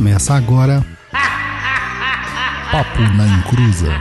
[0.00, 0.82] Começa agora.
[2.72, 3.92] Papo na Encruza.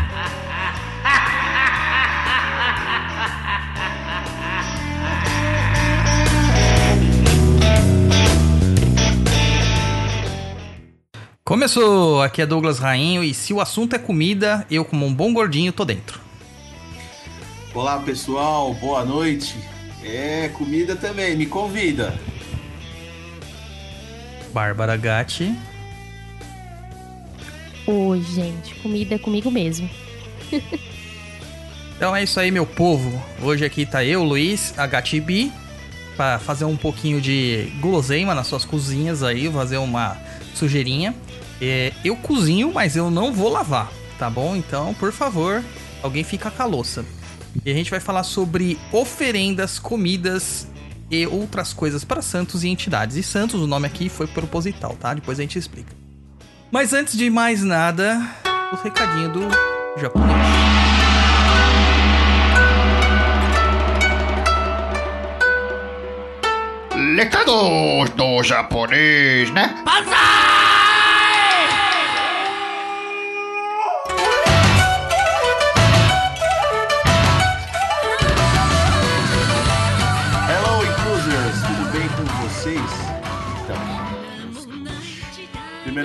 [11.43, 12.21] Começou!
[12.21, 15.73] Aqui é Douglas Rainho e se o assunto é comida, eu, como um bom gordinho,
[15.73, 16.21] tô dentro.
[17.73, 19.57] Olá pessoal, boa noite.
[20.01, 22.17] É, comida também, me convida.
[24.53, 25.53] Bárbara Gatti.
[27.91, 29.89] Oi, gente, comida é comigo mesmo.
[31.97, 33.21] Então é isso aí, meu povo.
[33.41, 35.51] Hoje aqui tá eu, Luiz, Gatibi,
[36.15, 40.15] para fazer um pouquinho de guloseima nas suas cozinhas aí, fazer uma
[40.55, 41.13] sujeirinha.
[41.59, 44.55] É, eu cozinho, mas eu não vou lavar, tá bom?
[44.55, 45.61] Então, por favor,
[46.01, 47.03] alguém fica com a louça.
[47.65, 50.69] E a gente vai falar sobre oferendas, comidas
[51.11, 53.17] e outras coisas para santos e entidades.
[53.17, 55.13] E santos, o nome aqui foi proposital, tá?
[55.13, 55.98] Depois a gente explica.
[56.71, 58.21] Mas antes de mais nada,
[58.71, 59.41] o recadinho do
[59.99, 60.37] japonês.
[67.15, 69.83] Recados do japonês, né?
[69.83, 70.48] Hello,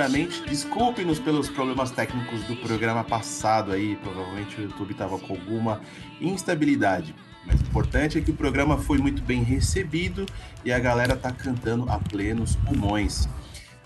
[0.05, 3.97] primeiramente, desculpe-nos pelos problemas técnicos do programa passado aí.
[3.97, 5.81] Provavelmente o YouTube estava com alguma
[6.21, 7.15] instabilidade.
[7.47, 10.27] Mas o importante é que o programa foi muito bem recebido
[10.63, 13.29] e a galera tá cantando a plenos pulmões.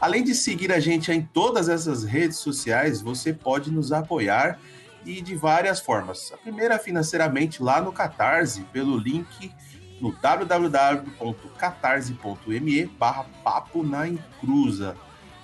[0.02, 4.60] Além de seguir a gente em todas essas redes sociais, você pode nos apoiar
[5.10, 6.32] e de várias formas.
[6.32, 9.52] A primeira financeiramente lá no Catarse, pelo link
[10.00, 14.96] no www.catarse.me barra papo na encruza.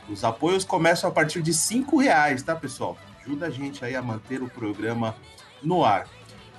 [0.07, 2.95] Os apoios começam a partir de cinco reais, tá, pessoal?
[3.21, 5.15] Ajuda a gente aí a manter o programa
[5.63, 6.07] no ar.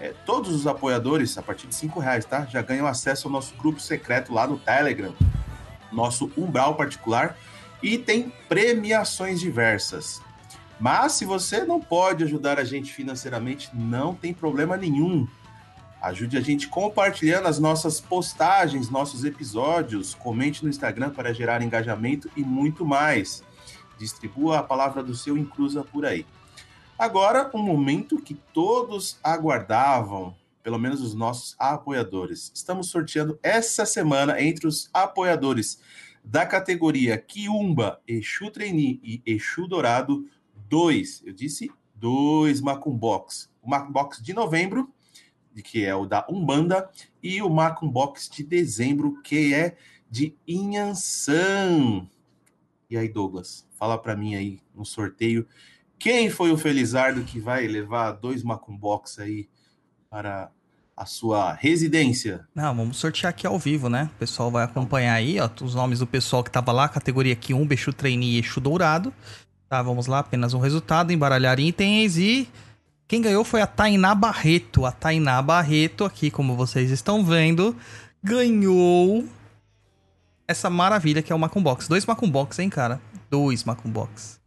[0.01, 2.45] É, todos os apoiadores, a partir de cinco reais, tá?
[2.47, 5.15] Já ganham acesso ao nosso grupo secreto lá no Telegram,
[5.93, 7.39] nosso umbral particular,
[7.83, 10.21] e tem premiações diversas.
[10.79, 15.27] Mas se você não pode ajudar a gente financeiramente, não tem problema nenhum.
[16.01, 22.31] Ajude a gente compartilhando as nossas postagens, nossos episódios, comente no Instagram para gerar engajamento
[22.37, 23.43] e muito mais.
[23.99, 26.27] Distribua a palavra do seu Inclusa por aí.
[26.99, 32.51] Agora, um momento que todos aguardavam, pelo menos os nossos apoiadores.
[32.55, 35.79] Estamos sorteando essa semana entre os apoiadores
[36.25, 40.27] da categoria Kiumba, Exu Trainee e Exu Dourado,
[40.69, 43.51] dois, eu disse dois Macum Box.
[43.63, 44.93] O Macum Box de novembro,
[45.65, 46.89] que é o da Umbanda,
[47.23, 49.77] e o Macum Box de dezembro, que é
[50.11, 52.07] de Inhansan.
[52.89, 55.47] E aí, Douglas, fala para mim aí no sorteio,
[55.99, 59.49] quem foi o Felizardo que vai levar dois Macum Box aí
[60.11, 60.51] para
[60.97, 62.47] a sua residência?
[62.55, 64.11] Não, vamos sortear aqui ao vivo, né?
[64.15, 67.53] O pessoal vai acompanhar aí, ó, os nomes do pessoal que tava lá, categoria aqui
[67.53, 69.13] 1, Exu Trainee e Exu Dourado.
[69.69, 72.49] Tá, vamos lá, apenas um resultado, embaralhar itens e
[73.09, 74.87] quem ganhou foi a Tainá Barreto.
[74.87, 77.75] A Tainá Barreto, aqui como vocês estão vendo,
[78.23, 79.25] ganhou
[80.47, 81.89] essa maravilha que é o Macum Box.
[81.89, 83.01] Dois Macum Box, hein, cara?
[83.29, 84.41] Dois Macum Box.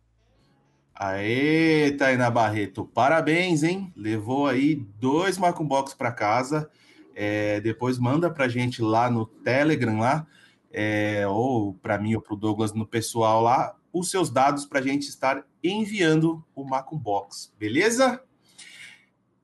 [0.96, 3.92] Aê, Tainá Barreto, parabéns, hein?
[3.96, 6.70] Levou aí dois Macum Box para casa.
[7.16, 10.26] É, depois manda pra gente lá no Telegram lá,
[10.72, 14.84] é, ou para mim ou pro Douglas no pessoal lá, os seus dados para a
[14.84, 18.22] gente estar enviando o Macum Box, beleza?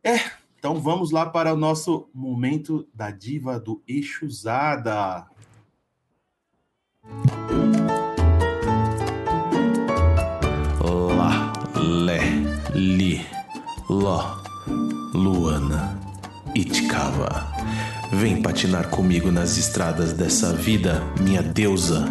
[0.03, 0.19] É,
[0.57, 5.27] Então vamos lá para o nosso momento da diva do Exusada.
[10.81, 12.21] Lá, Lé,
[12.73, 13.25] Li,
[13.87, 14.37] Ló,
[15.13, 15.99] Luana,
[16.55, 17.45] Itkava.
[18.11, 22.05] Vem patinar comigo nas estradas dessa vida, minha deusa.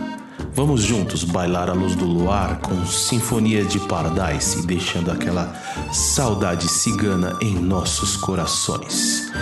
[0.55, 5.53] Vamos juntos bailar à luz do luar com sinfonia de Paradise e deixando aquela
[5.93, 9.33] saudade cigana em nossos corações.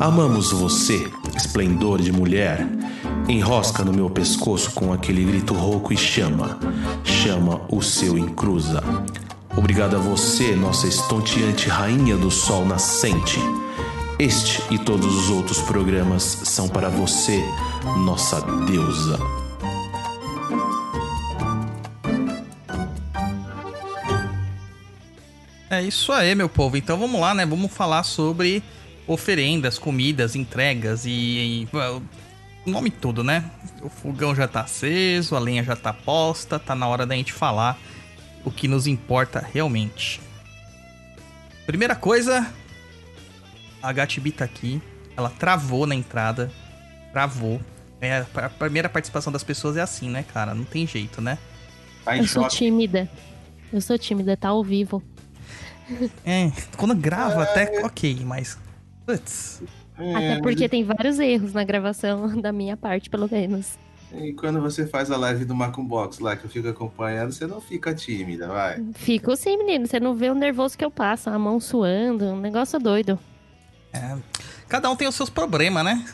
[0.00, 1.06] Amamos você,
[1.36, 2.66] esplendor de mulher.
[3.28, 6.58] Enrosca no meu pescoço com aquele grito rouco e chama,
[7.04, 8.82] chama o seu encruza.
[9.54, 13.38] Obrigado a você, nossa estonteante rainha do sol nascente.
[14.18, 17.44] Este e todos os outros programas são para você,
[17.98, 19.43] nossa deusa.
[25.70, 26.76] É isso aí, meu povo.
[26.76, 27.44] Então vamos lá, né?
[27.46, 28.62] Vamos falar sobre
[29.06, 31.68] oferendas, comidas, entregas e, e
[32.66, 33.50] o nome todo, né?
[33.82, 37.32] O fogão já tá aceso, a lenha já tá posta, tá na hora da gente
[37.32, 37.78] falar
[38.44, 40.20] o que nos importa realmente.
[41.66, 42.46] Primeira coisa,
[43.82, 44.82] a Gatibi tá aqui,
[45.16, 46.50] ela travou na entrada,
[47.12, 47.60] travou.
[48.00, 50.54] É, a primeira participação das pessoas é assim, né, cara?
[50.54, 51.38] Não tem jeito, né?
[52.04, 52.56] Tá em Eu sou choque.
[52.56, 53.08] tímida.
[53.72, 55.02] Eu sou tímida, tá ao vivo.
[56.24, 58.58] É, quando grava até ok, mas.
[59.06, 59.62] Putz.
[59.98, 63.78] É, Até porque tem vários erros na gravação, da minha parte, pelo menos.
[64.12, 67.60] E quando você faz a live do Macumbox lá, que eu fico acompanhando, você não
[67.60, 68.82] fica tímida, vai.
[68.94, 69.86] Fico assim, menino.
[69.86, 73.18] Você não vê o nervoso que eu passo, a mão suando, um negócio doido.
[73.92, 74.16] É,
[74.68, 76.04] cada um tem os seus problemas, né?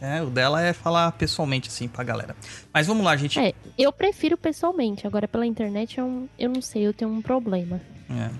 [0.00, 2.34] É, o dela é falar pessoalmente assim pra galera.
[2.72, 3.38] Mas vamos lá, gente.
[3.38, 5.06] É, eu prefiro pessoalmente.
[5.06, 7.78] Agora, pela internet, eu, eu não sei, eu tenho um problema.
[8.08, 8.30] É.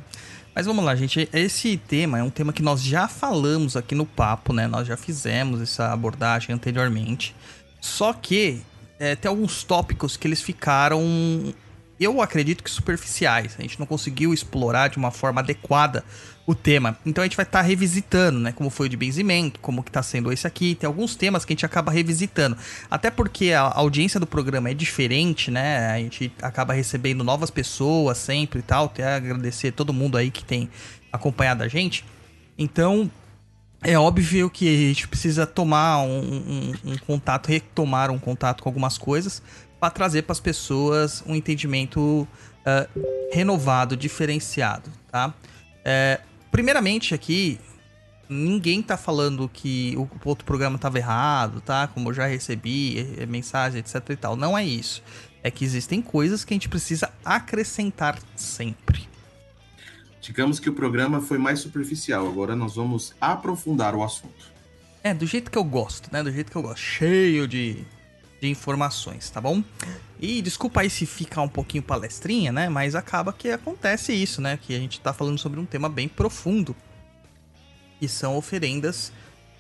[0.61, 1.27] Mas vamos lá, gente.
[1.33, 4.67] Esse tema é um tema que nós já falamos aqui no papo, né?
[4.67, 7.35] Nós já fizemos essa abordagem anteriormente.
[7.81, 8.61] Só que
[8.99, 11.03] é, tem alguns tópicos que eles ficaram,
[11.99, 13.57] eu acredito que superficiais.
[13.59, 16.05] A gente não conseguiu explorar de uma forma adequada
[16.51, 16.99] o tema.
[17.07, 18.51] Então a gente vai estar revisitando, né?
[18.53, 20.75] Como foi o de benzimento, como que tá sendo esse aqui.
[20.75, 22.57] Tem alguns temas que a gente acaba revisitando.
[22.91, 25.87] Até porque a audiência do programa é diferente, né?
[25.91, 28.87] A gente acaba recebendo novas pessoas sempre e tal.
[28.87, 30.69] Até agradecer todo mundo aí que tem
[31.13, 32.05] acompanhado a gente.
[32.59, 33.09] Então,
[33.83, 38.69] é óbvio que a gente precisa tomar um, um- um contato, retomar um contato com
[38.69, 39.41] algumas coisas
[39.79, 42.27] para trazer para as pessoas um entendimento
[42.67, 42.87] ah,
[43.33, 45.33] renovado, diferenciado, tá?
[45.85, 46.21] É,
[46.51, 47.59] primeiramente aqui,
[48.29, 51.89] ninguém tá falando que o outro programa tava errado, tá?
[51.89, 54.37] Como eu já recebi eh, mensagem, etc e tal.
[54.37, 55.03] Não é isso.
[55.43, 59.09] É que existem coisas que a gente precisa acrescentar sempre.
[60.21, 64.51] Digamos que o programa foi mais superficial, agora nós vamos aprofundar o assunto.
[65.03, 66.23] É, do jeito que eu gosto, né?
[66.23, 66.79] Do jeito que eu gosto.
[66.79, 67.85] Cheio de,
[68.41, 69.65] de informações, tá bom?
[70.21, 72.69] E desculpa aí se ficar um pouquinho palestrinha, né?
[72.69, 74.59] Mas acaba que acontece isso, né?
[74.61, 76.77] Que a gente tá falando sobre um tema bem profundo.
[77.99, 79.13] Que são oferendas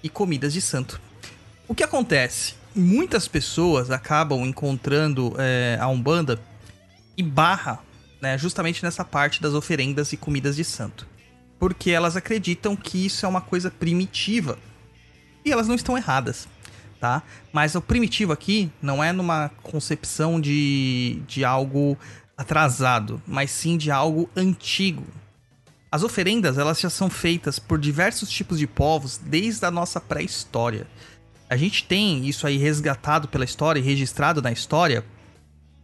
[0.02, 1.00] e comidas de santo.
[1.66, 2.54] O que acontece?
[2.74, 6.38] Muitas pessoas acabam encontrando é, a Umbanda
[7.16, 7.80] e barra,
[8.20, 8.36] né?
[8.36, 11.06] Justamente nessa parte das oferendas e comidas de santo.
[11.58, 14.58] Porque elas acreditam que isso é uma coisa primitiva.
[15.42, 16.46] E elas não estão erradas,
[17.00, 17.23] tá?
[17.52, 21.99] Mas o primitivo aqui não é numa concepção de, de algo
[22.37, 25.04] atrasado, mas sim de algo antigo.
[25.90, 30.87] As oferendas, elas já são feitas por diversos tipos de povos desde a nossa pré-história.
[31.49, 35.04] A gente tem isso aí resgatado pela história e registrado na história,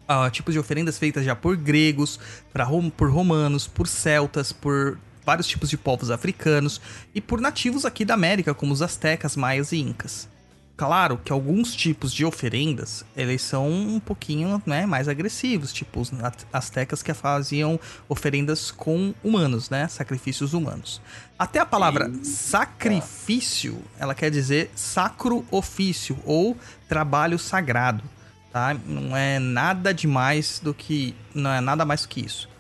[0.07, 2.21] ah, tipos de oferendas feitas já por gregos,
[2.53, 2.65] pra
[2.97, 6.81] por romanos, por celtas, por vários tipos de povos africanos
[7.13, 10.29] e por nativos aqui da América, como os astecas, maias e incas.
[10.77, 16.13] Claro que alguns tipos de oferendas, eles são um pouquinho né, mais agressivos, tipo os
[16.53, 21.01] astecas que faziam oferendas com humanos, né, sacrifícios humanos.
[21.39, 26.55] Até a palavra sacrifício, ela quer dizer sacro ofício ou
[26.87, 28.05] trabalho sagrado,
[28.53, 28.77] tá?
[28.87, 32.51] Não é nada demais do que, não é nada mais do que isso.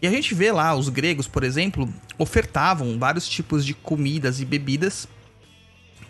[0.00, 4.44] E a gente vê lá, os gregos, por exemplo, ofertavam vários tipos de comidas e
[4.46, 5.06] bebidas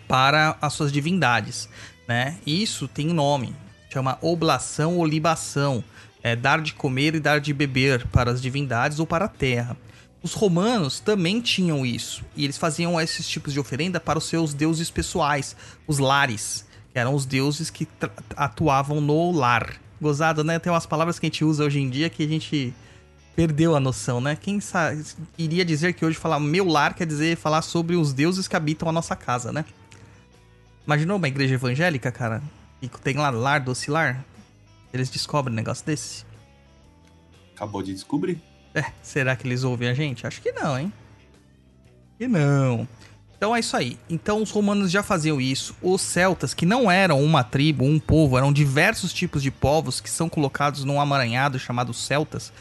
[0.09, 1.69] para as suas divindades,
[2.07, 2.39] né?
[2.43, 3.55] Isso tem nome,
[3.93, 5.83] chama oblação ou libação,
[6.23, 9.77] é dar de comer e dar de beber para as divindades ou para a terra.
[10.23, 14.51] Os romanos também tinham isso, e eles faziam esses tipos de oferenda para os seus
[14.51, 15.55] deuses pessoais,
[15.87, 17.87] os lares, que eram os deuses que
[18.35, 19.75] atuavam no lar.
[20.01, 20.57] Gozado, né?
[20.57, 22.73] Tem umas palavras que a gente usa hoje em dia que a gente
[23.35, 24.35] perdeu a noção, né?
[24.35, 24.59] Quem
[25.37, 28.89] iria dizer que hoje falar meu lar quer dizer falar sobre os deuses que habitam
[28.89, 29.63] a nossa casa, né?
[30.89, 32.41] Imaginou uma igreja evangélica, cara?
[32.81, 34.25] E tem lá lar do lar?
[34.91, 36.25] Eles descobrem um negócio desse?
[37.55, 38.41] Acabou de descobrir.
[38.73, 40.25] É, será que eles ouvem a gente?
[40.25, 40.91] Acho que não, hein?
[42.17, 42.87] Que não.
[43.37, 43.99] Então é isso aí.
[44.09, 45.75] Então os romanos já faziam isso.
[45.79, 50.09] Os celtas, que não eram uma tribo, um povo, eram diversos tipos de povos que
[50.09, 52.51] são colocados num amaranhado chamado celtas.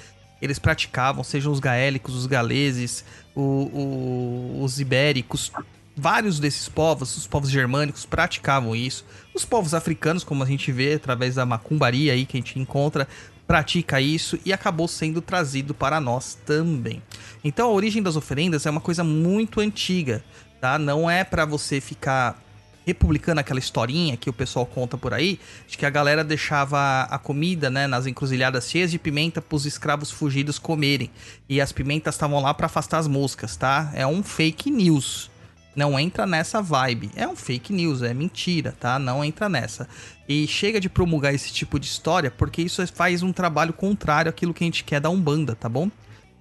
[0.42, 5.50] Eles praticavam, sejam os gaélicos, os galeses, o- o- os ibéricos,
[5.98, 9.04] vários desses povos, os povos germânicos praticavam isso.
[9.34, 13.08] Os povos africanos, como a gente vê através da macumbaria aí que a gente encontra,
[13.46, 17.02] pratica isso e acabou sendo trazido para nós também.
[17.42, 20.22] Então a origem das oferendas é uma coisa muito antiga,
[20.60, 20.78] tá?
[20.78, 22.40] Não é para você ficar
[22.88, 27.18] republicando aquela historinha que o pessoal conta por aí, de que a galera deixava a
[27.18, 31.10] comida, né, nas encruzilhadas cheias de pimenta para os escravos fugidos comerem.
[31.46, 33.90] E as pimentas estavam lá para afastar as moscas, tá?
[33.94, 35.30] É um fake news.
[35.78, 37.08] Não entra nessa vibe.
[37.14, 38.98] É um fake news, é mentira, tá?
[38.98, 39.88] Não entra nessa.
[40.28, 44.52] E chega de promulgar esse tipo de história, porque isso faz um trabalho contrário àquilo
[44.52, 45.88] que a gente quer da Umbanda, tá bom?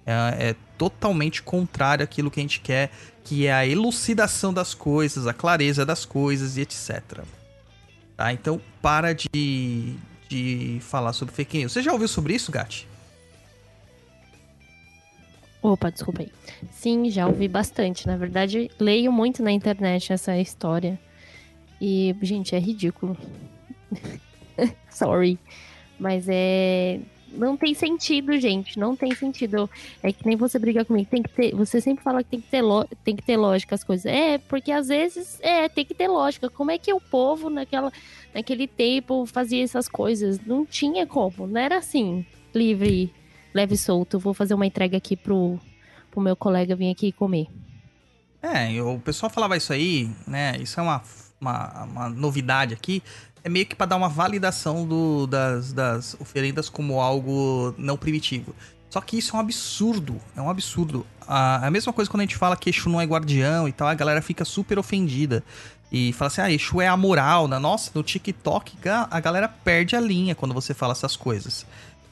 [0.04, 2.90] É, é totalmente contrário àquilo que a gente quer,
[3.22, 7.20] que é a elucidação das coisas, a clareza das coisas e etc.
[8.16, 8.32] Tá?
[8.32, 9.94] Então, para de,
[10.28, 11.70] de falar sobre fake news.
[11.70, 12.87] Você já ouviu sobre isso, Gatti?
[15.68, 16.32] Opa, desculpa aí.
[16.70, 18.06] Sim, já ouvi bastante.
[18.06, 20.98] Na verdade, leio muito na internet essa história.
[21.78, 23.14] E, gente, é ridículo.
[24.90, 25.38] Sorry.
[25.98, 27.00] Mas é.
[27.30, 28.78] Não tem sentido, gente.
[28.78, 29.68] Não tem sentido.
[30.02, 31.10] É que nem você briga comigo.
[31.10, 31.54] Tem que ter.
[31.54, 32.88] Você sempre fala que tem que ter, lo...
[33.04, 34.06] tem que ter lógica as coisas.
[34.06, 36.48] É, porque às vezes é, tem que ter lógica.
[36.48, 37.92] Como é que o povo naquela,
[38.34, 40.40] naquele tempo fazia essas coisas?
[40.40, 41.46] Não tinha como.
[41.46, 43.12] Não era assim, livre
[43.58, 44.18] leve solto.
[44.18, 45.58] Vou fazer uma entrega aqui pro,
[46.10, 47.46] pro meu colega vir aqui comer.
[48.40, 50.56] É, o pessoal falava isso aí, né?
[50.60, 51.02] Isso é uma,
[51.40, 53.02] uma, uma novidade aqui.
[53.42, 58.54] É meio que para dar uma validação do, das, das oferendas como algo não primitivo.
[58.90, 60.20] Só que isso é um absurdo.
[60.36, 61.06] É um absurdo.
[61.26, 63.88] A, a mesma coisa quando a gente fala que Exu não é guardião e tal,
[63.88, 65.42] a galera fica super ofendida.
[65.90, 67.48] E fala assim, ah, Exu é amoral.
[67.48, 67.58] Né?
[67.58, 68.76] Nossa, no TikTok
[69.10, 71.66] a galera perde a linha quando você fala essas coisas.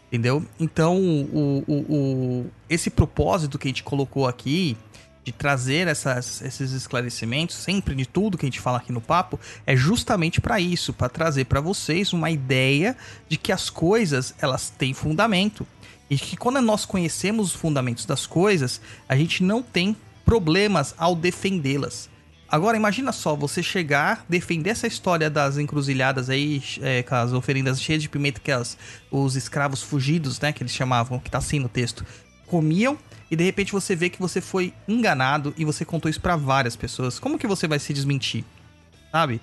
[0.08, 0.44] Entendeu?
[0.58, 4.76] Então, o, o, o- esse propósito que a gente colocou aqui,
[5.24, 9.40] de trazer essas- esses esclarecimentos, sempre de tudo que a gente fala aqui no papo,
[9.66, 12.96] é justamente para isso, para trazer para vocês uma ideia
[13.28, 15.66] de que as coisas elas têm fundamento
[16.08, 21.16] e que quando nós conhecemos os fundamentos das coisas, a gente não tem problemas ao
[21.16, 22.08] defendê-las.
[22.48, 27.80] Agora imagina só você chegar, defender essa história das encruzilhadas aí, é, com as oferendas
[27.80, 28.78] cheias de pimenta que as,
[29.10, 32.06] os escravos fugidos, né, que eles chamavam, que tá assim no texto,
[32.46, 32.96] comiam
[33.28, 36.76] e de repente você vê que você foi enganado e você contou isso pra várias
[36.76, 37.18] pessoas.
[37.18, 38.44] Como que você vai se desmentir?
[39.10, 39.40] Sabe?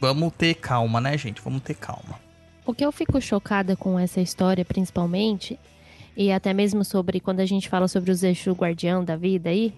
[0.00, 1.40] Vamos ter calma, né, gente?
[1.40, 2.18] Vamos ter calma.
[2.66, 5.58] O que eu fico chocada com essa história, principalmente,
[6.16, 9.72] e até mesmo sobre quando a gente fala sobre os eixos guardião da vida aí,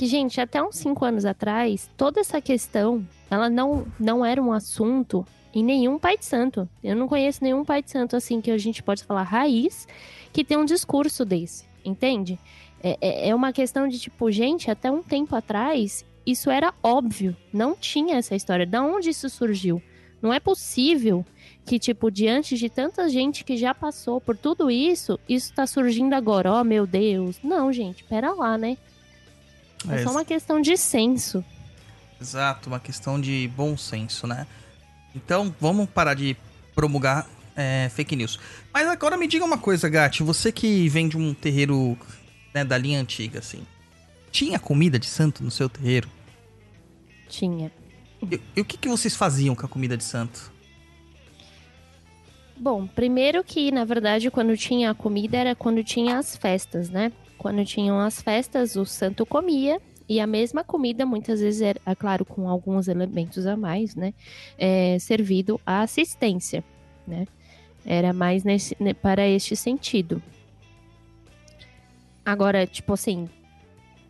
[0.00, 4.50] que, gente, até uns cinco anos atrás, toda essa questão, ela não, não era um
[4.50, 6.66] assunto em nenhum pai de santo.
[6.82, 9.86] Eu não conheço nenhum pai de santo, assim, que a gente pode falar raiz,
[10.32, 12.38] que tem um discurso desse, entende?
[12.82, 17.36] É, é- é uma questão de, tipo, gente, até um tempo atrás, isso era óbvio.
[17.52, 18.64] Não tinha essa história.
[18.64, 19.82] Da onde isso surgiu?
[20.22, 21.26] Não é possível
[21.66, 26.14] que, tipo, diante de tanta gente que já passou por tudo isso, isso tá surgindo
[26.14, 26.54] agora.
[26.54, 27.38] Oh, meu Deus.
[27.44, 28.78] Não, gente, pera lá, né?
[29.88, 31.44] É, É, só uma questão de senso.
[32.20, 34.46] Exato, uma questão de bom senso, né?
[35.14, 36.36] Então, vamos parar de
[36.74, 38.38] promulgar é, fake news.
[38.72, 40.22] Mas agora me diga uma coisa, Gatti.
[40.22, 41.96] Você que vem de um terreiro
[42.54, 43.66] né, da linha antiga, assim.
[44.30, 46.08] Tinha comida de santo no seu terreiro?
[47.28, 47.72] Tinha.
[48.30, 50.52] E, e o que, que vocês faziam com a comida de santo?
[52.56, 57.10] Bom, primeiro que, na verdade, quando tinha a comida era quando tinha as festas, né?
[57.40, 59.80] Quando tinham as festas, o santo comia.
[60.06, 64.12] E a mesma comida, muitas vezes, era, é claro, com alguns elementos a mais, né?
[64.58, 66.62] É, servido à assistência,
[67.08, 67.26] né?
[67.86, 70.22] Era mais nesse, ne- para este sentido.
[72.26, 73.26] Agora, tipo assim,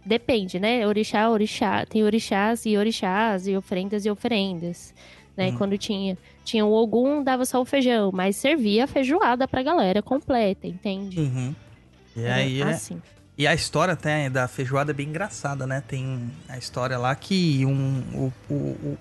[0.05, 0.85] depende, né?
[0.85, 1.87] Orixá, orixá.
[1.87, 4.93] Tem orixás e orixás, e ofrendas e oferendas.
[5.37, 5.51] Né?
[5.51, 5.57] Hum.
[5.57, 10.03] Quando tinha, tinha o Ogum, dava só o feijão, mas servia a feijoada pra galera
[10.03, 11.21] completa, entende?
[11.21, 11.55] Uhum.
[12.17, 13.01] E aí, é, assim.
[13.41, 15.83] E a história até da feijoada é bem engraçada, né?
[15.89, 18.99] Tem a história lá que um, o, o,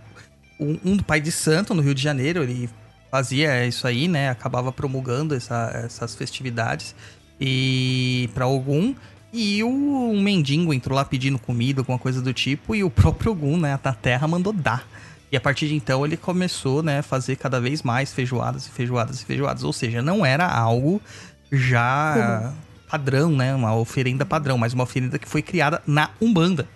[0.58, 2.69] o- um, pai de santo no Rio de Janeiro, ele
[3.12, 4.29] fazia isso aí, né?
[4.29, 6.96] Acabava promulgando essa- essas festividades.
[7.38, 8.96] e para Ogum.
[9.34, 13.34] E o um mendigo entrou lá pedindo comida, alguma coisa do tipo, e o próprio
[13.34, 14.88] Ogum, né, da terra, mandou dar.
[15.29, 18.69] E a partir de então ele começou, né, a fazer cada vez mais feijoadas e
[18.69, 19.63] feijoadas e feijoadas.
[19.65, 21.01] Ou seja, não era algo
[21.51, 22.53] já
[22.89, 26.67] padrão, né, uma oferenda padrão, mas uma oferenda que foi criada na Umbanda.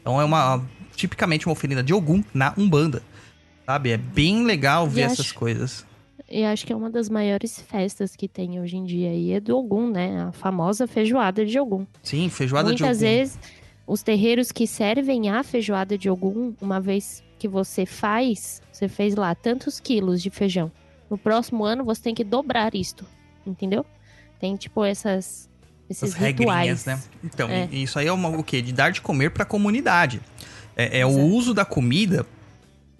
[0.00, 0.62] Então é uma
[0.94, 3.02] tipicamente uma oferenda de Ogum na Umbanda.
[3.66, 3.90] Sabe?
[3.90, 5.86] É bem legal ver E essas acho- coisas.
[6.30, 9.40] E acho que é uma das maiores festas que tem hoje em dia aí é
[9.40, 10.22] do Ogum, né?
[10.28, 11.86] A famosa feijoada de Ogum.
[12.02, 13.10] Sim, feijoada Muitas de Ogum.
[13.14, 13.38] vezes,
[13.86, 19.14] os terreiros que servem a feijoada de Ogum, uma vez que você faz, você fez
[19.14, 20.70] lá tantos quilos de feijão.
[21.10, 23.04] No próximo ano, você tem que dobrar isto,
[23.46, 23.84] entendeu?
[24.40, 25.48] Tem, tipo, essas,
[25.88, 26.84] esses regrinhas, rituais.
[26.86, 27.00] né?
[27.22, 27.68] Então, É.
[27.72, 28.62] isso aí é uma, o quê?
[28.62, 30.20] De dar de comer pra comunidade.
[30.76, 32.26] É, é o uso da comida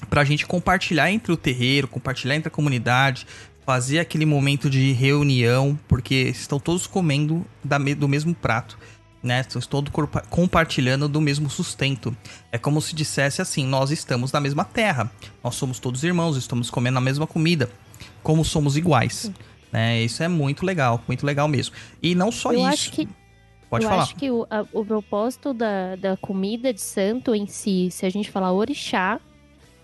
[0.08, 3.26] pra gente compartilhar entre o terreiro, compartilhar entre a comunidade,
[3.64, 8.78] fazer aquele momento de reunião, porque estão todos comendo da do mesmo prato.
[9.22, 9.40] Né?
[9.40, 9.90] Estão todos
[10.28, 12.14] compartilhando do mesmo sustento.
[12.52, 15.10] É como se dissesse assim: nós estamos na mesma terra,
[15.42, 17.70] nós somos todos irmãos, estamos comendo a mesma comida,
[18.22, 19.32] como somos iguais.
[19.74, 20.02] Né?
[20.02, 21.74] Isso é muito legal, muito legal mesmo.
[22.00, 22.66] E não só Eu isso.
[22.68, 23.08] acho que
[23.68, 24.02] Pode eu falar.
[24.04, 28.08] acho que o, a- o propósito da, da comida de santo em si, se a
[28.10, 29.20] gente falar orixá,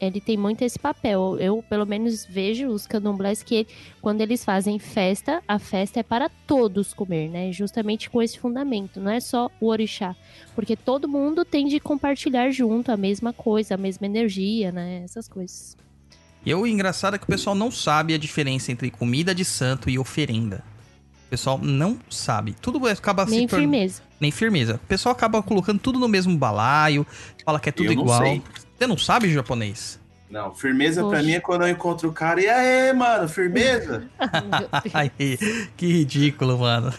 [0.01, 1.37] ele tem muito esse papel.
[1.41, 3.67] Eu, pelo menos, vejo os candomblés que
[4.01, 7.51] quando eles fazem festa, a festa é para todos comer, né?
[7.53, 10.15] Justamente com esse fundamento, não é só o orixá.
[10.55, 15.03] Porque todo mundo tem de compartilhar junto a mesma coisa, a mesma energia, né?
[15.05, 15.77] Essas coisas.
[16.45, 19.91] E o engraçado é que o pessoal não sabe a diferença entre comida de santo
[19.91, 20.65] e oferenda.
[21.27, 22.57] O pessoal não sabe.
[22.61, 24.03] Tudo acaba Nem se firmeza.
[24.19, 24.81] Nem firmeza.
[24.83, 27.07] O pessoal acaba colocando tudo no mesmo balaio,
[27.45, 28.23] fala que é tudo Eu não igual.
[28.23, 28.43] sei.
[28.79, 30.00] Você não sabe japonês?
[30.31, 31.23] Não, firmeza pra Poxa.
[31.25, 32.41] mim é quando eu encontro o cara.
[32.41, 34.05] E aí, mano, firmeza?
[34.95, 35.11] Ai,
[35.77, 36.95] que ridículo, mano.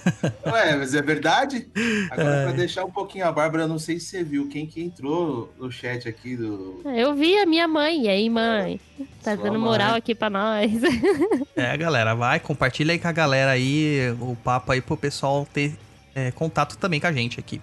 [0.45, 1.65] Ué, mas é verdade?
[2.11, 2.43] Agora, É.
[2.43, 5.49] pra deixar um pouquinho a Bárbara, eu não sei se você viu quem que entrou
[5.57, 6.81] no chat aqui do.
[6.85, 8.03] Eu vi a minha mãe.
[8.03, 8.81] E aí, mãe?
[9.23, 9.61] Tá Sua dando mãe.
[9.69, 10.69] moral aqui pra nós.
[11.55, 15.75] É, galera, vai, compartilha aí com a galera aí o papo aí pro pessoal ter
[16.15, 17.61] é, contato também com a gente aqui.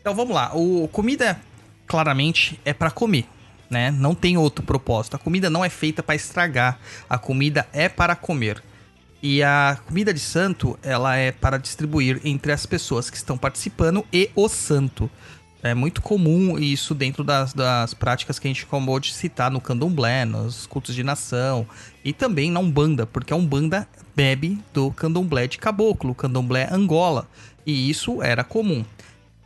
[0.00, 0.50] Então vamos lá.
[0.54, 1.40] O comida
[1.86, 3.24] claramente é pra comer,
[3.70, 3.90] né?
[3.90, 5.14] Não tem outro propósito.
[5.14, 6.78] A comida não é feita pra estragar.
[7.08, 8.62] A comida é para comer.
[9.22, 14.04] E a comida de santo, ela é para distribuir entre as pessoas que estão participando
[14.12, 15.10] e o santo.
[15.62, 19.60] É muito comum isso dentro das, das práticas que a gente acabou de citar no
[19.60, 21.66] candomblé, nos cultos de nação
[22.02, 27.28] e também na Umbanda, porque a Umbanda bebe do candomblé de caboclo, candomblé Angola,
[27.66, 28.86] e isso era comum.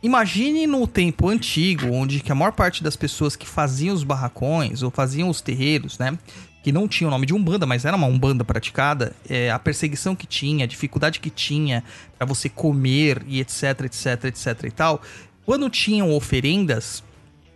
[0.05, 4.83] Imagine no tempo antigo, onde que a maior parte das pessoas que faziam os barracões
[4.83, 6.15] ou faziam os terreiros, né,
[6.61, 10.15] que não tinha o nome de Umbanda, mas era uma Umbanda praticada, é, a perseguição
[10.15, 11.83] que tinha, a dificuldade que tinha
[12.19, 15.01] para você comer e etc, etc, etc e tal,
[15.43, 17.03] quando tinham oferendas,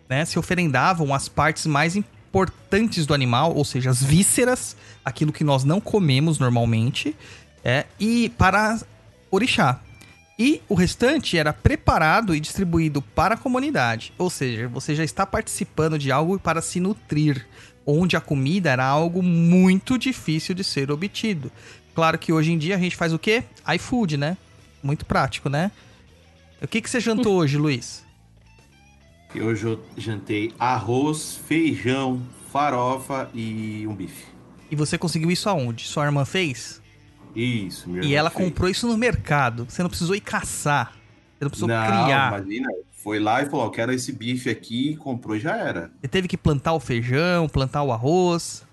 [0.10, 5.44] né, se oferendavam as partes mais importantes do animal, ou seja, as vísceras, aquilo que
[5.44, 7.16] nós não comemos normalmente,
[7.64, 8.80] é, e para
[9.30, 9.80] orixá.
[10.40, 14.14] E o restante era preparado e distribuído para a comunidade.
[14.18, 17.46] Ou seja, você já está participando de algo para se nutrir,
[17.86, 21.52] onde a comida era algo muito difícil de ser obtido.
[21.94, 23.44] Claro que hoje em dia a gente faz o quê?
[23.76, 24.38] iFood, né?
[24.82, 25.72] Muito prático, né?
[26.62, 28.06] O que, que você jantou hoje, Luiz?
[29.36, 34.26] Hoje eu jantei arroz, feijão, farofa e um bife.
[34.72, 35.84] E você conseguiu isso aonde?
[35.86, 36.82] Sua irmã fez?
[37.36, 39.66] Isso, meu E ela comprou isso no mercado.
[39.70, 40.94] Você não precisou ir caçar.
[41.38, 42.40] Você não precisou Não, criar.
[42.40, 42.70] imagina.
[42.92, 45.92] Foi lá e falou: "Ó, quero esse bife aqui, comprou e já era.
[46.02, 48.66] Você teve que plantar o feijão, plantar o arroz,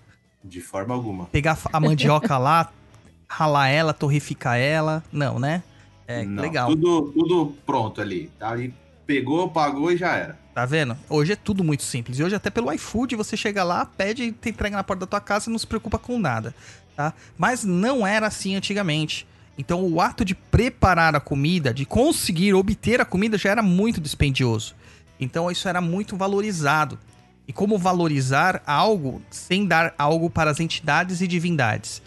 [0.43, 1.25] De forma alguma.
[1.27, 2.69] pegar a mandioca lá,
[3.29, 5.01] ralar ela, torreficar ela.
[5.11, 5.63] Não, né?
[6.07, 6.67] É, Não, legal.
[6.69, 8.29] Tudo, tudo pronto ali.
[8.39, 8.73] Aí
[9.05, 10.37] pegou, pagou e já era.
[10.53, 10.97] Tá vendo?
[11.09, 12.17] Hoje é tudo muito simples.
[12.19, 15.07] E hoje até pelo iFood você chega lá, pede e te entrega na porta da
[15.07, 16.53] tua casa e não se preocupa com nada,
[16.97, 17.13] tá?
[17.37, 19.27] Mas não era assim antigamente.
[19.57, 24.01] Então o ato de preparar a comida, de conseguir obter a comida já era muito
[24.01, 24.75] dispendioso.
[25.19, 26.99] Então isso era muito valorizado.
[27.47, 32.01] E como valorizar algo sem dar algo para as entidades e divindades?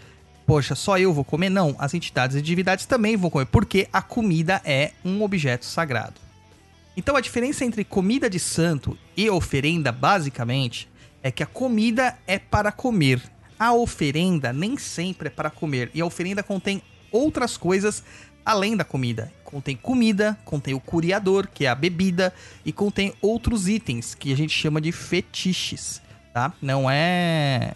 [0.45, 1.49] Poxa, só eu vou comer?
[1.49, 6.15] Não, as entidades e divindades também vão comer, porque a comida é um objeto sagrado.
[6.95, 10.89] Então a diferença entre comida de santo e oferenda, basicamente,
[11.23, 13.21] é que a comida é para comer.
[13.61, 15.91] A oferenda nem sempre é para comer.
[15.93, 18.03] E a oferenda contém outras coisas
[18.43, 19.31] além da comida.
[19.43, 22.33] Contém comida, contém o curiador, que é a bebida,
[22.65, 26.01] e contém outros itens que a gente chama de fetiches,
[26.33, 26.51] tá?
[26.59, 27.75] Não é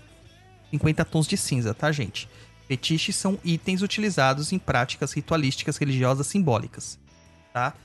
[0.71, 2.27] 50 tons de cinza, tá, gente?
[2.67, 6.97] Fetiches são itens utilizados em práticas ritualísticas religiosas simbólicas,
[7.53, 7.75] tá?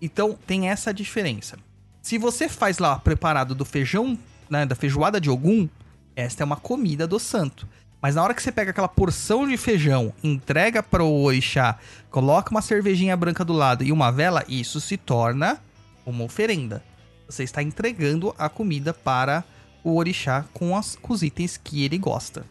[0.00, 1.58] Então tem essa diferença.
[2.00, 5.68] Se você faz lá preparado do feijão, né, da feijoada de Ogum,
[6.16, 7.66] esta é uma comida do santo.
[8.00, 11.78] Mas na hora que você pega aquela porção de feijão, entrega para o orixá,
[12.10, 15.60] coloca uma cervejinha branca do lado e uma vela, isso se torna
[16.04, 16.82] uma oferenda.
[17.28, 19.44] Você está entregando a comida para
[19.84, 22.44] o orixá com, as, com os itens que ele gosta.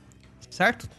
[0.49, 0.89] Certo?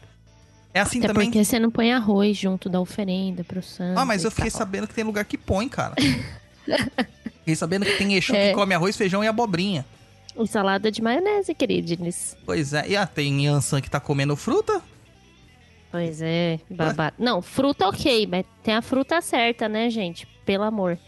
[0.74, 1.26] É assim Até também.
[1.30, 3.98] porque você não põe arroz junto da oferenda pro santo.
[3.98, 4.58] Ah, mas eu fiquei tal.
[4.58, 5.94] sabendo que tem lugar que põe, cara.
[7.40, 8.48] fiquei sabendo que tem Exu É.
[8.50, 9.84] que come arroz, feijão e abobrinha.
[10.38, 12.36] E salada de maionese, queridos.
[12.44, 12.88] Pois é.
[12.88, 14.82] E ah, tem Yansan que tá comendo fruta?
[15.90, 17.16] Pois é, babado.
[17.18, 20.26] Não, fruta ok, mas tem a fruta certa, né, gente?
[20.46, 20.98] Pelo amor.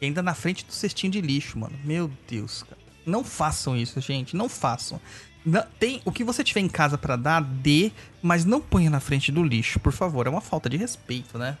[0.00, 1.78] E ainda na frente do cestinho de lixo, mano.
[1.84, 2.76] Meu Deus, cara.
[3.04, 4.36] Não façam isso, gente.
[4.36, 5.00] Não façam.
[5.44, 9.00] Não- tem o que você tiver em casa pra dar, dê, mas não ponha na
[9.00, 10.26] frente do lixo, por favor.
[10.26, 11.56] É uma falta de respeito, né?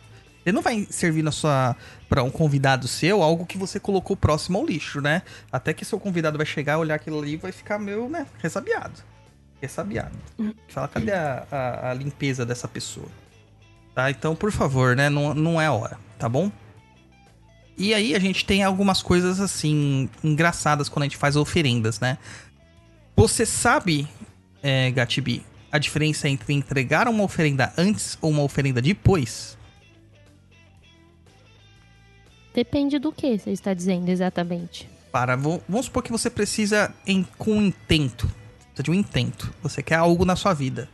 [0.46, 1.74] Você não vai servir na sua
[2.08, 5.22] para um convidado seu algo que você colocou próximo ao lixo, né?
[5.50, 9.02] Até que seu convidado vai chegar, olhar aquilo ali e vai ficar meio, né, ressabiado.
[9.60, 10.16] Ressabiado.
[10.68, 13.08] Fala, cadê a, a- a limpeza dessa pessoa?
[13.92, 14.08] Tá?
[14.08, 15.08] Então, por favor, né?
[15.10, 16.48] Não, não é a hora, tá bom?
[17.76, 22.18] E aí a gente tem algumas coisas assim engraçadas quando a gente faz oferendas, né?
[23.16, 24.06] Você sabe,
[24.62, 29.55] é, Gatibi, a diferença entre entregar uma oferenda antes ou uma oferenda depois?
[32.56, 34.88] Depende do que você está dizendo exatamente.
[35.12, 38.26] Para, vamos supor que você precisa em, com um intento.
[38.68, 39.52] Precisa de um intento.
[39.62, 40.88] Você quer algo na sua vida.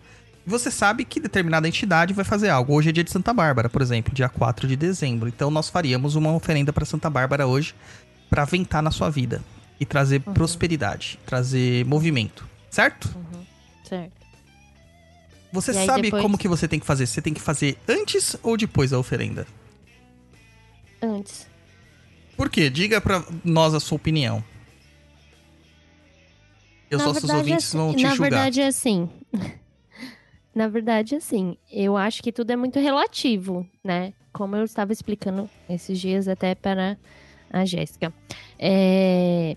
[0.44, 2.74] E você sabe que determinada entidade vai fazer algo.
[2.74, 5.28] Hoje é dia de Santa Bárbara, por exemplo, dia 4 de dezembro.
[5.28, 7.76] Então nós faríamos uma oferenda para Santa Bárbara hoje
[8.28, 9.40] para aventar na sua vida
[9.78, 13.08] e trazer prosperidade, trazer movimento, certo?
[13.88, 14.12] Certo.
[15.52, 17.06] Você sabe depois- como que você tem que fazer?
[17.06, 19.46] Você tem que fazer antes ou depois da oferenda?
[21.00, 21.51] Antes.
[22.36, 22.68] Por quê?
[22.70, 24.42] Diga pra nós a sua opinião.
[26.90, 28.30] E os Na nossos verdade, ouvintes assim- vão te Na julgar.
[28.30, 29.08] verdade, é assim.
[30.54, 34.12] na verdade, assim, eu acho que tudo é muito relativo, né?
[34.32, 36.96] Como eu estava explicando esses dias até para
[37.50, 38.12] a Jéssica.
[38.58, 39.56] É,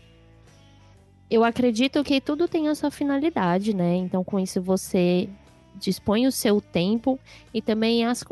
[1.30, 3.96] Eu acredito que tudo tem a sua finalidade, né?
[3.96, 5.28] Então, com isso, você
[5.74, 7.20] dispõe o seu tempo
[7.54, 8.24] e também as,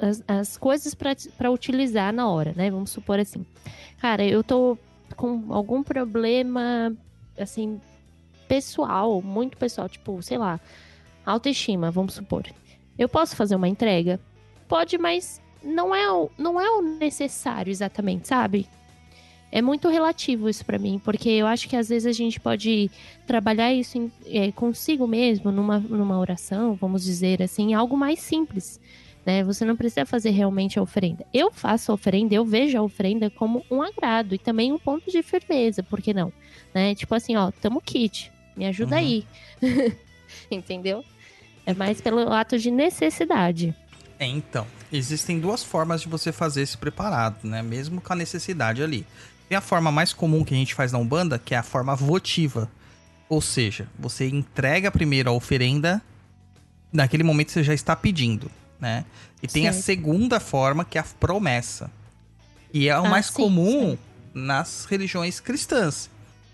[0.00, 2.70] as, as coisas para utilizar na hora, né?
[2.70, 3.44] Vamos supor assim.
[3.98, 4.76] Cara, eu tô
[5.16, 6.94] com algum problema,
[7.38, 7.80] assim,
[8.48, 10.60] pessoal, muito pessoal, tipo, sei lá,
[11.24, 12.44] autoestima, vamos supor.
[12.98, 14.20] Eu posso fazer uma entrega?
[14.68, 18.66] Pode, mas não é o, não é o necessário exatamente, sabe?
[19.50, 22.90] É muito relativo isso pra mim, porque eu acho que às vezes a gente pode
[23.24, 28.80] trabalhar isso em- é, consigo mesmo, numa, numa oração, vamos dizer assim, algo mais simples.
[29.24, 29.42] Né?
[29.44, 31.24] Você não precisa fazer realmente a oferenda.
[31.32, 35.10] Eu faço a oferenda, eu vejo a oferenda como um agrado e também um ponto
[35.10, 36.32] de firmeza, por que não?
[36.74, 36.94] Né?
[36.94, 39.00] Tipo assim, ó, tamo kit, me ajuda Uhum.
[39.02, 39.26] aí.
[40.50, 41.04] Entendeu?
[41.66, 43.74] É mais pelo ato de necessidade.
[44.18, 47.62] É, então, existem duas formas de você fazer esse preparado, né?
[47.62, 49.06] Mesmo com a necessidade ali.
[49.48, 51.94] Tem a forma mais comum que a gente faz na Umbanda, que é a forma
[51.96, 52.70] votiva.
[53.28, 56.00] Ou seja, você entrega primeiro a oferenda,
[56.92, 58.50] naquele momento você já está pedindo,
[58.84, 59.06] né?
[59.42, 61.90] E tem a segunda forma, que é a promessa.
[62.70, 63.98] E é o Ah, mais sim, comum sim.
[64.34, 66.10] nas religiões cristãs.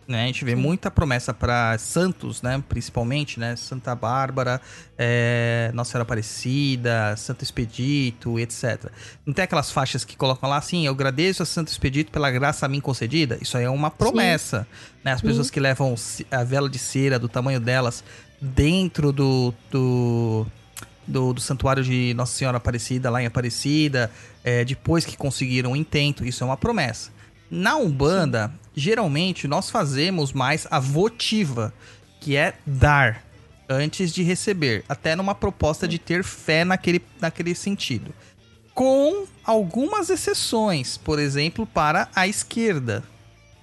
[0.06, 0.24] Né?
[0.24, 0.60] A gente vê Sim.
[0.60, 2.62] muita promessa para santos, né?
[2.68, 3.54] Principalmente, né?
[3.54, 4.60] Santa Bárbara,
[4.98, 8.90] é, Nossa Senhora Aparecida, Santo Expedito, etc.
[9.24, 12.66] Não tem aquelas faixas que colocam lá assim, eu agradeço a Santo Expedito pela graça
[12.66, 13.38] a mim concedida?
[13.40, 14.66] Isso aí é uma promessa,
[15.04, 15.12] né?
[15.12, 15.94] As pessoas que levam
[16.30, 18.02] a vela de cera do tamanho delas
[18.40, 20.44] dentro do, do,
[21.11, 24.11] do, do santuário de Nossa Senhora Aparecida, lá em Aparecida,
[24.42, 27.11] é, depois que conseguiram o intento, isso é uma promessa.
[27.51, 31.75] Na Umbanda, geralmente nós fazemos mais a votiva,
[32.20, 33.25] que é dar
[33.68, 38.12] antes de receber, até numa proposta de ter fé naquele, naquele sentido.
[38.75, 43.05] Com algumas exceções, por exemplo, para a esquerda.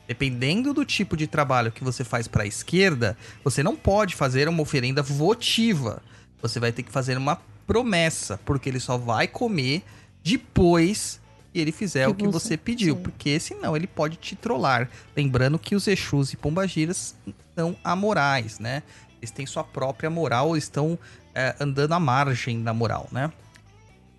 [0.07, 4.47] Dependendo do tipo de trabalho que você faz para a esquerda, você não pode fazer
[4.47, 6.01] uma oferenda votiva.
[6.41, 9.83] Você vai ter que fazer uma promessa, porque ele só vai comer
[10.23, 11.19] depois
[11.53, 13.01] que ele fizer Que o que você- você pediu, sim.
[13.01, 14.89] porque senão ele pode te trollar.
[15.15, 17.15] Lembrando que os Exus e Pombagiras
[17.55, 18.83] são amorais, né?
[19.19, 20.97] Eles têm sua própria moral, estão
[21.33, 23.31] é, andando à margem da moral, né?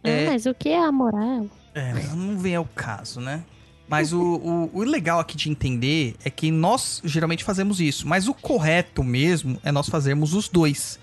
[0.05, 0.27] É.
[0.27, 1.47] Ah, mas o que é a moral?
[1.75, 3.45] É, não vem ao caso, né?
[3.89, 8.29] Mas o, o, o legal aqui de entender é que nós geralmente fazemos isso, mas
[8.29, 10.99] o correto mesmo é nós fazermos os dois.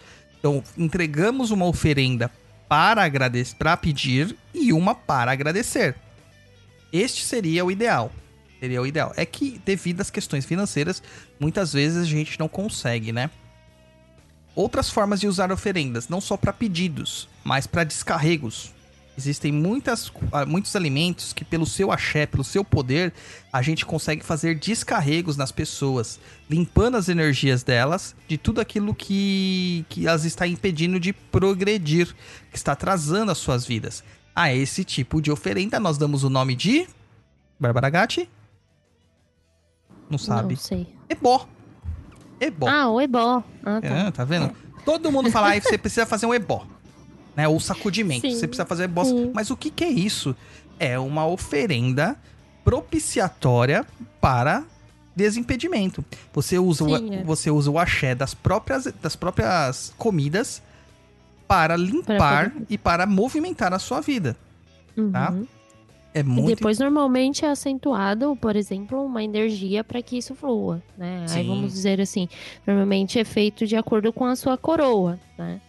[0.46, 2.30] Então, entregamos uma oferenda
[2.70, 5.96] para agradecer, para pedir e uma para agradecer.
[6.94, 8.12] Este seria o ideal.
[8.60, 9.12] Seria o ideal.
[9.18, 11.02] É que, devido às questões financeiras,
[11.40, 13.32] muitas vezes a gente não consegue, né?
[14.54, 18.72] Outras formas de usar oferendas, não só para pedidos, mas para descarregos.
[19.18, 23.14] Existem muitas, ah, muitos alimentos que, pelo seu axé, pelo seu poder,
[23.52, 29.86] a gente consegue fazer descarregos nas pessoas, limpando as energias delas de tudo aquilo que,
[29.88, 32.14] que as está impedindo de progredir,
[32.52, 34.04] que está atrasando as suas vidas.
[34.36, 36.86] A esse tipo de oferenda, nós damos o nome de.
[37.58, 38.30] Bárbara Gatti?
[40.10, 40.56] Não sabe.
[40.56, 40.94] Não sei.
[41.08, 41.48] Ebó.
[42.38, 42.68] Ebó.
[42.68, 43.42] Ah, o ebó.
[43.64, 43.88] Ah, tá.
[43.88, 44.54] É, tá vendo?
[44.84, 46.68] Todo mundo fala, aí você precisa fazer um ebó.
[47.36, 47.48] Né?
[47.48, 48.22] Ou sacudimento.
[48.22, 49.04] Sim, você precisa fazer ebó.
[49.04, 49.32] sim.
[49.34, 50.36] Mas o que, que é isso?
[50.80, 52.16] É uma oferenda
[52.64, 53.86] propiciatória
[54.20, 54.64] para
[55.16, 56.04] desimpedimento.
[56.34, 57.24] Você usa, o, Sim, é.
[57.24, 60.62] você usa o axé das próprias, das próprias comidas
[61.48, 64.36] para limpar e para movimentar a sua vida.
[65.12, 65.32] tá?
[65.32, 65.48] Uhum.
[66.14, 70.82] É E muito depois, normalmente, é acentuado, por exemplo, uma energia para que isso flua,
[70.98, 71.22] né?
[71.30, 71.48] Aí Sim.
[71.48, 72.30] vamos dizer assim,
[72.66, 75.60] normalmente é feito de acordo com a sua coroa, né?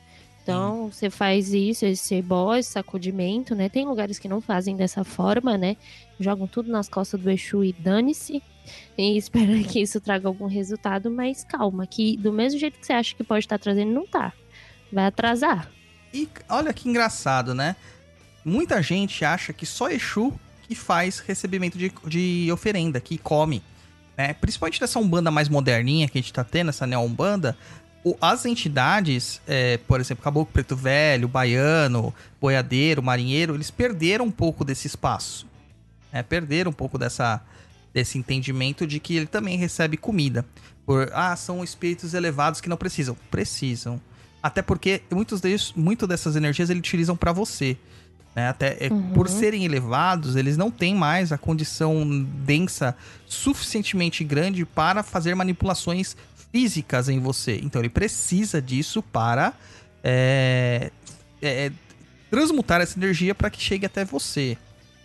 [0.53, 2.15] Então, você faz isso, esse
[2.59, 3.69] esse sacudimento, né?
[3.69, 5.77] Tem lugares que não fazem dessa forma, né?
[6.21, 8.41] Jogam tudo nas costas do Exu e dane-se.
[8.97, 12.93] E espera que isso traga algum resultado, mas calma, que do mesmo jeito que você
[12.93, 14.33] acha que pode estar trazendo, não tá.
[14.93, 15.69] Vai atrasar.
[16.15, 17.75] E olha que engraçado, né?
[18.45, 20.33] Muita gente acha que só Exu
[20.69, 23.63] que faz recebimento de, de oferenda, que come.
[24.17, 24.33] Né?
[24.35, 27.57] Principalmente dessa Umbanda mais moderninha que a gente tá tendo, essa Neo-Umbanda.
[27.61, 27.86] o-
[28.21, 34.65] As entidades, é, por exemplo, Caboclo Preto Velho, Baiano, Boiadeiro, Marinheiro, eles perderam um pouco
[34.65, 35.47] desse espaço.
[36.13, 36.23] né?
[36.23, 37.43] Perderam um pouco dessa,
[37.93, 40.45] desse entendimento de que ele também recebe comida.
[40.85, 43.17] Por, ah, são espíritos elevados que não precisam.
[43.31, 44.01] Precisam.
[44.43, 47.77] Até porque muitos deles, muito dessas energias eles utilizam para você.
[48.37, 48.49] Né?
[48.49, 49.11] Até é, Uhum.
[49.15, 52.07] por serem elevados, eles não têm mais a condição
[52.45, 52.95] densa
[53.27, 56.17] suficientemente grande para fazer manipulações
[56.53, 57.61] físicas em você.
[57.63, 59.53] Então ele precisa disso para
[60.03, 60.91] é,
[61.43, 61.71] é,
[62.31, 64.57] transmutar essa energia para que chegue até você.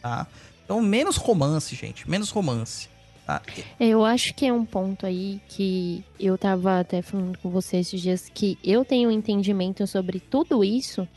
[0.01, 0.27] Tá?
[0.63, 2.89] Então menos romance, gente, menos romance.
[3.25, 3.41] Tá?
[3.79, 7.77] É, Eu acho que é um ponto aí que eu tava até falando com você
[7.77, 11.07] esses dias que eu tenho um entendimento sobre tudo isso,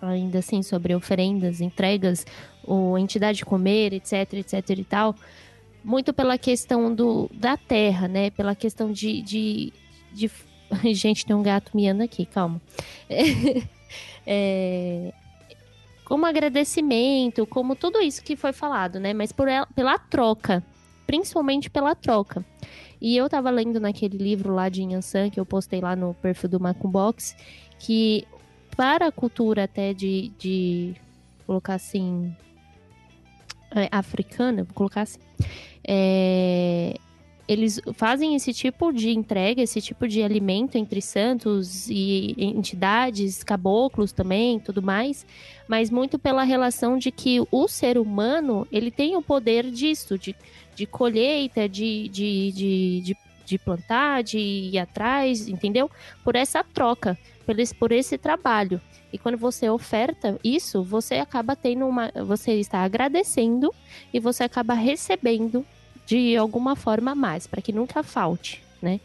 [0.00, 2.26] ainda assim, sobre oferendas, entregas,
[2.64, 5.14] o entidade de comer, etc, etc e tal,
[5.86, 8.30] muito pela questão do, da terra, né?
[8.30, 9.22] Pela questão de.
[9.22, 9.72] de,
[10.12, 10.28] de...
[10.92, 12.60] Gente, tem um gato miando aqui, calma.
[14.28, 15.12] É,
[16.04, 19.14] como agradecimento, como tudo isso que foi falado, né?
[19.14, 20.64] Mas por ela, pela troca,
[21.06, 22.44] principalmente pela troca.
[23.00, 26.50] E eu tava lendo naquele livro lá de Yansan, que eu postei lá no perfil
[26.50, 27.36] do Macumbox,
[27.78, 28.26] que
[28.76, 30.96] para a cultura até de, de
[31.46, 32.34] colocar assim,
[33.70, 35.20] é, africana, vou colocar assim,
[35.86, 36.96] é,
[37.48, 44.10] eles fazem esse tipo de entrega, esse tipo de alimento entre santos e entidades, caboclos
[44.12, 45.24] também, tudo mais,
[45.68, 50.34] mas muito pela relação de que o ser humano, ele tem o poder disso, de,
[50.74, 55.90] de colheita, de, de, de, de, de plantar, de ir atrás, entendeu?
[56.24, 58.80] Por essa troca, por esse, por esse trabalho.
[59.12, 62.10] E quando você oferta isso, você acaba tendo uma.
[62.26, 63.72] Você está agradecendo
[64.12, 65.64] e você acaba recebendo
[66.04, 69.00] de alguma forma mais, para que nunca falte, né?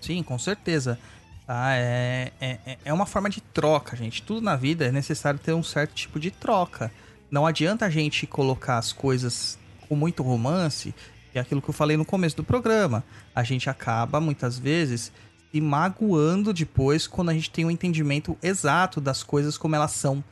[0.00, 0.98] Sim, com certeza.
[1.46, 1.74] Tá?
[1.74, 4.22] É, é, é- uma forma de troca, gente.
[4.22, 6.92] Tudo na vida é necessário ter um certo tipo de troca.
[7.30, 10.94] Não adianta a gente colocar as coisas com muito romance,
[11.34, 13.04] é aquilo que eu falei no começo do programa.
[13.34, 15.12] A gente acaba, muitas vezes,
[15.52, 20.22] se magoando depois quando a gente tem um entendimento exato das coisas como elas são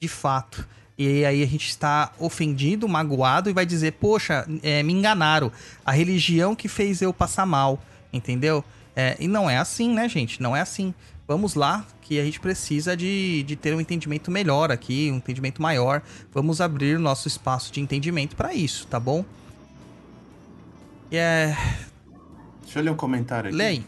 [0.00, 0.66] de fato.
[0.98, 5.52] E aí a gente está ofendido, magoado e vai dizer, poxa, é, me enganaram.
[5.84, 8.64] A religião que fez eu passar mal, entendeu?
[8.94, 10.40] É, e não é assim, né, gente?
[10.40, 10.94] Não é assim.
[11.28, 15.60] Vamos lá, que a gente precisa de, de ter um entendimento melhor aqui, um entendimento
[15.60, 16.00] maior.
[16.32, 19.24] Vamos abrir nosso espaço de entendimento para isso, tá bom?
[21.10, 21.54] É.
[22.62, 23.62] Deixa eu ler um comentário aqui.
[23.62, 23.84] Aí.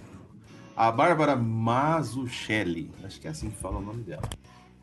[0.76, 4.22] A Bárbara Mazuchelli, acho que é assim que fala o nome dela.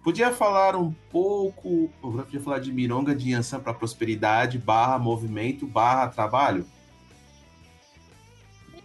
[0.03, 6.09] Podia falar um pouco, podia falar de Mironga de Yansan para prosperidade, barra movimento, barra
[6.09, 6.65] trabalho?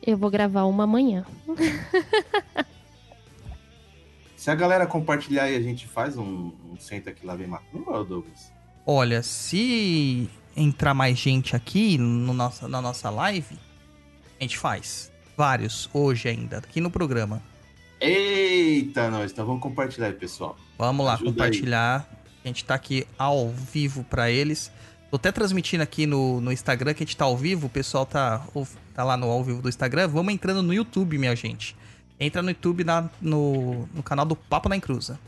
[0.01, 1.27] Eu vou gravar uma amanhã.
[4.35, 8.03] Se a galera compartilhar e a gente faz um, um senta aqui lá bem macumba,
[8.03, 8.51] Douglas?
[8.87, 13.59] Olha, se entrar mais gente aqui no nossa, na nossa live,
[14.39, 15.11] a gente faz.
[15.37, 17.43] Vários, hoje ainda, aqui no programa.
[18.01, 19.31] Eita, nós.
[19.33, 20.57] Então vamos compartilhar aí, pessoal.
[20.79, 22.09] Vamos lá, Ajuda compartilhar.
[22.45, 24.73] A gente tá aqui ao vivo pra eles.
[25.11, 27.67] Tô até transmitindo aqui no, no Instagram que a gente tá ao vivo.
[27.67, 28.47] O pessoal tá,
[28.95, 30.09] tá lá no ao vivo do Instagram.
[30.09, 31.77] Vamos entrando no YouTube, minha gente.
[32.19, 35.19] Entra no YouTube na, no, no canal do Papo na Encruza.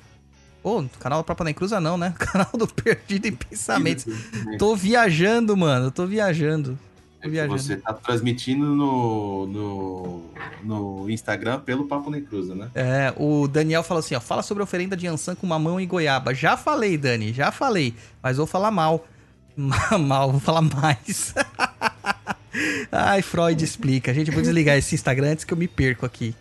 [0.62, 2.14] Ô, canal do Papo na Encruza não, né?
[2.18, 4.06] Canal do Perdido em Pensamentos.
[4.58, 5.90] Tô viajando, mano.
[5.90, 6.78] Tô viajando.
[7.22, 7.62] É que viajando.
[7.62, 10.22] você tá transmitindo no, no,
[10.62, 12.68] no Instagram pelo Papo Nem Cruza, né?
[12.74, 15.86] É, o Daniel falou assim, ó, fala sobre a oferenda de ançã com mamão e
[15.86, 16.34] goiaba.
[16.34, 19.06] Já falei, Dani, já falei, mas vou falar mal.
[19.56, 21.32] mal, vou falar mais.
[22.90, 24.12] Ai, Freud explica.
[24.12, 26.34] Gente, eu vou desligar esse Instagram antes que eu me perco aqui.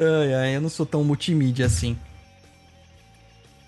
[0.00, 1.98] Ai, ai, eu não sou tão multimídia assim.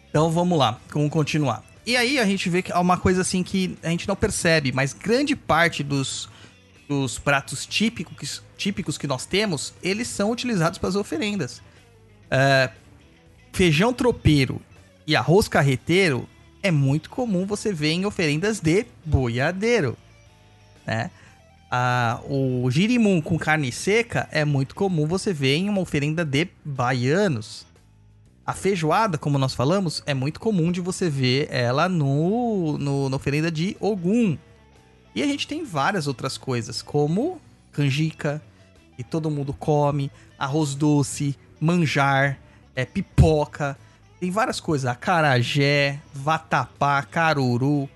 [0.09, 1.65] Então vamos lá, vamos continuar.
[1.87, 4.73] E aí a gente vê que é uma coisa assim que a gente não percebe,
[4.73, 6.29] mas grande parte dos,
[6.89, 11.63] dos pratos típicos, típicos que nós temos, eles são utilizados para as oferendas.
[12.31, 12.71] É,
[13.53, 14.61] feijão tropeiro
[15.07, 16.29] e arroz carreteiro
[16.63, 19.97] é muito comum você ver em oferendas de boiadeiro,
[20.87, 21.11] né?
[21.71, 26.49] Ah, o girimum com carne seca é muito comum você ver em uma oferenda de
[26.65, 27.65] baianos.
[28.45, 33.15] A feijoada, como nós falamos, é muito comum de você ver ela no, no, na
[33.15, 34.37] oferenda de Ogum.
[35.15, 38.43] E a gente tem várias outras coisas, como canjica,
[38.97, 42.37] que todo mundo come, arroz doce, manjar,
[42.75, 43.79] é, pipoca.
[44.19, 47.89] Tem várias coisas, acarajé, vatapá, caruru.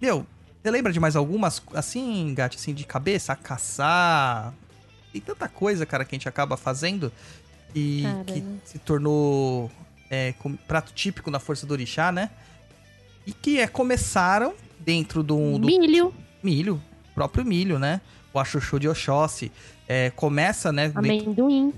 [0.00, 0.26] Meu,
[0.64, 3.34] você lembra de mais algumas, assim, Gatti, assim, de cabeça?
[3.34, 4.54] A caçar.
[5.12, 7.12] Tem tanta coisa, cara, que a gente acaba fazendo
[7.74, 9.70] e Cara, que se tornou
[10.10, 10.32] é,
[10.66, 12.30] prato típico na Força do Orixá, né?
[13.26, 16.82] E que é, começaram dentro do, do Milho, milho,
[17.14, 18.00] próprio milho, né?
[18.32, 19.52] O achuchu de Oxóssi.
[19.86, 20.88] É, começa, né?
[20.88, 21.74] dentro- amendoim.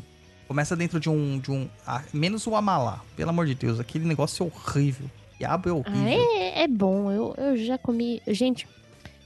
[0.46, 1.40] começa dentro de um.
[1.40, 1.68] De um
[2.12, 3.80] menos o amalá, pelo amor de Deus.
[3.80, 5.10] Aquele negócio é horrível.
[5.38, 6.00] Diabo é horrível.
[6.02, 7.10] Ah, é, é bom.
[7.10, 8.22] Eu, eu já comi.
[8.26, 8.66] Gente,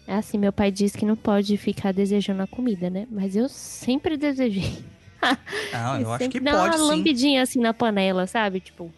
[0.06, 3.06] é assim, meu pai diz que não pode ficar desejando a comida, né?
[3.10, 4.84] Mas eu sempre desejei.
[5.72, 6.96] Não, eu acho que sempre dá pode uma sim.
[6.96, 8.58] lambidinha assim na panela, sabe?
[8.58, 8.90] Tipo,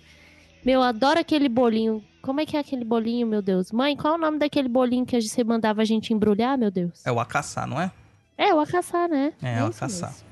[0.64, 2.03] meu, eu adoro aquele bolinho.
[2.22, 3.72] Como é que é aquele bolinho, meu Deus?
[3.72, 7.05] Mãe, qual é o nome daquele bolinho que você mandava a gente embrulhar, meu Deus?
[7.05, 7.90] É o acaçá, não é?
[8.38, 9.33] É, o acaçá, né?
[9.42, 10.07] É, o isso acaçá.
[10.07, 10.22] mesmo.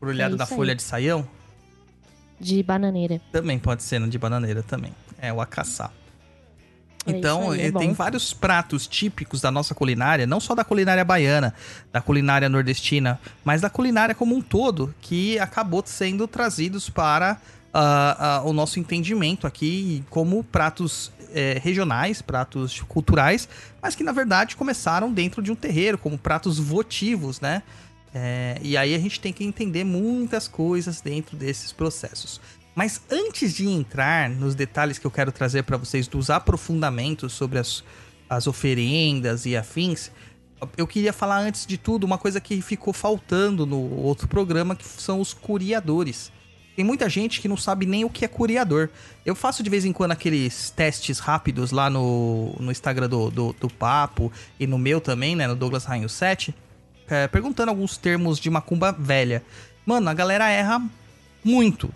[0.00, 0.56] Brulhado É da isso aí.
[0.58, 1.26] folha de saião?
[2.40, 3.20] De bananeira.
[3.30, 4.92] Também pode ser no de bananeira também.
[5.20, 5.90] É o acaçá.
[7.06, 11.04] É Então, é eh, tem vários pratos típicos da nossa culinária, não só da culinária
[11.04, 11.54] baiana,
[11.92, 17.40] da culinária nordestina, mas da culinária como um todo, que acabou sendo trazidos para
[17.72, 23.48] ah, ah, o nosso entendimento aqui como pratos eh, regionais, pratos culturais,
[23.80, 27.62] mas que na verdade começaram dentro de um terreiro, como pratos votivos, né?
[28.12, 32.40] É, e aí a gente tem que entender muitas coisas dentro desses processos.
[32.80, 37.58] Mas antes de entrar nos detalhes que eu quero trazer para vocês dos aprofundamentos sobre
[37.58, 37.84] as,
[38.26, 40.10] as oferendas e afins,
[40.78, 44.86] eu queria falar antes de tudo uma coisa que ficou faltando no outro programa, que
[44.86, 46.32] são os curiadores.
[46.74, 48.88] Tem muita gente que não sabe nem o que é curiador.
[49.26, 53.52] Eu faço de vez em quando aqueles testes rápidos lá no, no Instagram do, do,
[53.60, 56.54] do Papo e no meu também, né, no Douglas Rainho 7,
[57.08, 59.44] é, perguntando alguns termos de macumba velha.
[59.84, 60.82] Mano, a galera erra
[61.44, 61.92] muito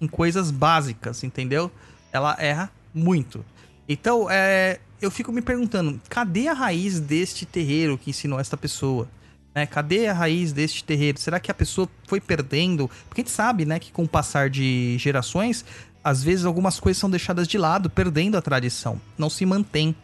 [0.00, 1.70] em coisas básicas, entendeu?
[2.12, 3.44] Ela erra muito.
[3.88, 9.08] Então, é, eu fico me perguntando, cadê a raiz deste terreiro que ensinou esta pessoa?
[9.54, 9.64] Né?
[9.66, 11.18] Cadê a raiz deste terreiro?
[11.18, 12.90] Será que a pessoa foi perdendo?
[13.08, 15.64] Porque a gente sabe, né, que com o passar de gerações,
[16.04, 19.00] às vezes algumas coisas são deixadas de lado, perdendo a tradição.
[19.16, 19.94] Não se mantém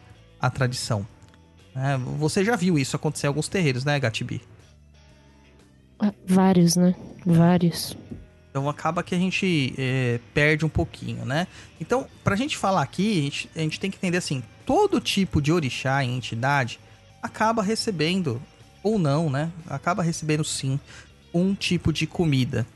[0.40, 1.06] a tradição.
[1.74, 2.00] né?
[2.18, 4.42] você já viu isso acontecer em alguns terreiros, né, Gatibi?
[5.98, 6.94] Ah, Vários, né?
[7.24, 7.96] Vários.
[8.52, 11.46] Então acaba que a gente é, perde um pouquinho, né?
[11.80, 15.40] Então, pra gente falar aqui, a gente, a gente tem que entender assim: todo tipo
[15.40, 16.78] de orixá e entidade
[17.22, 18.42] acaba recebendo,
[18.82, 19.50] ou não, né?
[19.66, 20.78] Acaba recebendo sim
[21.32, 22.66] um tipo de comida.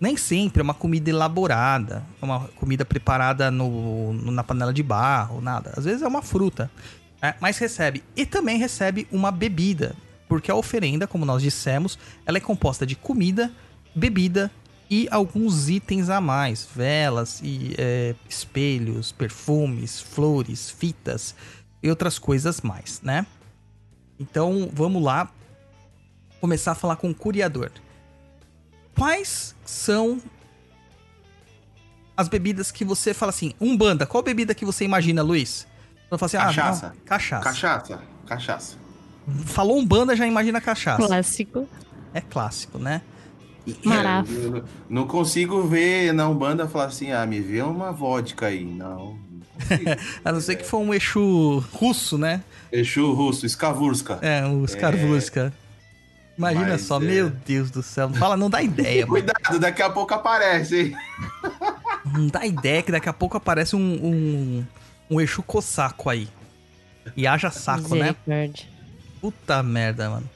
[0.00, 5.40] Nem sempre é uma comida elaborada, é uma comida preparada no, na panela de barro,
[5.40, 5.72] nada.
[5.76, 6.70] Às vezes é uma fruta,
[7.20, 7.34] né?
[7.40, 8.04] mas recebe.
[8.14, 9.96] E também recebe uma bebida,
[10.28, 13.50] porque a oferenda, como nós dissemos, ela é composta de comida,
[13.96, 14.48] bebida
[14.94, 21.34] e alguns itens a mais, velas e é, espelhos, perfumes, flores, fitas
[21.82, 23.26] e outras coisas mais, né?
[24.20, 25.28] Então vamos lá
[26.40, 27.72] começar a falar com o curiador.
[28.96, 30.22] Quais são
[32.16, 35.66] as bebidas que você fala assim, umbanda, qual bebida que você imagina, Luiz?
[36.08, 36.88] Eu falo assim, ah, Cachaça.
[36.90, 37.44] não, cachaça.
[37.44, 38.02] Cachaça.
[38.26, 38.76] Cachaça.
[39.46, 41.04] Falou umbanda, já imagina cachaça.
[41.04, 41.68] Clássico.
[42.12, 43.02] É clássico, né?
[43.84, 44.32] Marafo.
[44.32, 48.64] Eu não- não consigo ver na Umbanda falar assim, ah, me vê uma vodka aí.
[48.64, 49.18] Não.
[50.24, 52.42] A não ser que for um Exu russo, né?
[52.72, 54.18] Exu russo, Skavurska.
[54.20, 55.52] É, o Skarvurska.
[56.36, 57.04] Imagina Mas, só, é.
[57.04, 58.08] meu Deus do céu.
[58.08, 59.12] Não fala, não dá ideia, mano.
[59.24, 60.96] Cuidado, daqui a pouco aparece, hein?
[62.12, 64.64] Não dá ideia que daqui a pouco aparece um, um,
[65.08, 66.28] um Exu Cossaco aí.
[67.16, 68.16] E haja saco, né?
[69.20, 70.28] Puta merda, mano.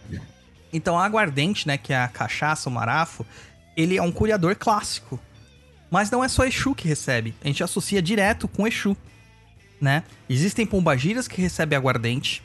[0.73, 3.25] Então, a aguardente, né, que é a cachaça, o marafo,
[3.77, 5.19] ele é um curiador clássico.
[5.91, 7.35] Mas não é só Exu que recebe.
[7.43, 8.97] A gente associa direto com Exu,
[9.81, 10.03] né?
[10.29, 12.43] Existem pombagiras que recebem aguardente.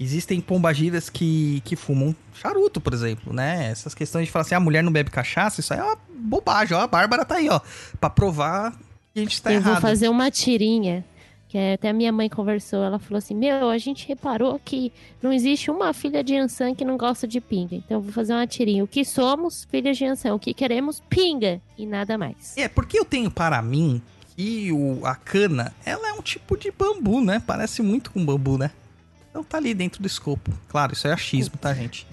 [0.00, 3.70] Existem pombagiras que, que fumam charuto, por exemplo, né?
[3.70, 6.76] Essas questões de falar assim, a mulher não bebe cachaça, isso aí é uma bobagem.
[6.76, 7.60] Ó, a Bárbara tá aí, ó,
[8.00, 8.72] pra provar
[9.12, 9.72] que a gente tá eu errado.
[9.74, 11.04] vou fazer uma tirinha.
[11.52, 12.82] Que é- até a minha mãe conversou.
[12.82, 14.90] Ela falou assim: Meu, a gente reparou que
[15.22, 17.74] não existe uma filha de Ansan que não gosta de pinga.
[17.76, 18.82] Então eu vou fazer uma tirinha.
[18.82, 20.32] O que somos, filhas de Ansan?
[20.32, 21.60] O que queremos, pinga.
[21.76, 22.56] E nada mais.
[22.56, 24.00] É, porque eu tenho para mim
[24.34, 27.42] que o, a cana, ela é um tipo de bambu, né?
[27.46, 28.70] Parece muito com bambu, né?
[29.28, 30.50] Então tá ali dentro do escopo.
[30.68, 32.06] Claro, isso é achismo, tá, gente?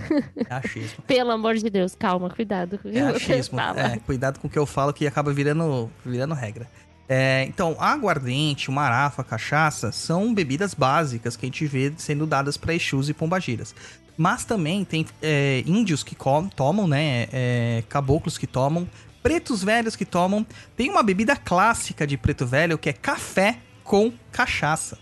[0.50, 1.02] É achismo.
[1.08, 2.78] Pelo amor de Deus, calma, cuidado.
[2.78, 3.58] com É achismo.
[3.78, 6.68] É, cuidado com o que eu falo que acaba virando, virando regra.
[7.12, 12.76] É, então, aguardente, marafa, cachaça são bebidas básicas que a gente vê sendo dadas para
[12.76, 13.74] Exus e pombagiras.
[14.16, 16.16] Mas também tem é, índios que
[16.56, 17.28] tomam, né?
[17.32, 18.88] é, caboclos que tomam,
[19.24, 20.46] pretos velhos que tomam.
[20.78, 25.00] Tem uma bebida clássica de preto velho que é café com cachaça.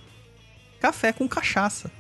[0.80, 1.92] Café com cachaça.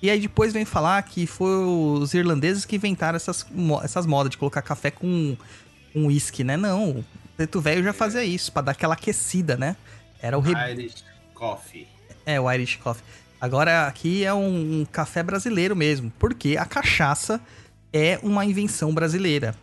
[0.00, 3.44] E aí depois vem falar que foi os irlandeses que inventaram essas,
[3.82, 5.36] essas modas de colocar café com
[5.94, 6.56] um uísque, né?
[6.56, 7.04] Não,
[7.36, 9.76] preto velho já fazia isso, pra dar aquela aquecida, né?
[10.20, 10.52] Era o re...
[10.72, 11.86] Irish Coffee.
[12.24, 13.04] É, o Irish Coffee.
[13.40, 17.40] Agora aqui é um, um café brasileiro mesmo, porque a cachaça
[17.92, 19.54] é uma invenção brasileira.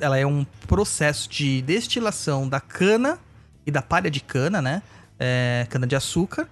[0.00, 3.18] Ela é um processo de destilação da cana
[3.66, 4.82] e da palha de cana, né?
[5.18, 6.48] É, cana de açúcar.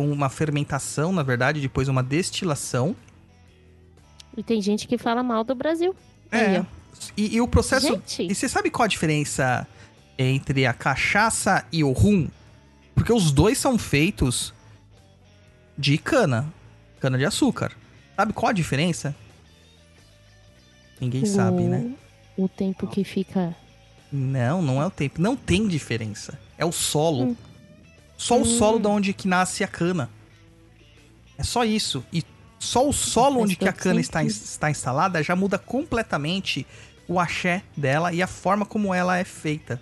[0.00, 2.96] Uma fermentação, na verdade, depois uma destilação.
[4.36, 5.94] E tem gente que fala mal do Brasil.
[6.32, 6.60] Aí, É.
[6.60, 6.77] ó.
[7.16, 7.88] E, e o processo.
[7.88, 8.22] Gente.
[8.30, 9.66] E você sabe qual a diferença
[10.18, 12.28] entre a cachaça e o rum?
[12.94, 14.52] Porque os dois são feitos
[15.76, 16.52] de cana.
[17.00, 17.72] Cana de açúcar.
[18.16, 19.14] Sabe qual a diferença?
[21.00, 21.92] Ninguém sabe, O- né?
[22.36, 23.54] O tempo que fica.
[24.10, 25.20] Não, não é o tempo.
[25.20, 26.38] Não tem diferença.
[26.56, 27.24] É o solo.
[27.30, 27.36] Hum.
[28.16, 28.44] Só o Hum.
[28.44, 30.10] solo de onde que nasce a cana.
[31.36, 32.04] É só isso.
[32.12, 32.24] E
[32.58, 36.66] só o solo onde que a cana está, está instalada já muda completamente
[37.08, 39.80] o axé dela e a forma como ela é feita.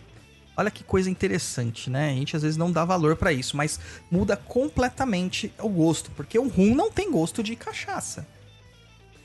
[0.56, 2.10] Olha que coisa interessante, né?
[2.10, 3.78] A gente às vezes não dá valor pra isso, mas
[4.10, 8.26] muda completamente o gosto, porque o rum não tem gosto de cachaça.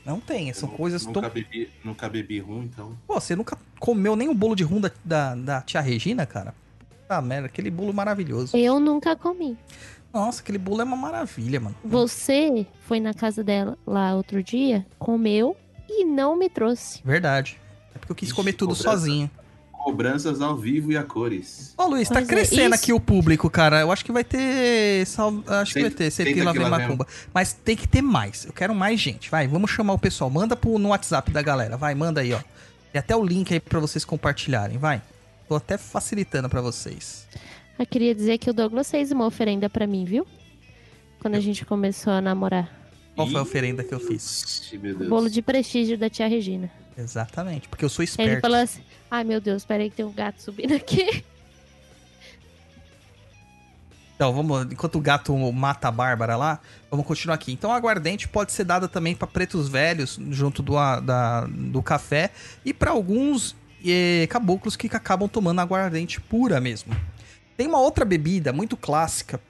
[0.04, 2.96] Não tem, são Eu coisas nunca to- bebi, nunca bebi rum, então.
[3.06, 6.52] Pô, você nunca comeu nem o bolo de rum da, da, da tia Regina, cara?
[7.02, 8.56] Puta merda, aquele bolo maravilhoso.
[8.56, 9.56] Eu nunca comi.
[10.12, 11.76] Nossa, aquele bolo é uma maravilha, mano.
[11.84, 15.56] Você foi na casa dela lá outro dia, comeu
[15.88, 17.00] e não me trouxe.
[17.04, 17.58] Verdade.
[17.94, 18.90] É porque eu quis Ixi, comer tudo cobrança.
[18.98, 19.30] sozinho.
[19.72, 21.74] Cobranças ao vivo e a cores.
[21.76, 23.80] Ô, Luiz, tá Pois é, crescendo isso- aqui o público, cara.
[23.80, 25.04] Eu acho que vai ter.
[25.06, 25.42] Sal...
[25.46, 26.10] Acho que Tem- vai ter.
[26.34, 27.06] Que lá vem macumba.
[27.34, 28.44] Mas tem que ter mais.
[28.44, 29.28] Eu quero mais gente.
[29.28, 30.30] Vai, vamos chamar o pessoal.
[30.30, 31.76] Manda pro, no WhatsApp da galera.
[31.76, 32.38] Vai, manda aí, ó.
[32.92, 34.78] Tem até o link aí pra vocês compartilharem.
[34.78, 35.02] Vai.
[35.48, 37.26] Tô até facilitando pra vocês.
[37.76, 40.24] Eu queria dizer que o Douglas fez uma oferenda pra mim, viu?
[41.18, 42.70] Quando a gente começou a namorar.
[43.16, 44.44] Qual foi a oferenda que eu fiz?
[44.44, 45.10] Ixi, meu Deus.
[45.10, 46.70] Bolo de prestígio da tia Regina.
[46.96, 48.40] Exatamente, porque eu sou Aí ele esperto.
[48.42, 51.24] falou assim: Ai meu Deus, peraí que tem um gato subindo aqui.
[54.14, 54.70] Então, vamos.
[54.70, 57.50] Enquanto o gato mata a Bárbara lá, vamos continuar aqui.
[57.52, 62.30] Então, a aguardente pode ser dada também para pretos velhos, junto do, da- do café,
[62.64, 66.94] e para alguns eh, caboclos que acabam tomando aguardente pura mesmo.
[67.56, 69.40] Tem uma outra bebida muito clássica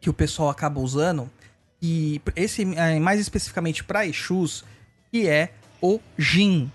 [0.00, 1.28] que o pessoal acaba usando,
[1.82, 4.64] e esse eh, mais especificamente para Exus,
[5.10, 6.70] que é o gin.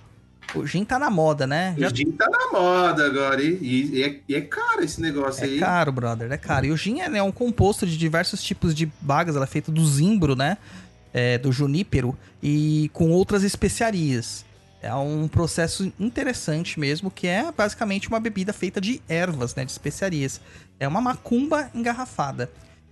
[0.53, 1.75] O gin tá na moda, né?
[1.77, 3.57] Já O gin tá na moda agora, e,
[3.93, 5.59] e é, e é caro esse negócio É aí.
[5.59, 6.67] caro, brother, é caro.
[6.67, 9.71] E o gin é né, um composto de diversos tipos de bagas, ela é feita
[9.71, 10.57] do zimbro, né?
[11.13, 14.45] É, do junípero e com outras especiarias.
[14.81, 19.65] É um processo interessante mesmo, que é basicamente uma bebida feita de ervas, né?
[19.65, 20.39] De especiarias.
[20.79, 22.51] É uma macumba engarrafada.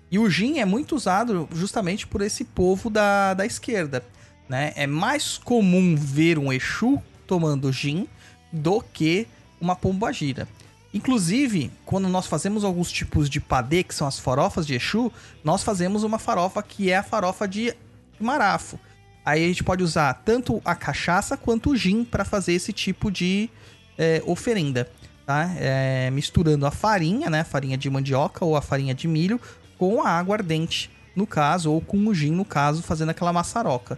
[0.10, 4.04] E o gin é muito usado justamente por esse povo da, da esquerda,
[4.48, 4.74] né?
[4.76, 8.08] É mais comum ver um Exu tomando gin
[8.52, 9.28] do que
[9.60, 10.48] uma pombagira.
[10.94, 15.12] Inclusive, quando nós fazemos alguns tipos de padê, que são as farofas de Exu,
[15.44, 17.74] nós fazemos uma farofa que é a farofa de
[18.20, 18.80] marafo.
[19.26, 23.10] Aí a gente pode usar tanto a cachaça quanto o gin para fazer esse tipo
[23.10, 23.50] de
[23.98, 24.90] é, oferenda,
[25.26, 25.50] tá?
[25.58, 27.44] É, misturando a farinha, né?
[27.44, 29.40] Farinha de mandioca ou a farinha de milho
[29.78, 33.98] com a água ardente, no caso, ou com o gin, no caso, fazendo aquela maçaroca.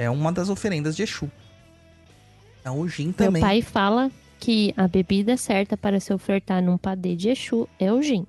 [0.00, 1.28] É uma das oferendas de Exu.
[2.60, 3.42] Então o gin também.
[3.42, 7.92] Meu pai fala que a bebida certa para se ofertar num padê de Exu é
[7.92, 8.24] o gin.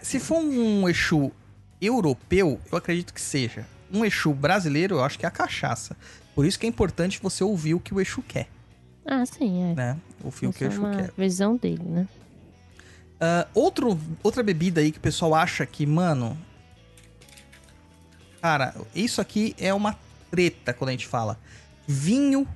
[0.00, 1.32] Se for um Exu
[1.82, 3.66] europeu, eu acredito que seja.
[3.92, 5.96] Um Exu brasileiro, eu acho que é a cachaça.
[6.32, 8.46] Por isso que é importante você ouvir o que o Exu quer,
[9.04, 9.74] Ah, sim, é.
[9.74, 9.96] né?
[10.22, 11.12] Ouvir o que o é Exu uma quer.
[11.18, 12.06] visão dele, né?
[13.20, 16.38] Ah, outro, outra bebida aí que o pessoal acha que, mano.
[18.40, 19.98] Cara, isso aqui é uma
[20.30, 21.38] treta quando a gente fala.
[21.86, 22.46] Vinho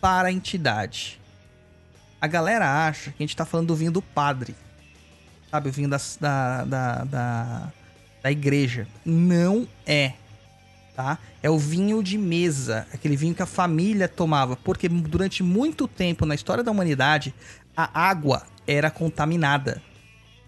[0.00, 1.20] para a entidade.
[2.20, 4.54] A galera acha que a gente tá falando do vinho do padre.
[5.50, 7.72] Sabe, o vinho das- da, da, da,
[8.22, 8.86] da igreja.
[9.04, 10.14] Não é.
[10.96, 11.18] Tá?
[11.42, 16.24] É o vinho de mesa, aquele vinho que a família tomava, porque durante muito tempo
[16.24, 17.34] na história da humanidade,
[17.76, 19.82] a água era contaminada.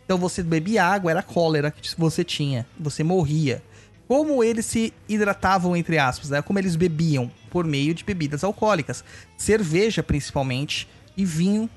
[0.04, 3.60] Então você bebia água, era cólera que você tinha, você morria.
[4.08, 6.40] Como eles se hidratavam, entre aspas, né?
[6.42, 9.02] Como eles bebiam por meio de bebidas alcoólicas,
[9.36, 11.68] cerveja principalmente e vinho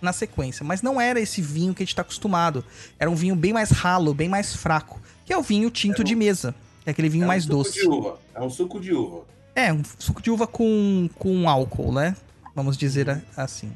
[0.00, 0.64] na sequência.
[0.64, 2.64] Mas não era esse vinho que a gente está acostumado.
[2.98, 6.14] Era um vinho bem mais ralo, bem mais fraco, que é o vinho tinto de
[6.14, 7.72] mesa, é aquele vinho É um mais suco doce.
[7.80, 8.18] de uva.
[8.34, 9.24] É um suco de uva.
[9.54, 12.14] É, um suco de uva com, com álcool, né?
[12.54, 13.72] Vamos dizer a- assim.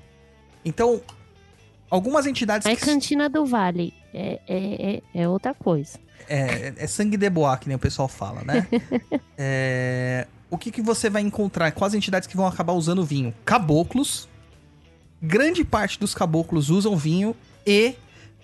[0.64, 1.00] Então,
[1.90, 5.98] algumas entidades Aí que Cantina do Vale é, é, é, é outra coisa.
[6.28, 8.66] É, é sangue de boa, que nem o pessoal fala, né?
[9.44, 11.72] É, o que, que você vai encontrar?
[11.72, 13.34] Quais entidades que vão acabar usando vinho?
[13.44, 14.28] Caboclos.
[15.20, 17.34] Grande parte dos caboclos usam vinho
[17.66, 17.94] e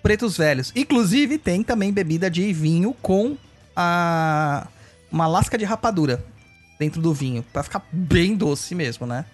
[0.01, 0.73] pretos velhos.
[0.75, 3.37] Inclusive, tem também bebida de vinho com
[3.75, 4.67] a
[5.11, 6.23] uma lasca de rapadura
[6.77, 7.43] dentro do vinho.
[7.53, 9.25] Pra ficar bem doce mesmo, né?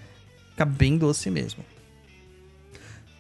[0.52, 1.64] Fica bem doce mesmo.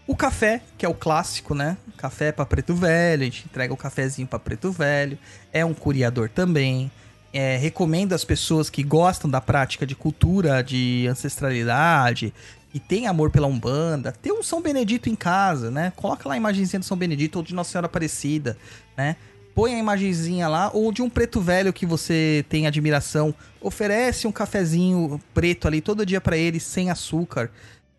[0.08, 1.78] O café, que é o clássico, né?
[1.98, 5.18] Café pra preto velho, a gente entrega o cafezinho pra preto velho.
[5.52, 6.92] É um curiador também.
[7.34, 12.34] É, recomendo às pessoas que gostam da prática de cultura, de ancestralidade,
[12.74, 15.92] e tem amor pela Umbanda, ter um São Benedito em casa, né?
[15.96, 18.58] Coloca lá a imagenzinha do São Benedito ou de Nossa Senhora Aparecida,
[18.96, 19.16] né?
[19.56, 23.34] Põe a imagenzinha lá, ou de um preto velho que você tem admiração.
[23.62, 27.50] Oferece um cafezinho preto ali todo dia pra ele, sem açúcar.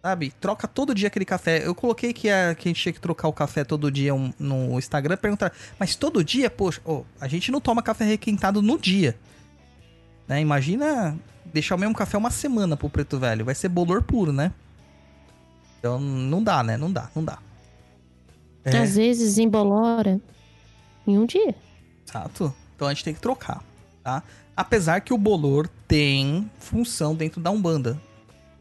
[0.06, 0.30] Sabe?
[0.40, 1.66] Troca todo dia aquele café.
[1.66, 4.32] Eu coloquei que a, que a gente tinha que trocar o café todo dia um-
[4.38, 5.16] no Instagram.
[5.16, 9.18] Perguntar, mas todo dia, poxa, ô, a gente não toma café requentado no dia.
[10.28, 10.40] Né?
[10.40, 13.44] Imagina deixar o mesmo café uma semana pro preto velho.
[13.44, 14.52] Vai ser bolor puro, né?
[15.80, 16.76] Então não dá, né?
[16.76, 17.38] Não dá, não dá.
[18.64, 20.20] É, Às vezes embolora
[21.04, 21.52] em um dia.
[22.08, 22.54] exato.
[22.76, 23.60] Então a gente tem que trocar,
[24.04, 24.22] tá?
[24.56, 28.00] Apesar que o bolor tem função dentro da Umbanda.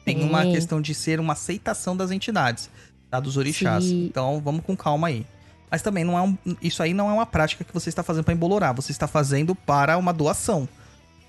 [0.06, 2.70] Tem uma questão de ser uma aceitação das entidades,
[3.10, 3.20] tá?
[3.20, 3.84] Dos orixás.
[3.86, 4.06] Sim.
[4.06, 5.26] Então vamos com calma aí.
[5.70, 8.24] Mas também não é um, isso aí não é uma prática que você está fazendo
[8.24, 10.70] para embolorar, você está fazendo para uma doação.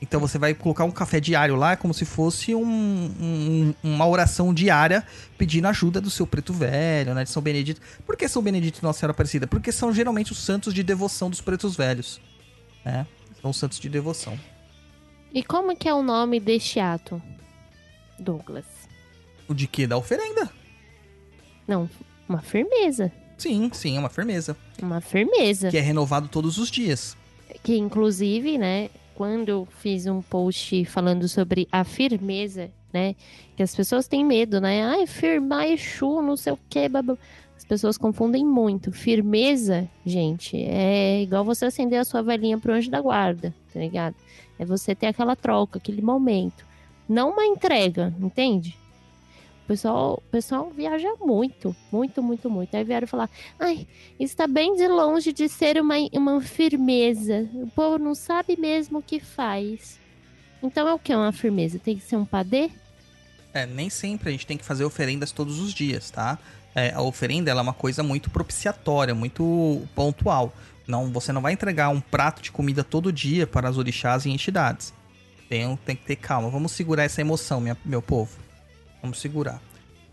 [0.01, 4.07] Então você vai colocar um café diário lá, é como se fosse um- um- uma
[4.07, 5.03] oração diária
[5.39, 7.25] pedindo ajuda do seu preto velho, né?
[7.25, 7.81] De São Benedito.
[8.05, 9.47] Por que São Benedito e Nossa Senhora Aparecida?
[9.47, 12.21] Porque são geralmente os santos de devoção dos pretos velhos,
[12.85, 13.07] né?
[13.41, 14.39] São os santos de devoção.
[15.33, 17.21] E como que é o nome deste ato,
[18.19, 18.67] Douglas?
[19.49, 19.87] O de quê?
[19.87, 20.51] Da oferenda.
[21.67, 21.89] Não,
[22.29, 23.13] uma firmeza.
[23.39, 24.57] Sim, sim, é uma firmeza.
[24.81, 25.71] Uma firmeza.
[25.71, 27.17] Que é renovado todos os dias.
[27.63, 33.15] Que inclusive, né, quando eu fiz um post falando sobre a firmeza, né,
[33.57, 34.83] que as pessoas têm medo, né?
[34.83, 36.89] Ai, firmar Exu, não sei o que,
[37.57, 38.93] As pessoas confundem muito.
[38.93, 44.15] Firmeza, gente, é igual você acender a sua velhinha pro anjo da guarda, tá ligado?
[44.59, 46.65] É você ter aquela troca, aquele momento.
[47.09, 48.77] Não uma entrega, entende?
[49.65, 52.77] O pessoal, o pessoal viaja muito, muito, muito, muito.
[52.77, 53.29] Aí vieram falar,
[53.59, 53.87] ai,
[54.19, 57.49] está bem de longe de ser uma, uma firmeza.
[57.55, 59.99] O povo não sabe mesmo o que faz.
[60.63, 61.15] Então é o que?
[61.15, 61.79] Uma firmeza?
[61.79, 62.71] Tem que ser um padê?
[63.53, 66.39] É, nem sempre a gente tem que fazer oferendas todos os dias, tá?
[66.75, 70.53] É, a oferenda é uma coisa muito propiciatória, muito pontual.
[70.87, 74.31] Não, você não vai entregar um prato de comida todo dia para as orixás e
[74.31, 74.93] entidades.
[75.49, 76.49] Tem, tem que ter calma.
[76.51, 78.37] Vamos segurar essa emoção, minha- meu povo.
[79.03, 79.61] Vamos segurar.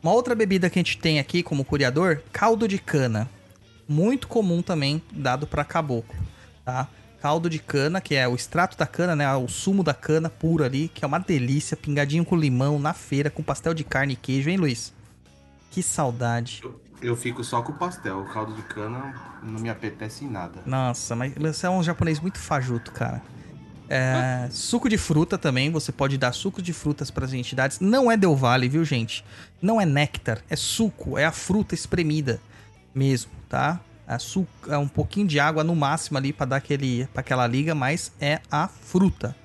[0.01, 3.29] Uma outra bebida que a gente tem aqui como curiador, caldo de cana.
[3.87, 6.15] Muito comum também, dado para caboclo,
[6.63, 6.87] tá?
[7.21, 9.33] Caldo de cana, que é o extrato da cana, né?
[9.35, 13.29] O sumo da cana puro ali, que é uma delícia, pingadinho com limão na feira,
[13.29, 14.93] com pastel de carne e queijo, hein, Luiz?
[15.71, 16.61] Que saudade.
[17.01, 18.19] Eu fico só com o pastel.
[18.19, 20.61] O caldo de cana não me apetece em nada.
[20.65, 23.21] Nossa, mas você é um japonês muito fajuto, cara.
[23.89, 27.79] É, suco de fruta também, você pode dar suco de frutas para as entidades.
[27.79, 29.23] Não é Del Valle, viu, gente?
[29.61, 32.39] Não é néctar, é suco, é a fruta espremida
[32.93, 33.79] mesmo, tá?
[34.07, 37.47] É, suco, é um pouquinho de água no máximo ali para dar aquele, pra aquela
[37.47, 39.35] liga, mas é a fruta.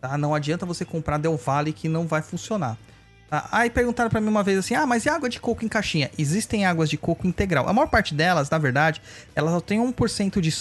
[0.00, 0.16] Tá?
[0.16, 2.76] Não adianta você comprar Del Valle que não vai funcionar.
[3.28, 3.48] Tá?
[3.50, 6.10] Aí perguntaram para mim uma vez assim: ah, mas e água de coco em caixinha?
[6.16, 7.68] Existem águas de coco integral.
[7.68, 9.02] A maior parte delas, na verdade,
[9.34, 10.54] elas só tem 1% de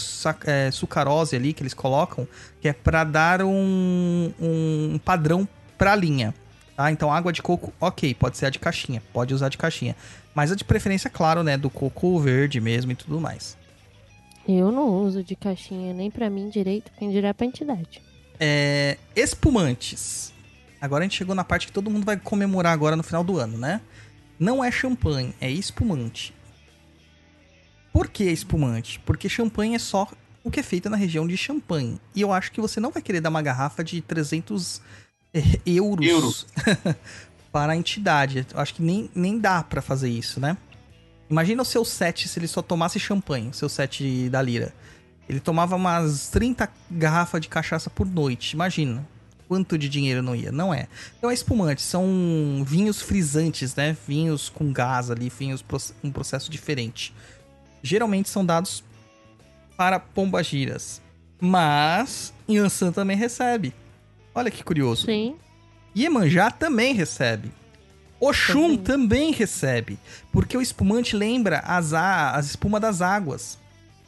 [0.45, 2.27] é, sucarose ali que eles colocam,
[2.59, 5.47] que é para dar um, um padrão
[5.77, 6.33] pra linha.
[6.75, 6.91] Tá?
[6.91, 9.95] Então, água de coco, ok, pode ser a de caixinha, pode usar de caixinha.
[10.33, 11.57] Mas a de preferência, claro, né?
[11.57, 13.55] Do coco verde mesmo e tudo mais.
[14.47, 18.01] Eu não uso de caixinha nem pra mim direito, quem dirá pra entidade.
[18.39, 20.34] É, espumantes.
[20.85, 23.37] Agora a gente chegou na parte que todo mundo vai comemorar agora no final do
[23.37, 23.81] ano, né?
[24.39, 26.33] Não é champanhe, é espumante.
[27.91, 28.99] Por que espumante?
[29.05, 30.07] Porque champanhe é só
[30.43, 31.99] o que é feito na região de champanhe.
[32.13, 34.81] E eu acho que você não vai querer dar uma garrafa de 300
[35.33, 36.47] eh, euros, Euros.
[37.51, 38.45] para a entidade.
[38.53, 40.57] Eu acho que nem, nem dá pra fazer isso, né?
[41.29, 44.73] Imagina o seu set se ele só tomasse champanhe, o seu set da Lira.
[45.27, 48.53] Ele tomava umas 30 garrafas de cachaça por noite.
[48.53, 49.07] Imagina.
[49.47, 50.51] Quanto de dinheiro não ia?
[50.51, 50.87] Não é.
[51.17, 51.81] Então é espumante.
[51.81, 53.95] São vinhos frisantes, né?
[54.07, 55.63] Vinhos com gás ali, vinhos
[56.03, 57.13] um processo diferente.
[57.83, 58.83] Geralmente são dados
[59.77, 61.01] para pombagiras.
[61.39, 63.73] Mas Yansan também recebe.
[64.33, 65.05] Olha que curioso.
[65.05, 65.35] Sim.
[65.95, 67.51] Iemanjá também recebe.
[68.19, 69.99] Oxum também recebe.
[70.31, 73.59] Porque o espumante lembra as, a, as espumas das águas,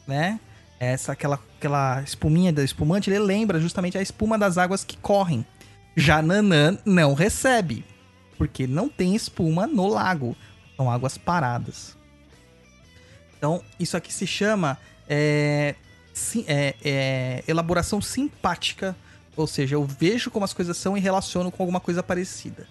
[0.06, 0.40] né?
[0.80, 5.44] Essa, aquela, aquela espuminha do espumante, ele lembra justamente a espuma das águas que correm.
[5.96, 7.84] Já Nanã não recebe.
[8.36, 10.36] Porque não tem espuma no lago.
[10.76, 11.96] São águas paradas.
[13.36, 15.74] Então, isso aqui se chama é,
[16.14, 18.94] sim- é, é, elaboração simpática.
[19.36, 22.68] Ou seja, eu vejo como as coisas são e relaciono com alguma coisa parecida.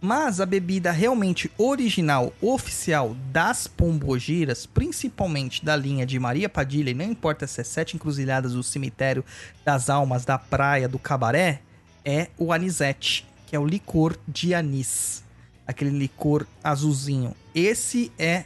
[0.00, 6.94] Mas a bebida realmente original, oficial das pombogiras, principalmente da linha de Maria Padilha, e
[6.94, 9.24] não importa se é Sete Encruzilhadas do Cemitério
[9.62, 11.60] das Almas, da Praia, do Cabaré,
[12.02, 15.22] é o anisete, que é o licor de anis.
[15.66, 17.36] Aquele licor azulzinho.
[17.54, 18.44] Esse é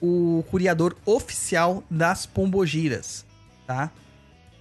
[0.00, 3.24] o curiador oficial das pombogiras,
[3.66, 3.90] tá?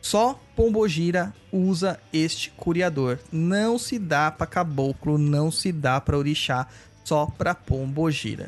[0.02, 3.18] Só Pombogira usa este curiador.
[3.32, 6.68] Não se dá pra caboclo, não se dá pra orixá,
[7.04, 8.48] só pra Pombogira.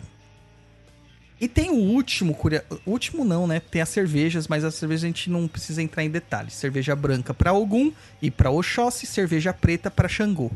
[1.41, 2.79] E tem o último curiador.
[2.85, 3.59] Último não, né?
[3.59, 6.53] Tem as cervejas, mas as cervejas a gente não precisa entrar em detalhes.
[6.53, 7.91] Cerveja branca pra Ogum
[8.21, 10.51] e pra Oxóssi, cerveja preta pra Xangô.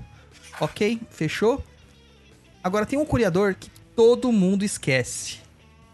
[0.61, 1.01] Ok?
[1.09, 1.65] Fechou?
[2.63, 5.39] Agora tem um curiador que todo mundo esquece.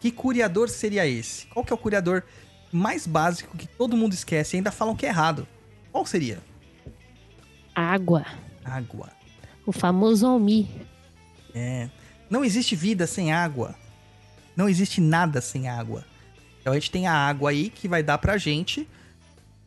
[0.01, 1.45] Que curiador seria esse?
[1.45, 2.22] Qual que é o curiador
[2.70, 5.47] mais básico que todo mundo esquece e ainda falam que é errado?
[5.94, 6.39] Qual seria?
[7.74, 8.26] Água.
[8.66, 9.12] Água.
[9.64, 10.68] O famoso Omi.
[11.54, 11.88] É.
[12.30, 13.76] Não existe vida sem água.
[14.56, 16.04] Não existe nada sem água.
[16.60, 18.89] Então a gente tem a água aí que vai dar pra gente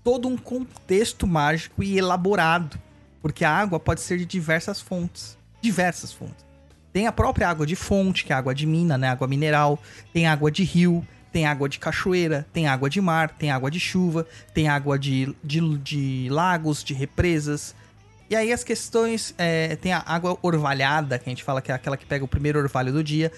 [0.02, 2.76] todo um contexto mágico e elaborado.
[3.22, 5.38] Porque a água pode ser de diversas fontes.
[5.62, 6.44] Diversas fontes.
[6.92, 9.08] Tem a própria água de fonte, que é água de mina, né?
[9.08, 9.78] Água mineral.
[10.12, 11.06] Tem água de rio.
[11.32, 12.46] Tem água de cachoeira.
[12.52, 13.30] Tem água de mar.
[13.30, 14.26] Tem água de chuva.
[14.54, 17.74] Tem água de, de, de lagos, de represas.
[18.28, 19.34] E aí as questões.
[19.38, 22.28] é, tem a água orvalhada, que a gente fala que é aquela que pega o
[22.28, 23.30] primeiro orvalho do dia.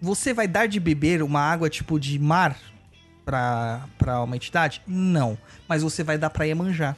[0.00, 2.56] Você vai dar de beber uma água tipo de mar
[3.24, 4.82] pra, pra uma entidade?
[4.86, 5.36] Não.
[5.68, 6.96] Mas você vai dar pra Iemanjá.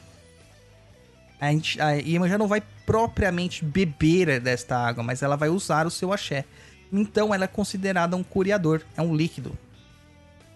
[1.39, 5.91] A, enti- a Iemanjá não vai propriamente beber desta água, mas ela vai usar o
[5.91, 6.45] seu axé.
[6.91, 8.81] Então ela é considerada um curiador.
[8.95, 9.55] É um líquido.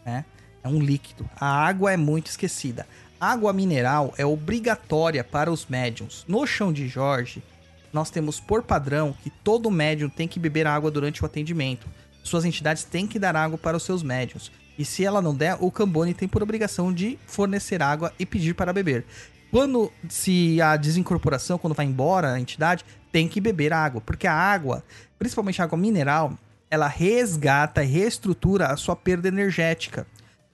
[0.06, 0.26] Né?
[0.64, 1.30] É um líquido.
[1.40, 2.88] A água é muito esquecida.
[3.20, 6.26] Água mineral é obrigatória para os médiums.
[6.28, 7.44] No chão de Jorge,
[7.92, 11.88] nós temos por padrão que todo médium tem que beber água durante o atendimento.
[12.24, 14.52] Suas entidades têm que dar água para os seus médiums.
[14.78, 18.54] E se ela não der, o Cambone tem por obrigação de fornecer água e pedir
[18.54, 19.06] para beber.
[19.52, 24.34] Quando se a desincorporação, quando vai embora a entidade, tem que beber água, porque a
[24.34, 24.84] água,
[25.18, 26.38] principalmente a água mineral,
[26.70, 30.06] ela resgata e reestrutura a sua perda energética,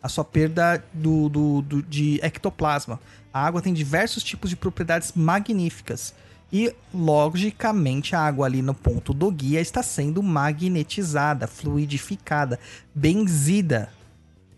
[0.02, 3.00] a sua perda do, do- do- de ectoplasma.
[3.34, 6.14] A água tem diversos tipos de propriedades magníficas.
[6.54, 12.60] E, logicamente, a água ali no ponto do guia está sendo magnetizada, fluidificada,
[12.94, 13.90] benzida.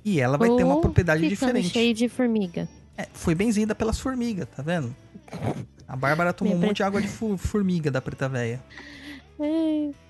[0.05, 1.69] E ela vai ter uma propriedade diferente.
[1.69, 2.67] cheio de formiga.
[2.97, 4.95] É, foi benzida pelas formigas, tá vendo?
[5.87, 8.61] A Bárbara tomou um Minha monte de água de formiga da preta véia.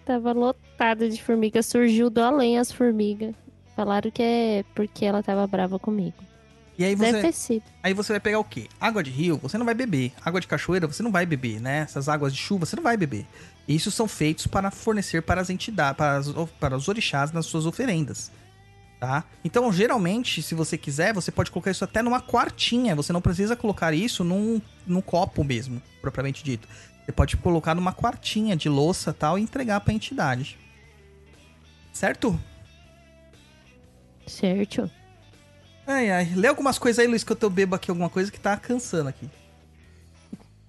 [0.06, 1.62] Tava lotada de formiga.
[1.62, 3.36] Surgiu do além as formigas.
[3.76, 6.16] Falaram que é porque ela tava brava comigo.
[6.80, 7.64] E aí Deve você, ter sido.
[7.82, 8.68] aí você vai pegar o quê?
[8.80, 10.12] Água de rio, você não vai beber.
[10.24, 11.80] Água de cachoeira, você não vai beber, né?
[11.80, 13.26] Essas águas de chuva, você não vai beber.
[13.68, 17.66] Isso são feitos para fornecer para as entidades, para, as- para os orixás nas suas
[17.66, 18.32] oferendas.
[19.00, 19.24] Tá?
[19.44, 22.96] Então, geralmente, se você quiser, você pode colocar isso até numa quartinha.
[22.96, 26.68] Você não precisa colocar isso num, num copo mesmo, propriamente dito.
[27.08, 30.60] Você pode colocar numa quartinha de louça tal e entregar pra entidade.
[31.94, 32.38] Certo?
[34.28, 34.92] Certo.
[35.88, 36.34] Ai, ai.
[36.36, 39.08] Lê algumas coisas aí, Luiz, que eu tô bebo aqui, alguma coisa que tá cansando
[39.08, 39.30] aqui.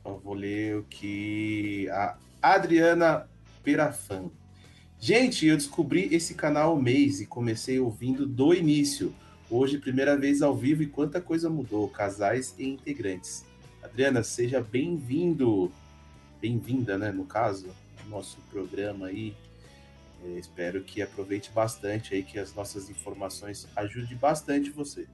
[0.05, 3.29] Eu vou ler o que a Adriana
[3.65, 4.31] Perafan.
[5.01, 9.13] Gente, eu descobri esse canal um mês e comecei ouvindo do início.
[9.51, 13.45] Hoje, primeira vez ao vivo e quanta coisa mudou, casais e integrantes.
[13.83, 15.73] Adriana, seja bem-vindo,
[16.41, 17.69] bem-vinda, né, no caso,
[18.03, 19.35] ao nosso programa aí.
[20.25, 25.07] É, espero que aproveite bastante aí, que as nossas informações ajudem bastante você.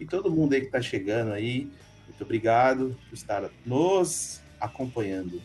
[0.00, 1.70] E todo mundo aí que tá chegando aí,
[2.08, 5.40] muito obrigado por estar nos acompanhando.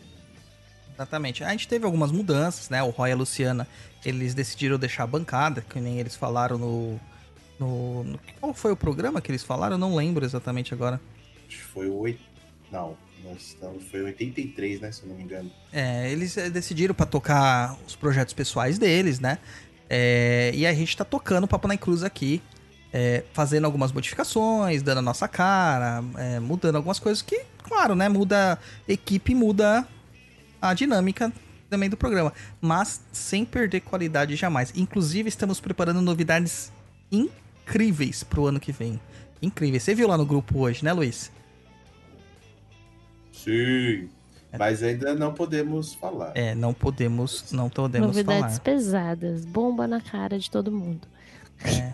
[0.92, 1.44] Exatamente.
[1.44, 2.82] A gente teve algumas mudanças, né?
[2.82, 3.66] O Roy e a Luciana,
[4.04, 7.00] eles decidiram deixar a bancada, que nem eles falaram no.
[7.58, 9.74] no, no- qual foi o programa que eles falaram?
[9.76, 11.00] Eu não lembro exatamente agora.
[11.46, 12.20] Acho que foi o oito.
[12.70, 12.96] Não,
[13.36, 14.92] estamos, foi 83, né?
[14.92, 15.50] Se eu não me engano.
[15.72, 19.38] É, eles eh, decidiram pra tocar os projetos pessoais deles, né?
[19.88, 22.40] É, e a gente tá tocando o Papo na Cruz aqui,
[22.92, 28.08] é, fazendo algumas modificações, dando a nossa cara, é, mudando algumas coisas que, claro, né?
[28.08, 28.54] Muda
[28.88, 29.86] a equipe, muda
[30.62, 31.32] a dinâmica
[31.68, 34.72] também do programa, mas sem perder qualidade jamais.
[34.76, 36.72] Inclusive, estamos preparando novidades
[37.10, 39.00] incríveis pro ano que vem.
[39.40, 39.82] Incríveis.
[39.82, 41.30] Você viu lá no grupo hoje, né, Luiz?
[43.44, 44.08] Sim.
[44.58, 46.32] Mas ainda não podemos falar.
[46.34, 48.60] É, não podemos, não podemos Novidades falar.
[48.60, 49.44] pesadas.
[49.44, 51.06] Bomba na cara de todo mundo.
[51.64, 51.92] É,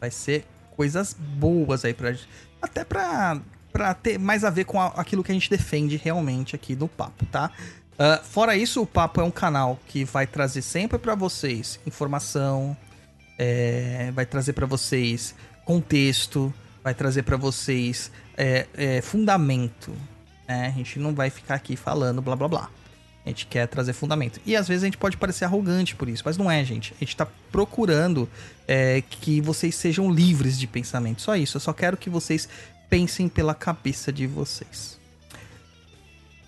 [0.00, 0.44] vai ser
[0.76, 2.28] coisas boas aí pra gente.
[2.62, 3.40] Até pra,
[3.72, 6.86] pra ter mais a ver com a- aquilo que a gente defende realmente aqui no
[6.86, 7.50] Papo, tá?
[7.98, 12.76] Ah, fora isso, o Papo é um canal que vai trazer sempre pra vocês informação,
[13.38, 15.34] é, vai trazer pra vocês
[15.64, 16.52] contexto,
[16.84, 19.92] vai trazer pra vocês é, é, fundamento.
[20.46, 20.66] Né?
[20.68, 22.70] A gente não vai ficar aqui falando blá blá blá.
[23.24, 24.40] A gente quer trazer fundamento.
[24.46, 26.94] E às vezes a gente pode parecer arrogante por isso, mas não é, gente.
[26.94, 28.28] A gente tá procurando
[28.68, 31.22] é, que vocês sejam livres de pensamento.
[31.22, 31.56] Só isso.
[31.56, 32.48] Eu só quero que vocês
[32.88, 34.96] pensem pela cabeça de vocês.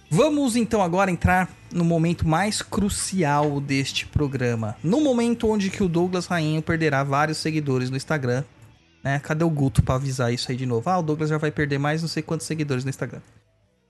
[0.08, 4.76] Vamos então agora entrar no momento mais crucial deste programa.
[4.82, 8.44] No momento onde que o Douglas Rainho perderá vários seguidores no Instagram.
[9.02, 9.18] Né?
[9.18, 10.88] Cadê o Guto pra avisar isso aí de novo?
[10.88, 13.20] Ah, o Douglas já vai perder mais não sei quantos seguidores no Instagram.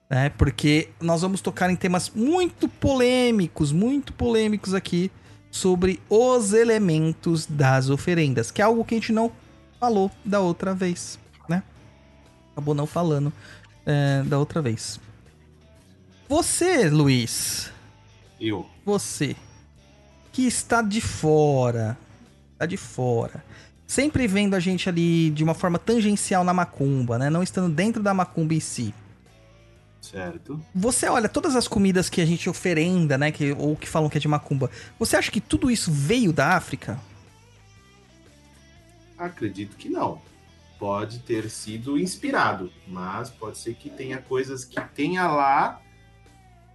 [0.09, 0.31] Né?
[0.31, 5.11] Porque nós vamos tocar em temas muito polêmicos, muito polêmicos aqui
[5.51, 9.33] sobre os elementos das oferendas, que é algo que a gente não
[9.79, 11.63] falou da outra vez, né?
[12.53, 13.33] Acabou não falando
[13.87, 15.01] é, da outra vez.
[16.29, 17.73] Você, Luiz,
[18.41, 18.67] Eu.
[18.85, 19.35] você
[20.33, 21.99] que está de fora,
[22.59, 23.43] tá de fora,
[23.87, 27.31] sempre vendo a gente ali de uma forma tangencial na macumba, né?
[27.31, 28.95] Não estando dentro da macumba em si.
[30.01, 30.61] Certo.
[30.75, 33.31] Você olha todas as comidas que a gente oferenda, né?
[33.31, 34.71] Que, ou que falam que é de macumba.
[34.99, 36.99] Você acha que tudo isso veio da África?
[39.19, 40.21] Acredito que não.
[40.79, 45.83] Pode ter sido inspirado, mas pode ser que tenha coisas que tenha lá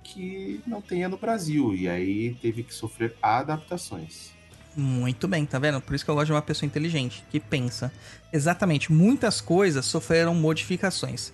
[0.04, 1.74] que não tenha no Brasil.
[1.74, 4.32] E aí teve que sofrer adaptações.
[4.76, 5.80] Muito bem, tá vendo?
[5.80, 7.92] Por isso que eu gosto de uma pessoa inteligente, que pensa.
[8.32, 11.32] Exatamente, muitas coisas sofreram modificações.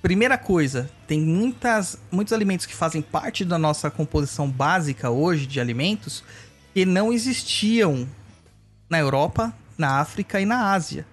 [0.00, 5.60] Primeira coisa, tem muitas, muitos alimentos que fazem parte da nossa composição básica hoje de
[5.60, 6.22] alimentos
[6.72, 8.06] que não existiam
[8.88, 11.06] na Europa, na África e na Ásia.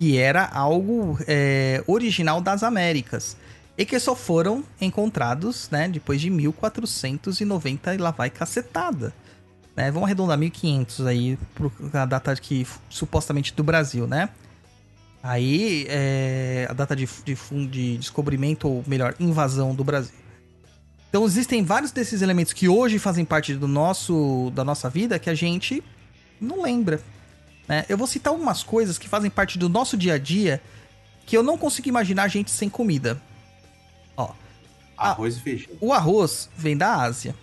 [0.00, 3.36] E era algo é, original das Américas.
[3.76, 9.12] E que só foram encontrados, né, depois de 1490 e lá vai cacetada
[9.76, 9.90] né?
[9.90, 11.38] Vamos arredondar 1500 aí
[11.92, 14.30] a data que supostamente do Brasil, né?
[15.22, 17.34] Aí é a data de, de,
[17.66, 20.14] de descobrimento, ou melhor, invasão do Brasil.
[21.08, 25.30] Então existem vários desses elementos que hoje fazem parte do nosso da nossa vida que
[25.30, 25.82] a gente
[26.40, 27.00] não lembra.
[27.66, 27.84] Né?
[27.88, 30.62] Eu vou citar algumas coisas que fazem parte do nosso dia a dia
[31.24, 33.20] que eu não consigo imaginar a gente sem comida.
[34.16, 34.32] Ó,
[34.96, 35.74] Arroz e feijão.
[35.80, 37.34] o arroz vem da Ásia.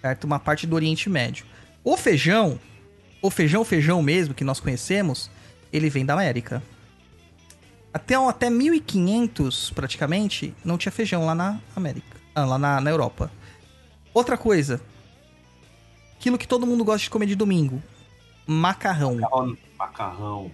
[0.00, 0.24] Certo?
[0.24, 1.44] Uma parte do Oriente Médio.
[1.82, 2.58] O feijão,
[3.20, 5.30] o feijão, feijão mesmo, que nós conhecemos,
[5.76, 6.62] ele vem da América.
[7.92, 12.16] Até, até 1500, praticamente, não tinha feijão lá na América.
[12.34, 13.30] Ah, lá na, na Europa.
[14.12, 14.80] Outra coisa.
[16.18, 17.82] Aquilo que todo mundo gosta de comer de domingo.
[18.46, 19.16] Macarrão.
[19.16, 19.56] Macarrão.
[19.78, 20.50] Macarrão.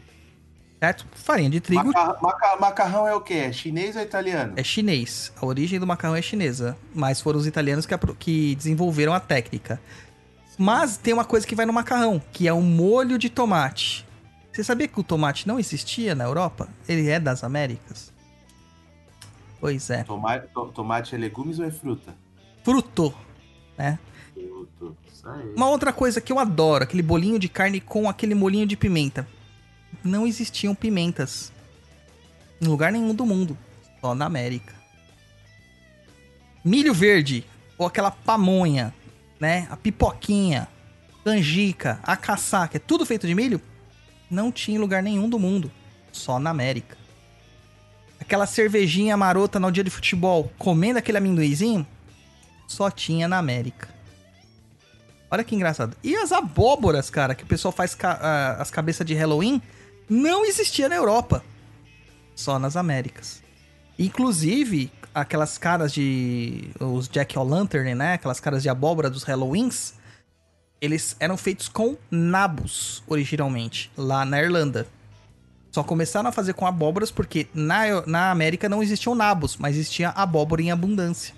[0.79, 1.07] certo?
[1.15, 3.35] Farinha de trigo Maca- maca- macarrão é o quê?
[3.35, 4.55] É chinês ou italiano?
[4.57, 5.33] é chinês.
[5.41, 9.81] A origem do macarrão é chinesa, mas foram os italianos que, que desenvolveram a técnica.
[10.59, 14.07] Mas tem uma coisa que vai no macarrão, que é o molho de tomate.
[14.53, 16.69] Você sabia que o tomate não existia na Europa?
[16.89, 18.13] Ele é das Américas.
[19.61, 20.03] Pois é.
[20.05, 22.15] Tomate, to- tomate é legumes ou é fruta?
[22.65, 23.15] Fruto,
[23.79, 23.99] né?
[24.35, 24.97] Fruto.
[25.55, 29.29] Uma outra coisa que eu adoro, aquele bolinho de carne com aquele molinho de pimenta.
[30.03, 31.53] Não existiam pimentas
[32.61, 33.57] em lugar nenhum do mundo,
[34.01, 34.75] só na América.
[36.65, 37.45] Milho verde,
[37.77, 38.95] ou aquela pamonha,
[39.39, 39.67] né?
[39.71, 40.69] A pipoquinha,
[41.25, 43.61] canjica, a caçaca, é tudo feito de milho?
[44.31, 45.71] Não tinha em lugar nenhum do mundo,
[46.13, 46.97] só na América.
[48.21, 51.87] Aquela cervejinha marota no dia de futebol, comendo aquele amendoizinho,
[52.69, 53.89] só tinha na América.
[55.31, 55.97] Olha que engraçado.
[56.03, 59.61] E as abóboras, cara, que o pessoal faz ca- as cabeças de Halloween,
[60.09, 61.43] não existia na Europa.
[62.35, 63.43] Só nas Américas.
[63.99, 66.71] Inclusive, aquelas caras de.
[66.81, 68.15] Os Jack O'Lantern, né?
[68.15, 69.95] Aquelas caras de abóbora dos Halloweens.
[70.81, 74.87] Eles eram feitos com nabos, originalmente, lá na Irlanda.
[75.71, 80.09] Só começaram a fazer com abóboras porque na, na América não existiam nabos, mas existia
[80.11, 81.35] abóbora em abundância.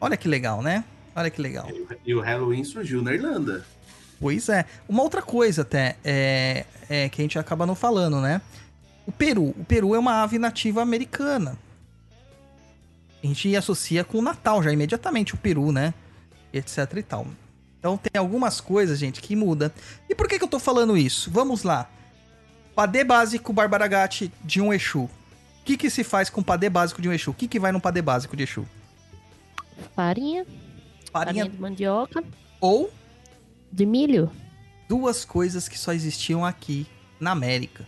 [0.00, 0.84] Olha que legal, né?
[1.14, 1.68] Olha que legal.
[2.04, 3.64] E o Halloween surgiu na Irlanda.
[4.18, 4.64] Pois é.
[4.88, 8.40] Uma outra coisa até, é, é que a gente acaba não falando, né?
[9.06, 9.50] O Peru.
[9.50, 11.58] O Peru é uma ave nativa americana.
[13.22, 15.94] A gente associa com o Natal já imediatamente, o Peru, né?
[16.52, 17.26] Etc e tal.
[17.82, 19.74] Então tem algumas coisas, gente, que muda.
[20.08, 21.28] E por que, que eu tô falando isso?
[21.32, 21.90] Vamos lá.
[22.76, 25.00] Padê básico Barbaragate de um Exu.
[25.00, 25.10] O
[25.64, 27.32] que, que se faz com padê básico de um Exu?
[27.32, 28.64] O que, que vai no padê básico de Exu?
[29.96, 30.44] Farinha,
[31.12, 32.22] farinha Farinha de mandioca,
[32.60, 32.88] ou
[33.72, 34.30] de milho.
[34.88, 36.86] duas coisas que só existiam aqui
[37.18, 37.84] na América.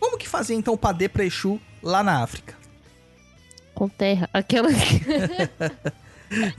[0.00, 2.54] Como que fazia então o padê pra Exu lá na África?
[3.74, 4.30] Com terra.
[4.32, 4.70] Aquela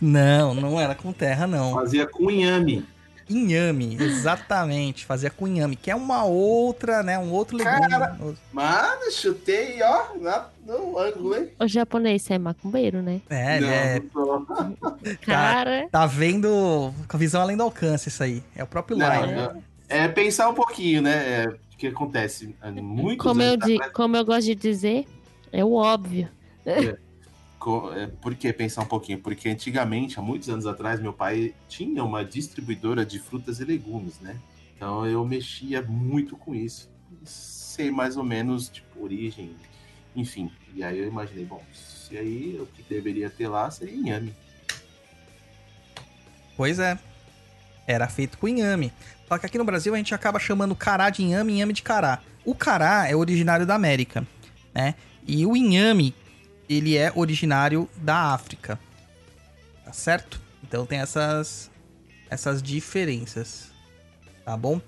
[0.01, 1.73] Não, não era com terra, não.
[1.73, 2.85] Fazia com inhame.
[3.29, 5.05] Inhame, exatamente.
[5.05, 7.19] Fazia com inhame, que é uma outra, né?
[7.19, 7.89] Um outro legume.
[7.89, 8.17] Cara.
[8.53, 11.49] Mano, chutei, ó, na- no ângulo, hein?
[11.59, 13.19] O japonês você é macumbeiro, né?
[13.29, 14.77] É, Não, é, não.
[15.21, 18.41] Cara, tá vendo com a visão além do alcance isso aí.
[18.55, 19.33] É o próprio Não, Line.
[19.35, 19.61] não.
[19.89, 21.43] É pensar um pouquinho, né?
[21.43, 22.55] É, o que acontece?
[22.81, 25.05] Muitos como eu, atrás- como eu gosto de dizer,
[25.51, 26.29] é o óbvio.
[26.65, 26.97] É,
[28.21, 29.19] Por que pensar um pouquinho?
[29.19, 34.19] Porque antigamente, há muitos anos atrás, meu pai tinha uma distribuidora de frutas e legumes,
[34.19, 34.39] né?
[34.75, 36.89] Então eu mexia muito com isso.
[37.23, 39.55] Sei mais ou menos, tipo, origem,
[40.15, 40.51] enfim.
[40.73, 44.33] E aí eu imaginei, bom, se aí o que deveria ter lá seria inhame.
[46.55, 46.97] Pois é.
[47.85, 48.93] Era feito com inhame.
[49.27, 52.21] Só que aqui no Brasil a gente acaba chamando cará de inhame inhame de cará.
[52.45, 54.25] O cará é originário da América,
[54.73, 54.95] né?
[55.25, 56.15] E o inhame,
[56.69, 58.79] ele é originário da África.
[59.85, 60.41] Tá certo?
[60.63, 61.71] Então tem essas
[62.29, 63.71] essas diferenças.
[64.43, 64.81] Tá bom?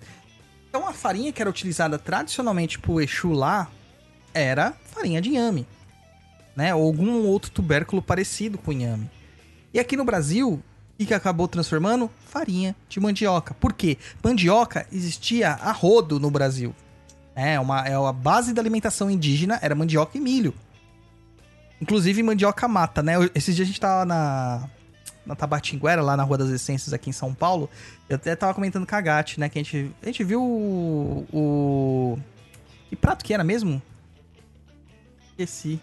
[0.70, 3.70] Então a farinha que era utilizada tradicionalmente pro Exu lá
[4.34, 5.66] era farinha de inhame,
[6.56, 6.76] né?
[6.76, 9.10] Ou algum outro tubérculo parecido com inhame.
[9.74, 10.62] E aqui no Brasil,
[11.00, 13.54] e que acabou transformando farinha de mandioca.
[13.54, 13.98] Por quê?
[14.22, 16.76] Mandioca existia a rodo no Brasil.
[17.34, 20.54] É, uma, é a base da alimentação indígena era mandioca e milho.
[21.82, 23.14] Inclusive mandioca mata, né?
[23.34, 24.68] Esses dias a gente tava na,
[25.26, 27.70] na Tabatinguera, lá na Rua das Essências, aqui em São Paulo.
[28.10, 29.48] Eu até tava comentando com a Gatti, né?
[29.48, 32.20] Que a gente, a gente viu o, o...
[32.90, 33.82] Que prato que era mesmo?
[35.30, 35.80] Esqueci.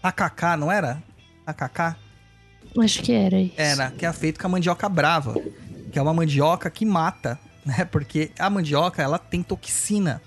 [0.00, 1.02] Tacacá, não era?
[1.44, 1.96] Tacacá?
[2.78, 3.54] Acho que era isso.
[3.56, 5.34] Era, que é feito com a mandioca brava.
[5.90, 7.84] Que é uma mandioca que mata, né?
[7.84, 10.22] Porque a mandioca, ela tem toxina.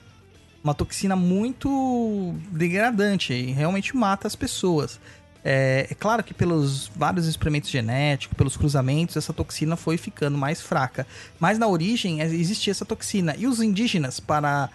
[0.65, 4.99] Uma toxina muito degradante e realmente mata as pessoas.
[5.43, 10.59] É, é claro que pelos vários experimentos genéticos, pelos cruzamentos, essa toxina foi ficando mais
[10.59, 11.05] fraca.
[11.39, 13.35] Mas na origem é, existia essa toxina.
[13.37, 14.71] E os indígenas, para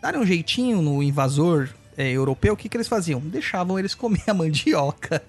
[0.00, 3.20] darem um jeitinho no invasor é, europeu, o que, que eles faziam?
[3.20, 5.22] Deixavam eles comer a mandioca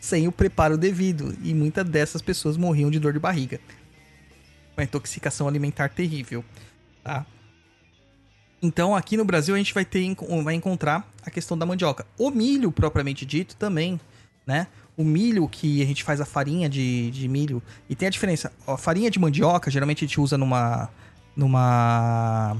[0.00, 1.36] sem o preparo devido.
[1.42, 3.58] E muitas dessas pessoas morriam de dor de barriga.
[4.76, 6.44] Uma intoxicação alimentar terrível.
[7.02, 7.26] Tá?
[8.62, 12.06] Então aqui no Brasil a gente vai ter vai encontrar a questão da mandioca.
[12.18, 14.00] O milho, propriamente dito, também,
[14.46, 14.66] né?
[14.96, 17.62] O milho que a gente faz a farinha de, de milho.
[17.88, 18.50] E tem a diferença.
[18.66, 20.88] A farinha de mandioca, geralmente a gente usa numa.
[21.36, 22.56] numa.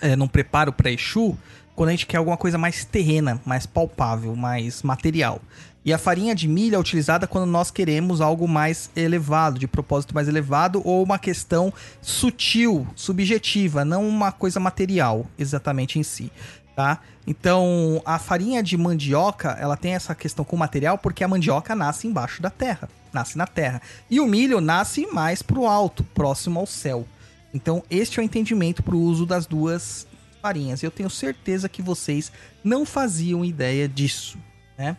[0.00, 1.36] É, num preparo para Exu,
[1.74, 5.40] quando a gente quer alguma coisa mais terrena, mais palpável, mais material.
[5.88, 10.14] E a farinha de milho é utilizada quando nós queremos algo mais elevado, de propósito
[10.14, 11.72] mais elevado, ou uma questão
[12.02, 16.30] sutil, subjetiva, não uma coisa material exatamente em si.
[16.76, 17.00] Tá?
[17.26, 21.74] Então, a farinha de mandioca, ela tem essa questão com o material porque a mandioca
[21.74, 23.80] nasce embaixo da terra, nasce na terra.
[24.10, 27.08] E o milho nasce mais pro alto, próximo ao céu.
[27.54, 30.06] Então, este é o entendimento para o uso das duas
[30.42, 30.82] farinhas.
[30.82, 32.30] Eu tenho certeza que vocês
[32.62, 34.36] não faziam ideia disso,
[34.76, 34.94] né?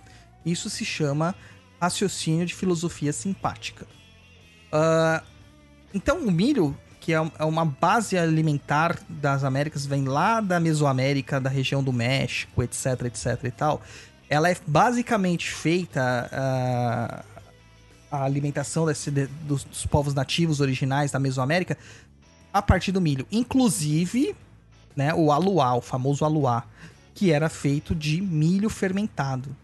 [0.46, 1.36] Isso se chama
[1.80, 3.86] raciocínio de filosofia simpática.
[4.74, 5.24] Uh,
[5.94, 11.40] então, o milho, que é é uma base alimentar das Américas, vem lá da Mesoamérica,
[11.40, 13.82] da região do México, etc, etc e tal.
[14.30, 17.40] Ela é basicamente feita uh,
[18.12, 21.78] a alimentação desse, dos, dos povos nativos originais da Mesoamérica
[22.54, 23.26] a partir do milho.
[23.32, 24.36] Inclusive,
[24.96, 26.66] né, o aluá, o famoso aluá,
[27.14, 29.56] que era feito de milho fermentado,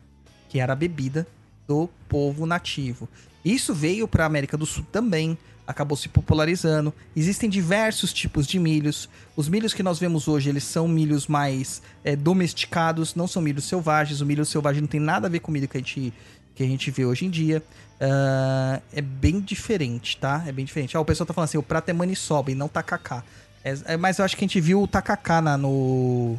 [0.56, 1.28] que era a bebida
[1.68, 3.10] do povo nativo.
[3.43, 5.38] Isso veio para a América do Sul também,
[5.68, 6.93] acabou se popularizando.
[7.14, 9.10] Existem diversos tipos de milhos.
[9.36, 13.66] Os milhos que nós vemos hoje, eles são milhos mais é, domesticados, não são milhos
[13.66, 14.22] selvagens.
[14.22, 16.14] O milho selvagem não tem nada a ver com o milho que a gente,
[16.56, 17.62] que a gente vê hoje em dia.
[17.99, 20.41] Uh, é bem diferente, tá?
[20.47, 20.95] É bem diferente.
[20.95, 23.26] Ah, o pessoal tá falando assim, o prato é maniçoba e não tacacá.
[23.62, 26.38] É, é, mas eu acho que a gente viu o tacacá na, no...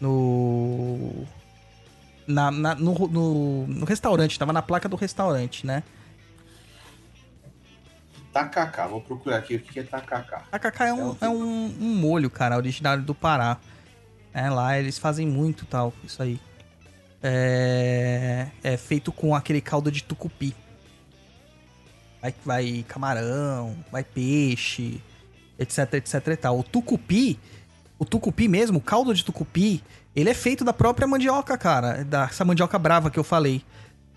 [0.00, 1.24] No...
[2.26, 5.82] Na, na no, no, no, restaurante, tava na placa do restaurante, né?
[8.32, 10.42] Tacacá, vou procurar aqui o que é tacacá.
[10.50, 13.58] Tacacá é um, é um, um molho, cara, originário do Pará.
[14.32, 16.40] É, lá eles fazem muito tal, isso aí
[17.26, 20.54] é, é feito com aquele caldo de tucupi.
[22.20, 25.00] Vai, vai camarão, vai peixe,
[25.58, 26.58] etc, etc e tal.
[26.58, 27.40] O tucupi,
[27.98, 29.82] o tucupi mesmo, o caldo de tucupi,
[30.14, 32.04] ele é feito da própria mandioca, cara.
[32.04, 33.62] Dessa mandioca brava que eu falei.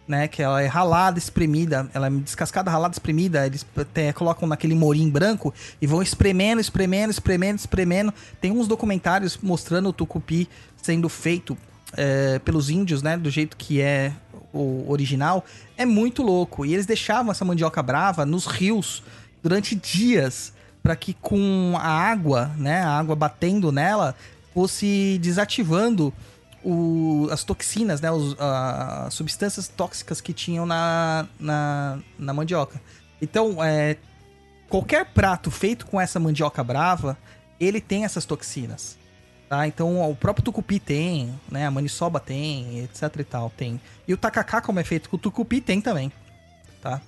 [0.07, 4.73] Né, que ela é ralada, espremida, ela é descascada, ralada, espremida, eles até colocam naquele
[4.73, 8.13] morim branco e vão espremendo, espremendo, espremendo, espremendo.
[8.39, 10.47] Tem uns documentários mostrando o tucupi
[10.81, 11.57] sendo feito
[11.97, 13.17] é, pelos índios, né?
[13.17, 14.13] Do jeito que é
[14.53, 15.43] o original,
[15.77, 16.65] é muito louco.
[16.65, 19.03] E eles deixavam essa mandioca brava nos rios
[19.43, 20.53] durante dias
[20.87, 24.15] para que com a água, né, a água batendo nela,
[24.53, 26.13] fosse desativando
[26.63, 32.79] o, as toxinas, né, os, as substâncias tóxicas que tinham na, na, na mandioca.
[33.21, 33.97] Então, é,
[34.69, 37.17] qualquer prato feito com essa mandioca brava,
[37.59, 38.97] ele tem essas toxinas.
[39.49, 39.67] Tá?
[39.67, 41.65] Então o próprio tucupi tem, né?
[41.65, 43.81] A maniçoba tem, etc e tal, tem.
[44.07, 46.13] E o tacacá, como é feito com o tucupi, tem também,
[46.81, 47.01] tá?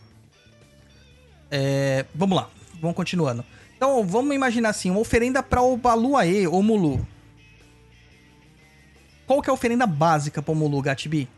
[1.50, 2.50] É, vamos lá,
[2.82, 3.46] vamos continuando.
[3.80, 7.08] Então vamos imaginar assim, uma oferenda para o Baluaê ou Mulu.
[9.26, 11.30] Qual que é a oferenda básica para o Mulu, Gatibi?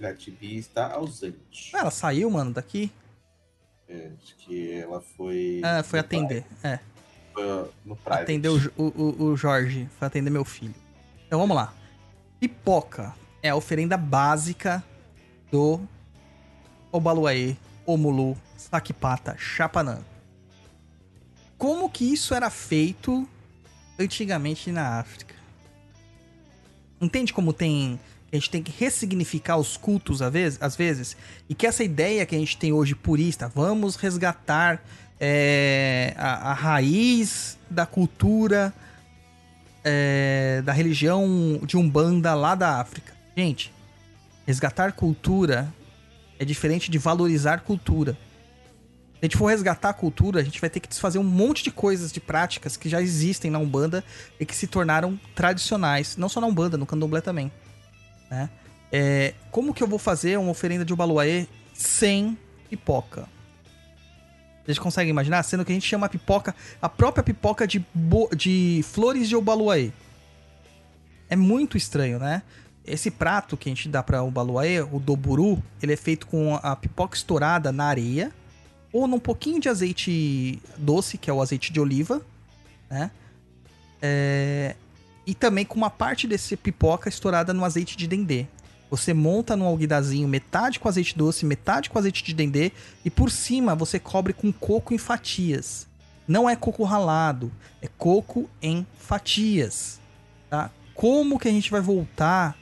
[0.00, 1.70] Gatibi está ausente.
[1.74, 2.90] Ah, ela saiu, mano, daqui?
[3.86, 5.60] É, acho que ela foi...
[5.62, 6.78] Ah, foi atender, é
[7.84, 8.22] no private.
[8.22, 10.74] Atender o, o, o Jorge, foi atender meu filho.
[11.26, 11.74] Então vamos lá.
[12.40, 14.82] Pipoca é a oferenda básica
[15.50, 15.78] do
[16.90, 17.54] Obaluaê,
[17.84, 20.00] Omulu, Sakipata, Chapanã.
[21.62, 23.24] Como que isso era feito
[23.96, 25.36] antigamente na África?
[27.00, 28.00] Entende como tem
[28.32, 31.16] a gente tem que ressignificar os cultos às vezes, às vezes,
[31.48, 34.82] e que essa ideia que a gente tem hoje purista, vamos resgatar
[35.20, 38.74] é, a, a, raiz da cultura
[39.84, 43.12] é, da religião de Umbanda lá da África.
[43.36, 43.72] Gente,
[44.44, 45.72] resgatar cultura
[46.40, 48.18] é diferente de valorizar cultura.
[49.22, 51.70] A gente for resgatar a cultura, a gente vai ter que desfazer um monte de
[51.70, 54.02] coisas, de práticas que já existem na Umbanda
[54.40, 56.16] e que se tornaram tradicionais.
[56.16, 57.52] Não só na Umbanda, no Candomblé também.
[58.28, 58.50] Né?
[58.90, 62.36] É, como que eu vou fazer uma oferenda de Ubaluaê sem
[62.68, 63.28] pipoca?
[64.64, 65.44] Vocês conseguem imaginar?
[65.44, 67.84] Sendo que a gente chama a pipoca, a própria pipoca de,
[68.36, 69.92] de flores de Obaluaê.
[71.30, 72.42] É muito estranho, né?
[72.84, 76.56] Esse prato que a gente dá para o Obaluaê, o doburu, ele é feito com
[76.60, 78.32] a pipoca estourada na areia
[78.92, 82.20] ou num pouquinho de azeite doce, que é o azeite de oliva,
[82.90, 83.10] né?
[84.00, 84.76] É...
[85.26, 88.46] E também com uma parte desse pipoca estourada no azeite de dendê.
[88.90, 92.72] Você monta num alguidazinho metade com azeite doce, metade com azeite de dendê
[93.04, 95.86] e por cima você cobre com coco em fatias.
[96.28, 99.98] Não é coco ralado, é coco em fatias,
[100.50, 100.70] tá?
[100.94, 102.56] Como que a gente vai voltar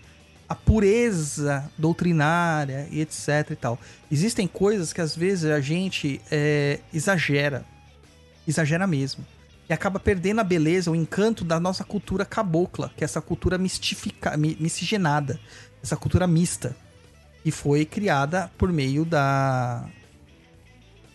[0.50, 3.78] à pureza doutrinária e etc e tal?
[4.10, 7.64] Existem coisas que às vezes a gente é, exagera,
[8.46, 9.24] exagera mesmo
[9.68, 13.56] e acaba perdendo a beleza, o encanto da nossa cultura cabocla, que é essa cultura
[13.56, 15.38] mistificada, miscigenada
[15.82, 16.76] essa cultura mista.
[17.44, 19.88] e foi criada por meio da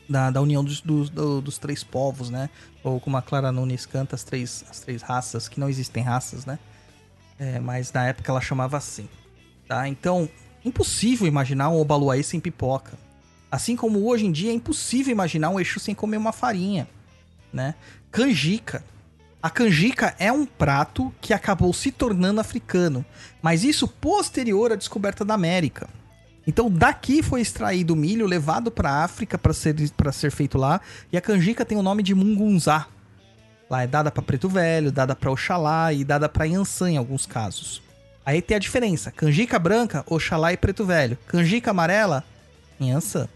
[0.09, 2.49] da, da união dos, dos, do- dos três povos, né?
[2.83, 6.45] Ou como a Clara Nunes canta, as três, as três raças, que não existem raças,
[6.45, 6.59] né?
[7.39, 9.09] É, mas na época ela chamava assim,
[9.67, 9.87] tá?
[9.87, 10.29] Então,
[10.63, 12.93] impossível imaginar um Obaluaê sem pipoca.
[13.51, 16.87] Assim como hoje em dia é impossível imaginar um Exu sem comer uma farinha,
[17.53, 17.75] né?
[18.11, 18.83] Canjica.
[19.41, 23.05] A canjica é um prato que acabou se tornando africano,
[23.41, 25.87] mas isso posterior à descoberta da América.
[26.47, 30.57] Então daqui foi extraído o milho, levado para a África para ser, pra ser feito
[30.57, 32.87] lá, e a canjica tem o nome de mungunzá.
[33.69, 37.25] Lá é dada para Preto Velho, dada para Oxalá e dada para Yansan em alguns
[37.25, 37.84] casos.
[38.25, 41.17] Aí tem a diferença: canjica branca, Oxalá e Preto Velho.
[41.27, 42.23] Canjica amarela,
[42.81, 43.29] Yansan.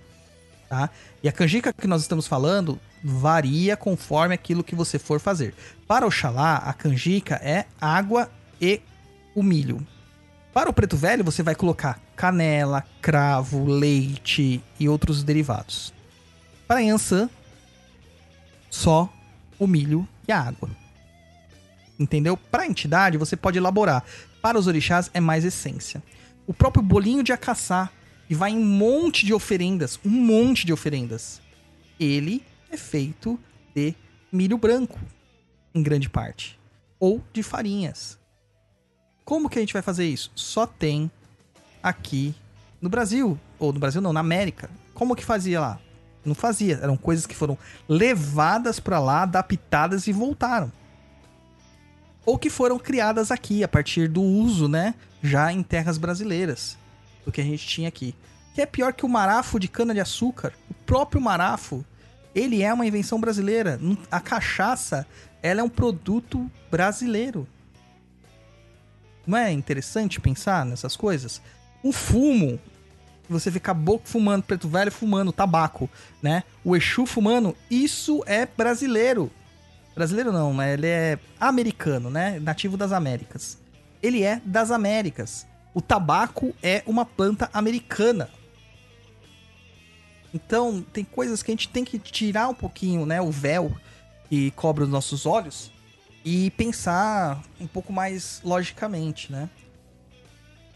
[0.68, 0.90] Tá?
[1.22, 5.54] E a canjica que nós estamos falando varia conforme aquilo que você for fazer.
[5.88, 8.30] Para Oxalá, a canjica é água
[8.60, 8.82] e
[9.36, 9.86] o milho.
[10.54, 15.94] Para o preto velho, você vai colocar canela, cravo, leite e outros derivados.
[16.68, 17.30] Para Yansan,
[18.70, 19.12] só
[19.58, 20.70] o milho e a água.
[22.00, 22.38] Entendeu?
[22.38, 24.04] Para a entidade, você pode elaborar.
[24.42, 26.02] Para os orixás, é mais essência.
[26.48, 27.90] O próprio bolinho de acaçá,
[28.30, 31.42] e vai em um monte de oferendas, um monte de oferendas.
[32.00, 33.40] Ele é feito
[33.76, 33.96] de
[34.32, 35.00] milho branco,
[35.74, 36.60] em grande parte.
[37.00, 38.20] Ou de farinhas.
[39.26, 40.32] Como que a gente vai fazer isso?
[40.36, 41.10] Só tem
[41.82, 42.36] aqui
[42.82, 43.40] no Brasil.
[43.58, 44.70] Ou no Brasil não, na América.
[44.94, 45.80] Como que fazia lá?
[46.24, 46.80] Não fazia.
[46.82, 50.72] Eram coisas que foram levadas pra lá, adaptadas e voltaram.
[52.30, 54.94] Ou que foram criadas aqui a partir do uso, né?
[55.20, 56.78] Já em terras brasileiras.
[57.26, 58.14] Do que a gente tinha aqui.
[58.54, 60.54] Que é pior que o marafo de cana-de-açúcar.
[60.70, 61.84] O próprio marafo,
[62.36, 63.80] ele é uma invenção brasileira.
[64.12, 65.08] A cachaça,
[65.42, 67.48] ela é um produto brasileiro.
[69.26, 71.42] Não é interessante pensar nessas coisas?
[71.82, 72.60] O fumo,
[73.28, 75.90] você vê caboclo fumando, preto velho fumando, tabaco,
[76.22, 76.44] né?
[76.64, 79.32] O Exu fumando, isso é brasileiro.
[80.00, 82.40] Brasileiro não, ele é americano, né?
[82.40, 83.58] Nativo das Américas.
[84.02, 85.46] Ele é das Américas.
[85.74, 88.30] O tabaco é uma planta americana.
[90.34, 93.20] Então, tem coisas que a gente tem que tirar um pouquinho, né?
[93.20, 93.76] O véu
[94.30, 95.70] que cobre os nossos olhos
[96.24, 99.50] e pensar um pouco mais logicamente, né?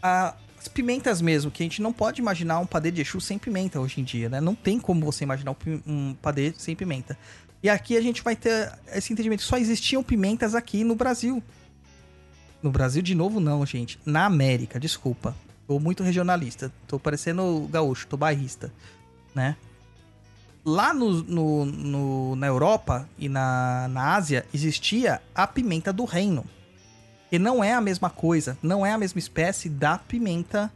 [0.02, 3.80] As pimentas mesmo, que a gente não pode imaginar um padê de Exu sem pimenta
[3.80, 4.38] hoje em dia, né?
[4.38, 5.56] Não tem como você imaginar
[5.86, 7.16] um padê sem pimenta.
[7.64, 9.42] E aqui a gente vai ter esse entendimento.
[9.42, 11.42] Só existiam pimentas aqui no Brasil.
[12.62, 13.98] No Brasil, de novo, não, gente.
[14.04, 15.34] Na América, desculpa.
[15.66, 16.70] Tô muito regionalista.
[16.86, 18.70] Tô parecendo gaúcho, tô bairrista,
[19.34, 19.56] né?
[20.62, 26.44] Lá no, no- no- na Europa e na, na Ásia existia a pimenta do reino.
[27.32, 30.70] E não é a mesma coisa, não é a mesma espécie da pimenta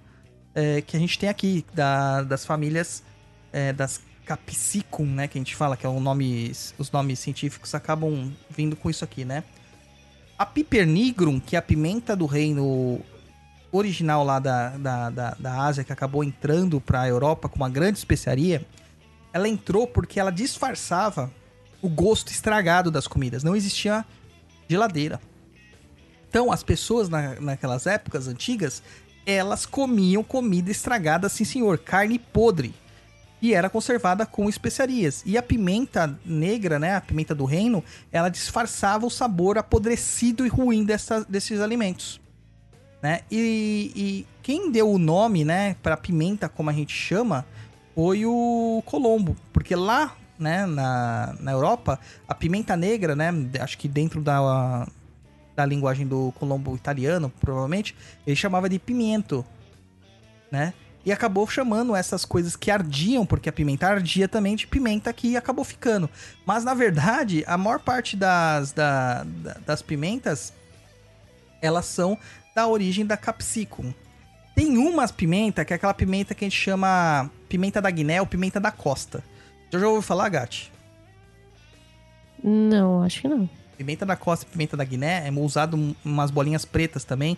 [0.54, 3.02] é, que a gente tem aqui, da- das famílias
[3.52, 5.26] é, das capsicum, né?
[5.26, 9.02] Que a gente fala, que é o nome, os nomes científicos acabam vindo com isso
[9.02, 9.42] aqui, né?
[10.36, 13.00] A Pipernigrum, que é a pimenta do reino
[13.72, 17.70] original lá da, da, da, da Ásia, que acabou entrando para a Europa com uma
[17.70, 18.66] grande especiaria,
[19.32, 21.32] ela entrou porque ela disfarçava
[21.80, 23.42] o gosto estragado das comidas.
[23.42, 24.04] Não existia
[24.68, 25.18] geladeira.
[26.28, 28.82] Então, as pessoas na, naquelas épocas antigas,
[29.24, 32.74] elas comiam comida estragada, sim senhor, carne podre.
[33.40, 35.22] E era conservada com especiarias.
[35.24, 40.48] E a pimenta negra, né, a pimenta do reino, ela disfarçava o sabor apodrecido e
[40.48, 42.20] ruim dessa, desses alimentos.
[43.02, 43.20] Né?
[43.30, 47.46] E, e quem deu o nome, né, para pimenta, como a gente chama,
[47.94, 49.36] foi o Colombo.
[49.52, 54.86] Porque lá, né, na, na Europa, a pimenta negra, né, acho que dentro da,
[55.54, 57.94] da linguagem do Colombo italiano, provavelmente,
[58.26, 59.44] ele chamava de pimento,
[60.50, 60.72] né?
[61.04, 65.36] E acabou chamando essas coisas que ardiam, porque a pimenta ardia também de pimenta que
[65.36, 66.10] acabou ficando.
[66.44, 70.52] Mas na verdade, a maior parte das, da- da- das pimentas
[71.62, 72.16] elas são
[72.54, 73.92] da origem da capsicum.
[74.54, 78.26] Tem umas pimenta que é aquela pimenta que a gente chama pimenta da Guiné ou
[78.26, 79.22] pimenta da costa.
[79.72, 80.70] Já já ouviu falar, Gatti?
[82.42, 83.48] Não, acho que não.
[83.76, 87.36] Pimenta da costa e pimenta da Guiné é usado um- umas bolinhas pretas também,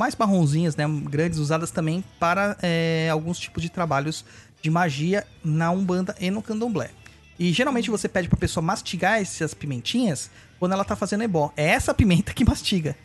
[0.00, 0.84] mais marronzinhas, né?
[1.10, 4.24] Grandes, usadas também para é, alguns tipos de trabalhos
[4.62, 6.90] de magia na Umbanda e no Candomblé.
[7.38, 11.52] E geralmente você pede pra pessoa mastigar essas pimentinhas quando ela tá fazendo ebó.
[11.54, 12.96] É essa pimenta que mastiga,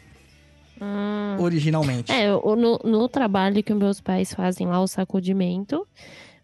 [0.81, 1.37] Hum.
[1.39, 2.11] originalmente.
[2.11, 5.85] É, no, no trabalho que meus pais fazem lá, o sacudimento,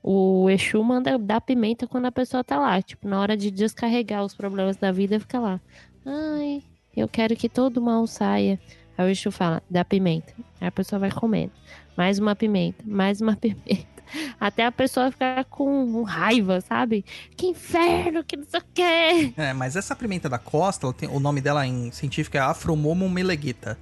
[0.03, 2.81] o Exu manda dar pimenta quando a pessoa tá lá.
[2.81, 5.61] Tipo, na hora de descarregar os problemas da vida, fica lá.
[6.05, 6.63] Ai,
[6.95, 8.59] eu quero que todo mal saia.
[9.01, 10.33] Aí o Exu fala, dá pimenta.
[10.59, 11.51] Aí a pessoa vai comendo.
[11.97, 14.01] Mais uma pimenta, mais uma pimenta.
[14.39, 17.05] Até a pessoa ficar com raiva, sabe?
[17.37, 19.33] Que inferno, que não sei o quê.
[19.37, 23.77] É, mas essa pimenta da costa, tem- o nome dela em científico é Afromomum melegueta.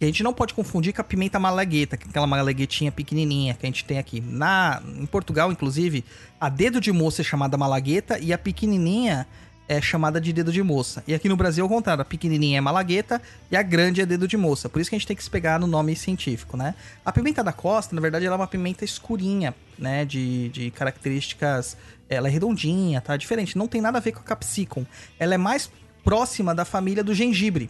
[0.00, 3.64] E a gente não pode confundir com a pimenta malagueta, é aquela malaguetinha pequenininha que
[3.64, 4.20] a gente tem aqui.
[4.20, 6.04] Na, em Portugal, inclusive,
[6.40, 9.26] a dedo de moça é chamada malagueta e a pequenininha
[9.68, 11.02] é chamada de dedo de moça.
[11.06, 13.20] E aqui no Brasil é o contrário, a pequenininha é malagueta
[13.50, 14.68] e a grande é dedo de moça.
[14.68, 16.74] Por isso que a gente tem que se pegar no nome científico, né?
[17.04, 20.04] A pimenta da costa, na verdade, ela é uma pimenta escurinha, né?
[20.04, 21.76] De, de características...
[22.08, 23.16] Ela é redondinha, tá?
[23.16, 24.86] Diferente, não tem nada a ver com a capsicum.
[25.18, 25.68] Ela é mais
[26.04, 27.68] próxima da família do gengibre.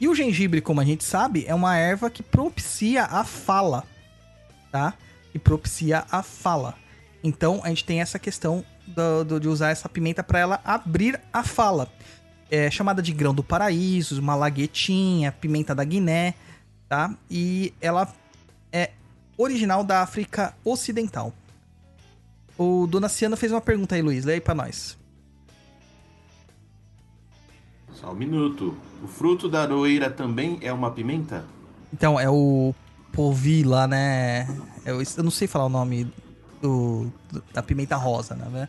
[0.00, 3.82] E o gengibre, como a gente sabe, é uma erva que propicia a fala,
[4.70, 4.94] tá?
[5.32, 6.76] Que propicia a fala.
[7.24, 11.20] Então a gente tem essa questão do- do- de usar essa pimenta para ela abrir
[11.32, 11.88] a fala.
[12.50, 16.34] É chamada de grão do paraíso, malaguetinha, pimenta da Guiné,
[16.88, 17.14] tá?
[17.30, 18.12] E ela
[18.70, 18.90] é
[19.38, 21.32] original da África Ocidental.
[22.58, 24.24] O Donaciano fez uma pergunta aí, Luiz.
[24.26, 24.96] Lê aí pra nós.
[27.94, 28.76] Só um minuto.
[29.02, 31.44] O fruto da aroeira também é uma pimenta?
[31.92, 32.74] Então, é o
[33.12, 34.46] Povi lá, né?
[34.84, 36.10] Eu, eu não sei falar o nome
[36.60, 37.10] do-
[37.52, 38.68] da pimenta rosa, né?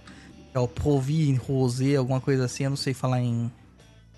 [0.54, 3.52] É o Povi Rosé, alguma coisa assim, eu não sei falar em,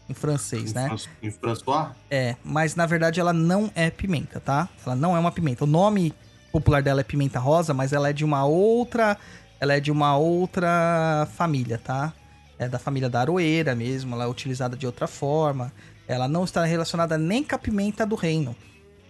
[0.10, 0.84] em francês, né?
[1.22, 1.92] Em François?
[2.12, 4.68] É, mas na verdade ela não é pimenta, tá?
[4.86, 5.64] Ela não é uma pimenta.
[5.64, 6.14] O nome
[6.52, 9.18] popular dela é pimenta rosa, mas ela é de uma outra,
[9.60, 12.14] ela é de uma outra família, tá?
[12.58, 15.72] É da família da aroeira mesmo, ela é utilizada de outra forma.
[16.08, 18.56] Ela não está relacionada nem com a pimenta do reino,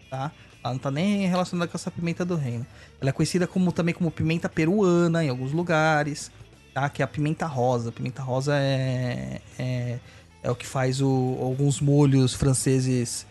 [0.10, 0.32] tá?
[0.64, 2.66] Ela não está nem relacionada com essa pimenta do reino.
[3.02, 6.32] Ela é conhecida como também como pimenta peruana em alguns lugares,
[6.74, 6.90] tá?
[6.90, 7.92] Que é a pimenta rosa.
[7.92, 10.00] Pimenta rosa é, é
[10.44, 13.26] é o que faz o- alguns molhos franceses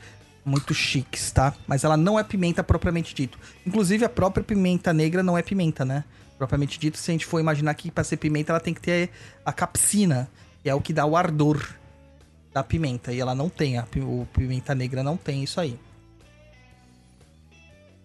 [0.45, 1.55] muito chiques, tá?
[1.65, 3.39] Mas ela não é pimenta propriamente dito.
[3.65, 6.03] Inclusive, a própria pimenta negra não é pimenta, né?
[6.36, 9.11] Propriamente dito, se a gente for imaginar que para ser pimenta ela tem que ter
[9.47, 10.28] a capsina,
[10.61, 11.65] que é o que dá o ardor
[12.53, 13.12] da pimenta.
[13.12, 13.86] E ela não tem, a
[14.32, 15.78] pimenta negra não tem isso aí.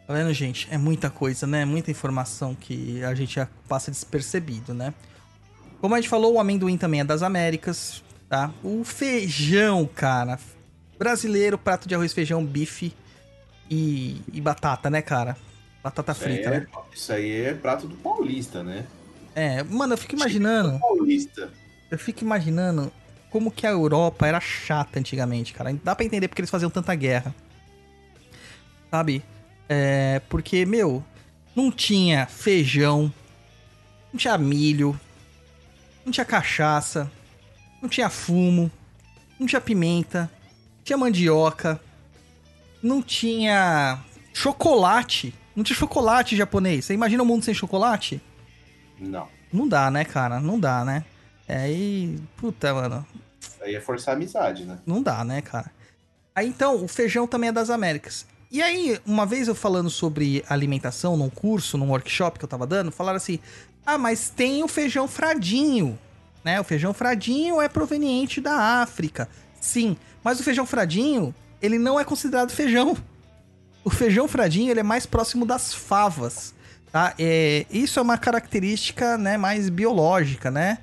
[0.10, 0.68] Tá vendo, gente?
[0.72, 1.64] É muita coisa, né?
[1.66, 4.92] Muita informação que a gente já passa despercebido, né?
[5.80, 8.52] Como a gente falou, o amendoim também é das Américas, tá?
[8.64, 10.40] O feijão, cara.
[10.98, 12.92] Brasileiro, prato de arroz, feijão, bife
[13.70, 15.38] e, e batata, né, cara?
[15.84, 16.68] Batata Isso frita, é, né?
[16.92, 18.88] isso aí é prato do paulista, né?
[19.36, 21.52] É, mano, eu fico imaginando, Paulista.
[21.92, 22.92] eu fico imaginando
[23.30, 25.72] como que a Europa era chata antigamente, cara.
[25.84, 27.32] Dá pra entender porque eles faziam tanta guerra.
[28.90, 29.24] Sabe?
[29.70, 31.04] É, porque, meu,
[31.56, 33.14] não tinha feijão,
[34.12, 35.00] não tinha milho,
[36.04, 37.10] não tinha cachaça,
[37.82, 38.72] não tinha fumo,
[39.40, 40.22] não tinha pimenta,
[40.78, 41.80] não tinha mandioca,
[42.82, 44.00] não tinha
[44.34, 45.34] chocolate.
[45.56, 46.86] Não tinha chocolate japonês.
[46.86, 48.22] Você imagina o mundo sem chocolate?
[48.98, 49.28] Não.
[49.52, 50.40] Não dá, né, cara?
[50.40, 51.04] Não dá, né?
[51.48, 52.18] É aí.
[52.38, 53.06] Puta, mano.
[53.62, 54.80] Aí é forçar a amizade, né?
[54.86, 55.70] Não dá, né, cara?
[56.34, 58.26] Aí então, o feijão também é das Américas.
[58.52, 62.66] E aí, uma vez eu falando sobre alimentação num curso, num workshop que eu tava
[62.66, 63.40] dando, falaram assim:
[63.86, 65.98] ah, mas tem o feijão fradinho,
[66.44, 66.60] né?
[66.60, 69.30] O feijão fradinho é proveniente da África.
[69.62, 72.98] Sim, mas o feijão fradinho, ele não é considerado feijão.
[73.84, 76.54] O feijão fradinho, ele é mais próximo das favas,
[76.92, 77.14] tá?
[77.20, 80.80] É, isso é uma característica, né, mais biológica, né?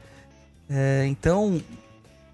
[0.71, 1.61] É, então,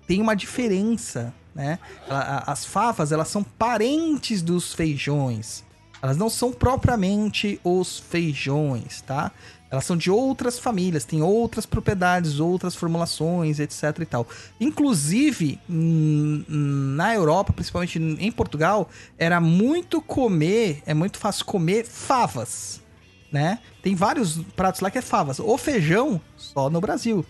[0.07, 1.79] tem uma diferença, né?
[2.09, 5.65] As favas, elas são parentes dos feijões.
[6.01, 9.31] Elas não são propriamente os feijões, tá?
[9.71, 14.27] Elas são de outras famílias, têm outras propriedades, outras formulações, etc e tal.
[14.61, 22.83] Inclusive, na Europa, principalmente em Portugal, era muito comer, é muito fácil comer favas,
[23.31, 23.61] né?
[23.81, 25.39] Tem vários pratos lá que é favas.
[25.39, 27.25] O feijão, só no Brasil.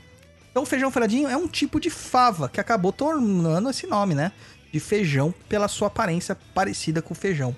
[0.52, 4.30] Então, feijão fradinho é um tipo de fava que acabou tornando esse nome, né?
[4.70, 7.56] De feijão pela sua aparência parecida com feijão.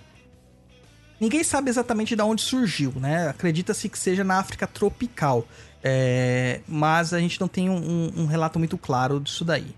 [1.20, 3.28] Ninguém sabe exatamente de onde surgiu, né?
[3.28, 5.46] Acredita-se que seja na África tropical,
[5.82, 9.74] é, mas a gente não tem um, um- um relato muito claro disso daí.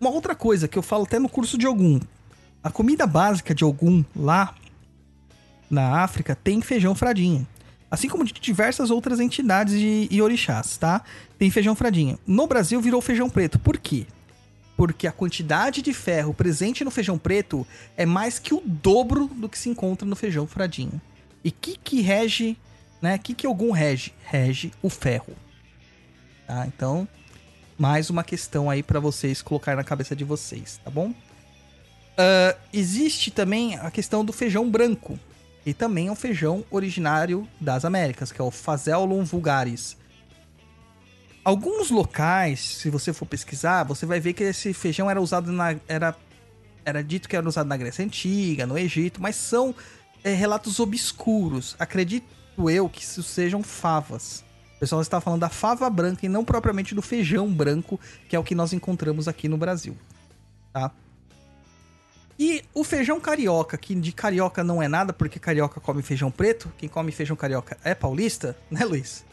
[0.00, 2.00] Uma outra coisa que eu falo até no curso de Ogum:
[2.62, 4.54] a comida básica de Ogum lá
[5.70, 7.46] na África tem feijão fradinho.
[7.92, 11.02] Assim como de diversas outras entidades e, e orixás, tá?
[11.38, 12.18] Tem feijão fradinho.
[12.26, 13.58] No Brasil virou feijão preto.
[13.58, 14.06] Por quê?
[14.74, 19.46] Porque a quantidade de ferro presente no feijão preto é mais que o dobro do
[19.46, 20.98] que se encontra no feijão fradinho.
[21.44, 22.56] E que que rege,
[23.02, 23.18] né?
[23.18, 24.14] Que que algum rege?
[24.24, 25.36] Rege o ferro.
[26.46, 26.66] Tá?
[26.66, 27.06] Então,
[27.76, 31.12] mais uma questão aí pra vocês colocar na cabeça de vocês, tá bom?
[32.16, 35.20] Ah, existe também a questão do feijão branco,
[35.64, 39.96] que também é um feijão originário das Américas, que é o Phaseolum vulgaris.
[41.44, 45.76] Alguns locais, se você for pesquisar, você vai ver que esse feijão era usado na.
[45.88, 46.16] Era,
[46.84, 49.74] era dito que era usado na Grécia Antiga, no Egito, mas são
[50.22, 51.74] é, relatos obscuros.
[51.78, 52.26] Acredito
[52.70, 54.44] eu que isso sejam favas.
[54.76, 57.98] O pessoal está falando da fava branca e não propriamente do feijão branco,
[58.28, 59.96] que é o que nós encontramos aqui no Brasil.
[60.72, 60.90] Tá?
[62.38, 66.72] E o feijão carioca, que de carioca não é nada, porque carioca come feijão preto.
[66.78, 69.24] Quem come feijão carioca é paulista, né, Luiz?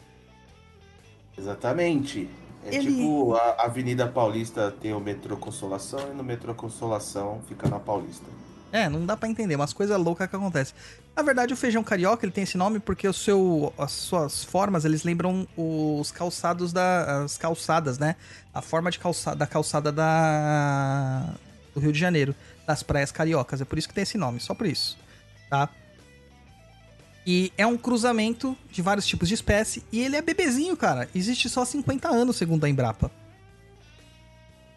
[1.36, 2.28] Exatamente.
[2.64, 7.68] É Ele- tipo a Avenida Paulista tem o metrô Consolação e no metrô Consolação fica
[7.68, 8.26] na Paulista.
[8.72, 10.74] É, não dá pra entender, umas coisas loucas que acontecem.
[11.16, 14.84] Na verdade, o feijão carioca ele tem esse nome porque o seu, as suas formas
[14.84, 18.14] eles lembram os calçados da, as calçadas, né?
[18.54, 21.34] A forma de calçada da calçada da
[21.74, 22.34] do Rio de Janeiro,
[22.70, 23.60] das praias cariocas.
[23.60, 24.96] É por isso que tem esse nome, só por isso,
[25.48, 25.68] tá?
[27.26, 31.08] E é um cruzamento de vários tipos de espécie e ele é bebezinho, cara.
[31.14, 33.10] Existe só há 50 anos, segundo a Embrapa.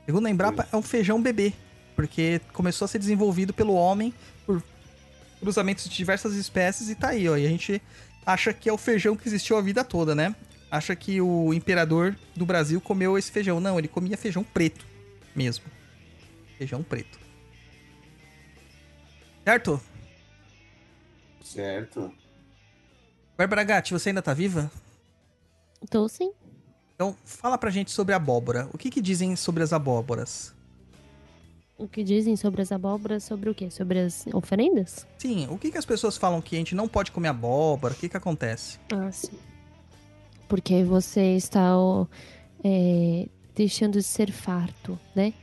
[0.06, 1.53] Segundo a Embrapa, é um feijão bebê
[1.95, 4.14] porque começou a ser desenvolvido pelo homem
[4.45, 4.61] por
[5.40, 7.38] cruzamentos de diversas espécies e tá aí, ó.
[7.38, 7.82] E a gente
[8.26, 10.36] acha que é o feijão que existiu a vida toda, né?
[10.70, 13.60] Acha que o imperador do Brasil comeu esse feijão.
[13.60, 14.86] Não, ele comia feijão preto
[15.36, 15.65] mesmo.
[16.57, 17.23] Feijão preto.
[19.44, 19.82] Certo?
[21.44, 22.11] Certo?
[23.38, 24.72] Bárbara Gatti, você ainda tá viva?
[25.90, 26.32] Tô sim.
[26.95, 28.70] Então, fala pra gente sobre a abóbora.
[28.74, 30.53] O que que dizem sobre as abóboras?
[31.78, 33.24] O que dizem sobre as abóboras?
[33.24, 33.70] Sobre o quê?
[33.70, 35.06] Sobre as oferendas?
[35.18, 37.94] Sim, o que que as pessoas falam que a gente não pode comer abóbora?
[37.94, 38.80] O que que acontece?
[38.94, 39.38] Ah, sim.
[40.48, 41.74] Porque você está
[42.64, 45.34] é, deixando de ser farto, né?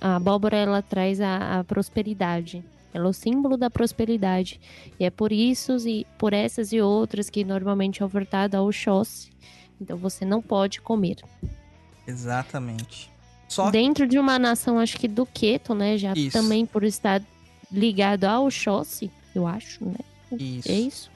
[0.00, 2.62] A abóbora, ela traz a, a prosperidade.
[2.92, 4.60] Ela é o símbolo da prosperidade.
[4.98, 9.30] E é por isso e por essas e outras que normalmente é ofertada ao Oxóssi.
[9.80, 11.16] Então você não pode comer.
[12.06, 13.10] Exatamente.
[13.48, 15.98] Só Dentro de uma nação, acho que do Queto, né?
[15.98, 16.32] Já Isso.
[16.32, 17.22] também por estar
[17.70, 19.98] ligado ao Oxóssi, eu acho, né?
[20.38, 20.70] Isso.
[20.70, 21.10] É isso?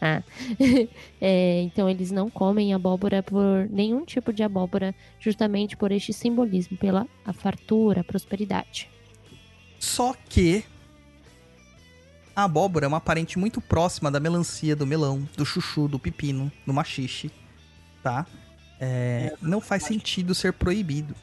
[0.00, 0.22] Ah.
[1.18, 6.76] É, então eles não comem abóbora por nenhum tipo de abóbora, justamente por este simbolismo,
[6.76, 8.88] pela a fartura, a prosperidade.
[9.80, 10.62] Só que
[12.36, 16.52] a abóbora é uma parente muito próxima da melancia, do melão, do chuchu, do pepino,
[16.66, 17.30] do machixe,
[18.02, 18.26] tá?
[18.78, 21.14] É, não faz sentido ser proibido.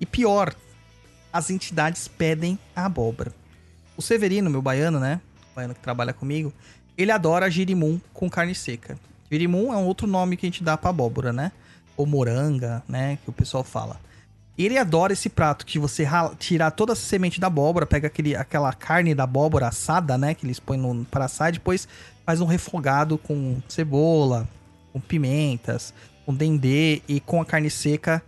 [0.00, 0.54] E pior,
[1.32, 3.34] as entidades pedem a abóbora.
[3.96, 5.20] O Severino, meu baiano, né?
[5.50, 6.52] O baiano que trabalha comigo,
[6.96, 8.96] ele adora girimum com carne seca.
[9.28, 11.50] Girimum é um outro nome que a gente dá pra abóbora, né?
[11.96, 13.18] Ou moranga, né?
[13.24, 14.00] Que o pessoal fala.
[14.56, 16.06] Ele adora esse prato que você
[16.38, 20.32] tirar toda a semente da abóbora, pega aquele, aquela carne da abóbora assada, né?
[20.34, 21.88] Que eles põem no, para assar e depois
[22.24, 24.48] faz um refogado com cebola,
[24.92, 25.92] com pimentas,
[26.24, 28.22] com dendê e com a carne seca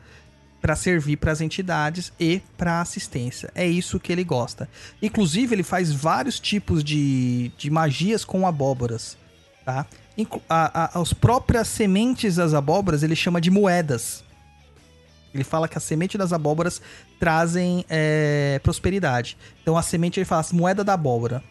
[0.60, 3.52] para servir para as entidades e para assistência.
[3.54, 4.68] É isso que ele gosta.
[5.00, 9.16] Inclusive, ele faz vários tipos de, de magias com abóboras,
[9.64, 9.86] tá?
[10.18, 14.24] Inclu- a- a- as próprias sementes das abóboras ele chama de moedas.
[15.36, 16.80] Ele fala que a semente das abóboras
[17.20, 19.36] trazem é, prosperidade.
[19.62, 21.42] Então a semente ele fala assim, moeda da abóbora.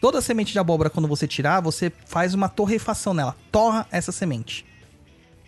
[0.00, 3.36] Toda semente de abóbora, quando você tirar, você faz uma torrefação nela.
[3.52, 4.66] Torra essa semente.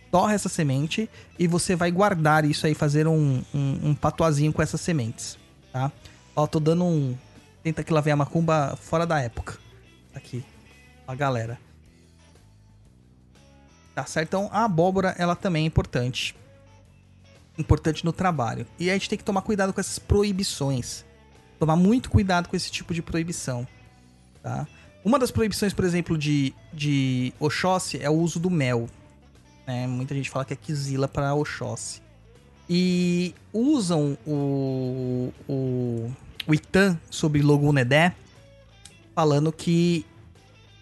[0.09, 4.61] Torra essa semente e você vai guardar isso aí, fazer um, um, um patuazinho com
[4.61, 5.37] essas sementes.
[5.73, 5.91] Tá?
[6.35, 7.17] Ó, tô dando um.
[7.63, 9.57] Tenta que lá vem a macumba fora da época.
[10.13, 10.43] Aqui.
[11.05, 11.59] A galera.
[13.93, 14.27] Tá certo?
[14.27, 16.35] Então a abóbora, ela também é importante
[17.57, 18.65] importante no trabalho.
[18.79, 21.05] E a gente tem que tomar cuidado com essas proibições.
[21.59, 23.67] Tomar muito cuidado com esse tipo de proibição.
[24.41, 24.67] Tá?
[25.03, 28.89] Uma das proibições, por exemplo, de, de Oxóssi é o uso do mel.
[29.65, 29.87] né?
[29.87, 32.01] Muita gente fala que é quizila para Oxóssi.
[32.69, 36.11] E usam o, o,
[36.47, 38.13] o Itan sobre Logunedé,
[39.13, 40.05] falando que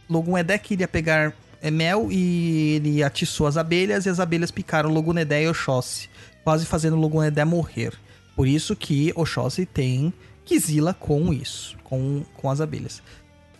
[0.09, 5.43] Logunedé queria pegar é, mel e ele atiçou as abelhas e as abelhas picaram Logunedé
[5.43, 6.09] e Oxóssi
[6.43, 7.93] quase fazendo Logunedé morrer.
[8.35, 10.13] Por isso que Oxóssi tem
[10.45, 13.01] Kizila com isso, com, com as abelhas.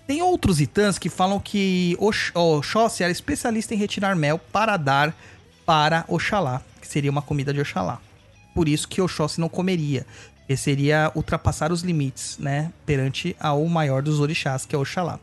[0.05, 5.15] Tem outros itãs que falam que Ox- Oxóssi era especialista em retirar mel para dar
[5.65, 8.01] para Oxalá, que seria uma comida de Oxalá.
[8.53, 10.05] Por isso que Oxóssi não comeria,
[10.45, 15.19] que seria ultrapassar os limites, né, perante ao maior dos orixás, que é Oxalá.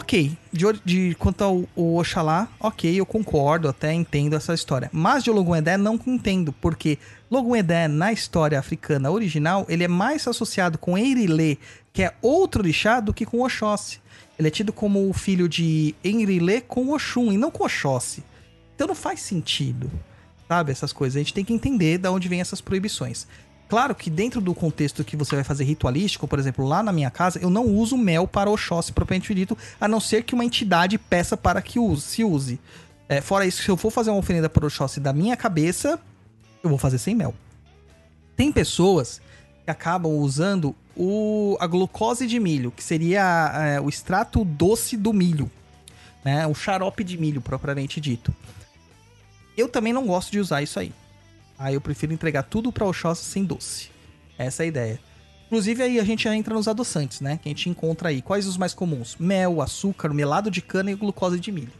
[0.00, 4.88] Ok, de, de quanto ao, ao Oxalá, ok, eu concordo, até entendo essa história.
[4.92, 9.88] Mas de Ologun Edé não entendo, porque Logun Edé, na história africana original, ele é
[9.88, 11.58] mais associado com Eirilê,
[11.92, 14.00] que é outro orixá, do que com Oxóssi.
[14.38, 18.22] Ele é tido como o filho de Eirilê com Oxum, e não com Oxóssi.
[18.76, 19.90] Então não faz sentido,
[20.46, 21.16] sabe, essas coisas.
[21.16, 23.26] A gente tem que entender de onde vem essas proibições.
[23.68, 27.10] Claro que dentro do contexto que você vai fazer ritualístico, por exemplo, lá na minha
[27.10, 30.96] casa, eu não uso mel para Oxóssi propriamente dito, a não ser que uma entidade
[30.96, 32.58] peça para que use, se use.
[33.08, 36.00] É, fora isso, se eu for fazer uma oferenda para Oxóssi da minha cabeça,
[36.62, 37.34] eu vou fazer sem mel.
[38.34, 39.20] Tem pessoas
[39.64, 45.12] que acabam usando o, a glucose de milho, que seria é, o extrato doce do
[45.12, 45.50] milho,
[46.24, 46.46] né?
[46.46, 48.34] O xarope de milho, propriamente dito.
[49.56, 50.92] Eu também não gosto de usar isso aí.
[51.58, 53.90] Aí eu prefiro entregar tudo para Oxóssi sem doce.
[54.38, 55.00] Essa é a ideia.
[55.46, 57.38] Inclusive aí a gente já entra nos adoçantes, né?
[57.42, 58.22] Que a gente encontra aí.
[58.22, 59.16] Quais os mais comuns?
[59.18, 61.72] Mel, açúcar, melado de cana e glucose de milho.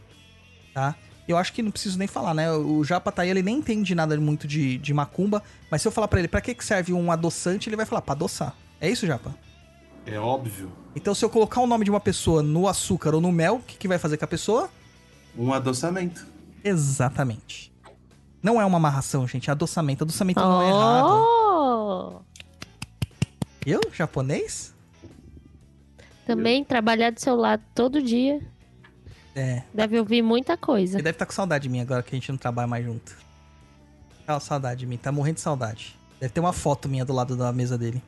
[0.73, 0.95] Tá?
[1.27, 2.51] Eu acho que não preciso nem falar, né?
[2.51, 5.43] O Japa tá aí, ele nem entende nada muito de, de macumba.
[5.69, 8.01] Mas se eu falar pra ele, pra que que serve um adoçante, ele vai falar,
[8.01, 8.55] pra adoçar.
[8.81, 9.35] É isso, Japa?
[10.05, 10.71] É óbvio.
[10.95, 13.59] Então se eu colocar o nome de uma pessoa no açúcar ou no mel, o
[13.59, 14.71] que, que vai fazer com a pessoa?
[15.37, 16.25] Um adoçamento.
[16.63, 17.71] Exatamente.
[18.41, 19.49] Não é uma amarração, gente.
[19.49, 20.03] É adoçamento.
[20.03, 21.09] Adoçamento não é errado.
[21.11, 22.21] Oh!
[23.65, 23.81] Eu?
[23.93, 24.73] Japonês?
[26.25, 28.39] Também trabalhar do seu lado todo dia.
[29.35, 29.63] É.
[29.73, 30.97] Deve ouvir muita coisa.
[30.97, 33.17] Ele deve estar com saudade de mim agora que a gente não trabalha mais junto.
[34.25, 35.97] Tá com saudade de mim, tá morrendo de saudade.
[36.19, 38.01] Deve ter uma foto minha do lado da mesa dele.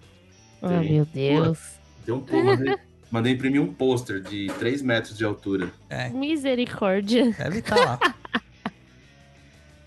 [0.62, 1.60] Ah, meu Deus.
[2.06, 2.78] Tem um pô, mandei,
[3.10, 5.72] mandei imprimir um pôster de 3 metros de altura.
[5.90, 7.32] É, Misericórdia.
[7.32, 8.00] deve estar lá.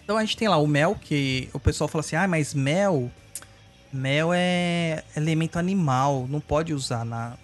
[0.05, 3.11] Então a gente tem lá o mel, que o pessoal fala assim: ah, mas mel.
[3.93, 7.35] Mel é elemento animal, não pode usar na.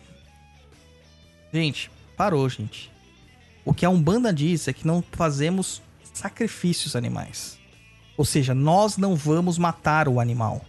[1.52, 2.90] Gente, parou, gente.
[3.64, 5.80] O que a Umbanda diz é que não fazemos
[6.12, 7.58] sacrifícios animais.
[8.16, 10.64] Ou seja, nós não vamos matar o animal.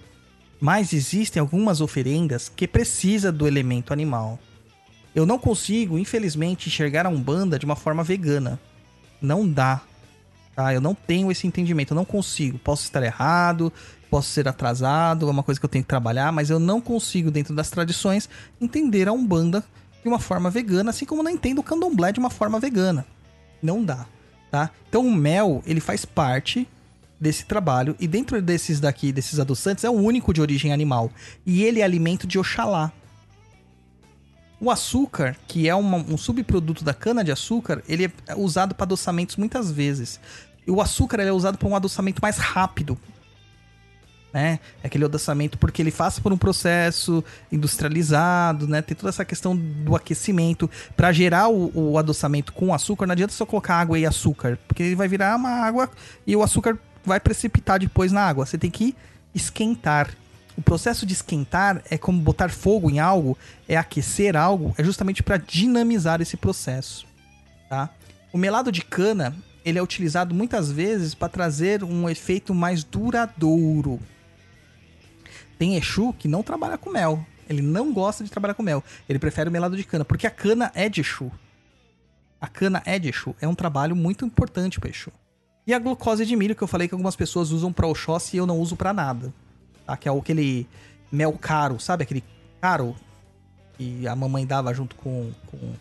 [0.59, 4.39] Mas existem algumas oferendas que precisa do elemento animal.
[5.13, 8.59] Eu não consigo, infelizmente, enxergar a Umbanda de uma forma vegana.
[9.21, 9.81] Não dá.
[10.55, 10.73] Tá?
[10.73, 12.57] Eu não tenho esse entendimento, eu não consigo.
[12.59, 13.71] Posso estar errado,
[14.09, 17.31] posso ser atrasado, é uma coisa que eu tenho que trabalhar, mas eu não consigo,
[17.31, 18.29] dentro das tradições,
[18.59, 19.63] entender a Umbanda
[20.01, 23.05] de uma forma vegana, assim como não entendo o candomblé de uma forma vegana.
[23.61, 24.05] Não dá,
[24.49, 24.71] tá?
[24.89, 26.67] Então o mel, ele faz parte
[27.19, 31.11] desse trabalho e dentro desses daqui, desses adoçantes, é o único de origem animal
[31.45, 32.91] e ele é alimento de Oxalá.
[34.61, 38.83] O açúcar, que é uma- um subproduto da cana de açúcar, ele é usado para
[38.83, 40.19] adoçamentos muitas vezes.
[40.67, 42.95] E o açúcar é usado para um adoçamento mais rápido,
[44.31, 44.59] né?
[44.83, 48.83] É aquele adoçamento porque ele passa por um processo industrializado, né?
[48.83, 50.69] Tem toda essa questão do aquecimento.
[50.95, 54.83] Para gerar o, o adoçamento com açúcar, não adianta só colocar água e açúcar, porque
[54.83, 55.89] ele vai virar uma água
[56.25, 58.45] e o açúcar vai precipitar depois na água.
[58.45, 58.95] Você tem que
[59.33, 60.11] esquentar.
[60.61, 63.35] O processo de esquentar é como botar fogo em algo,
[63.67, 67.07] é aquecer algo, é justamente para dinamizar esse processo,
[67.67, 67.89] tá?
[68.31, 69.35] O melado de cana,
[69.65, 73.99] ele é utilizado muitas vezes para trazer um efeito mais duradouro.
[75.57, 77.25] Tem Exu que não trabalha com mel.
[77.49, 78.83] Ele não gosta de trabalhar com mel.
[79.09, 81.31] Ele prefere o melado de cana, porque a cana é de Exu.
[82.39, 83.35] A cana é de Exu.
[83.41, 85.11] É um trabalho muito importante para Exu.
[85.65, 88.39] E a glucose de milho, que eu falei que algumas pessoas usam para Oxóssi e
[88.39, 89.33] eu não uso para nada.
[89.97, 90.67] Que é aquele
[91.11, 92.03] mel caro, sabe?
[92.03, 92.23] Aquele
[92.61, 92.95] caro
[93.77, 95.73] que a mamãe dava junto com, com,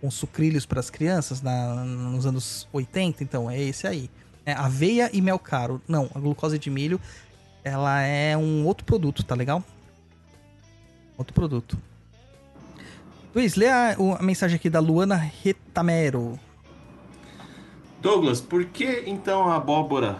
[0.00, 3.22] com sucrilhos para as crianças na- nos anos 80.
[3.24, 4.10] Então, é esse aí.
[4.46, 5.80] É aveia e mel caro.
[5.86, 7.00] Não, a glucose de milho,
[7.62, 9.62] ela é um outro produto, tá legal?
[11.18, 11.78] Outro produto.
[13.34, 16.38] Luiz, lê a, a mensagem aqui da Luana Retamero.
[18.00, 20.18] Douglas, por que então a abóbora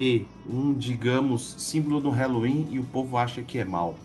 [0.00, 3.96] é um, digamos, símbolo do Halloween e o povo acha que é mal?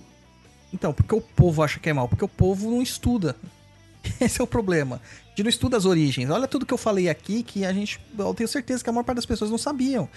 [0.73, 2.07] Então, porque o povo acha que é mal?
[2.07, 3.35] Porque o povo não estuda.
[4.19, 5.01] Esse é o problema.
[5.26, 6.30] A gente não estuda as origens.
[6.30, 7.99] Olha tudo que eu falei aqui que a gente.
[8.18, 10.09] Eu tenho certeza que a maior parte das pessoas não sabiam.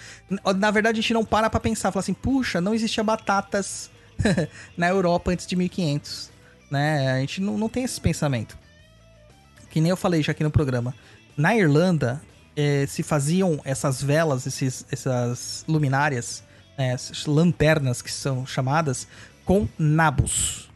[0.57, 1.91] Na verdade, a gente não para pra pensar.
[1.91, 3.89] Fala assim, puxa, não existia batatas
[4.77, 6.31] na Europa antes de 1500.
[6.71, 7.11] Né?
[7.11, 8.57] A gente não, não tem esse pensamento.
[9.69, 10.93] Que nem eu falei já aqui no programa.
[11.37, 12.21] Na Irlanda,
[12.55, 16.43] eh, se faziam essas velas, esses, essas luminárias,
[16.77, 19.07] né, essas lanternas que são chamadas,
[19.43, 20.69] com nabos.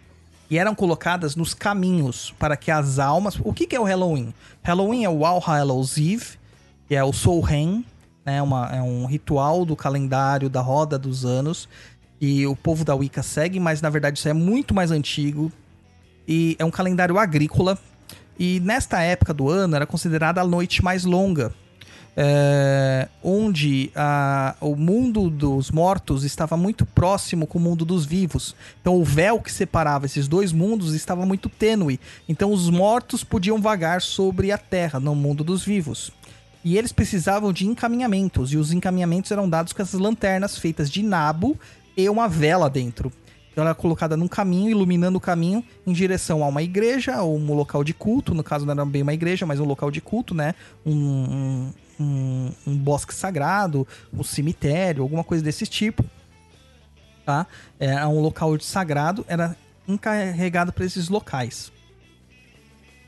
[0.49, 3.39] E eram colocadas nos caminhos para que as almas.
[3.43, 4.33] O que, que é o Halloween?
[4.63, 6.39] Halloween é o All Hallows Eve,
[6.87, 7.85] que é o Samhain,
[8.25, 8.37] né?
[8.37, 11.69] É um ritual do calendário da roda dos anos.
[12.19, 15.51] E o povo da Wicca segue, mas na verdade isso é muito mais antigo.
[16.27, 17.77] E é um calendário agrícola.
[18.37, 21.53] E nesta época do ano era considerada a noite mais longa,
[22.15, 28.55] é, onde a- o mundo dos mortos estava muito próximo com o mundo dos vivos.
[28.81, 31.99] Então o véu que separava esses dois mundos estava muito tênue.
[32.27, 36.11] Então os mortos podiam vagar sobre a terra, no mundo dos vivos.
[36.63, 41.01] E eles precisavam de encaminhamentos, e os encaminhamentos eram dados com essas lanternas feitas de
[41.01, 41.57] nabo
[41.95, 43.13] e uma vela dentro.
[43.51, 47.37] Então ela era colocada num caminho, iluminando o caminho em direção a uma igreja ou
[47.37, 48.35] um local de culto.
[48.35, 50.53] No caso não era bem uma igreja, mas um local de culto, né?
[50.85, 56.03] Um, um, um- um bosque sagrado, um cemitério, alguma coisa desse tipo.
[57.25, 57.45] Tá?
[57.79, 59.55] Era um local sagrado, era
[59.87, 61.71] encarregado para esses locais.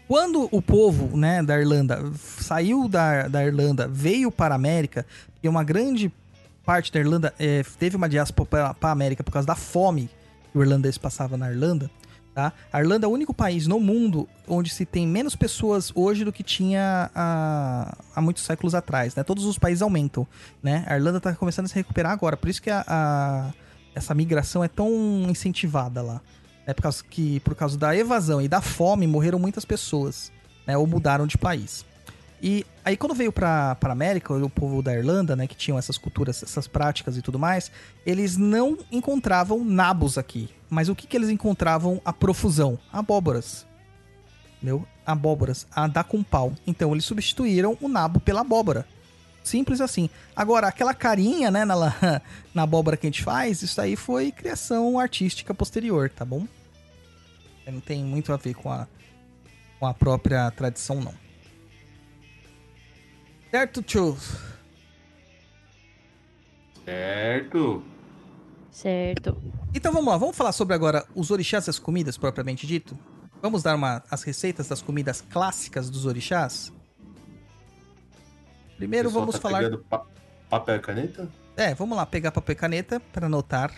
[0.07, 5.05] Quando o povo né, da Irlanda saiu da, da Irlanda, veio para a América,
[5.41, 6.11] e uma grande
[6.65, 10.09] parte da Irlanda eh, teve uma diáspora para a América por causa da fome
[10.51, 11.89] que o irlandês passava na Irlanda.
[12.33, 12.53] Tá?
[12.71, 16.31] A Irlanda é o único país no mundo onde se tem menos pessoas hoje do
[16.31, 19.13] que tinha há, há muitos séculos atrás.
[19.15, 19.23] Né?
[19.23, 20.25] Todos os países aumentam.
[20.63, 20.85] Né?
[20.87, 22.37] A Irlanda está começando a se recuperar agora.
[22.37, 23.51] Por isso que a, a-
[23.93, 24.89] essa migração é tão
[25.29, 26.21] incentivada lá.
[26.65, 30.31] É por causa que por causa da evasão e da fome morreram muitas pessoas,
[30.65, 30.77] né?
[30.77, 31.83] Ou mudaram de país.
[32.41, 35.97] E aí quando veio pra, pra América, o povo da Irlanda, né, que tinham essas
[35.97, 37.71] culturas, essas práticas e tudo mais,
[38.03, 40.49] eles não encontravam nabos aqui.
[40.67, 42.79] Mas o que que eles encontravam a profusão?
[42.91, 43.67] Abóboras.
[44.57, 44.87] Entendeu?
[45.05, 46.53] Abóboras, a dar com pau.
[46.65, 48.87] Então eles substituíram o nabo pela abóbora.
[49.43, 50.09] Simples assim.
[50.35, 51.75] Agora, aquela carinha, né, na,
[52.53, 56.47] na abóbora que a gente faz, isso aí foi criação artística posterior, tá bom?
[57.67, 58.87] Não tem muito a ver com a,
[59.79, 61.13] com a própria tradição, não.
[63.51, 64.17] Certo, tio?
[66.85, 67.83] Certo.
[68.71, 69.37] Certo.
[69.75, 72.97] Então vamos lá, vamos falar sobre agora os orixás e as comidas, propriamente dito?
[73.41, 76.71] Vamos dar uma, as receitas das comidas clássicas dos orixás?
[78.77, 79.77] Primeiro vamos tá falar...
[79.89, 80.05] pa-
[80.49, 81.29] papel e caneta?
[81.57, 83.71] É, vamos lá, pegar papel e caneta pra anotar,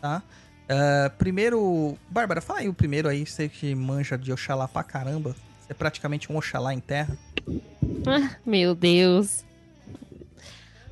[0.00, 0.22] tá?
[0.68, 5.34] Ah, primeiro, Bárbara, fala aí o primeiro aí, você que manja de Oxalá pra caramba.
[5.70, 7.16] É praticamente um Oxalá em terra.
[8.04, 9.44] Ah, meu Deus.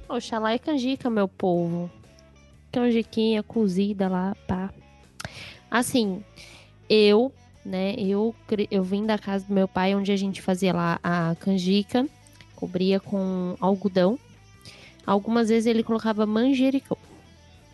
[0.09, 1.90] Oxalá é canjica, meu povo.
[2.70, 4.70] Canjiquinha cozida lá, pá.
[5.68, 6.22] Assim,
[6.88, 7.32] eu,
[7.64, 8.32] né, eu,
[8.70, 12.06] eu vim da casa do meu pai, onde a gente fazia lá a canjica,
[12.55, 14.16] cobria com algodão.
[15.05, 16.96] Algumas vezes ele colocava manjericão.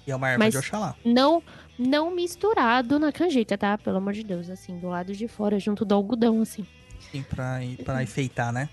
[0.07, 0.97] E é uma erva Mas- de Oxalá.
[1.05, 1.43] Não,
[1.79, 3.77] não misturado na canjica, tá?
[3.77, 6.65] Pelo amor de Deus, assim, do lado de fora, junto do algodão, assim.
[7.15, 8.69] Sim, pra, pra enfeitar, né?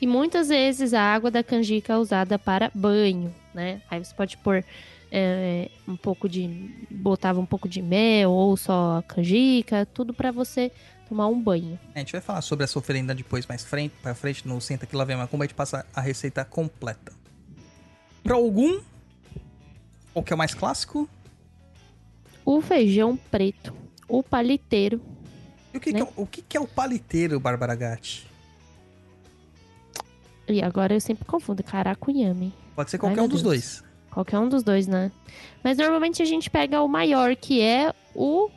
[0.00, 3.82] E muitas vezes a água da canjica é usada para banho, né?
[3.90, 4.64] Aí você pode pôr
[5.10, 6.46] é, um pouco de.
[6.88, 10.70] botava um pouco de mel ou só canjica, tudo para você
[11.08, 11.76] tomar um banho.
[11.96, 14.94] A gente vai falar sobre essa oferenda depois, mais frente, pra frente, no Senta que
[14.94, 17.12] lá vem Macumba, a gente passa a receita completa.
[18.22, 18.80] Pra algum,
[20.14, 21.08] o que é o mais clássico,
[22.44, 23.74] O feijão preto,
[24.06, 25.00] o paliteiro.
[25.72, 26.00] E o que, Né?
[26.00, 28.28] que é, o o que, que é o paliteiro, Bárbara Gatti?
[30.48, 32.52] E agora eu sempre confundo caracuiame.
[32.74, 33.84] Pode ser Ai, qualquer meu um dos dois.
[34.10, 35.12] Qualquer um dos dois, né?
[35.62, 38.50] Mas normalmente a gente pega o maior, que é o.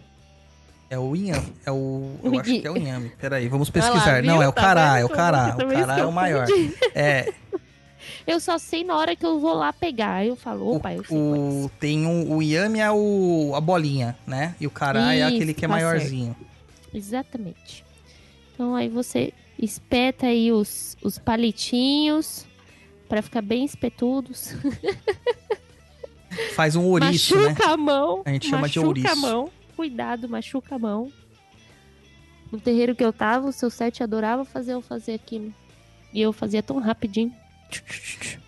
[0.90, 1.54] É o inhame.
[1.66, 2.16] É o.
[2.24, 3.10] Eu O acho que é o inhame.
[3.20, 4.24] Peraí, vamos Olha lá, pesquisar.
[4.24, 5.56] Não, é o Tá cará, vendo é o cará.
[5.56, 6.48] O cará é o maior.
[6.96, 7.32] É,
[8.26, 10.26] Eu só sei na hora que eu vou lá pegar.
[10.26, 14.18] Eu falo, opa, eu sei o, o, tem um, o inhame é o, a bolinha,
[14.26, 14.56] né?
[14.60, 16.36] E o cará é Isso, aquele que é tá maiorzinho.
[16.94, 17.84] Exatamente.
[18.54, 22.46] Então aí você espeta aí os, os palitinhos
[23.08, 24.56] pra ficar bem espetudos.
[26.56, 27.50] Faz um ouriço, né?
[27.50, 28.24] machuca a mão.
[28.26, 29.08] A gente chama de machuca ouriço.
[29.08, 29.52] a mão.
[29.76, 31.12] Cuidado, machuca a mão.
[32.52, 35.54] No terreiro que eu tava, o seu sete adorava fazer eu fazer aquilo.
[36.14, 37.34] E eu fazia tão rapidinho.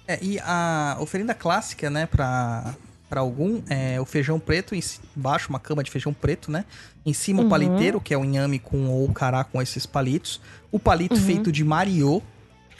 [0.07, 2.75] É, e a oferenda clássica, né, pra,
[3.09, 4.73] pra algum, é o feijão preto,
[5.15, 6.65] embaixo uma cama de feijão preto, né?
[7.05, 7.49] Em cima o Uhum.
[7.49, 10.41] paliteiro, que é o inhame com ou o cará com esses palitos.
[10.71, 11.21] O palito Uhum.
[11.21, 12.21] feito de mariô,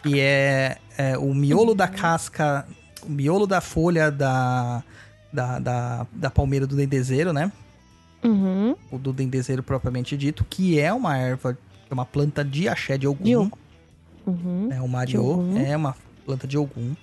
[0.02, 2.66] que é, é o miolo da casca,
[3.04, 4.84] o miolo da folha da,
[5.32, 7.52] da, da, da palmeira do dendezeiro, né?
[8.24, 8.76] Uhum.
[8.92, 11.56] O do dendezeiro propriamente dito, que é uma erva,
[11.90, 13.52] é uma planta de axé de Ogum.
[14.26, 14.70] Uhum.
[14.72, 15.96] É o Mariô, é uma
[16.26, 16.96] planta de Ogum.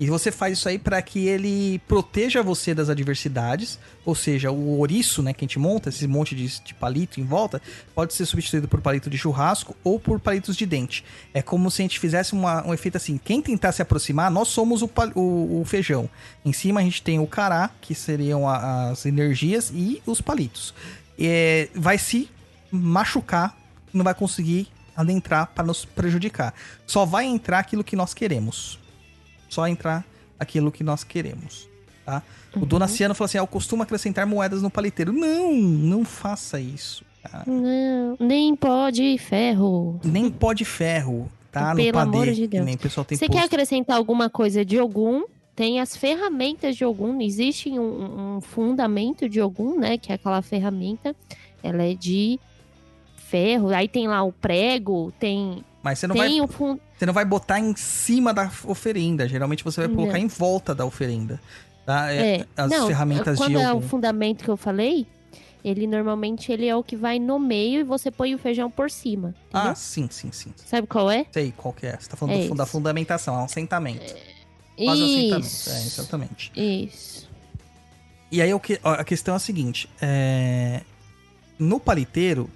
[0.00, 4.78] E você faz isso aí para que ele proteja você das adversidades, ou seja, o
[4.78, 7.62] ouriço, né, que a gente monta, esse monte de, de palito em volta,
[7.94, 11.04] pode ser substituído por palito de churrasco ou por palitos de dente.
[11.32, 14.48] É como se a gente fizesse uma- um efeito assim, quem tentar se aproximar, nós
[14.48, 16.10] somos o, o- o feijão.
[16.44, 20.74] Em cima a gente tem o cará, que seriam a- as energias, e os palitos.
[21.16, 22.28] É, vai se
[22.72, 23.56] machucar,
[23.92, 24.66] não vai conseguir
[24.96, 26.52] adentrar para nos prejudicar.
[26.86, 28.80] Só vai entrar aquilo que nós queremos.
[29.52, 30.02] Só entrar
[30.40, 31.68] aquilo que nós queremos.
[32.06, 32.22] Tá?
[32.56, 35.12] O Donaciano falou assim: ah, eu costumo acrescentar moedas no paliteiro.
[35.12, 37.04] Não, não faça isso.
[37.22, 37.44] tá?
[37.46, 40.00] Não, nem pode ferro.
[40.02, 41.74] Nem pó de ferro, tá?
[41.74, 42.66] Pelo no padê, amor de Deus.
[43.10, 45.24] Você quer acrescentar alguma coisa de Ogum?
[45.54, 47.20] Tem as ferramentas de Ogum.
[47.20, 49.98] Existe um, um fundamento de Ogum, né?
[49.98, 51.14] Que é aquela ferramenta.
[51.62, 52.40] Ela é de
[53.16, 53.68] ferro.
[53.68, 56.78] Aí tem lá o prego, tem, Mas você não, vai, tem o fun...
[57.02, 59.26] você não vai botar em cima da oferenda.
[59.26, 59.96] Geralmente você vai Não.
[59.96, 61.40] colocar em volta da oferenda.
[61.84, 62.12] Tá?
[62.12, 63.88] É, É, as não, ferramentas quando de é o algum.
[63.88, 65.04] fundamento que eu falei,
[65.64, 68.88] ele normalmente ele é o que vai no meio e você põe o feijão por
[68.88, 69.34] cima.
[69.48, 69.70] Entendeu?
[69.72, 70.54] Ah, sim, sim, sim.
[70.64, 71.26] Sabe qual é?
[71.32, 71.96] Sei qual que é.
[71.98, 72.70] Você tá falando É do da isso.
[72.72, 74.14] fundamentação, é um assentamento.
[74.76, 75.44] Quase um assentamento.
[75.44, 75.70] Isso.
[75.70, 76.52] É, exatamente.
[76.54, 77.28] Isso.
[78.30, 80.82] E aí o a questão é a seguinte: é,
[81.58, 82.48] no paliteiro,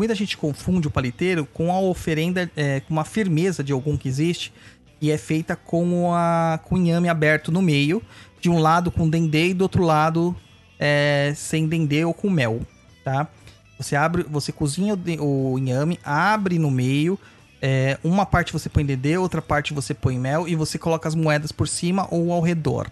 [0.00, 4.08] muita gente confunde o paliteiro com a oferenda, é, com uma firmeza de algum que
[4.08, 4.50] existe,
[4.98, 8.02] e é feita com, a, com inhame aberto no meio,
[8.40, 10.34] de um lado com dendê e do outro lado
[10.78, 12.62] é, sem dendê ou com mel,
[13.04, 13.28] tá?
[13.76, 17.18] Você abre, você cozinha o, o inhame, abre no meio,
[17.60, 21.14] é, uma parte você põe dendê, outra parte você põe mel e você coloca as
[21.14, 22.90] moedas por cima ou ao redor.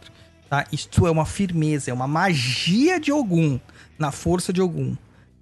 [0.51, 0.67] Tá?
[0.71, 3.59] Isto é uma firmeza, é uma magia de Ogum,
[3.99, 4.95] na força de Ogum,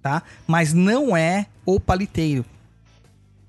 [0.07, 0.23] tá?
[0.47, 2.45] Mas não é o paliteiro.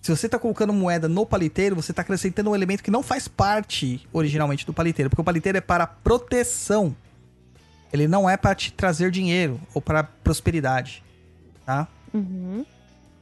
[0.03, 3.29] Se você tá colocando moeda no paliteiro, você tá acrescentando um elemento que não faz
[3.29, 6.97] parte originalmente do paliteiro, porque o paliteiro é para proteção.
[7.93, 11.05] Ele não é para te trazer dinheiro ou para prosperidade,
[11.65, 11.87] tá?
[12.13, 12.67] Uhum.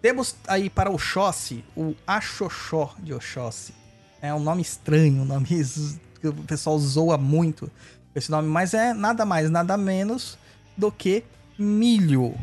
[0.01, 3.75] Temos aí para Oxóssi o Axoxó de Oxóssi.
[4.23, 5.47] É um nome estranho, um nome
[6.21, 7.71] que o pessoal zoa muito
[8.15, 10.39] esse nome, mas é nada mais, nada menos
[10.75, 11.23] do que
[11.59, 12.35] milho,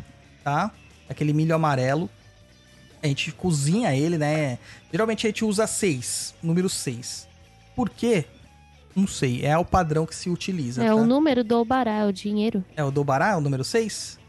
[0.43, 0.71] tá?
[1.09, 2.09] Aquele milho amarelo.
[3.01, 4.57] A gente cozinha ele, né?
[4.91, 7.27] Geralmente a gente usa 6, número 6.
[7.75, 8.25] Por quê?
[8.95, 10.83] Não sei, é o padrão que se utiliza.
[10.83, 10.95] É tá?
[10.95, 12.63] o número do Obará, é o dinheiro.
[12.75, 14.19] É o Dobará, é o número 6?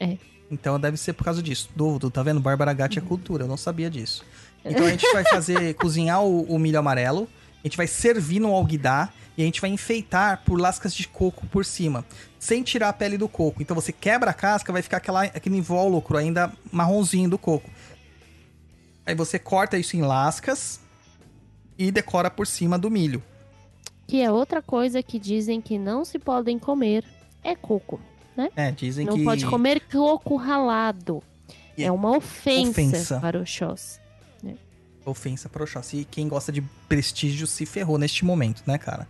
[0.00, 0.16] É.
[0.50, 1.68] Então deve ser por causa disso.
[1.76, 2.40] Do, do- tá vendo?
[2.40, 4.24] Bárbara Gatti é cultura, eu não sabia disso.
[4.64, 7.28] Então a gente vai fazer, cozinhar o, o milho amarelo,
[7.62, 11.46] a gente vai servir no alguidar e a gente vai enfeitar por lascas de coco
[11.48, 12.04] por cima,
[12.38, 13.60] sem tirar a pele do coco.
[13.62, 17.68] Então você quebra a casca, vai ficar aquela, aquele invólucro ainda marronzinho do coco.
[19.06, 20.80] Aí você corta isso em lascas
[21.78, 23.22] e decora por cima do milho.
[24.06, 27.04] Que é outra coisa que dizem que não se podem comer.
[27.42, 28.00] É coco.
[28.56, 29.24] É, dizem não que...
[29.24, 31.22] pode comer coco ralado.
[31.76, 33.20] E- É uma ofensa, Ofensa.
[33.20, 34.00] para o Xós.
[35.04, 35.98] Ofensa pro Oxóssi.
[35.98, 39.06] E quem gosta de prestígio se ferrou neste momento, né, cara?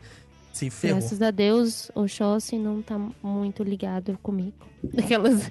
[0.52, 1.00] Se ferrou.
[1.00, 4.54] Graças a Deus, o Xóssi não tá muito ligado comigo.
[4.98, 5.50] Aquelas...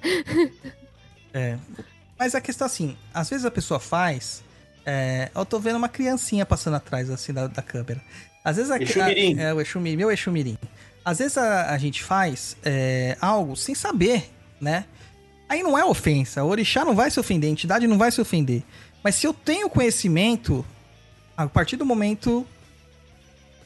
[1.32, 1.58] É.
[2.18, 4.42] Mas a questão é assim, às vezes a pessoa faz.
[4.86, 8.00] é, eu tô vendo uma criancinha passando atrás assim da, da câmera.
[8.44, 9.38] Às vezes a, Exumirim.
[9.38, 10.56] a- é o Exumirim, meu Exumirim.
[11.04, 14.30] Às vezes a, a gente faz é, algo sem saber,
[14.60, 14.84] né?
[15.48, 16.42] Aí não é ofensa.
[16.44, 18.62] O orixá não vai se ofender, a entidade não vai se ofender.
[19.04, 20.64] Mas se eu tenho conhecimento,
[21.36, 22.46] a partir do momento.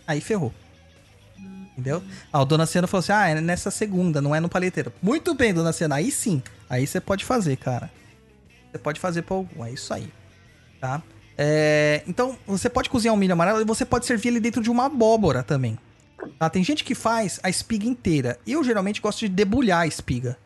[0.06, 0.52] Aí ferrou.
[1.72, 2.02] Entendeu?
[2.32, 4.92] Ah, o Dona Ciano falou assim: ah, é nessa segunda, não é no palheteiro.
[5.00, 6.42] Muito bem, Dona Ciano, aí sim.
[6.68, 7.88] Aí você pode fazer, cara.
[8.70, 10.12] Você pode fazer pra algum, é isso aí.
[10.80, 11.00] Tá?
[11.36, 14.70] É, então, você pode cozinhar um milho amarelo e você pode servir ele dentro de
[14.70, 15.78] uma abóbora também.
[16.36, 16.50] Tá?
[16.50, 18.38] Tem gente que faz a espiga inteira.
[18.44, 20.36] Eu geralmente gosto de debulhar a espiga.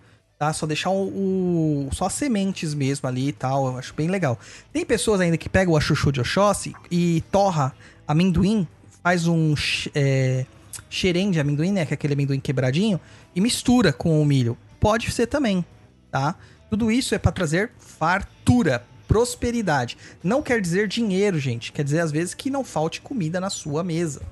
[0.42, 0.52] Tá?
[0.52, 3.66] Só deixar o, o- só as sementes mesmo ali e tal.
[3.68, 4.36] Eu acho bem legal.
[4.72, 7.72] Tem pessoas ainda que pegam a chuchu de Oxóssi e torra
[8.08, 8.66] amendoim,
[9.04, 9.54] faz um
[9.94, 10.44] é,
[10.90, 11.86] xerém de amendoim, né?
[11.86, 12.98] Que é aquele amendoim quebradinho,
[13.36, 14.58] e mistura com o milho.
[14.80, 15.64] Pode ser também,
[16.10, 16.34] tá?
[16.68, 19.96] Tudo isso é para trazer fartura, prosperidade.
[20.24, 21.70] Não quer dizer dinheiro, gente.
[21.70, 24.22] Quer dizer, às vezes, que não falte comida na sua mesa.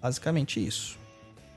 [0.00, 0.96] Basicamente isso.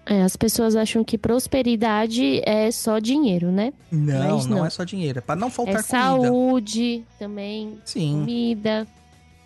[0.06, 3.72] É, as pessoas acham que prosperidade é só dinheiro, né?
[3.92, 4.66] Não, não, não.
[4.66, 5.20] é só dinheiro.
[5.20, 6.28] É para não faltar é comida.
[6.28, 8.20] saúde também, Sim.
[8.20, 8.88] comida,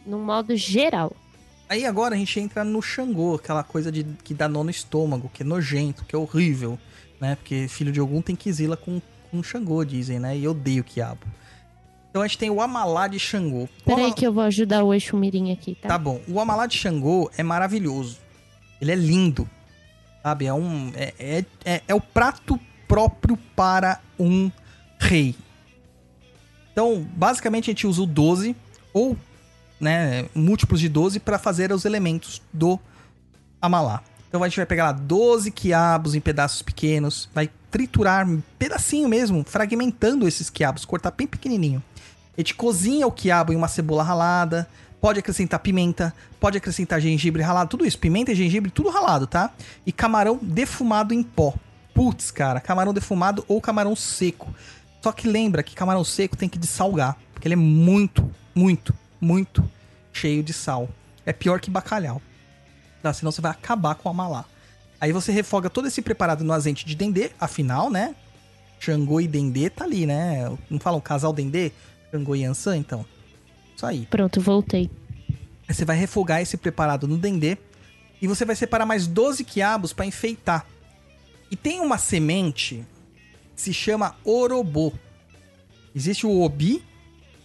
[0.05, 1.13] no modo geral.
[1.67, 5.29] Aí agora a gente entra no Xangô, aquela coisa de que dá nó no estômago,
[5.33, 6.77] que é nojento, que é horrível,
[7.19, 7.35] né?
[7.35, 9.01] Porque filho de algum tem quisila com,
[9.31, 10.37] com Xangô, dizem, né?
[10.37, 11.21] E eu odeio quiabo.
[12.09, 13.63] Então a gente tem o Amalá de Xangô.
[13.63, 15.89] O Peraí Ama- que eu vou ajudar o Exu Mirim aqui, tá?
[15.89, 16.21] Tá bom.
[16.29, 18.19] O Amalá de Xangô é maravilhoso.
[18.79, 19.49] Ele é lindo.
[20.25, 20.47] Sabe?
[20.47, 20.91] É um.
[20.95, 24.51] É, é, é, é o prato próprio para um
[24.97, 25.35] rei.
[26.71, 28.55] Então, basicamente, a gente usa o 12
[28.91, 29.15] ou
[29.79, 32.79] né, múltiplos de 12 para fazer os elementos do
[33.61, 34.01] Amalá.
[34.27, 38.27] Então a gente vai pegar lá 12 quiabos em pedaços pequenos, vai triturar
[38.57, 41.83] pedacinho mesmo, fragmentando esses quiabos, cortar bem pequenininho.
[42.35, 44.67] A gente cozinha o quiabo em uma cebola ralada,
[45.05, 47.99] Pode acrescentar pimenta, pode acrescentar gengibre ralado, tudo isso.
[47.99, 49.53] Pimenta e gengibre, tudo ralado, tá?
[49.85, 51.53] E camarão defumado em pó.
[51.93, 54.51] Putz, cara, camarão defumado ou camarão seco.
[55.03, 59.63] Só que lembra que camarão seco tem que dessalgar, porque ele é muito, muito, muito
[60.11, 60.89] cheio de sal.
[61.23, 62.19] É pior que bacalhau.
[63.03, 63.13] Tá?
[63.13, 64.43] Senão você vai acabar com a malá.
[64.99, 68.15] Aí você refoga todo esse preparado no azeite de dendê, afinal, né?
[68.79, 70.51] Xangô e dendê tá ali, né?
[70.67, 71.71] Não falam casal dendê?
[72.11, 73.05] Xangô e Ansan, então.
[73.75, 74.05] Isso aí.
[74.05, 74.89] Pronto, voltei.
[75.67, 77.57] Você vai refogar esse preparado no dendê
[78.21, 80.65] e você vai separar mais 12 quiabos para enfeitar.
[81.51, 82.85] E tem uma semente
[83.55, 84.93] que se chama orobô.
[85.93, 86.83] Existe o obi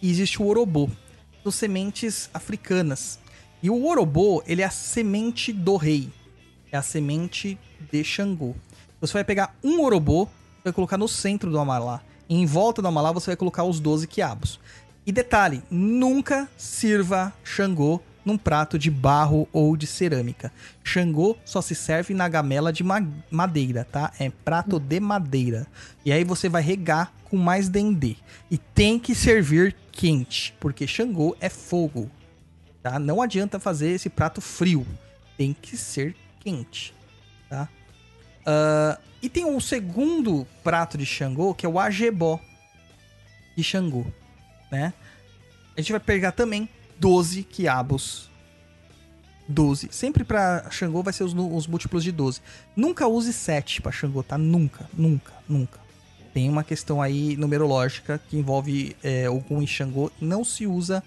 [0.00, 0.88] e existe o orobô.
[1.42, 3.18] São sementes africanas.
[3.62, 6.10] E o orobô, ele é a semente do rei.
[6.72, 7.58] É a semente
[7.90, 8.54] de Xangô.
[9.00, 10.28] Você vai pegar um orobô,
[10.62, 12.02] vai colocar no centro do amalá.
[12.28, 14.60] E em volta do amalá você vai colocar os 12 quiabos.
[15.06, 20.52] E detalhe, nunca sirva Xangô num prato de barro ou de cerâmica.
[20.84, 24.12] Xangô só se serve na gamela de ma madeira, tá?
[24.18, 25.66] É prato de madeira.
[26.04, 28.16] E aí você vai regar com mais dendê.
[28.50, 32.10] E tem que servir quente, porque Xangô é fogo.
[32.82, 32.98] Tá?
[32.98, 34.86] Não adianta fazer esse prato frio.
[35.36, 36.94] Tem que ser quente,
[37.48, 37.68] tá?
[38.40, 42.40] Uh, e tem um segundo prato de Xangô, que é o ajebó
[43.56, 44.06] de Xangô,
[44.70, 44.92] né?
[45.76, 46.68] A gente vai pegar também
[46.98, 48.28] 12 quiabos.
[49.48, 49.88] 12.
[49.90, 52.40] Sempre pra Xangô vai ser os, os múltiplos de 12.
[52.76, 54.38] Nunca use 7 pra Xangô, tá?
[54.38, 55.80] Nunca, nunca, nunca.
[56.32, 60.12] Tem uma questão aí numerológica que envolve é, Ogum e Xangô.
[60.20, 61.02] Não se usa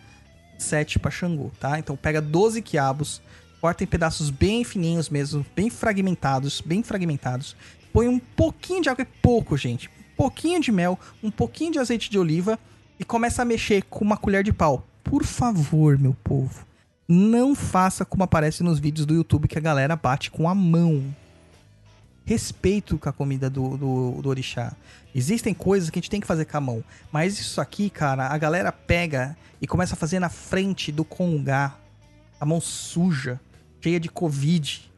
[0.57, 1.80] 7 pra Xangô, tá?
[1.80, 3.22] Então pega 12 quiabos,
[3.61, 7.56] corta em pedaços bem fininhos mesmo, bem fragmentados, bem fragmentados.
[7.94, 9.88] Põe um pouquinho de água, é pouco, gente.
[9.88, 12.60] Um pouquinho de mel, um pouquinho de azeite de oliva
[13.04, 14.88] e começa a mexer com uma colher de pau.
[15.04, 16.66] Por favor, meu povo,
[17.06, 21.14] não faça como aparece nos vídeos do YouTube que a galera bate com a mão.
[22.24, 24.72] Respeito com a comida do, do, do orixá.
[25.14, 26.84] Existem coisas que a gente tem que fazer com a mão.
[27.12, 31.76] Mas isso aqui, cara, a galera pega e começa a fazer na frente do congá.
[32.40, 33.38] A mão suja,
[33.82, 34.90] cheia de covid.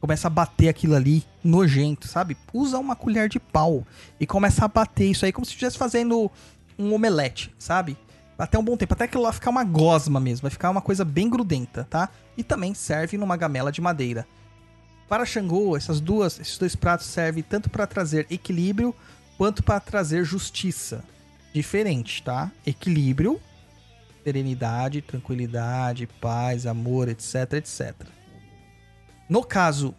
[0.00, 2.36] Começa a bater aquilo ali, nojento, sabe?
[2.52, 3.84] Usa uma colher de pau
[4.20, 6.30] e começa a bater isso aí como se estivesse fazendo
[6.78, 7.96] um omelete, sabe?
[8.38, 11.04] Até um bom tempo, até aquilo lá ficar uma gosma mesmo, vai ficar uma coisa
[11.04, 12.08] bem grudenta, tá?
[12.36, 14.26] E também serve numa gamela de madeira.
[15.08, 18.94] Para Xangô, essas duas, esses dois pratos servem tanto para trazer equilíbrio
[19.36, 21.02] quanto para trazer justiça.
[21.52, 22.52] Diferente, tá?
[22.64, 23.40] Equilíbrio,
[24.22, 27.94] serenidade, tranquilidade, paz, amor, etc, etc.
[29.28, 29.94] No caso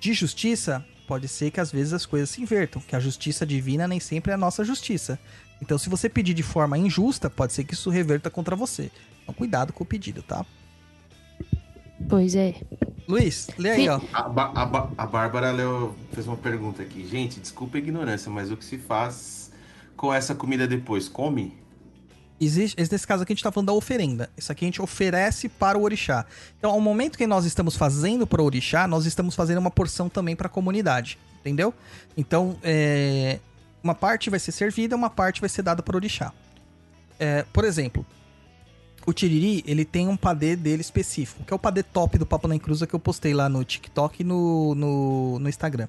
[0.00, 3.88] de justiça, pode ser que às vezes as coisas se invertam, que a justiça divina
[3.88, 5.18] nem sempre é a nossa justiça.
[5.60, 8.90] Então, se você pedir de forma injusta, pode ser que isso reverta contra você.
[9.22, 10.44] Então, cuidado com o pedido, tá?
[12.08, 12.54] Pois é.
[13.06, 14.00] Luiz, lê aí, ó.
[14.12, 17.06] A, Ba- a Ba- a Bárbara leu- fez uma pergunta aqui.
[17.06, 19.50] Gente, desculpa a ignorância, mas o que se faz
[19.96, 21.08] com essa comida depois?
[21.08, 21.58] Come?
[22.40, 24.30] Existe, nesse caso aqui a gente tá falando da oferenda.
[24.36, 26.24] Isso aqui a gente oferece para o orixá.
[26.58, 30.08] Então, ao momento que nós estamos fazendo para o orixá, nós estamos fazendo uma porção
[30.08, 31.74] também para a comunidade, entendeu?
[32.16, 33.40] Então, é,
[33.82, 36.32] uma parte vai ser servida, uma parte vai ser dada para orixá.
[37.18, 38.04] É, por exemplo,
[39.06, 42.46] o Tiriri, ele tem um padê dele específico, que é o padê top do Papo
[42.46, 45.88] na Encruza que eu postei lá no TikTok e no, no, no Instagram.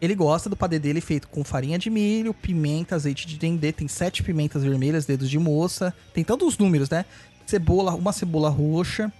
[0.00, 3.86] Ele gosta do padê dele feito com farinha de milho, pimenta, azeite de dendê, tem
[3.86, 7.04] sete pimentas vermelhas, dedos de moça, tem tantos os números, né?
[7.46, 9.12] Cebola, uma cebola roxa,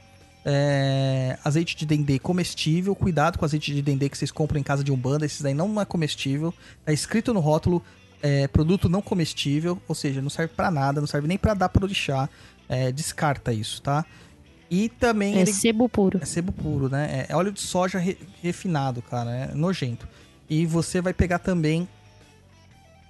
[0.44, 4.62] é, azeite de dendê comestível, cuidado com o azeite de dendê que vocês compram em
[4.62, 6.54] casa de Umbanda, esses daí não é comestível,
[6.84, 7.82] tá escrito no rótulo,
[8.22, 11.68] é, produto não comestível, ou seja, não serve pra nada, não serve nem pra dar
[11.68, 12.28] pro orixá,
[12.68, 14.04] é, descarta isso, tá?
[14.70, 16.20] E também É ele sebo puro.
[16.22, 17.26] é sebo puro, né?
[17.28, 19.30] É óleo de soja re- refinado, cara.
[19.30, 20.06] É nojento.
[20.48, 21.88] E você vai pegar também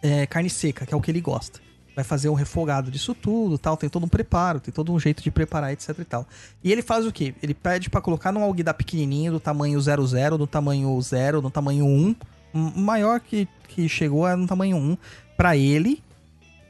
[0.03, 1.61] é, carne seca, que é o que ele gosta.
[1.95, 3.77] Vai fazer um refogado disso tudo, tal.
[3.77, 6.27] Tem todo um preparo, tem todo um jeito de preparar, etc e tal.
[6.63, 7.35] E ele faz o quê?
[7.43, 11.85] Ele pede pra colocar num alguidar pequenininho, do tamanho 00, do tamanho 0, do tamanho
[11.85, 12.17] 1.
[12.53, 14.97] O maior que, que chegou é no tamanho 1.
[15.37, 16.03] Pra ele,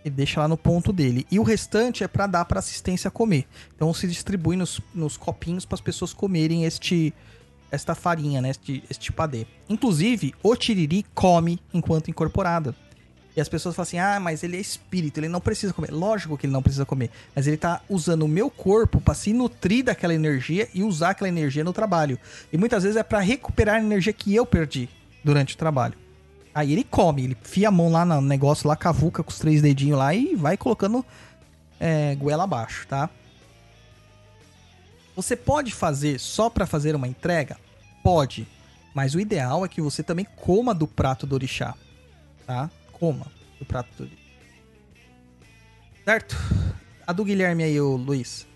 [0.05, 1.27] e deixa lá no ponto dele.
[1.31, 3.47] E o restante é pra dar pra assistência comer.
[3.75, 7.13] Então se distribui nos, nos copinhos para as pessoas comerem este
[7.71, 8.51] esta farinha, né?
[8.51, 9.47] Este, este padê.
[9.69, 12.75] Inclusive, o tiriri come enquanto incorporado.
[13.37, 15.91] E as pessoas falam assim: ah, mas ele é espírito, ele não precisa comer.
[15.91, 17.11] Lógico que ele não precisa comer.
[17.35, 21.29] Mas ele tá usando o meu corpo para se nutrir daquela energia e usar aquela
[21.29, 22.19] energia no trabalho.
[22.53, 24.89] E muitas vezes é para recuperar a energia que eu perdi
[25.25, 25.95] durante o trabalho.
[26.55, 29.63] Aí ele come, ele enfia a mão lá no negócio lá, cavuca com os três
[29.63, 31.05] dedinhos lá e vai colocando
[31.79, 33.09] é, goela abaixo, tá?
[35.15, 37.57] Você pode fazer só pra fazer uma entrega?
[38.03, 38.49] Pode.
[38.95, 41.75] Mas o ideal é que você também coma do prato do orixá.
[42.47, 42.69] Tá?
[43.01, 43.27] Coma
[43.59, 44.21] do prato do orixá.
[46.05, 46.37] Certo?
[47.07, 48.47] A do Guilherme aí, o Luiz.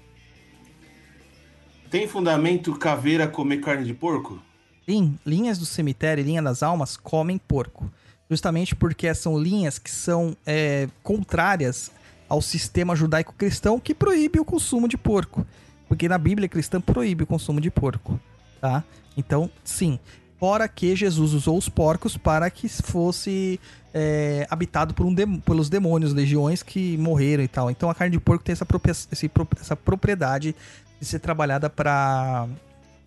[1.91, 4.41] Tem fundamento caveira comer carne de porco?
[4.87, 7.91] Sim, linhas do cemitério e linha das almas comem porco.
[8.29, 11.91] Justamente porque são linhas que são é, contrárias
[12.29, 15.47] ao sistema judaico-cristão que proíbe o consumo de porco.
[15.89, 18.21] Porque na Bíblia cristã proíbe o consumo de porco.
[18.61, 18.85] Tá?
[19.17, 19.99] Então, sim.
[20.39, 23.59] Fora que Jesus usou os porcos para que fosse
[23.97, 27.71] é, habitado por um dem- pelos demônios, legiões que morreram e tal.
[27.71, 30.55] Então a carne de porco tem essa, propria- esse pro- essa propriedade
[31.01, 32.49] de ser trabalhada para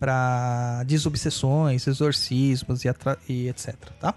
[0.00, 2.88] para desobsessões, exorcismos e,
[3.28, 4.14] e etc, tá?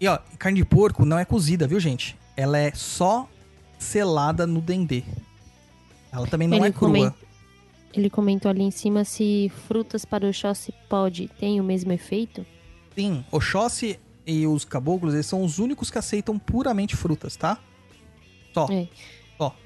[0.00, 2.16] E ó, carne de porco não é cozida, viu, gente?
[2.36, 3.28] Ela é só
[3.78, 5.02] selada no dendê.
[6.12, 7.14] Ela também não Ele é crua.
[7.94, 12.44] Ele comentou ali em cima se frutas para o Oxóssi pode tem o mesmo efeito.
[12.96, 13.98] Sim, Oxóssi
[14.28, 17.58] e os caboclos, eles são os únicos que aceitam puramente frutas, tá?
[18.52, 18.68] Só.
[18.70, 18.86] É.
[19.38, 19.56] Só.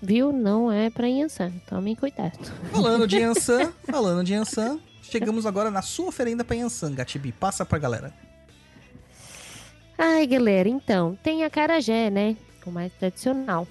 [0.00, 0.32] Viu?
[0.32, 1.50] Não é pra Yansan.
[1.68, 2.38] Tomem cuidado.
[2.70, 7.32] Falando de Yansan, falando de Yansan, chegamos agora na sua oferenda pra Yansan, Gatibi.
[7.32, 8.14] Passa pra galera.
[9.98, 12.36] Ai, galera, então, tem a carajé, né?
[12.64, 13.66] O mais tradicional.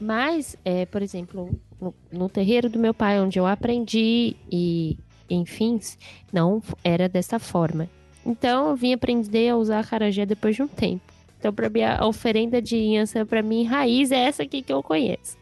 [0.00, 4.98] Mas, é, por exemplo, no, no terreiro do meu pai, onde eu aprendi e,
[5.30, 5.78] enfim,
[6.32, 7.88] não era dessa forma.
[8.26, 11.12] Então, eu vim aprender a usar a carajé depois de um tempo.
[11.38, 14.82] Então, pra mim, a oferenda de Yansan, pra mim, raiz é essa aqui que eu
[14.82, 15.36] conheço.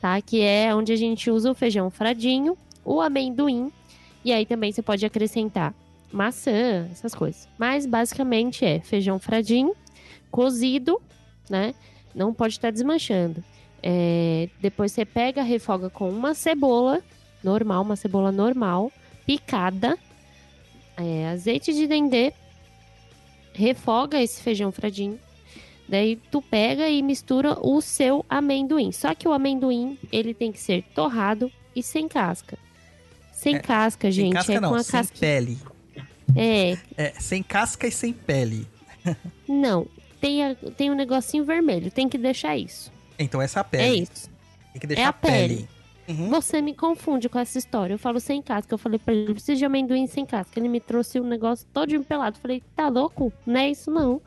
[0.00, 0.18] Tá?
[0.22, 3.70] Que é onde a gente usa o feijão fradinho, o amendoim,
[4.24, 5.74] e aí também você pode acrescentar
[6.10, 7.46] maçã, essas coisas.
[7.58, 9.74] Mas basicamente é feijão fradinho,
[10.30, 11.00] cozido,
[11.50, 11.74] né?
[12.14, 13.44] Não pode estar desmanchando.
[13.82, 17.02] É, depois você pega, refoga com uma cebola
[17.44, 18.90] normal, uma cebola normal,
[19.26, 19.98] picada,
[20.98, 22.32] é, azeite de dendê,
[23.54, 25.18] refoga esse feijão fradinho.
[25.88, 28.92] Daí tu pega e mistura o seu amendoim.
[28.92, 32.58] Só que o amendoim, ele tem que ser torrado e sem casca.
[33.32, 34.32] Sem É, casca, Sem gente.
[34.34, 35.16] casca é não, com a sem casca.
[35.18, 35.58] pele.
[36.36, 38.66] É, É, sem casca e sem pele.
[39.48, 39.86] Não,
[40.20, 42.92] tem, a- tem um negocinho vermelho, tem que deixar isso.
[43.18, 44.02] Então essa é a É pele.
[44.02, 44.28] isso.
[44.72, 45.68] Tem que deixar É a a pele.
[46.08, 46.30] Uhum.
[46.30, 47.92] Você me confunde com essa história.
[47.94, 48.72] Eu falo sem casca.
[48.72, 50.58] Eu falei pra ele, preciso de amendoim sem casca.
[50.58, 52.38] Ele me trouxe um negócio todo empelado.
[52.38, 53.32] Eu falei, tá louco?
[53.46, 54.20] Não é isso não.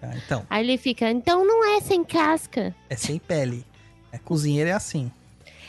[0.00, 2.74] Tá, então, Aí ele fica, então não é sem casca.
[2.88, 3.64] é sem pele.
[4.12, 5.10] É, cozinheiro é assim.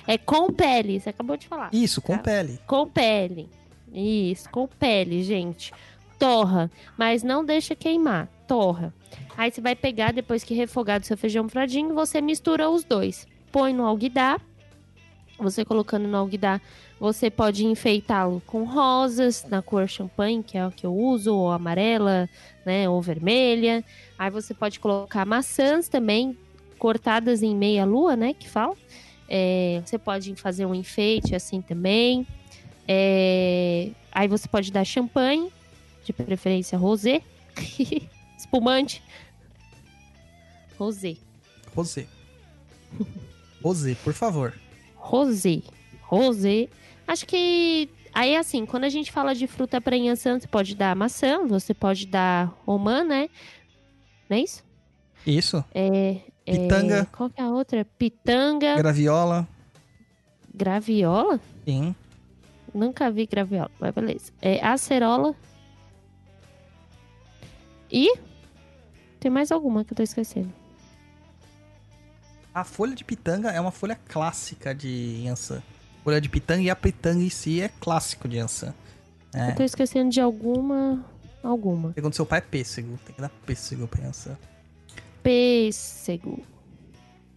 [0.06, 1.00] É com pele.
[1.00, 1.70] Você acabou de falar.
[1.74, 2.24] Isso, com Tá.
[2.24, 2.60] pele.
[2.68, 3.50] Com pele.
[3.91, 5.74] Isso, com pele, gente.
[6.20, 8.28] Torra, mas não deixa queimar.
[8.48, 8.94] Torra.
[9.36, 13.26] Aí você vai pegar, depois que refogado seu feijão fradinho, você mistura os dois.
[13.52, 14.40] Põe no alguidar.
[15.40, 16.61] Você colocando no alguidar,
[16.99, 21.52] você pode enfeitá-lo com rosas na cor champanhe, que é o que eu uso, ou
[21.52, 22.30] amarela,
[22.66, 23.84] né, ou vermelha.
[24.18, 26.38] Aí você pode colocar maçãs também,
[26.78, 28.76] cortadas em meia lua, né, que fala.
[29.30, 32.28] É, você pode fazer um enfeite assim também.
[32.86, 35.52] É, aí você pode dar champanhe,
[36.03, 37.22] de preferência rosé,
[38.38, 39.02] espumante.
[40.78, 41.18] Rosé,
[41.76, 42.07] Rosé.
[43.61, 44.53] Rosé, por favor.
[45.00, 45.62] Rosé,
[46.02, 46.68] rosé.
[47.08, 50.96] Acho que aí assim, quando a gente fala de fruta para Yansan, você pode dar
[50.96, 53.30] maçã, você pode dar romã, né?
[54.30, 54.64] Não é isso?
[55.26, 55.64] Isso.
[55.74, 57.08] É, é, Pitanga.
[57.16, 57.84] qual que é a outra?
[57.98, 59.48] Pitanga, Graviola.
[60.54, 61.40] graviola?
[61.66, 61.96] Sim.
[62.74, 64.32] Nunca vi graviola, mas beleza.
[64.42, 65.34] É acerola.
[67.92, 68.14] E
[69.20, 70.54] tem mais alguma que eu tô esquecendo.
[72.60, 75.64] A folha de pitanga é uma folha clássica de Yansan.
[76.03, 78.73] Folha de pitanga e a pitanga em si é clássico de Yansan.
[79.34, 79.52] É.
[79.52, 81.06] Eu tô esquecendo de alguma.
[81.41, 81.94] Alguma.
[81.94, 82.99] Segundo seu pai é pêssego.
[83.06, 84.38] Tem que dar pêssego pra Yansan.
[85.23, 86.44] Pêssego.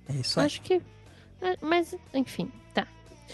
[0.09, 0.47] É isso aí.
[0.47, 0.83] Acho que.
[1.41, 2.89] é, Mas, enfim, tá.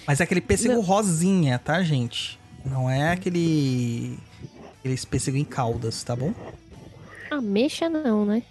[0.06, 0.82] Mas é aquele pêssego Não.
[0.82, 2.38] rosinha, tá, gente?
[2.66, 4.18] Não é aquele.
[4.80, 6.34] Aquele pêssego em caldas, tá bom?
[7.30, 8.42] Ameixa não, né?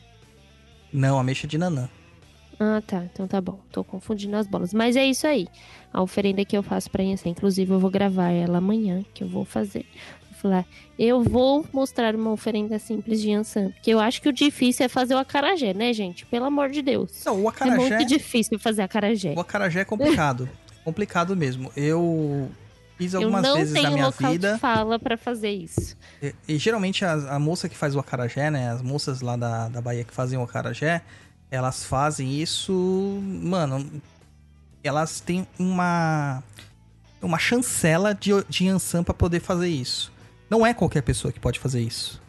[0.91, 1.88] Não, ameixa de nanã.
[2.59, 3.03] Ah, tá.
[3.13, 3.59] Então tá bom.
[3.71, 4.73] Tô confundindo as bolas.
[4.73, 5.47] Mas é isso aí.
[5.93, 7.29] A oferenda que eu faço pra Yansan.
[7.29, 9.85] Inclusive, eu vou gravar ela amanhã, que eu vou fazer.
[10.31, 10.65] Vou falar,
[10.99, 13.69] eu vou mostrar uma oferenda simples de Yansan.
[13.71, 16.25] Porque eu acho que o difícil é fazer o acarajé, né, gente?
[16.25, 17.23] Pelo amor de Deus.
[17.25, 17.77] Não, o É acarajé.
[17.77, 19.34] muito difícil fazer acarajé.
[19.35, 20.49] O acarajé é complicado.
[20.84, 21.71] complicado mesmo.
[21.75, 22.49] Eu
[22.97, 24.53] fiz Eu algumas vezes na tenho minha local vida.
[24.53, 25.95] de fala pra fazer isso.
[26.23, 28.71] E, e geralmente a, a moça que faz o acarajé, né?
[28.71, 31.01] As moças lá da, da Bahia que fazem o acarajé,
[31.49, 32.74] elas fazem isso,
[33.24, 34.02] mano,
[34.84, 36.44] elas têm uma
[37.22, 40.11] uma chancela de, de Yansan pra poder fazer isso.
[40.49, 42.22] Não é qualquer pessoa que pode fazer isso,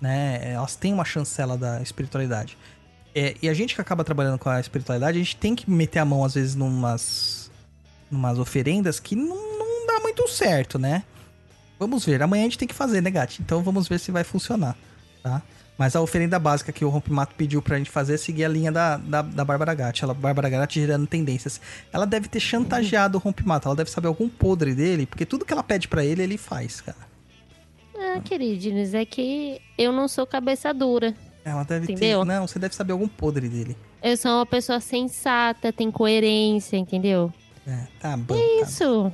[0.00, 0.52] né?
[0.52, 2.56] Elas têm uma chancela da espiritualidade.
[3.14, 5.98] É, e a gente que acaba trabalhando com a espiritualidade, a gente tem que meter
[5.98, 7.50] a mão às vezes numas
[8.10, 11.02] numas oferendas que não, não dá muito certo, né?
[11.78, 12.22] Vamos ver.
[12.22, 13.42] Amanhã a gente tem que fazer, né, Gati?
[13.42, 14.76] Então vamos ver se vai funcionar,
[15.22, 15.42] tá?
[15.78, 18.72] Mas a oferenda básica que o Rompimato pediu pra gente fazer é seguir a linha
[18.72, 20.04] da, da, da Bárbara Gatti.
[20.04, 21.60] Ela, Bárbara Gatti gerando tendências.
[21.92, 23.68] Ela deve ter chantageado o Rompimato.
[23.68, 26.80] Ela deve saber algum podre dele, porque tudo que ela pede pra ele, ele faz,
[26.80, 26.96] cara.
[27.98, 31.14] Ah, queridinhos, é que eu não sou cabeça dura.
[31.44, 32.20] Ela deve Entendeu?
[32.20, 32.26] ter.
[32.26, 33.76] Não, você deve saber algum podre dele.
[34.02, 37.32] Eu sou uma pessoa sensata, tem coerência, entendeu?
[37.66, 38.34] É, tá bom.
[38.34, 38.62] tá.
[38.62, 39.12] Isso.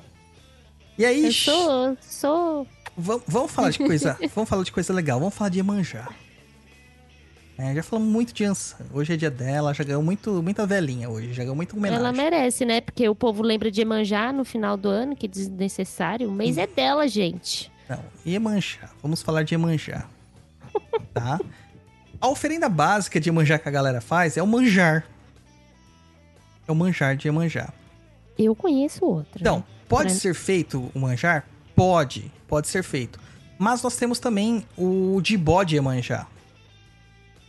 [0.96, 2.66] E aí, Eu sou, sou.
[2.96, 4.16] Vamos, vamos falar de coisa.
[4.34, 5.18] vamos falar de coisa legal.
[5.18, 6.08] Vamos falar de Iemanjá.
[7.58, 8.78] É, já falamos muito de Ansan.
[8.92, 11.32] Hoje é dia dela, já ganhou muito, muita velhinha hoje.
[11.32, 12.04] Já ganhou muito homenagem.
[12.04, 12.80] Ela merece, né?
[12.80, 16.28] Porque o povo lembra de Emanjá no final do ano, que desnecessário.
[16.28, 17.70] O mês é dela, gente.
[17.88, 18.88] Não, Iemanjá.
[19.02, 20.06] Vamos falar de Iemanjá.
[21.12, 21.38] Tá?
[22.18, 25.04] A oferenda básica de Iemanjá que a galera faz é o manjar.
[26.66, 27.70] É o manjar de Iemanjá.
[28.38, 29.40] Eu conheço outra.
[29.40, 29.64] Então, né?
[29.88, 31.46] pode Pra- ser feito o manjar?
[31.76, 33.20] Pode, pode ser feito.
[33.58, 36.26] Mas nós temos também o de bode Iemanjá.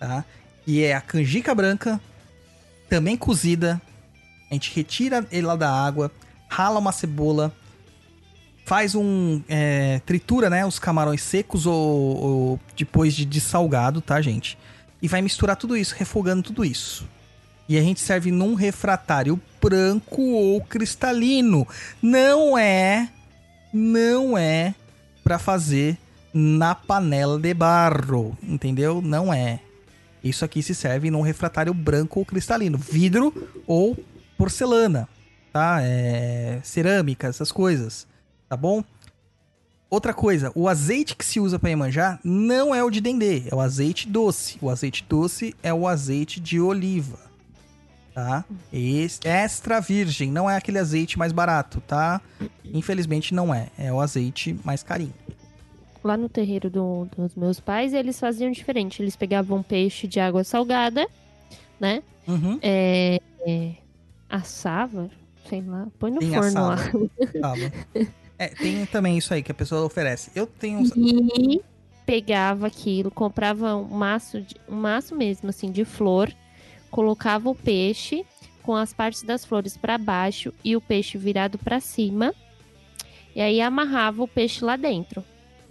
[0.04, 0.26] Tá?
[0.66, 1.98] Que é a canjica branca,
[2.90, 3.82] também cozida.
[4.52, 6.12] A gente retira ele lá da água,
[6.50, 7.56] rala uma cebola,
[8.66, 9.42] faz um.
[9.48, 10.66] é, tritura, né?
[10.66, 14.58] Os camarões secos ou, ou depois de, salgado, tá, gente?
[15.02, 17.08] E vai misturar tudo isso, refogando tudo isso.
[17.70, 21.66] E a gente serve num refratário branco ou cristalino.
[22.02, 23.08] Não é,
[23.74, 24.76] não é
[25.24, 25.98] pra fazer
[26.34, 29.02] na panela de barro, entendeu?
[29.02, 29.62] Não é.
[30.24, 33.34] Isso aqui se serve num refratário branco ou cristalino, vidro
[33.68, 33.98] ou
[34.38, 35.10] porcelana,
[35.52, 35.80] tá?
[35.82, 38.08] É, cerâmica, essas coisas,
[38.48, 38.84] tá bom?
[39.90, 43.54] Outra coisa, o azeite que se usa para Iemanjá não é o de dendê, é
[43.54, 44.58] o azeite doce.
[44.60, 47.20] O azeite doce é o azeite de oliva,
[48.12, 48.44] tá?
[48.72, 52.20] Extra virgem, não é aquele azeite mais barato, tá?
[52.66, 55.14] Infelizmente não é, é o azeite mais carinho.
[56.04, 59.02] Lá no terreiro do- dos meus pais, eles faziam diferente.
[59.02, 61.08] Eles pegavam peixe de água salgada,
[61.80, 62.04] né?
[62.28, 63.72] Uhum, É, é,
[64.30, 65.10] assava,
[65.50, 66.78] sei lá, põe no Tem forno lá.
[68.38, 70.32] É, tem também isso aí que a pessoa oferece.
[70.36, 70.92] Eu tenho uns...
[70.96, 71.62] E
[72.06, 76.34] pegava aquilo, comprava um maço, de, um maço mesmo, assim, de flor,
[76.92, 78.26] colocava o peixe
[78.62, 82.34] com as partes das flores para baixo e o peixe virado para cima.
[83.36, 85.24] E aí amarrava o peixe lá dentro.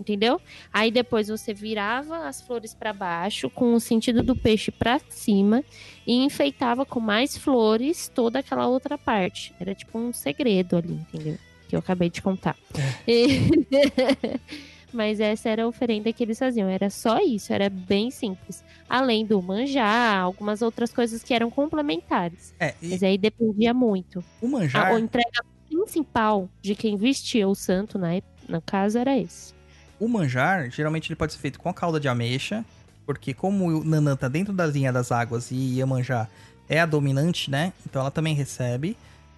[0.02, 0.40] Entendeu?
[0.72, 5.62] Aí depois você virava as flores para baixo com o sentido do peixe para cima
[6.04, 9.54] e enfeitava com mais flores toda aquela outra parte.
[9.60, 11.38] Era tipo um segredo ali, entendeu?
[11.68, 12.56] Que eu acabei de contar.
[13.06, 13.48] E-
[14.92, 16.68] Mas essa era a oferenda que eles faziam.
[16.68, 18.62] Era só isso, era bem simples.
[18.88, 22.54] Além do manjar, algumas outras coisas que eram complementares.
[22.60, 24.22] É, e Mas aí dependia muito.
[24.42, 24.92] o A, manjar...
[24.94, 29.54] a entrega principal de quem vestia o santo na, ép- na casa era esse.
[30.02, 32.64] O manjar, geralmente ele pode ser feito com a calda de ameixa,
[33.06, 36.26] porque como o Nanã tá dentro da linha das águas e Iemanjá
[36.68, 37.72] é a dominante, né?
[37.86, 38.96] Então ela também recebe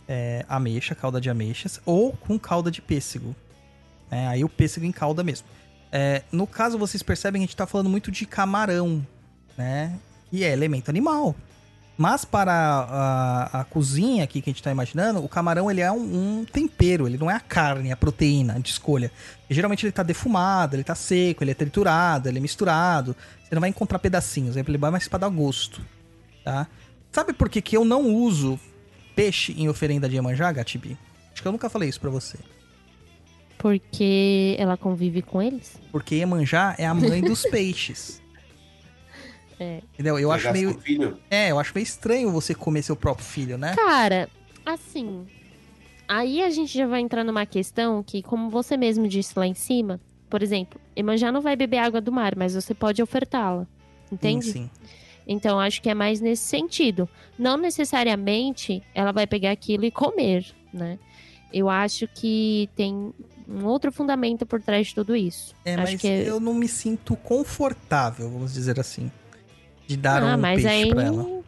[0.09, 3.37] é, ameixa, calda de ameixas, ou com calda de pêssego.
[4.11, 4.27] né?
[4.27, 5.47] aí o pêssego em calda mesmo.
[5.93, 9.07] É, no caso, vocês percebem que a gente tá falando muito de camarão,
[9.59, 9.99] né?
[10.31, 11.37] Que é elemento animal.
[11.97, 15.93] Mas para a, a cozinha aqui que a gente tá imaginando, o camarão ele é
[15.93, 19.13] um, um tempero, ele não é a carne, a proteína de escolha.
[19.49, 23.15] E, geralmente ele tá defumado, ele tá seco, ele é triturado, ele é misturado.
[23.43, 25.81] Você não vai encontrar pedacinhos, ele vai mais pra dar gosto,
[26.45, 26.67] tá?
[27.13, 28.59] Sabe por que, que eu não uso
[29.15, 30.99] peixe em oferenda de Iemanjá, Gatibi?
[31.33, 32.39] Acho que eu nunca falei isso pra você.
[33.57, 35.81] Porque ela convive com eles.
[35.93, 38.21] Porque Iemanjá é a mãe dos peixes.
[39.59, 39.81] É.
[39.93, 40.19] Entendeu?
[40.19, 40.79] Eu acho meio.
[40.81, 41.19] filho.
[41.31, 43.75] É, eu acho meio estranho você comer seu próprio filho, né?
[43.75, 44.29] Cara,
[44.65, 45.27] assim.
[46.07, 49.55] Aí a gente já vai entrar numa questão que, como você mesmo disse lá em
[49.55, 53.67] cima, por exemplo, Emanjá não vai beber água do mar, mas você pode ofertá-la.
[54.13, 54.47] Entende?
[54.47, 54.71] Sim, sim.
[55.27, 57.09] Então acho que é mais nesse sentido.
[57.39, 60.99] Não necessariamente ela vai pegar aquilo e comer, né?
[61.53, 63.15] Eu acho que tem
[63.49, 65.55] um outro fundamento por trás de tudo isso.
[65.65, 66.29] É, acho mas que é...
[66.29, 69.11] eu não me sinto confortável, vamos dizer assim.
[69.87, 70.89] De dar ah, um mas peixe aí...
[70.91, 71.43] pra ela.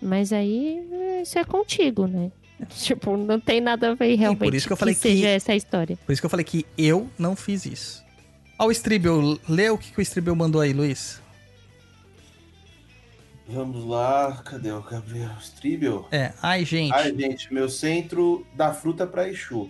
[0.00, 2.30] Mas aí é, isso é contigo, né?
[2.70, 5.56] Tipo, não tem nada a ver realmente isso que eu falei que- seja essa a
[5.56, 5.96] história.
[6.04, 8.02] Por isso que eu falei que eu não fiz isso.
[8.58, 11.20] Ó, o Stribel, lê o que, que o Stribel mandou aí, Luiz.
[13.48, 16.06] Vamos lá, cadê o Gabriel Stribel?
[16.10, 16.94] É, ai, gente.
[16.94, 19.68] Ai, gente, meu centro dá fruta para Exu.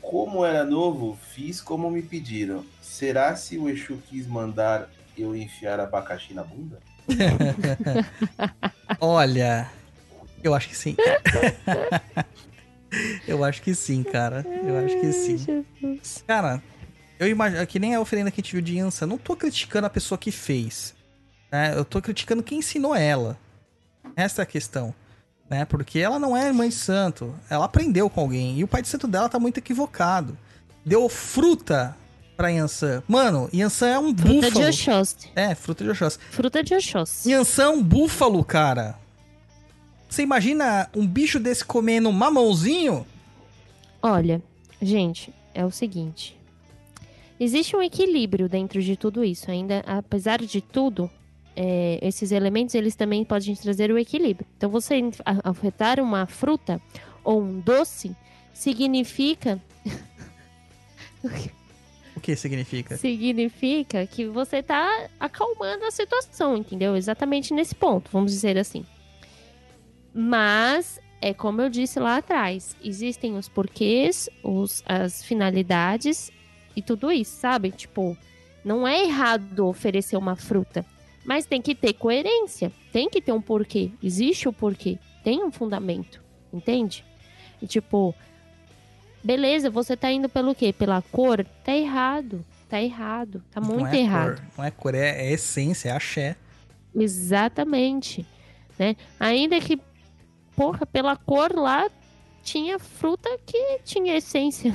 [0.00, 2.64] Como era novo, fiz como me pediram.
[2.82, 6.80] Será se o Exu quis mandar eu enfiar abacaxi na bunda?
[9.00, 9.68] Olha,
[10.42, 10.96] eu acho que sim.
[13.26, 14.44] eu acho que sim, cara.
[14.64, 15.64] Eu acho que sim.
[16.26, 16.62] Cara,
[17.18, 19.06] eu imagino que nem a oferenda que a gente viu de Ansa.
[19.06, 20.94] Não tô criticando a pessoa que fez.
[21.50, 21.72] Né?
[21.76, 23.38] Eu tô criticando quem ensinou ela.
[24.16, 24.94] Essa é a questão.
[25.48, 25.64] Né?
[25.64, 27.34] Porque ela não é mãe de santo.
[27.48, 28.58] Ela aprendeu com alguém.
[28.58, 30.36] E o pai de santo dela tá muito equivocado.
[30.84, 31.96] Deu fruta
[32.42, 33.04] pra Yansan.
[33.06, 34.66] Mano, Yansan é um Fruta de búfalo.
[34.66, 35.30] Oxóssi.
[35.36, 36.18] É, fruta de Oxóssi.
[36.30, 37.30] Fruta de Oxóssi.
[37.30, 38.98] Yansan é um búfalo, cara.
[40.08, 43.06] Você imagina um bicho desse comendo um mamãozinho?
[44.02, 44.42] Olha,
[44.80, 46.36] gente, é o seguinte.
[47.38, 49.48] Existe um equilíbrio dentro de tudo isso.
[49.48, 51.08] Ainda, apesar de tudo,
[51.54, 54.48] é, esses elementos eles também podem trazer o equilíbrio.
[54.56, 55.00] Então, você
[55.44, 56.80] afetar uma fruta
[57.22, 58.16] ou um doce
[58.52, 59.62] significa
[62.14, 62.96] O que significa?
[62.96, 66.96] significa que você tá acalmando a situação, entendeu?
[66.96, 68.84] Exatamente nesse ponto, vamos dizer assim.
[70.14, 76.30] Mas é como eu disse lá atrás, existem os porquês, os, as finalidades
[76.76, 77.70] e tudo isso, sabe?
[77.70, 78.16] Tipo,
[78.64, 80.84] não é errado oferecer uma fruta,
[81.24, 83.90] mas tem que ter coerência, tem que ter um porquê.
[84.02, 86.22] Existe o porquê, tem um fundamento,
[86.52, 87.04] entende?
[87.62, 88.14] E tipo,
[89.22, 90.72] beleza, você tá indo pelo quê?
[90.72, 91.44] Pela cor?
[91.64, 94.36] Tá errado, tá errado, tá muito não é errado.
[94.36, 96.36] Cor, não é cor, é, é essência, é axé.
[96.94, 98.26] Exatamente,
[98.78, 98.96] né?
[99.18, 99.80] Ainda que,
[100.54, 101.90] porra, pela cor lá
[102.42, 104.74] tinha fruta que tinha essência.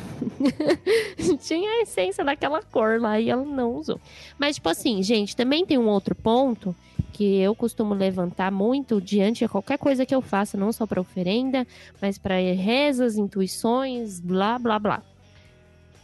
[1.41, 3.99] tinha a essência daquela cor lá e ela não usou.
[4.39, 6.75] Mas, tipo assim, gente, também tem um outro ponto
[7.13, 11.01] que eu costumo levantar muito diante de qualquer coisa que eu faça, não só para
[11.01, 11.65] oferenda,
[12.01, 15.03] mas para rezas, intuições, blá, blá, blá.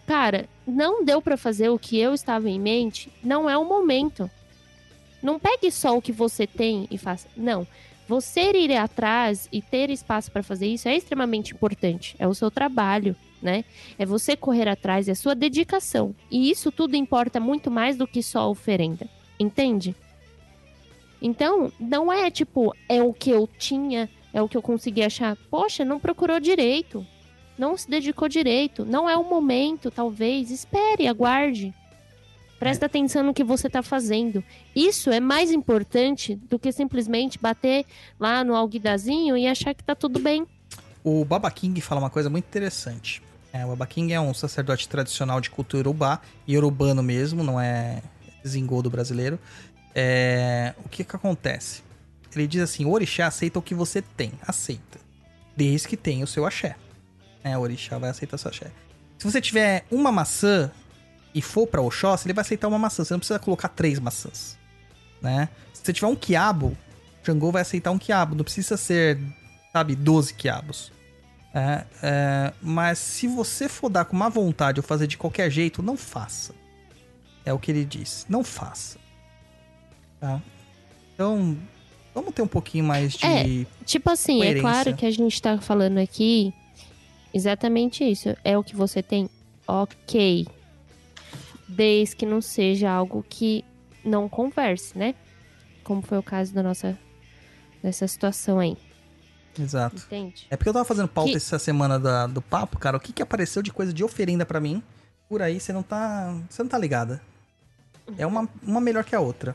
[0.05, 4.29] Cara, não deu para fazer o que eu estava em mente, não é o momento.
[5.21, 7.27] Não pegue só o que você tem e faça.
[7.37, 7.65] Não.
[8.07, 12.15] Você ir atrás e ter espaço para fazer isso é extremamente importante.
[12.19, 13.63] É o seu trabalho, né?
[13.97, 16.13] É você correr atrás, é a sua dedicação.
[16.29, 19.07] E isso tudo importa muito mais do que só a oferenda.
[19.39, 19.95] Entende?
[21.25, 25.37] Então, não é tipo, é o que eu tinha, é o que eu consegui achar.
[25.49, 27.07] Poxa, não procurou direito.
[27.57, 28.83] Não se dedicou direito.
[28.83, 30.51] Não é o momento, talvez.
[30.51, 31.73] Espere, aguarde.
[32.59, 34.43] Presta atenção no que você está fazendo.
[34.75, 37.85] Isso é mais importante do que simplesmente bater
[38.19, 40.45] lá no alguidazinho e achar que tá tudo bem.
[41.05, 43.21] O Baba King fala uma coisa muito interessante.
[43.53, 47.59] É, o Baba King é um sacerdote tradicional de cultura urubá, e urubano mesmo, não
[47.59, 48.01] é
[48.45, 49.39] zingodo brasileiro.
[49.95, 51.83] É, o que que acontece?
[52.35, 54.99] Ele diz assim, o orixá aceita o que você tem, aceita.
[55.55, 56.75] Desde que tenha o seu axé.
[57.43, 58.71] É, o orixá vai aceitar o seu axé.
[59.17, 60.71] Se você tiver uma maçã
[61.33, 63.03] e for pra Oxóssi, ele vai aceitar uma maçã.
[63.03, 64.57] Você não precisa colocar três maçãs,
[65.21, 65.49] né?
[65.73, 66.75] Se você tiver um quiabo,
[67.23, 68.35] Xangô vai aceitar um quiabo.
[68.35, 69.19] Não precisa ser,
[69.71, 70.91] sabe, 12 quiabos.
[71.53, 75.83] É, é, mas se você for dar com má vontade ou fazer de qualquer jeito,
[75.83, 76.53] não faça.
[77.45, 78.25] É o que ele diz.
[78.27, 78.97] Não faça.
[80.23, 80.41] Tá?
[81.13, 81.57] Então,
[82.15, 83.25] vamos ter um pouquinho mais de.
[83.25, 83.65] É.
[83.85, 84.61] Tipo assim, é Coerência.
[84.61, 86.53] claro que a gente tá falando aqui
[87.33, 88.33] exatamente isso.
[88.41, 89.29] É o que você tem?
[89.67, 90.47] Ok.
[91.67, 93.65] Desde que não seja algo que
[94.03, 95.13] não converse, né?
[95.83, 96.97] Como foi o caso da nossa
[97.83, 98.77] dessa situação aí,
[99.59, 99.97] Exato.
[100.05, 100.47] entende?
[100.49, 102.95] É porque eu tava fazendo pauta Que- essa semana da- do papo, cara.
[102.95, 104.81] O que que apareceu de coisa de oferenda pra mim?
[105.27, 106.33] Por aí você não tá.
[106.49, 107.21] Você não tá ligada.
[108.17, 109.53] É uma, uma melhor que a outra.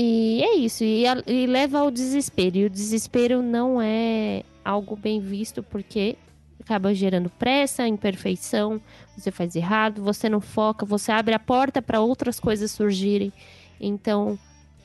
[0.00, 2.56] E é isso, e, a- e leva ao desespero.
[2.56, 6.14] E o desespero não é algo bem visto porque
[6.60, 8.80] acaba gerando pressa, imperfeição,
[9.16, 13.32] você faz errado, você não foca, você abre a porta para outras coisas surgirem.
[13.80, 14.38] Então,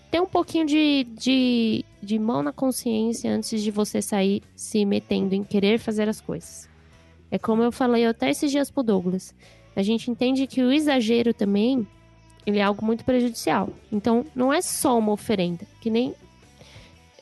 [0.09, 5.35] tem um pouquinho de, de, de mão na consciência antes de você sair se metendo
[5.35, 6.67] em querer fazer as coisas.
[7.29, 9.35] É como eu falei até esses dias pro Douglas.
[9.75, 11.87] A gente entende que o exagero também
[12.45, 13.69] ele é algo muito prejudicial.
[13.91, 16.13] Então, não é só uma oferenda, que nem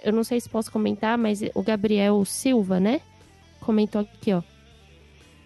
[0.03, 3.01] eu não sei se posso comentar, mas o Gabriel Silva, né?
[3.59, 4.41] Comentou aqui, ó.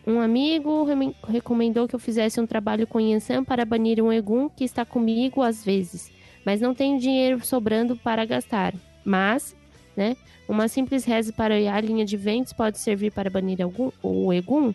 [0.07, 0.85] Um amigo
[1.27, 5.41] recomendou que eu fizesse um trabalho com Yansan para banir um Egum que está comigo
[5.41, 6.11] às vezes,
[6.45, 8.73] mas não tenho dinheiro sobrando para gastar.
[9.03, 9.55] Mas,
[9.97, 10.15] né,
[10.47, 14.73] uma simples reza para a linha de ventos pode servir para banir algum, o Egum.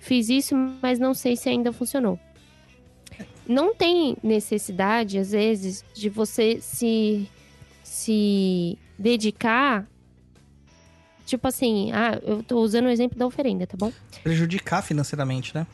[0.00, 2.18] Fiz isso, mas não sei se ainda funcionou
[3.48, 7.28] não tem necessidade, às vezes, de você se
[7.82, 9.88] se dedicar.
[11.24, 13.92] Tipo assim, ah, eu tô usando o exemplo da oferenda, tá bom?
[14.22, 15.66] Prejudicar financeiramente, né?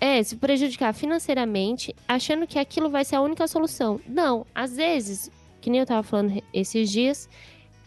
[0.00, 4.00] É, se prejudicar financeiramente, achando que aquilo vai ser a única solução.
[4.06, 5.30] Não, às vezes,
[5.60, 7.28] que nem eu tava falando esses dias,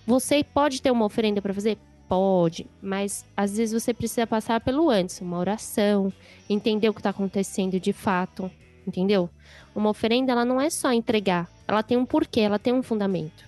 [0.06, 1.77] você pode ter uma oferenda para fazer?
[2.10, 6.11] Pode, mas às vezes você precisa passar pelo antes, uma oração,
[6.49, 8.52] entender o que tá acontecendo de fato,
[8.85, 9.29] entendeu?
[9.75, 13.45] Uma oferenda, ela não é só entregar, ela tem um porquê, ela tem um fundamento,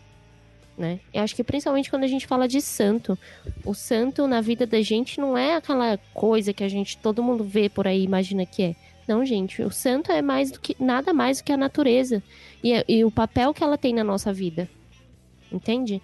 [0.77, 0.99] né?
[1.13, 3.17] Eu acho que principalmente quando a gente fala de santo,
[3.65, 7.43] o santo na vida da gente não é aquela coisa que a gente, todo mundo
[7.43, 8.75] vê por aí, imagina que é.
[9.07, 12.23] Não, gente, o santo é mais do que, nada mais do que a natureza
[12.63, 14.69] e, e o papel que ela tem na nossa vida,
[15.51, 16.01] entende?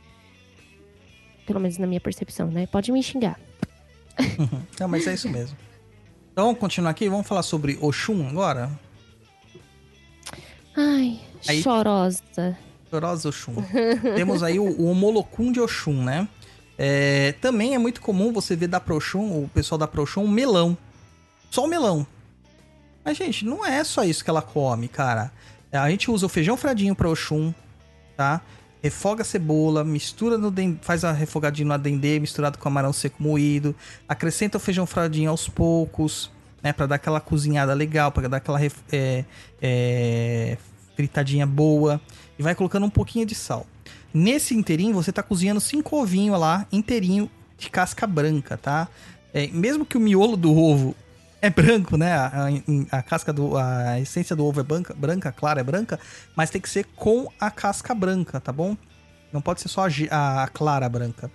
[1.46, 2.68] Pelo menos na minha percepção, né?
[2.68, 3.40] Pode me xingar.
[4.78, 5.58] Não, mas é isso mesmo.
[6.32, 8.70] Então vamos continuar aqui, vamos falar sobre Oxum agora?
[10.82, 12.58] Ai, Aí- chorosa.
[12.90, 13.56] Chorosa Oxum.
[14.16, 16.28] Temos aí o, o Homolocum de Oxum, né?
[16.78, 20.78] É, também é muito comum você ver da Proxum, o pessoal da Proxum, um melão.
[21.52, 22.08] Só o melão.
[23.04, 25.32] Mas, gente, não é só isso que ela come, cara.
[25.72, 27.54] É, A gente usa o feijão fradinho pra Oxum,
[28.16, 28.42] tá?
[28.82, 33.22] Refoga a cebola, mistura no den- faz a refogadinho no dendê misturado com camarão seco
[33.22, 33.76] moído,
[34.08, 36.32] acrescenta o feijão fradinho aos poucos,
[36.64, 38.60] né, Pra dar aquela cozinhada legal, pra dar aquela
[38.92, 39.26] é,
[39.62, 40.58] é,
[40.96, 42.00] fritadinha boa
[42.38, 43.66] e vai colocando um pouquinho de sal.
[44.14, 48.88] Nesse inteirinho você tá cozinhando cinco ovinhos lá inteirinho de casca branca, tá?
[49.34, 50.96] É, mesmo que o miolo do ovo
[51.42, 52.14] é branco, né?
[52.14, 52.48] A,
[52.92, 53.56] a- a casca do.
[53.58, 56.00] A essência do ovo é branca, branca, clara, é branca,
[56.36, 58.76] mas tem que ser com a casca branca, tá bom?
[59.32, 61.30] Não pode ser só a, a clara branca.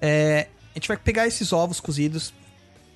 [0.00, 2.34] É, a gente vai pegar esses ovos cozidos,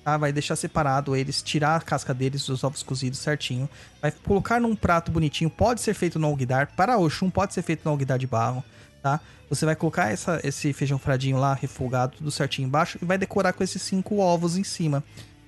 [0.03, 0.17] tá?
[0.17, 3.69] Vai deixar separado eles, tirar a casca deles, dos ovos cozidos certinho.
[4.01, 6.67] Vai colocar num prato bonitinho, pode ser feito no alguidar.
[6.75, 8.63] Para Oxum, pode ser feito no alguidar de barro,
[9.01, 9.19] tá?
[9.49, 13.51] Você vai colocar essa- esse feijão fradinho lá, refogado, tudo certinho embaixo, e vai decorar
[13.53, 15.03] com esses cinco ovos em cima.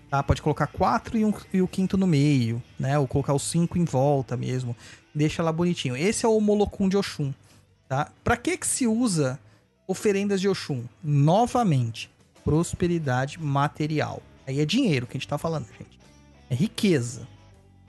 [0.10, 0.22] Tá?
[0.22, 3.00] Pode colocar quatro e, um, e o quinto no meio, né?
[3.00, 4.76] Ou colocar os cinco em volta mesmo.
[5.16, 5.98] Deixa lá bonitinho.
[5.98, 7.34] Esse é o Molocum de Oxum,
[7.90, 8.12] tá?
[8.24, 9.40] Pra que que se usa
[9.88, 10.84] oferendas de Oxum?
[11.04, 12.12] Novamente,
[12.44, 14.22] prosperidade material.
[14.46, 16.00] Aí é dinheiro que a gente tá falando, gente.
[16.50, 17.28] É riqueza,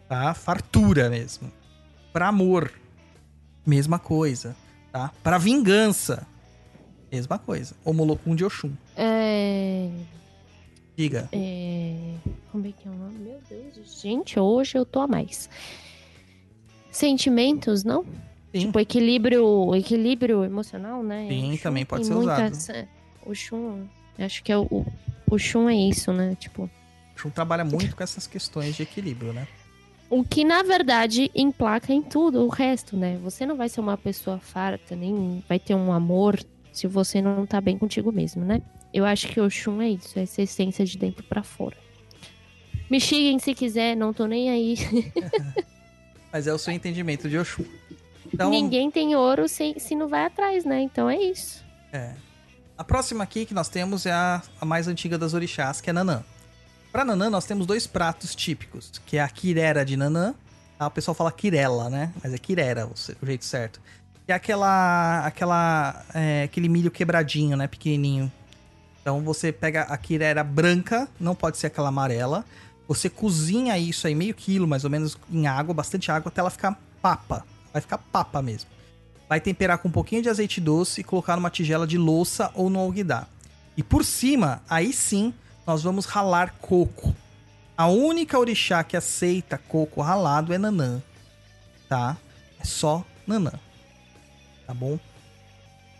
[0.08, 0.32] tá?
[0.34, 1.50] Fartura mesmo.
[2.12, 2.72] Pra amor,
[3.66, 4.54] mesma coisa,
[4.92, 5.12] tá?
[5.22, 6.26] Pra vingança,
[7.10, 7.74] mesma coisa.
[7.84, 8.72] O Molocum de Oxum.
[8.96, 9.90] É.
[10.96, 11.28] Diga.
[11.32, 12.14] É...
[12.52, 13.18] Como é que é o nome?
[13.18, 15.50] Meu Deus, gente, hoje eu tô a mais.
[16.90, 18.04] Sentimentos, não?
[18.54, 18.66] Sim.
[18.66, 21.26] Tipo, equilíbrio, equilíbrio emocional, né?
[21.28, 22.52] Sim, O Shun também pode ser muita usado.
[22.52, 22.88] essa-
[23.26, 23.86] O Shun,
[24.16, 24.86] acho que é o,
[25.28, 26.36] o, o Shun é isso, né?
[26.38, 26.70] Tipo,
[27.14, 29.46] Oxum trabalha muito com essas questões de equilíbrio, né?
[30.10, 33.18] o que na verdade emplaca em tudo o resto, né?
[33.22, 36.38] Você não vai ser uma pessoa farta, nem vai ter um amor
[36.72, 38.62] se você não tá bem contigo mesmo, né?
[38.92, 41.76] Eu acho que o Shun é isso, é essa essência de dentro pra fora.
[42.88, 44.76] Me xinguem se quiser, não tô nem aí.
[46.32, 47.64] Mas é o seu entendimento de Oxum.
[48.32, 50.80] Então, Ninguém tem ouro se, se não vai atrás, né?
[50.80, 51.64] Então é isso.
[51.92, 52.14] é.
[52.76, 55.92] A próxima aqui que nós temos é a, a mais antiga das orixás, que é
[55.92, 56.24] Nanã.
[56.90, 60.34] Pra Nanã, nós temos dois pratos típicos, que é a quirera de Nanã.
[60.76, 60.88] Tá?
[60.88, 62.12] O pessoal fala quirela, né?
[62.22, 62.94] Mas é quirera o,
[63.26, 63.80] jeito certo.
[64.26, 67.68] É aquela, aquela, é, aquele milho quebradinho, né?
[67.68, 68.30] Pequenininho.
[69.00, 72.44] Então você pega a quirera branca, não pode ser aquela amarela.
[72.88, 76.50] Você cozinha isso aí, meio quilo mais ou menos, em água, bastante água, até ela
[76.50, 77.46] ficar papa.
[77.72, 78.73] Vai ficar papa mesmo.
[79.34, 82.70] Vai temperar com um pouquinho de azeite doce e colocar numa tigela de louça ou
[82.70, 83.28] no alguidar.
[83.76, 85.34] E por cima, aí sim,
[85.66, 87.12] nós vamos ralar coco.
[87.76, 91.02] A única orixá que aceita coco ralado é Nanã.
[91.88, 92.16] Tá?
[92.60, 93.54] É só Nanã.
[94.68, 95.00] Tá bom?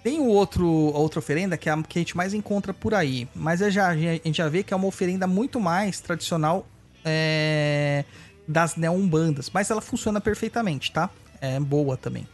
[0.04, 2.94] Tem o outro, a outra oferenda que é a que a gente mais encontra por
[2.94, 3.26] aí.
[3.34, 6.64] Mas é já, a gente já vê que é uma oferenda muito mais tradicional
[7.04, 8.04] é,
[8.46, 9.50] das neumbandas.
[9.52, 11.10] Mas ela funciona perfeitamente, tá?
[11.40, 12.28] É boa também.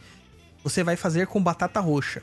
[0.63, 2.21] Você vai fazer com batata roxa.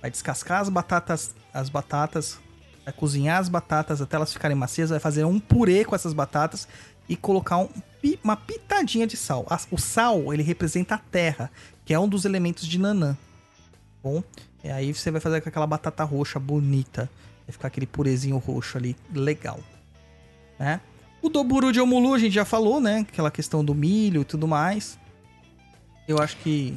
[0.00, 2.38] Vai descascar as batatas, as batatas,
[2.84, 6.66] vai cozinhar as batatas até elas ficarem macias, vai fazer um purê com essas batatas
[7.08, 7.68] e colocar um
[8.22, 9.46] uma pitadinha de sal.
[9.70, 11.50] O sal, ele representa a terra,
[11.84, 13.16] que é um dos elementos de Nanã.
[14.02, 14.22] Bom,
[14.64, 17.08] e aí você vai fazer com aquela batata roxa bonita.
[17.46, 19.60] Vai ficar aquele purezinho roxo ali, legal.
[20.58, 20.80] Né?
[21.20, 23.06] O Doburu de Omulu a gente já falou, né?
[23.08, 24.98] Aquela questão do milho e tudo mais.
[26.08, 26.76] Eu acho que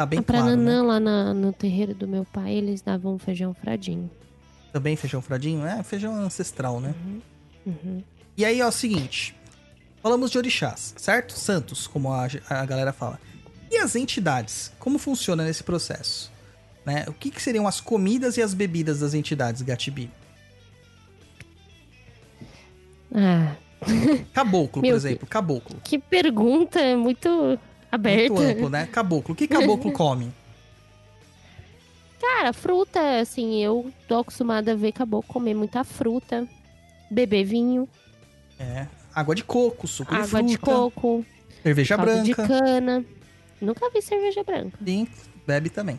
[0.00, 0.64] tá bem pra claro, né?
[0.64, 4.10] Nanã, lá na- no terreiro do meu pai, eles davam feijão fradinho.
[4.72, 5.64] Também feijão fradinho?
[5.66, 6.94] É, feijão ancestral, né?
[7.66, 8.02] Uhum.
[8.36, 9.34] E aí, ó, é o seguinte.
[10.02, 11.34] Falamos de orixás, certo?
[11.34, 13.20] Santos, como a, a galera fala.
[13.70, 14.72] E as entidades?
[14.78, 16.30] Como funciona nesse processo?
[16.86, 17.04] né?
[17.06, 20.10] O que, que seriam as comidas e as bebidas das entidades, Gatibi?
[23.14, 23.54] Ah,
[24.32, 25.26] Caboclo, por exemplo.
[25.26, 25.76] Caboclo.
[25.84, 27.58] que pergunta muito
[27.90, 28.32] aberta.
[28.34, 28.86] Muito amplo, né?
[28.86, 29.32] Caboclo.
[29.32, 30.32] O que caboclo come?
[32.20, 36.46] Cara, fruta, assim, eu tô acostumada a ver caboclo comer muita fruta,
[37.10, 37.88] beber vinho,
[38.58, 38.86] É.
[39.14, 41.26] Água de coco, suco de água fruta, de coco,
[41.64, 42.46] cerveja caldo de branca.
[42.60, 43.04] cana.
[43.60, 44.78] Nunca vi cerveja branca.
[44.84, 45.08] Sim,
[45.46, 45.98] bebe também.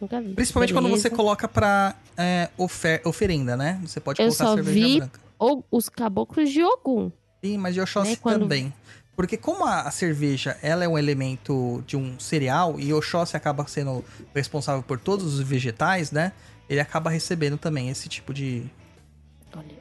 [0.00, 0.32] Nunca vi.
[0.34, 1.16] Principalmente quando você Beleza.
[1.16, 3.80] coloca pra é, ofer- oferenda, né?
[3.82, 5.20] Você pode Eu colocar só cerveja vi- branca.
[5.38, 7.10] Ou os caboclos de Ogum.
[7.42, 8.72] Sim, mas de Oxóssi Né, quando- também.
[9.16, 13.66] Porque como a, a cerveja ela é um elemento de um cereal e Oxóssi acaba
[13.68, 14.04] sendo
[14.34, 16.32] responsável por todos os vegetais, né?
[16.68, 18.64] Ele acaba recebendo também esse tipo de,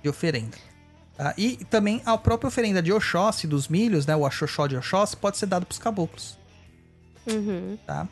[0.03, 0.55] de oferenda.
[1.17, 1.33] tá?
[1.37, 4.15] E também a própria oferenda de Oxóssi, dos milhos, né?
[4.15, 6.37] O Axoxó de Oxóssi, pode ser dado pros caboclos,
[7.25, 7.77] Uhum.
[7.87, 8.07] tá?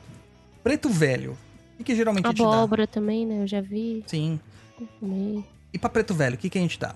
[0.63, 1.37] Preto velho.
[1.79, 2.47] O que, geralmente a gente dá?
[2.47, 3.43] Abóbora também, né?
[3.43, 4.03] Eu já vi.
[4.07, 4.39] Sim.
[5.73, 6.95] E pra preto velho, o que, que a gente dá?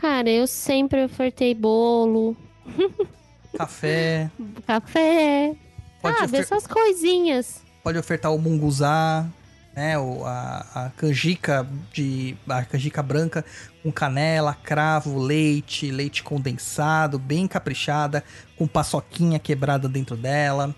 [0.00, 2.36] Cara, eu sempre ofertei bolo,
[3.56, 4.30] Café,
[4.66, 5.54] café,
[6.00, 6.28] pode, sabe?
[6.28, 7.62] ofer- Essas coisinhas.
[7.82, 9.26] pode ofertar o munguzá,
[9.74, 9.98] né?
[9.98, 12.36] O, a, a canjica de.
[12.48, 13.44] A canjica branca
[13.82, 18.22] com canela, cravo, leite, leite condensado, bem caprichada,
[18.56, 20.74] com paçoquinha quebrada dentro dela.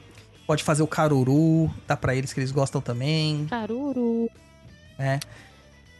[0.46, 3.46] Pode fazer o caruru, dá pra eles que eles gostam também.
[3.50, 4.28] Caruru.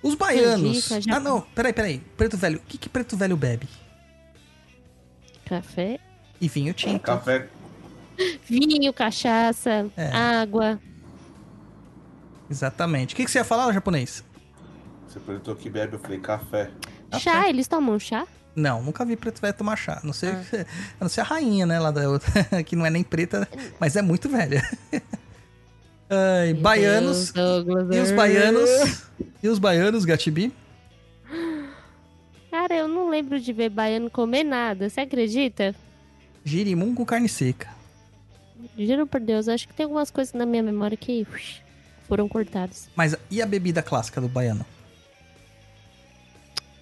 [0.03, 0.89] Os baianos.
[0.89, 1.99] Canjica, já- Ah, não, peraí, peraí.
[2.17, 2.59] Preto velho.
[2.59, 3.69] O que, que preto velho bebe?
[5.45, 5.99] Café.
[6.41, 7.03] E vinho tinto.
[7.03, 7.49] Café
[8.49, 10.09] Vinho, cachaça, É.
[10.15, 10.79] água.
[12.51, 13.15] Exatamente.
[13.15, 14.23] O que, que você ia falar, japonês?
[15.09, 16.71] Você perguntou que bebe, eu falei café.
[17.19, 18.27] Chá, eles tomam chá?
[18.55, 20.01] Não, nunca vi preto velho tomar chá.
[20.03, 20.67] A não ser, Ah.
[21.01, 21.79] a não ser a rainha, né?
[21.81, 22.31] Lá da outra,
[22.65, 23.49] que não é nem preta,
[23.81, 24.63] mas é muito velha.
[26.15, 27.33] Ai, baianos.
[27.33, 27.67] Deus.
[27.91, 28.71] E os baianos.
[29.43, 30.53] E os baianos, Gatibi?
[32.51, 34.91] Cara, eu não lembro de ver baiano comer nada.
[34.91, 35.75] Você acredita?
[36.45, 37.71] Girimum com carne seca.
[38.79, 41.63] Juro por Deus, acho que tem algumas coisas na minha memória que ux,
[42.07, 42.89] foram cortadas.
[42.95, 44.65] Mas e a bebida clássica do baiano?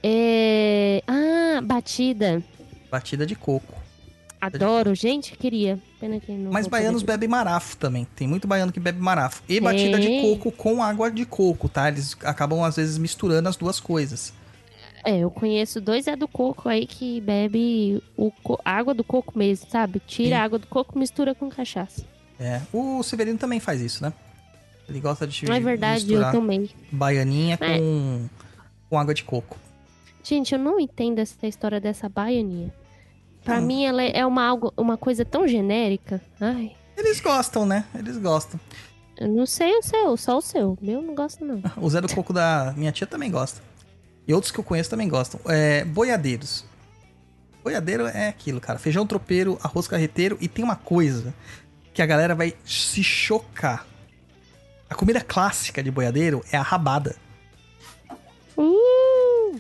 [0.03, 1.03] É...
[1.07, 2.43] Ah, batida.
[2.91, 3.80] Batida de coco.
[4.41, 5.79] Adoro, gente, queria.
[6.01, 8.07] Pena que não Mas baianos bebem marafo também.
[8.17, 9.43] Tem muito baiano que bebe marafo.
[9.49, 11.89] E batida de coco com água de coco, tá?
[11.89, 14.33] Eles acabam, às vezes, misturando as duas coisas.
[15.05, 19.39] É, eu conheço dois é do coco aí que bebe o co- água do coco
[19.39, 20.01] mesmo, sabe?
[20.07, 20.35] Tira Sim.
[20.35, 22.05] a água do coco mistura com cachaça.
[22.39, 22.61] É.
[22.73, 24.13] O Severino também faz isso, né?
[24.89, 26.69] Ele gosta de Não é verdade, misturar eu também.
[26.91, 27.79] baianinha É.
[27.79, 28.27] com,
[28.91, 29.57] com água de coco.
[30.23, 32.73] Gente, eu não entendo essa história dessa baianinha.
[33.45, 33.63] Pra Hum.
[33.63, 36.21] mim, ela é uma, algo, uma coisa tão genérica.
[36.41, 37.85] Ai, Eles gostam, né?
[37.95, 38.61] Eles gostam.
[39.19, 40.77] eu não sei o seu, só o seu.
[40.81, 41.63] Meu não gosto, não.
[41.79, 43.63] O Zé do Coco da minha tia também gosta.
[44.29, 45.41] E outros que eu conheço também gostam.
[45.47, 46.65] É, boiadeiros.
[47.65, 48.79] Boiadeiro é aquilo, cara.
[48.79, 50.37] Feijão tropeiro, arroz carreteiro.
[50.41, 51.35] E tem uma coisa
[51.93, 53.87] que a galera vai se chocar.
[54.89, 57.17] A comida clássica de boiadeiro é a rabada.
[58.57, 59.59] Uh,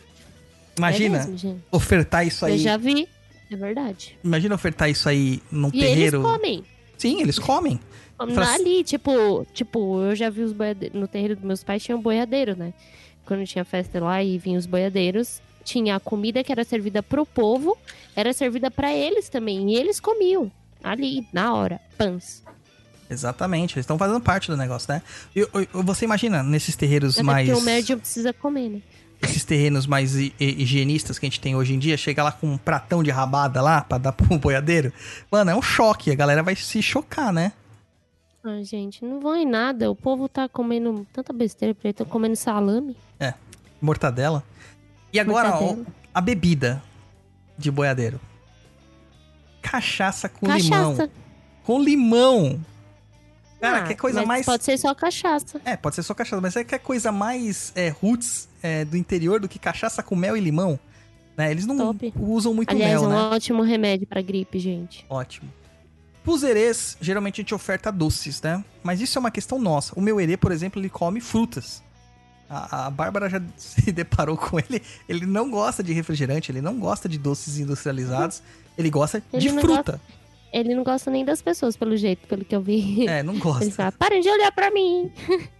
[0.77, 2.59] Imagina É mesmo, ofertar isso Eu aí.
[2.59, 3.09] já vi.
[3.51, 4.17] É verdade.
[4.23, 6.19] Imagina ofertar isso aí num E terreiro.
[6.19, 6.65] eles comem.
[6.97, 7.81] Sim, eles comem.
[8.17, 10.99] Comem Faz- ali, tipo, tipo, eu já vi os boiadeiros.
[11.01, 12.73] No terreiro dos meus pais tinha um boiadeiro, né?
[13.27, 17.25] Quando tinha festa lá e vinham os boiadeiros, tinha a comida que era servida pro
[17.27, 17.77] povo,
[18.15, 19.73] era servida pra eles também.
[19.73, 20.51] E eles comiam.
[20.83, 21.81] Ali, na hora.
[21.99, 22.43] Pãs.
[23.09, 25.03] Exatamente, eles estão fazendo parte do negócio, né?
[25.35, 25.47] E-
[25.83, 27.49] você imagina nesses terreiros Até mais.
[27.49, 28.83] porque o médium precisa comer, né?
[29.23, 32.33] Esses terrenos mais hi- hi- higienistas que a gente tem hoje em dia, chega lá
[32.33, 34.93] com um pratão de rabada lá pra dar pro boiadeiro.
[35.31, 36.11] Mano, é um choque.
[36.11, 37.53] A galera vai se chocar, né?
[38.43, 39.91] Ai, gente, não vão em nada.
[39.91, 42.97] O povo tá comendo tanta besteira, porque tá comendo salame.
[43.83, 44.45] Mortadela.
[45.13, 45.75] E agora, ó,
[46.15, 46.83] a bebida
[47.57, 48.21] de boiadeiro.
[49.63, 50.95] Cachaça com limão.
[50.97, 51.11] cachaça.
[51.65, 52.61] Com limão.
[53.61, 54.47] Cara, Ah, que coisa mas mais.
[54.47, 55.61] Pode ser só cachaça.
[55.65, 58.97] É, pode ser só cachaça, mas é que é coisa mais é, roots é, do
[58.97, 60.79] interior do que cachaça com mel e limão.
[61.37, 61.51] Né?
[61.51, 62.13] Eles não Top.
[62.19, 63.37] usam muito Aliás, mel, é um né?
[63.37, 65.05] ótimo remédio pra gripe, gente.
[65.09, 65.51] Ótimo.
[66.23, 68.63] Pros erês, geralmente a gente oferta doces, né?
[68.83, 69.99] Mas isso é uma questão nossa.
[69.99, 71.83] O meu herê, por exemplo, ele come frutas.
[72.49, 74.83] A, a Bárbara já se deparou com ele.
[75.09, 78.43] Ele não gosta de refrigerante, ele não gosta de doces industrializados.
[78.77, 80.01] Ele gosta Ele de fruta.
[80.53, 83.07] Ele não gosta nem das pessoas, pelo jeito, pelo que eu vi.
[83.07, 83.71] É, não Ele gosta.
[83.71, 85.11] fala, parem de olhar pra mim.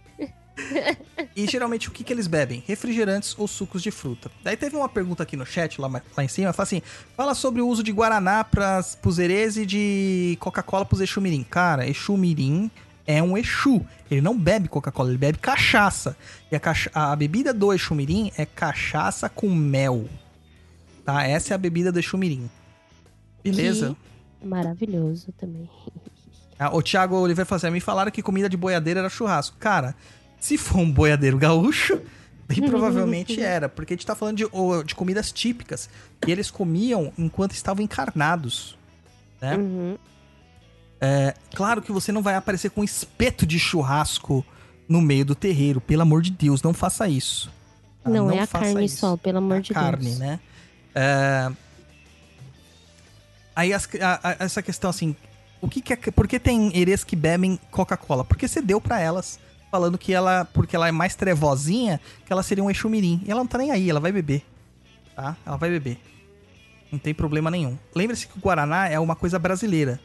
[1.35, 2.63] E geralmente o que, que eles bebem?
[2.67, 4.29] Refrigerantes ou sucos de fruta.
[4.43, 6.81] Daí teve uma pergunta aqui no chat, lá, lá em cima, fala assim:
[7.15, 11.43] fala sobre o uso de Guaraná pras, pros herês e de Coca-Cola pros Exumirim.
[11.43, 12.69] Cara, Exumirim
[13.07, 13.85] é um Exu.
[14.09, 16.15] Ele não bebe Coca-Cola, ele bebe cachaça.
[16.51, 20.07] E a, cacha- a bebida do Exu Mirim é cachaça com mel.
[21.05, 21.23] Tá?
[21.25, 22.49] Essa é a bebida do Exu Mirim.
[23.43, 23.95] Beleza?
[24.43, 25.69] Maravilhoso também.
[26.59, 29.57] Ah, o Thiago Oliveira falou assim: me falaram que comida de boiadeiro era churrasco.
[29.57, 29.95] Cara,
[30.41, 32.01] se for um boiadeiro gaúcho,
[32.47, 34.45] bem provavelmente era, porque a gente tá falando de,
[34.85, 35.89] de comidas típicas
[36.19, 38.77] que eles comiam enquanto estavam encarnados.
[39.39, 39.55] Né?
[39.55, 39.97] Uhum.
[41.55, 44.45] Claro que você não vai aparecer com um espeto de churrasco
[44.87, 45.79] no meio do terreiro.
[45.79, 47.49] Pelo amor de Deus, não faça isso.
[48.03, 48.09] tá?
[48.09, 48.97] Não, é a carne isso.
[48.97, 50.19] só, pelo amor a de carne, Deus.
[50.19, 50.39] né?
[50.93, 51.51] É,
[53.55, 55.15] Aí as- a- a- essa questão assim,
[55.59, 58.23] o que que é, por que tem herês que bebem Coca-Cola?
[58.23, 59.39] Porque você deu pra elas
[59.71, 63.21] falando que ela, porque ela é mais trevosinha, que ela seria um Exumirim.
[63.25, 64.43] E ela não tá nem aí, ela vai beber.
[65.15, 65.37] Tá?
[65.45, 65.97] Ela vai beber.
[66.91, 67.77] Não tem problema nenhum.
[67.95, 69.97] Lembre-se que o Guaraná é uma coisa brasileira.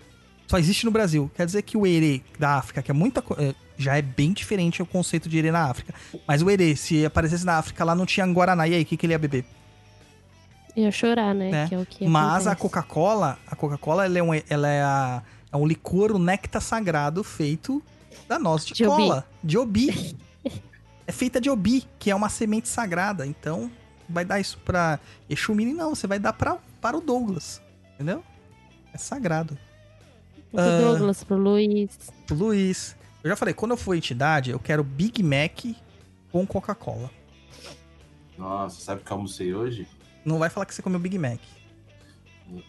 [0.46, 1.28] Só existe no Brasil.
[1.34, 4.80] Quer dizer que o herê da África, que é muita é, já é bem diferente
[4.80, 5.92] o conceito de herê na África.
[6.28, 8.68] Mas o herê, se aparecesse na África, lá não tinha Guaraná.
[8.68, 9.44] E aí, o que, que ele ia beber?
[10.76, 11.50] Ia chorar, né?
[11.50, 11.68] né?
[11.68, 12.54] Que é o que Mas a.
[12.54, 15.22] Coca-Cola, a Coca-Cola ela é, um, ela é, a-
[15.52, 17.82] é um licor, um néctar sagrado feito
[18.28, 18.96] da noz de, De obi.
[19.02, 20.16] cola, de obi.
[21.06, 23.26] é feita de obi, que é uma semente sagrada.
[23.26, 23.70] Então,
[24.08, 24.98] vai dar isso pra
[25.28, 25.72] Exumini?
[25.72, 27.60] Não, você vai dar pra, para o Douglas,
[27.94, 28.22] entendeu?
[28.92, 29.56] É sagrado.
[30.50, 30.80] Pro Ah.
[30.80, 31.98] Douglas, pro Luiz.
[32.30, 35.64] O Luiz, eu já falei, quando eu for entidade, eu quero Big Mac
[36.32, 37.10] com Coca-Cola.
[38.38, 39.86] Nossa, sabe o que eu almocei hoje?
[40.24, 41.38] Não vai falar que você comeu Big Mac.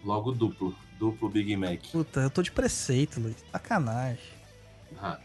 [0.04, 0.76] Logo duplo.
[0.98, 1.80] Duplo Big Mac.
[1.92, 3.36] Puta, eu tô de preceito, Luiz.
[3.52, 4.24] Sacanagem.
[5.00, 5.20] Ah,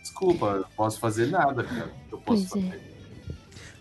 [0.00, 1.92] desculpa, eu não posso fazer nada, cara.
[2.10, 2.70] Eu posso Pois é.
[2.70, 2.96] fazer.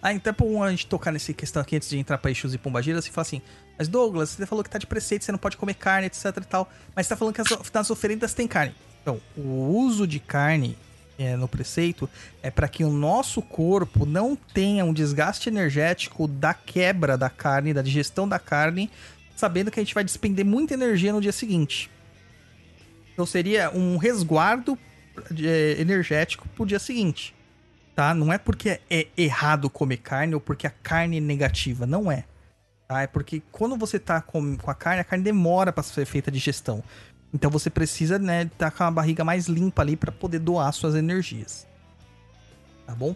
[0.02, 2.54] Ah, então é bom a gente tocar nessa questão aqui antes de entrar pra Exus
[2.54, 3.42] e Pombagiras e falar assim,
[3.76, 6.42] mas Douglas, você falou que tá de preceito, você não pode comer carne, etc e
[6.42, 8.76] tal, mas você tá falando que as, nas oferendas tem carne.
[9.02, 10.78] Então, o uso de carne
[11.18, 12.10] é, no preceito
[12.44, 17.74] é para que o nosso corpo não tenha um desgaste energético da quebra da carne,
[17.74, 18.92] da digestão da carne,
[19.36, 21.90] sabendo que a gente vai despender muita energia no dia seguinte.
[23.14, 24.80] Então seria um resguardo é,
[25.80, 27.36] energético pro dia seguinte
[27.96, 28.14] tá?
[28.14, 32.26] Não é porque é errado comer carne ou porque a carne é negativa, não é.
[32.88, 33.02] Tá?
[33.02, 36.30] É porque quando você tá com, com a carne, a carne demora para ser feita
[36.30, 36.84] a digestão.
[37.34, 40.94] Então você precisa, né, estar com a barriga mais limpa ali para poder doar suas
[40.94, 41.66] energias.
[42.86, 43.16] Tá bom?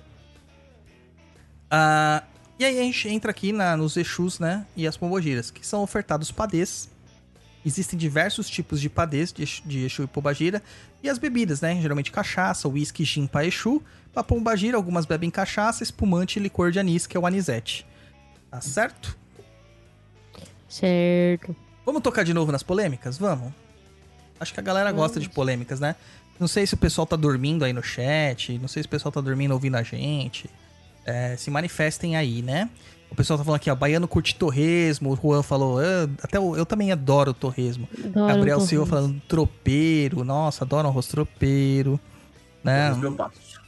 [1.69, 2.23] Ah,
[2.57, 5.83] e aí a gente entra aqui na, nos Exus, né, e as pombogiras, que são
[5.83, 6.89] ofertados padês.
[7.69, 10.61] Existem diversos tipos de padês de, Exu- de Exu e Pombagira.
[11.03, 11.79] E as bebidas, né?
[11.81, 13.81] Geralmente cachaça, uísque, gin pra Exu.
[14.11, 17.85] Pra Pombagira, algumas bebem cachaça, espumante e licor de anis, que é o anisete.
[18.49, 19.15] Tá certo?
[20.67, 21.55] Certo.
[21.85, 23.17] Vamos tocar de novo nas polêmicas?
[23.17, 23.53] Vamos.
[24.39, 25.95] Acho que a galera gosta de polêmicas, né?
[26.39, 29.11] Não sei se o pessoal tá dormindo aí no chat, não sei se o pessoal
[29.11, 30.49] tá dormindo ouvindo a gente.
[31.05, 32.69] É, se manifestem aí, né?
[33.11, 36.55] O pessoal tá falando aqui, ó, Baiano curte torresmo, o Juan falou, "Ah, até eu,
[36.55, 37.87] eu também adoro torresmo.
[38.05, 39.07] Adoro Gabriel um Silva torresmo.
[39.09, 41.99] falando tropeiro, nossa, adoro arroz tropeiro.
[42.63, 42.91] Né?
[43.17, 43.59] Passo.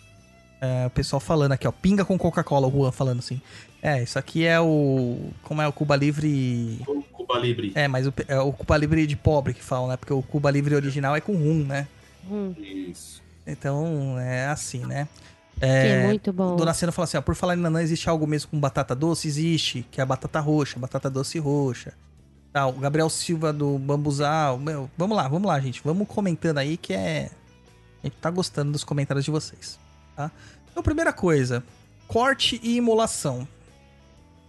[0.61, 3.41] É, o pessoal falando aqui, ó, pinga com Coca-Cola, o Juan falando assim.
[3.81, 5.31] É, isso aqui é o.
[5.41, 6.79] Como é o Cuba Livre.
[6.87, 7.71] O Cuba Libre.
[7.73, 9.97] É, mas o, é o Cuba Livre de pobre que falam, né?
[9.97, 11.87] Porque o Cuba Livre original é com rum, né?
[12.29, 13.23] Hum, Isso.
[13.47, 15.07] Então é assim, né?
[15.67, 16.55] Que é muito bom.
[16.55, 19.27] Dona Cena fala assim, ó, por falar em nanã, existe algo mesmo com batata doce?
[19.27, 21.93] Existe, que é a batata roxa, batata doce roxa.
[22.51, 24.57] Tá, o Gabriel Silva do Bambuzal.
[24.57, 25.81] Meu, vamos lá, vamos lá, gente.
[25.83, 27.29] Vamos comentando aí que é.
[28.03, 29.79] A gente tá gostando dos comentários de vocês,
[30.15, 30.31] tá?
[30.69, 31.63] Então, primeira coisa,
[32.07, 33.47] corte e imolação.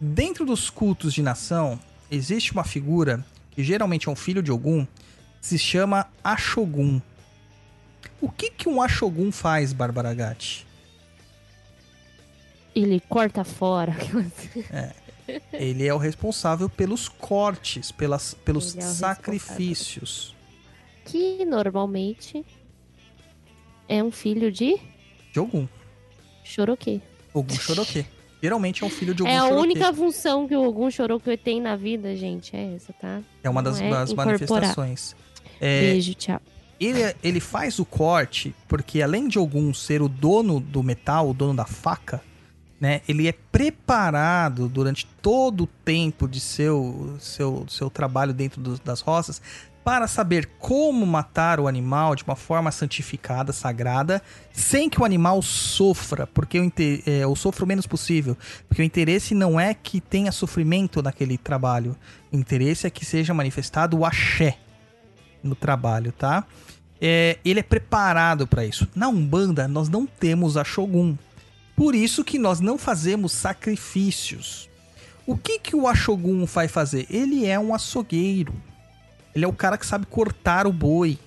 [0.00, 1.78] Dentro dos cultos de nação,
[2.10, 4.86] existe uma figura, que geralmente é um filho de Ogum,
[5.40, 7.00] se chama Ashogun.
[8.20, 10.66] O que que um Ashogun faz, Bárbara Gatti?
[12.74, 13.94] Ele corta fora.
[15.52, 20.34] Ele é o responsável pelos cortes, pelas, pelos é sacrifícios.
[21.04, 22.44] que normalmente
[23.88, 24.78] é um filho de
[25.32, 25.68] De Ogum.
[26.42, 27.00] Choroquê.
[27.32, 28.04] Ogum Choroquê.
[28.42, 31.60] Geralmente é um filho de Ogum É a única função que o Ogum Choroquê tem
[31.60, 32.56] na vida, gente.
[32.56, 33.22] É essa, tá?
[33.42, 35.14] É uma das, é das manifestações.
[35.60, 36.40] É, Beijo, tchau.
[36.80, 41.34] ele, ele faz o corte porque, além de Ogum ser o dono do metal, o
[41.34, 42.20] dono da faca,
[42.82, 43.00] né?
[43.06, 49.00] Ele é preparado durante todo o tempo de seu, seu, seu trabalho dentro dos- das
[49.00, 49.40] roças
[49.84, 54.20] para saber como matar o animal de uma forma santificada, sagrada,
[54.52, 56.72] sem que o animal sofra, porque eu,
[57.06, 58.36] é, sofro o menos possível.
[58.68, 61.96] Porque o interesse não é que tenha sofrimento naquele trabalho.
[62.32, 64.58] O interesse é que seja manifestado o axé
[65.40, 66.44] no trabalho, tá?
[67.04, 68.86] é, ele é preparado para isso.
[68.94, 71.16] Na Umbanda, nós não temos a Shogun.
[71.82, 74.70] Por isso que nós não fazemos sacrifícios.
[75.26, 77.08] O que, que o Ashogun vai fazer?
[77.10, 78.54] Ele é um açougueiro.
[79.34, 81.18] Ele é o cara que sabe cortar o boi,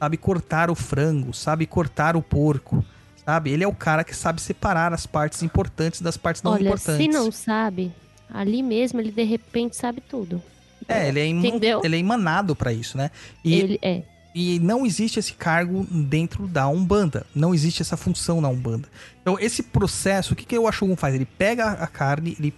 [0.00, 2.84] sabe cortar o frango, sabe cortar o porco,
[3.24, 3.52] sabe?
[3.52, 6.96] Ele é o cara que sabe separar as partes importantes das partes não Olha, importantes.
[6.96, 7.92] se não sabe,
[8.28, 10.42] ali mesmo ele de repente sabe tudo.
[10.88, 11.82] É, ele é, Entendeu?
[11.84, 13.12] ele é emanado pra isso, né?
[13.44, 14.02] E, Ele é.
[14.34, 17.26] E não existe esse cargo dentro da Umbanda.
[17.34, 18.88] Não existe essa função na Umbanda.
[19.20, 21.14] Então, esse processo, o que, que o Ashogun faz?
[21.14, 22.54] Ele pega a carne, ele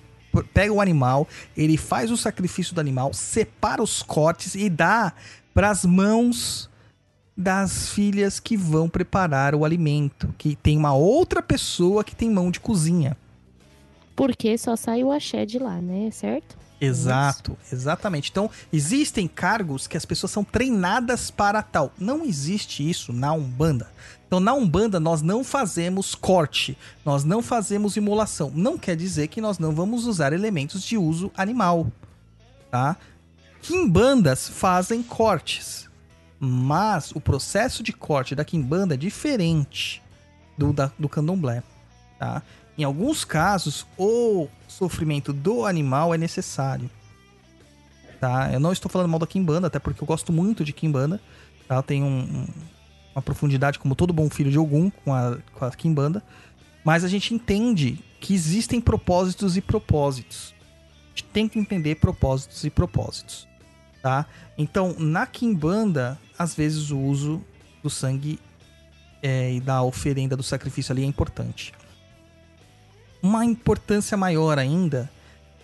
[0.52, 1.26] pega o animal,
[1.56, 5.12] ele faz o sacrifício do animal, separa os cortes e dá
[5.54, 6.70] pras mãos
[7.36, 10.34] das filhas que vão preparar o alimento.
[10.36, 13.16] Que tem uma outra pessoa que tem mão de cozinha.
[14.14, 16.10] Porque só sai o axé de lá, né?
[16.10, 16.61] Certo?
[16.84, 18.30] Exato, exatamente.
[18.30, 21.92] Então, existem cargos que as pessoas são treinadas para tal.
[21.96, 23.88] Não existe isso na Umbanda.
[24.26, 28.50] Então, na Umbanda, nós não fazemos corte, nós não fazemos imolação.
[28.52, 31.86] Não quer dizer que nós não vamos usar elementos de uso animal,
[32.68, 32.96] tá?
[33.60, 35.88] Quimbandas fazem cortes,
[36.40, 40.02] mas o processo de corte da quimbanda é diferente
[40.58, 41.62] do, da, do candomblé,
[42.18, 42.42] tá?
[42.82, 46.90] Em alguns casos, o sofrimento do animal é necessário.
[48.20, 48.50] Tá?
[48.52, 51.20] Eu não estou falando mal da Kimbanda, até porque eu gosto muito de Kimbanda.
[51.68, 51.80] Tá?
[51.80, 52.48] Tenho um- um-
[53.14, 56.24] uma profundidade, como todo bom filho de Ogum, com a, com a Kimbanda.
[56.84, 60.52] Mas a gente entende que existem propósitos e propósitos.
[61.04, 63.46] A gente tem que entender propósitos e propósitos.
[64.02, 64.26] Tá?
[64.58, 67.44] Então, na Kimbanda, às vezes o uso
[67.80, 68.40] do sangue
[69.22, 71.72] é, e da oferenda do sacrifício ali é importante
[73.22, 75.10] uma importância maior ainda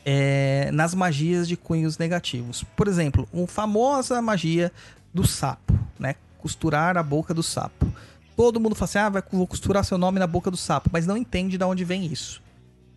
[0.04, 2.64] é nas magias de cunhos negativos.
[2.76, 4.72] Por exemplo, a famosa magia
[5.12, 6.14] do sapo, né?
[6.38, 7.92] Costurar a boca do sapo.
[8.36, 11.06] Todo mundo fala assim: ah, vai, vou costurar seu nome na boca do sapo, mas
[11.06, 12.40] não entende de onde vem isso.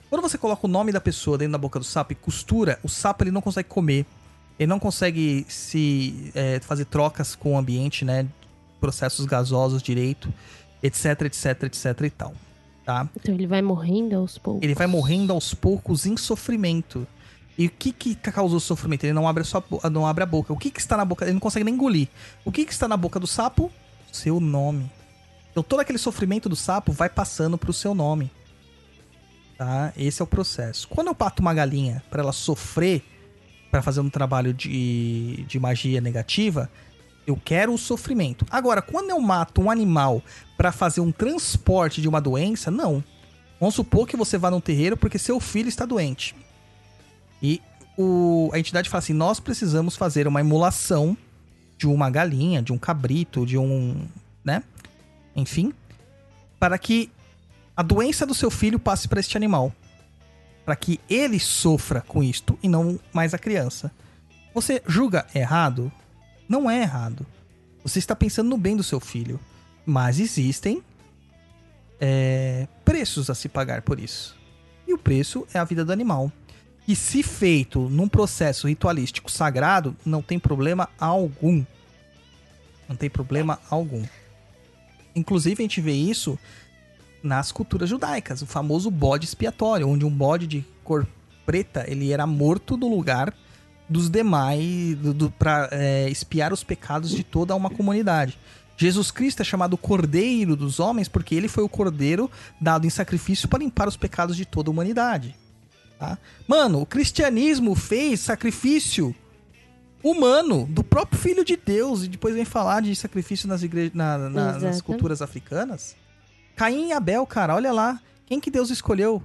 [0.09, 2.89] Quando você coloca o nome da pessoa dentro da boca do sapo e costura, o
[2.89, 4.05] sapo ele não consegue comer,
[4.59, 8.27] ele não consegue se é, fazer trocas com o ambiente, né?
[8.79, 10.31] Processos gasosos direito,
[10.83, 12.33] etc, etc, etc e tal.
[12.86, 13.08] Tá?
[13.16, 14.64] Então ele vai morrendo aos poucos.
[14.64, 17.08] Ele vai morrendo aos poucos em sofrimento.
[17.58, 19.03] E o que que causou sofrimento?
[19.03, 20.52] Ele não abre a, sua, não abre a boca.
[20.52, 21.26] O que que está na boca?
[21.26, 22.08] Ele não consegue nem engolir.
[22.44, 23.72] O que que está na boca do sapo?
[24.12, 24.90] Seu nome.
[25.52, 28.32] Então todo aquele sofrimento do sapo vai passando pro seu nome.
[29.58, 29.94] Tá?
[29.95, 30.88] Esse é o processo.
[30.88, 33.03] Quando eu pato uma galinha para ela sofrer,
[33.70, 36.70] para fazer um trabalho de, de magia negativa,
[37.26, 38.45] eu quero o sofrimento.
[38.49, 40.22] Agora, quando eu mato um animal
[40.57, 43.03] para fazer um transporte de uma doença, não.
[43.60, 46.35] Vamos supor que você vá num terreiro porque seu filho está doente.
[47.41, 47.61] E
[47.98, 51.15] o, a entidade fala assim: nós precisamos fazer uma emulação
[51.77, 54.07] de uma galinha, de um cabrito, de um.
[54.43, 54.64] né?
[55.35, 55.73] Enfim.
[56.60, 57.11] Para que
[57.76, 59.73] a doença do seu filho passe para este animal.
[60.65, 63.91] Para que ele sofra com isto e não mais a criança.
[64.53, 65.91] Você julga errado?
[66.52, 67.26] Não é errado.
[67.82, 69.40] Você está pensando no bem do seu filho.
[69.86, 70.84] Mas existem
[71.98, 74.36] é, preços a se pagar por isso.
[74.86, 76.30] E o preço é a vida do animal.
[76.86, 81.64] E se feito num processo ritualístico sagrado, não tem problema algum.
[82.90, 84.03] Não tem problema algum.
[85.15, 86.38] Inclusive, a gente vê isso
[87.23, 91.07] nas culturas judaicas, o famoso bode expiatório, onde um bode de cor
[91.45, 93.34] preta ele era morto no lugar
[93.91, 95.69] dos demais do, do, para
[96.09, 98.38] espiar os pecados de toda uma comunidade.
[98.77, 103.47] Jesus Cristo é chamado Cordeiro dos homens porque ele foi o cordeiro dado em sacrifício
[103.47, 105.35] para limpar os pecados de toda a humanidade.
[105.99, 106.18] Tá?
[106.47, 109.13] Mano, o cristianismo fez sacrifício
[110.03, 113.91] humano do próprio Filho de Deus e depois vem falar de sacrifício nas, igre...
[113.93, 115.95] na, na, nas culturas africanas.
[116.55, 118.01] Caim e Abel, cara, olha lá.
[118.26, 119.22] Quem que Deus escolheu?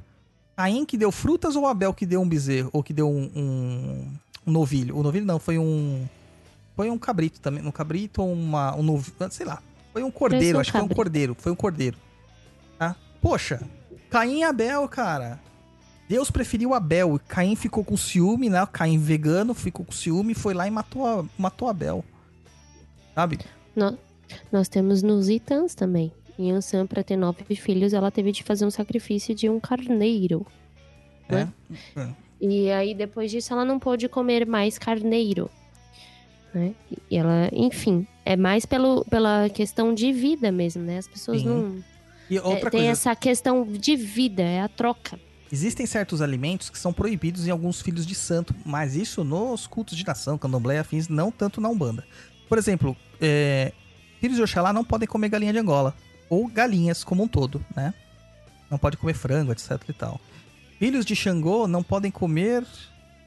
[0.56, 2.70] Caim que deu frutas ou Abel que deu um bezerro?
[2.72, 4.12] Ou que deu um, um,
[4.46, 4.96] um novilho?
[4.96, 6.06] O novilho não, foi um.
[6.74, 7.64] Foi um cabrito também.
[7.66, 9.14] Um cabrito ou uma, um novilho.
[9.30, 9.62] Sei lá.
[9.92, 11.34] Foi um cordeiro, acho que foi um cordeiro.
[11.38, 11.96] Foi um cordeiro.
[12.78, 12.94] Tá?
[13.20, 13.62] Poxa,
[14.10, 15.40] Caim e Abel, cara.
[16.08, 17.18] Deus preferiu Abel.
[17.26, 18.66] Caim ficou com ciúme, né?
[18.70, 22.04] Caim vegano ficou com ciúme, foi lá e matou, matou Abel.
[23.14, 23.38] Sabe?
[23.74, 23.98] No-
[24.52, 26.12] Nós temos nos Itãs também.
[26.38, 30.46] Em Ansan, para ter nove filhos, ela teve de fazer um sacrifício de um carneiro.
[31.30, 31.48] É.
[32.40, 35.50] E aí, depois disso, ela não pôde comer mais carneiro.
[36.54, 36.74] Né?
[37.10, 40.98] E ela, enfim, é mais pelo, pela questão de vida mesmo, né?
[40.98, 41.48] As pessoas Sim.
[41.48, 41.84] não.
[42.28, 45.18] E é, outra tem coisa, essa questão de vida, é a troca.
[45.52, 49.96] existem certos alimentos que são proibidos em alguns filhos de santo, mas isso nos cultos
[49.96, 52.04] de nação, candomblé e afins, não tanto na Umbanda.
[52.48, 53.72] Por exemplo, é,
[54.20, 55.94] Filhos de Oxalá não podem comer galinha de Angola.
[56.28, 57.94] Ou galinhas como um todo, né?
[58.70, 60.20] Não pode comer frango, etc e tal.
[60.78, 62.64] Filhos de Xangô não podem comer.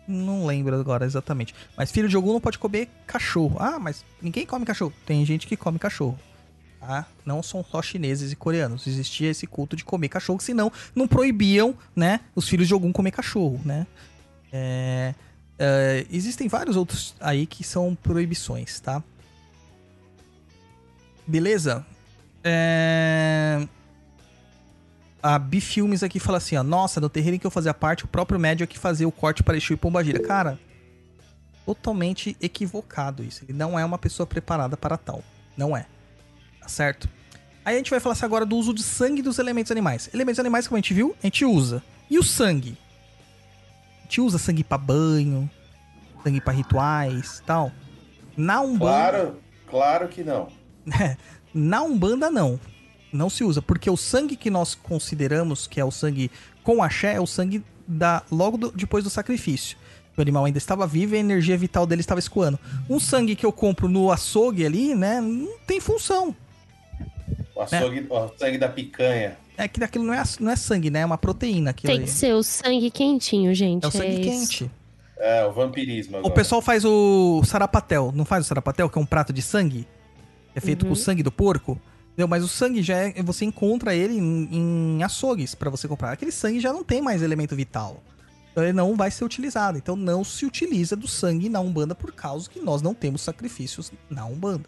[0.07, 1.53] Não lembro agora exatamente.
[1.77, 3.57] Mas filho de Ogum não pode comer cachorro.
[3.59, 4.93] Ah, mas ninguém come cachorro.
[5.05, 6.17] Tem gente que come cachorro.
[6.79, 7.05] Tá?
[7.25, 8.87] Não são só chineses e coreanos.
[8.87, 13.11] Existia esse culto de comer cachorro, senão não proibiam, né, os filhos de Ogum comer
[13.11, 13.85] cachorro, né?
[14.51, 15.13] É,
[15.59, 19.03] é, existem vários outros aí que são proibições, tá?
[21.27, 21.85] Beleza?
[22.43, 23.67] É...
[25.21, 26.63] A Bifilmes aqui fala assim, ó.
[26.63, 29.11] Nossa, no terreiro em que eu fazia parte, o próprio médio é que fazia o
[29.11, 30.19] corte para Exu e Pombagira.
[30.19, 30.59] Cara,
[31.65, 33.43] totalmente equivocado isso.
[33.43, 35.23] Ele não é uma pessoa preparada para tal.
[35.57, 35.85] Não é.
[36.61, 37.09] Tá certo?
[37.63, 40.09] Aí a gente vai falar assim agora do uso de sangue dos elementos animais.
[40.13, 41.83] Elementos animais, como a gente viu, a gente usa.
[42.09, 42.77] E o sangue?
[43.99, 45.49] A gente usa sangue para banho,
[46.23, 47.71] sangue para rituais tal.
[48.35, 48.79] Na Umbanda...
[48.79, 50.47] Claro, claro que não.
[51.53, 52.59] Na Umbanda, não.
[53.11, 56.29] Não se usa, porque o sangue que nós consideramos que é o sangue
[56.63, 59.77] com axé é o sangue da logo do- depois do sacrifício.
[60.17, 62.59] O animal ainda estava vivo e a energia vital dele estava escoando.
[62.89, 66.35] Um sangue que eu compro no açougue ali, né, não tem função.
[67.55, 69.37] O, açougue, o sangue da picanha.
[69.57, 71.01] É que aquilo não é, não é sangue, né?
[71.01, 71.71] É uma proteína.
[71.71, 73.83] Aquilo Tem que ser o sangue quentinho, gente.
[73.83, 74.49] É o sangue isso.
[74.59, 74.71] quente.
[75.17, 76.31] É, o vampirismo agora.
[76.31, 79.85] O pessoal faz o sarapatel, não faz o sarapatel, que é um prato de sangue?
[80.55, 80.89] É feito Uhum.
[80.89, 81.77] com sangue do porco?
[82.09, 82.27] Entendeu?
[82.27, 83.23] Mas o sangue já é.
[83.23, 84.49] Você encontra ele em,
[84.97, 86.11] em açougues pra você comprar.
[86.11, 88.03] Aquele sangue já não tem mais elemento vital.
[88.51, 89.77] Então ele não vai ser utilizado.
[89.77, 93.91] Então não se utiliza do sangue na Umbanda por causa que nós não temos sacrifícios
[94.09, 94.67] na Umbanda.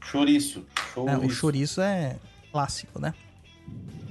[0.00, 0.60] Chouriço.
[0.60, 0.64] né?
[0.96, 1.34] O chouriço.
[1.34, 2.16] chouriço é
[2.50, 3.12] clássico, né?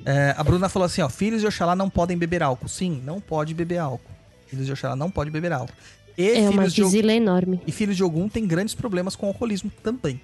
[0.05, 2.67] É, a Bruna falou assim, ó, filhos de Oxalá não podem beber álcool.
[2.69, 4.11] Sim, não pode beber álcool.
[4.45, 5.73] Filhos de Oxalá não pode beber álcool.
[6.17, 7.59] E É uma filhos de enorme.
[7.67, 10.21] e filhos de Ogum tem grandes problemas com alcoolismo também.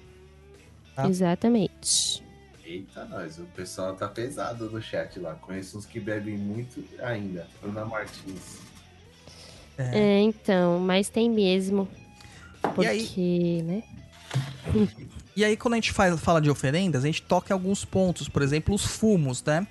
[0.96, 1.06] Tá.
[1.08, 2.23] Exatamente.
[2.64, 3.38] Eita, nós.
[3.38, 5.34] O pessoal tá pesado no chat lá.
[5.34, 7.46] Conheço uns que bebem muito ainda.
[7.60, 8.58] Bruna Martins.
[9.76, 11.88] É, então, mas tem mesmo.
[12.80, 13.04] E aí?
[13.04, 13.82] Porque, né?
[15.36, 18.28] E aí, quando a gente fala de oferendas, a gente toca em alguns pontos.
[18.28, 19.66] Por exemplo, os fumos, né?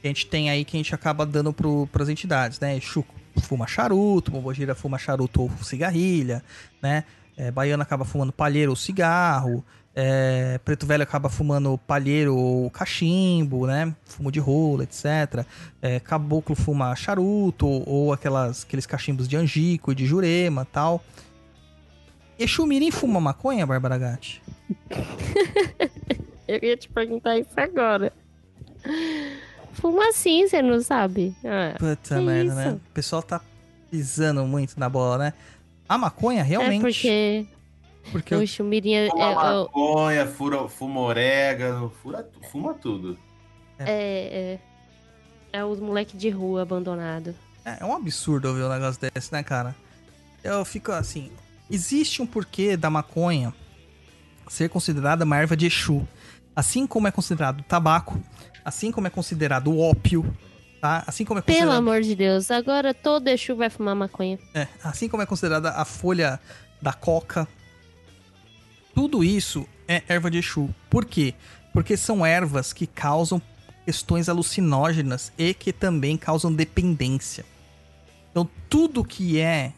[0.00, 2.76] Que a gente tem aí que a gente acaba dando pro, pras entidades, né?
[2.76, 3.04] Exu
[3.42, 6.42] fuma charuto, Pombogira fuma charuto ou cigarrilha,
[6.80, 7.04] né?
[7.36, 9.64] É, Baiano acaba fumando palheiro ou cigarro.
[9.98, 13.96] É, Preto Velho acaba fumando palheiro ou cachimbo, né?
[14.04, 15.46] Fumo de rola, etc.
[15.80, 21.02] É, Caboclo fuma charuto ou aquelas, aqueles cachimbos de angico e de jurema tal.
[22.38, 24.42] Exu Mirim fuma maconha, Bárbara Gatti?
[26.46, 28.12] Eu ia te perguntar isso agora.
[29.72, 31.34] Fuma assim, você não sabe?
[31.42, 32.54] Ah, Puta merda, isso?
[32.54, 32.70] né?
[32.72, 33.40] O pessoal tá
[33.90, 35.32] pisando muito na bola, né?
[35.88, 36.76] A maconha, realmente.
[36.76, 37.46] É porque
[38.12, 43.18] porque o chumirim é, Fuma é, maconha, fura, fuma orégano, fura, fuma tudo.
[43.78, 44.58] é,
[45.52, 47.34] é, é os moleque de rua abandonado.
[47.64, 49.74] é, é um absurdo ouvir um negócio desse, né, cara?
[50.42, 51.30] Eu fico assim.
[51.70, 53.52] Existe um porquê da maconha
[54.48, 56.06] ser considerada uma erva de Exu.
[56.54, 58.20] Assim como é considerado o tabaco,
[58.64, 60.24] assim como é considerado o ópio,
[60.80, 61.02] tá?
[61.06, 61.78] Assim como é Pelo considerado.
[61.78, 64.38] amor de Deus, agora todo Exu vai fumar maconha.
[64.54, 66.38] É, assim como é considerada a folha
[66.80, 67.48] da coca.
[68.96, 70.74] Tudo isso é erva de Exu.
[70.88, 71.34] Por quê?
[71.70, 73.42] Porque são ervas que causam
[73.84, 77.44] questões alucinógenas e que também causam dependência.
[78.30, 79.74] Então, tudo que é,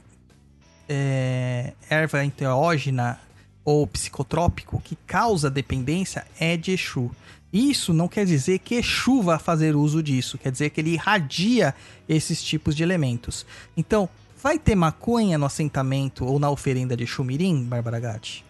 [0.88, 3.18] é, erva enteógena
[3.64, 7.10] ou psicotrópico que causa dependência é de Exu.
[7.52, 11.74] Isso não quer dizer que Exu vai fazer uso disso, quer dizer que ele irradia
[12.08, 13.44] esses tipos de elementos.
[13.76, 14.08] Então,
[14.40, 18.46] vai ter maconha no assentamento ou na oferenda de Xumirim, Bárbara Gatti?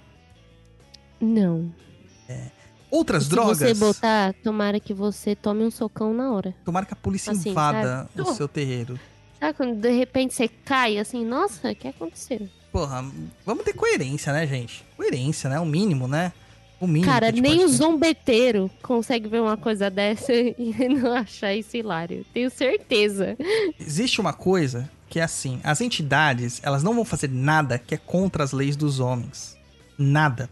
[1.21, 1.73] Não.
[2.91, 3.59] Outras Se drogas?
[3.59, 6.55] você botar, tomara que você tome um socão na hora.
[6.65, 8.29] Tomara que a polícia Assim, invada sabe?
[8.29, 8.99] o seu terreiro.
[9.39, 12.49] Sabe quando de repente você cai assim, nossa, o que aconteceu?
[12.73, 13.05] Porra,
[13.45, 14.85] vamos ter coerência, né, gente?
[14.97, 15.61] Coerência, né?
[15.61, 16.33] O mínimo, né?
[16.81, 17.11] O mínimo.
[17.11, 22.25] Cara, nem o zombeteiro consegue ver uma coisa dessa e não achar isso hilário.
[22.33, 23.37] Tenho certeza.
[23.79, 27.99] Existe uma coisa que é assim: as entidades, elas não vão fazer nada que é
[27.99, 29.57] contra as leis dos homens.
[29.99, 30.49] Nada.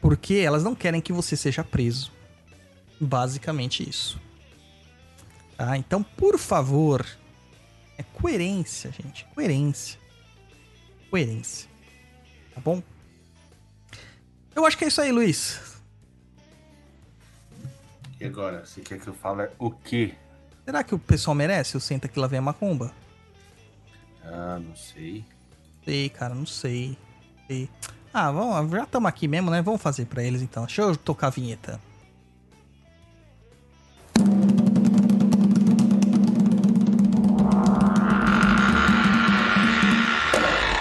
[0.00, 2.12] Porque elas não querem que você seja preso.
[3.00, 4.20] Basicamente isso.
[5.56, 5.76] Tá?
[5.76, 7.06] Então, por favor,
[7.98, 9.26] é coerência, gente.
[9.34, 9.98] Coerência.
[11.10, 11.68] Coerência.
[12.54, 12.82] Tá bom?
[14.54, 15.80] Eu acho que é isso aí, Luiz.
[18.18, 20.14] E agora, você quer que eu fale o quê?
[20.64, 22.92] Será que o pessoal merece o Senta que lá vem a macumba?
[24.22, 25.24] Ah, não sei.
[25.84, 26.96] Sei, cara, não sei.
[27.46, 27.68] sei.
[28.12, 29.62] Ah, vamos, já estamos aqui mesmo, né?
[29.62, 30.66] Vamos fazer pra eles então.
[30.66, 31.80] Deixa eu tocar a vinheta.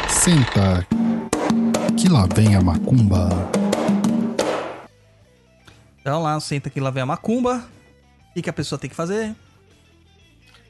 [0.10, 0.86] Senta,
[1.96, 3.30] que lá vem a macumba.
[6.02, 7.64] Então lá, senta aqui, lá vem a macumba.
[8.30, 9.36] O que, que a pessoa tem que fazer?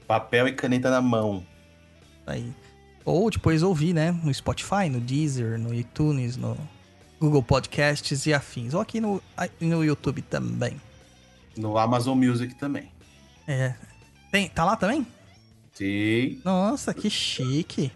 [0.05, 1.45] Papel e caneta na mão.
[2.27, 2.53] Aí.
[3.09, 4.11] Ou depois ouvir, né?
[4.11, 6.55] No Spotify, no Deezer, no iTunes, no
[7.19, 8.75] Google Podcasts e afins.
[8.75, 9.19] Ou aqui no,
[9.59, 10.79] no YouTube também.
[11.57, 12.91] No Amazon Music também.
[13.47, 13.73] É.
[14.31, 15.07] Tem, tá lá também?
[15.73, 17.91] Sim, Nossa, que chique.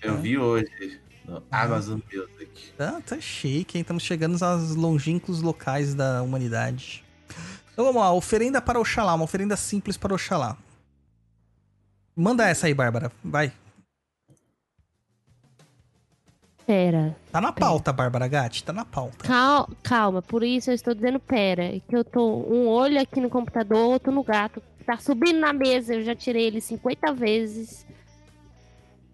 [0.00, 0.98] eu vi hoje.
[1.26, 2.72] No Amazon Music.
[2.78, 3.82] Ah, tá chique, hein?
[3.82, 7.04] Estamos chegando aos longínquos locais da humanidade.
[7.70, 10.56] Então vamos lá, oferenda para Oxalá, uma oferenda simples para Oxalá.
[12.16, 13.12] Manda essa aí, Bárbara.
[13.22, 13.52] Vai.
[16.66, 17.14] Pera.
[17.30, 19.26] Tá na pauta, Bárbara Gatti, tá na pauta.
[19.26, 21.76] Cal- calma, por isso eu estou dizendo pera.
[21.76, 24.62] É que eu tô um olho aqui no computador, outro no gato.
[24.86, 27.86] Tá subindo na mesa, eu já tirei ele 50 vezes.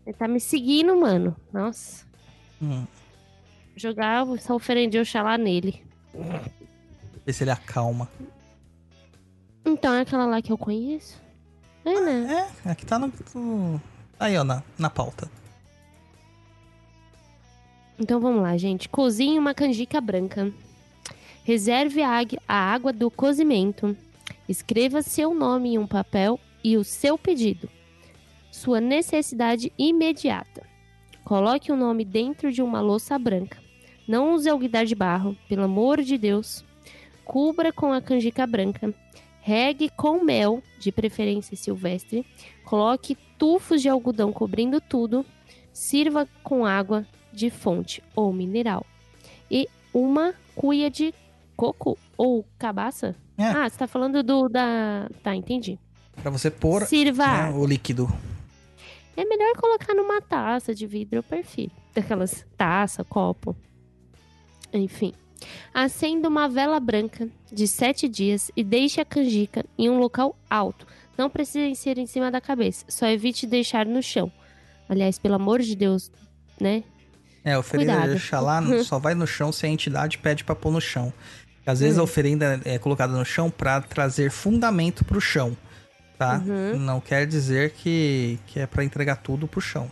[0.06, 1.36] Ele tá me seguindo, mano.
[1.52, 2.04] Nossa.
[2.62, 2.84] Hum,
[3.76, 5.82] Jogar essa oferenda de Oxalá nele.
[7.26, 8.08] ver se ele acalma.
[9.64, 11.20] Então é aquela lá que eu conheço?
[11.84, 12.48] É, né?
[12.66, 13.12] É, aqui tá no.
[13.34, 13.80] no-
[14.18, 15.30] Aí, ó, na, na pauta.
[18.00, 18.88] Então vamos lá, gente.
[18.88, 20.50] Cozinhe uma canjica branca.
[21.44, 23.94] Reserve a, água- do cozimento.
[24.48, 27.68] Escreva seu nome em um papel e o seu pedido.
[28.50, 30.62] Sua necessidade imediata.
[31.24, 33.58] Coloque o nome dentro de uma louça branca.
[34.08, 36.64] Não use alguidar de barro, pelo amor de Deus.
[37.24, 38.92] Cubra com a canjica branca.
[39.42, 42.26] Regue com mel, de preferência silvestre.
[42.64, 45.24] Coloque tufos de algodão cobrindo tudo.
[45.72, 48.86] Sirva com água de fonte ou mineral.
[49.50, 51.12] E uma cuia de
[51.56, 53.14] coco ou cabaça.
[53.36, 53.44] É.
[53.44, 55.08] Ah, você tá falando do da.
[55.22, 55.78] Tá, entendi.
[56.22, 57.26] Pra você pôr Sirva.
[57.26, 58.08] né, o líquido.
[59.16, 61.72] É melhor colocar numa taça de vidro, eu prefiro.
[61.94, 63.56] Daquelas taça, copo.
[64.72, 65.12] Enfim.
[65.72, 70.86] Acenda uma vela branca de sete dias e deixe a canjica em um local alto.
[71.16, 72.84] Não precisa ser em cima da cabeça.
[72.88, 74.30] Só evite deixar no chão.
[74.88, 76.10] Aliás, pelo amor de Deus,
[76.60, 76.82] né?
[77.44, 78.10] É, a oferenda Cuidado.
[78.10, 81.12] de Oxalá só vai no chão se a entidade pede pra pôr no chão.
[81.66, 82.00] Às vezes Hum.
[82.00, 85.56] a oferenda é colocada no chão pra trazer fundamento pro chão,
[86.18, 86.42] tá?
[86.44, 86.78] Uhum.
[86.78, 89.90] Não quer dizer que, que é pra entregar tudo pro chão.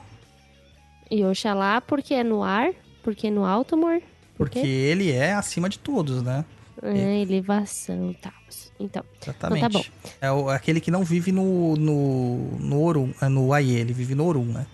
[1.11, 2.71] E Oxalá, porque é no ar,
[3.03, 4.01] porque é no alto, amor.
[4.37, 6.45] Por Porque ele é acima de todos, né?
[6.83, 8.33] É, elevação e tal.
[8.79, 9.65] Então, Exatamente.
[9.67, 9.89] Então tá
[10.21, 14.15] É o- aquele que não vive no, no, no Orum, é no Aie, ele vive
[14.15, 14.65] no Orum, né?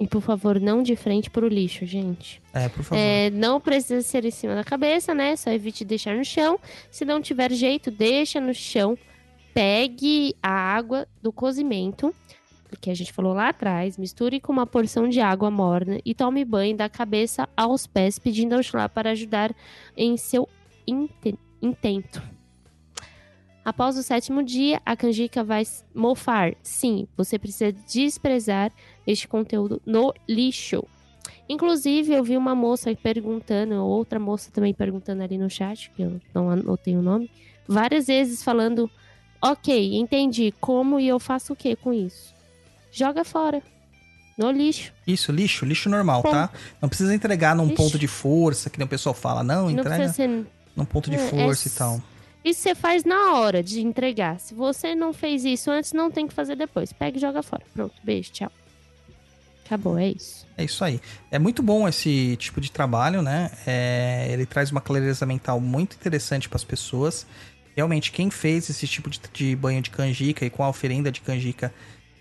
[0.00, 2.42] E por favor, não de frente pro lixo, gente.
[2.52, 3.00] É, por favor.
[3.00, 5.36] É, não precisa ser em cima da cabeça, né?
[5.36, 6.58] Só evite deixar no chão.
[6.90, 8.98] Se não tiver jeito, deixa no chão.
[9.54, 12.14] Pegue a água do cozimento,
[12.80, 16.42] que a gente falou lá atrás, misture com uma porção de água morna e tome
[16.42, 19.54] banho da cabeça aos pés, pedindo ao Oxalá para ajudar
[19.94, 20.48] em seu
[20.86, 22.22] inte- intento.
[23.64, 25.62] Após o sétimo dia, a canjica vai
[25.94, 26.54] mofar.
[26.62, 28.72] Sim, você precisa desprezar
[29.06, 30.84] este conteúdo no lixo.
[31.48, 36.20] Inclusive, eu vi uma moça perguntando, outra moça também perguntando ali no chat, que eu
[36.34, 37.30] não anotei o nome,
[37.66, 38.90] várias vezes falando:
[39.40, 42.32] Ok, entendi, como e eu faço o que com isso?
[42.90, 43.62] Joga fora.
[44.38, 44.92] No lixo.
[45.06, 46.30] Isso, lixo, lixo normal, Bom.
[46.30, 46.50] tá?
[46.80, 47.76] Não precisa entregar num Lixo.
[47.76, 49.42] ponto de força, que nem o pessoal fala.
[49.44, 50.46] Não, Não entrega precisa ser.
[50.74, 52.00] num ponto de É, é força s- e tal.
[52.42, 54.40] Isso você faz na hora de entregar.
[54.40, 56.92] Se você não fez isso antes, não tem que fazer depois.
[56.94, 57.62] Pega e joga fora.
[57.74, 58.50] Pronto, beijo, tchau.
[59.72, 60.46] Acabou, é isso.
[60.54, 61.00] É isso aí.
[61.30, 63.50] É muito bom esse tipo de trabalho, né?
[63.66, 67.26] É, ele traz uma clareza mental muito interessante para as pessoas.
[67.74, 71.22] Realmente, quem fez esse tipo de, de banho de canjica e com a oferenda de
[71.22, 71.72] canjica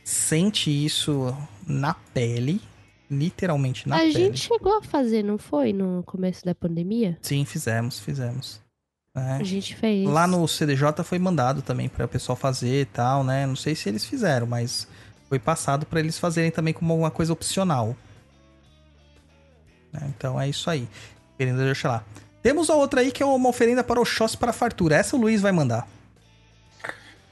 [0.02, 1.36] sente isso
[1.68, 2.62] na pele.
[3.10, 4.14] Literalmente na a pele.
[4.14, 5.74] gente chegou a fazer, não foi?
[5.74, 7.18] No começo da pandemia?
[7.22, 8.62] Sim, fizemos, fizemos.
[9.14, 9.34] É.
[9.34, 10.08] A gente fez.
[10.08, 13.46] Lá no CDJ foi mandado também para o pessoal fazer e tal, né?
[13.46, 14.88] Não sei se eles fizeram, mas
[15.32, 17.96] foi passado para eles fazerem também como uma coisa opcional.
[19.94, 20.02] Né?
[20.10, 20.86] Então é isso aí.
[21.36, 22.04] Oferenda de Oxalá.
[22.44, 24.98] Temos a outra aí que é uma oferenda para Oxóssi para fartura.
[24.98, 25.88] Essa o Luiz vai mandar.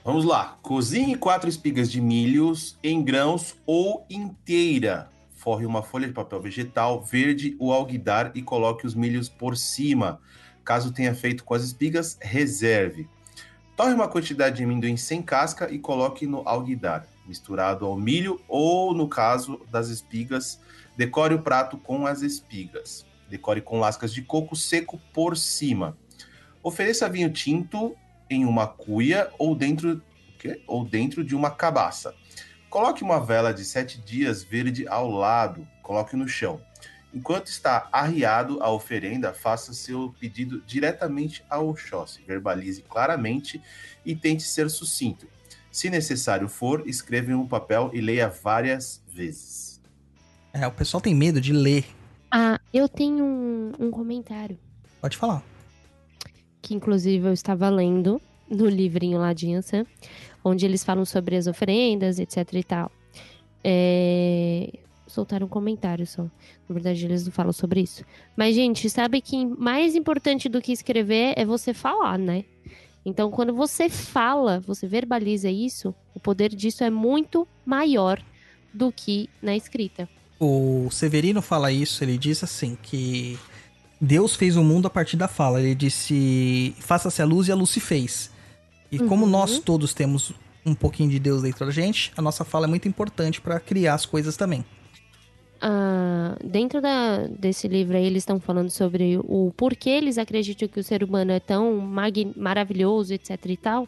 [0.01, 0.57] Vamos lá.
[0.61, 5.09] Cozinhe quatro espigas de milhos em grãos ou inteira.
[5.35, 10.21] Forre uma folha de papel vegetal verde ou alguidar e coloque os milhos por cima.
[10.63, 13.09] Caso tenha feito com as espigas, reserve.
[13.75, 18.93] Torre uma quantidade de amendoim sem casca e coloque no alguidar, misturado ao milho ou,
[18.93, 20.59] no caso das espigas,
[20.97, 23.05] decore o prato com as espigas.
[23.29, 25.95] Decore com lascas de coco seco por cima.
[26.63, 27.95] Ofereça vinho tinto
[28.29, 30.01] em uma cuia ou dentro,
[30.67, 32.13] ou dentro de uma cabaça.
[32.69, 36.61] Coloque uma vela de sete dias verde ao lado, coloque no chão.
[37.11, 42.23] Enquanto está arriado a oferenda, faça seu pedido diretamente ao Oxóssi.
[42.23, 43.61] Verbalize claramente
[44.05, 45.27] e tente ser sucinto.
[45.79, 49.81] Se necessário for, escreva em um papel e leia várias vezes.
[50.51, 51.85] É, o pessoal tem medo de ler.
[52.29, 54.59] Ah, eu tenho um, um comentário.
[54.99, 55.41] Pode falar.
[56.61, 59.85] que inclusive eu estava lendo no livrinho lá de Ansan,
[60.43, 62.91] onde eles falam sobre as oferendas, etc e tal.
[63.63, 64.79] É...
[65.07, 66.23] Soltaram um comentário só.
[66.23, 68.03] Na verdade, eles não falam sobre isso.
[68.35, 72.43] Mas, gente, sabe que mais importante do que escrever é você falar, né?
[73.09, 78.21] Então, quando você fala, você verbaliza isso, o poder disso é muito maior
[78.71, 80.07] do que na escrita.
[80.39, 83.37] O Severino fala isso, ele diz assim que
[83.99, 85.59] Deus fez o mundo a partir da fala.
[85.59, 88.31] Ele disse: "Faça-se a luz e a luz se fez".
[88.91, 89.31] E como Uhum.
[89.31, 90.31] nós todos temos
[90.65, 93.95] um pouquinho de Deus dentro da gente, a nossa fala é muito importante para criar
[93.95, 94.63] as coisas também.
[95.61, 100.79] Ah, dentro da- desse livro aí, eles estão falando sobre o porquê eles acreditam que
[100.79, 101.75] o ser humano é tão
[102.35, 103.87] maravilhoso, etc e tal.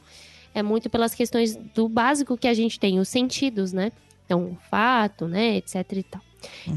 [0.54, 3.92] É muito pelas questões do básico que a gente tem, os sentidos, né?
[4.26, 6.22] Então, o fato, né, etc e tal.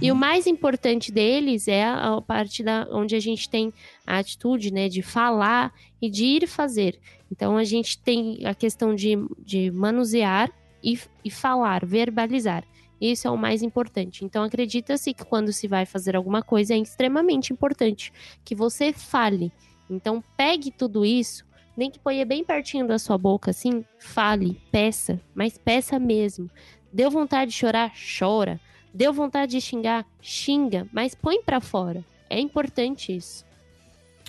[0.00, 3.73] E o mais importante deles é a, a parte da, onde a gente tem
[4.06, 6.98] a atitude, né, de falar e de ir fazer.
[7.32, 10.50] Então, a gente tem a questão de, de manusear
[10.82, 12.62] e, e falar, verbalizar.
[13.00, 14.24] Isso é o mais importante.
[14.24, 18.12] Então, acredita-se que quando se vai fazer alguma coisa é extremamente importante
[18.44, 19.52] que você fale.
[19.90, 21.44] Então, pegue tudo isso,
[21.76, 26.50] nem que ponha bem pertinho da sua boca, assim, fale, peça, mas peça mesmo.
[26.92, 28.60] Deu vontade de chorar, chora.
[28.92, 32.05] Deu vontade de xingar, xinga, mas põe pra fora.
[32.31, 33.44] É importante isso.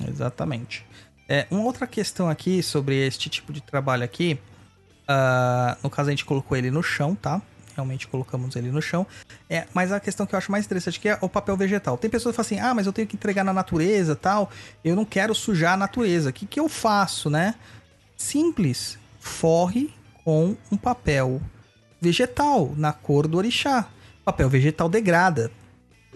[0.07, 0.85] Exatamente.
[1.29, 4.39] É, uma outra questão aqui sobre este tipo de trabalho aqui.
[5.07, 7.41] ah, no caso, a gente colocou ele no chão, tá?
[7.75, 9.05] Realmente colocamos ele no chão.
[9.49, 11.97] É, mas a questão que eu acho mais interessante aqui é o papel vegetal.
[11.97, 14.49] Tem pessoas que falam assim: ah, mas eu tenho que entregar na natureza tal.
[14.83, 16.29] Eu não quero sujar a natureza.
[16.29, 17.55] O que, que eu faço, né?
[18.15, 18.97] Simples.
[19.19, 21.41] Forre com um papel
[21.99, 23.89] vegetal na cor do orixá.
[24.23, 25.51] Papel vegetal degrada,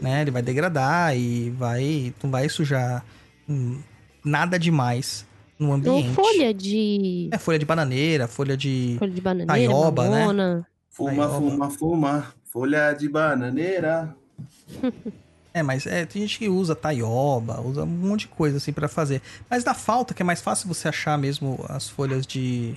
[0.01, 0.21] né?
[0.21, 3.03] Ele vai degradar e vai, não vai sujar
[3.47, 3.81] hum,
[4.23, 5.25] nada demais
[5.59, 6.13] no Ou ambiente.
[6.13, 7.29] folha de.
[7.31, 10.65] É folha de bananeira, folha de Folha de bananeira, Taioba, né?
[10.99, 12.33] Fuma, Aí, fuma, fuma.
[12.51, 14.13] Folha de bananeira.
[15.51, 18.87] É, mas é, tem gente que usa taioba, usa um monte de coisa assim pra
[18.87, 19.19] fazer.
[19.49, 22.75] Mas na falta, que é mais fácil você achar mesmo as folhas de.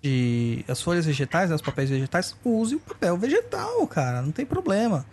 [0.00, 4.46] de as folhas vegetais, né, os papéis vegetais, use o papel vegetal, cara, não tem
[4.46, 5.04] problema,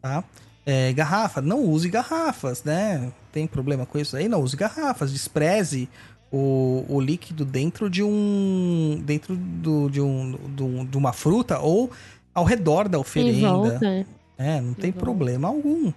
[0.00, 0.24] tá?
[0.64, 3.12] É, garrafa, não use garrafas, né?
[3.30, 4.26] Tem problema com isso aí?
[4.26, 5.90] Não use garrafas, despreze
[6.32, 9.00] o, o líquido dentro de um.
[9.04, 11.90] dentro do, de, um, do- de uma fruta ou
[12.34, 13.48] ao redor da oferenda.
[13.48, 14.06] volta.
[14.38, 15.92] É, não tem problema algum,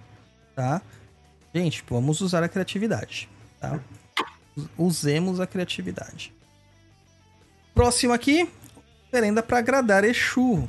[0.54, 0.82] tá?
[1.54, 3.28] Gente, vamos usar a criatividade,
[3.60, 3.80] tá?
[4.76, 6.32] Usemos a criatividade.
[7.74, 8.48] Próximo aqui,
[9.08, 10.68] oferenda para agradar Exu.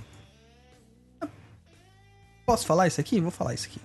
[2.45, 3.19] Posso falar isso aqui?
[3.19, 3.79] Vou falar isso aqui.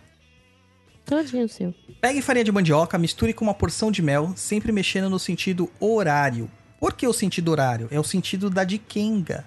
[1.11, 1.75] Todinho seu.
[2.01, 6.49] Pegue farinha de mandioca, misture com uma porção de mel, sempre mexendo no sentido horário.
[6.79, 7.89] Por que o sentido horário?
[7.91, 9.45] É o sentido da Dikenga,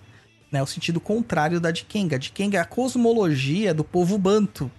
[0.51, 0.61] né?
[0.61, 2.19] O sentido contrário da Dikenga.
[2.19, 4.69] Dikenga é a cosmologia do povo banto,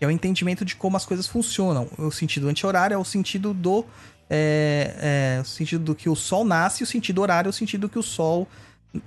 [0.00, 1.88] é o entendimento de como as coisas funcionam.
[1.98, 3.84] O sentido anti-horário é o sentido do
[4.30, 4.94] é,
[5.36, 7.98] é, o sentido do que o sol nasce, o sentido horário é o sentido que
[7.98, 8.46] o sol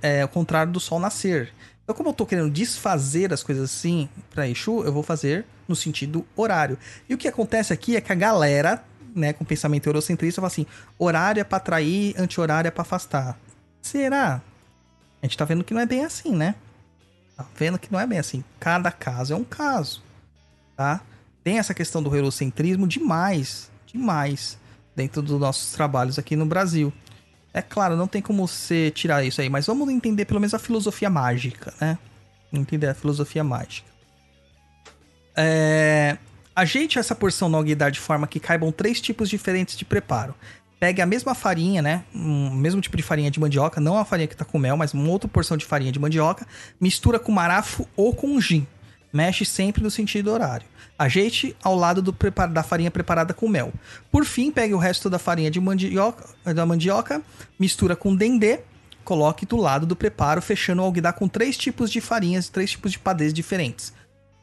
[0.02, 1.54] é o contrário do sol nascer.
[1.84, 5.76] Então, como eu tô querendo desfazer as coisas assim pra Exu, eu vou fazer no
[5.76, 6.78] sentido horário.
[7.08, 8.82] E o que acontece aqui é que a galera,
[9.14, 10.66] né, com pensamento eurocentrista, fala assim:
[10.98, 13.38] horário é pra atrair, anti-horário é pra afastar.
[13.82, 14.40] Será?
[15.22, 16.54] A gente tá vendo que não é bem assim, né?
[17.36, 18.42] Tá vendo que não é bem assim.
[18.58, 20.02] Cada caso é um caso,
[20.74, 21.02] tá?
[21.42, 24.56] Tem essa questão do eurocentrismo demais, demais,
[24.96, 26.90] dentro dos nossos trabalhos aqui no Brasil.
[27.54, 30.58] É claro, não tem como você tirar isso aí, mas vamos entender pelo menos a
[30.58, 31.96] filosofia mágica, né?
[32.52, 33.88] Entender a filosofia mágica.
[35.36, 36.18] É...
[36.54, 40.34] Ajeite essa porção alguidar de forma que caibam três tipos diferentes de preparo.
[40.80, 42.04] Pegue a mesma farinha, né?
[42.12, 44.92] Um mesmo tipo de farinha de mandioca, não a farinha que tá com mel, mas
[44.92, 46.46] uma outra porção de farinha de mandioca.
[46.80, 48.66] Mistura com marafo ou com gin.
[49.14, 50.66] Mexe sempre no sentido horário.
[50.98, 52.12] Ajeite ao lado do
[52.50, 53.72] da farinha preparada com mel.
[54.10, 57.22] Por fim, pegue o resto da farinha de mandioca, da mandioca,
[57.56, 58.58] mistura com dendê,
[59.04, 62.72] coloque do lado do preparo, fechando o alguidar com três tipos de farinhas e três
[62.72, 63.92] tipos de padês diferentes.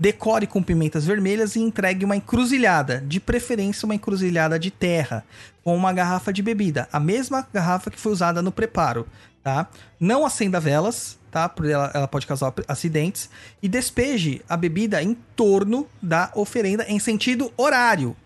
[0.02, 5.24] Decore com pimentas vermelhas e entregue uma encruzilhada, de preferência uma encruzilhada de terra,
[5.64, 9.06] com uma garrafa de bebida, a mesma garrafa que foi usada no preparo,
[9.44, 9.70] tá?
[10.00, 11.48] Não acenda velas, tá?
[11.48, 13.30] Porque ela, ela pode causar acidentes.
[13.62, 18.18] E despeje a bebida em torno da oferenda em sentido horário.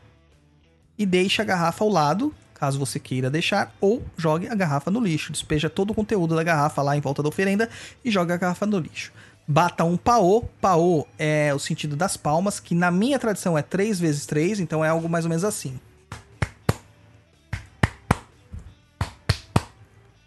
[0.98, 5.02] E deixe a garrafa ao lado, caso você queira deixar, ou jogue a garrafa no
[5.02, 5.34] lixo.
[5.34, 7.70] Despeja todo o conteúdo da garrafa lá em volta da oferenda
[8.02, 9.12] e joga a garrafa no lixo.
[9.48, 10.44] Bata um paô.
[10.60, 14.84] Paô é o sentido das palmas, que na minha tradição é 3 vezes 3, então
[14.84, 15.80] é algo mais ou menos assim.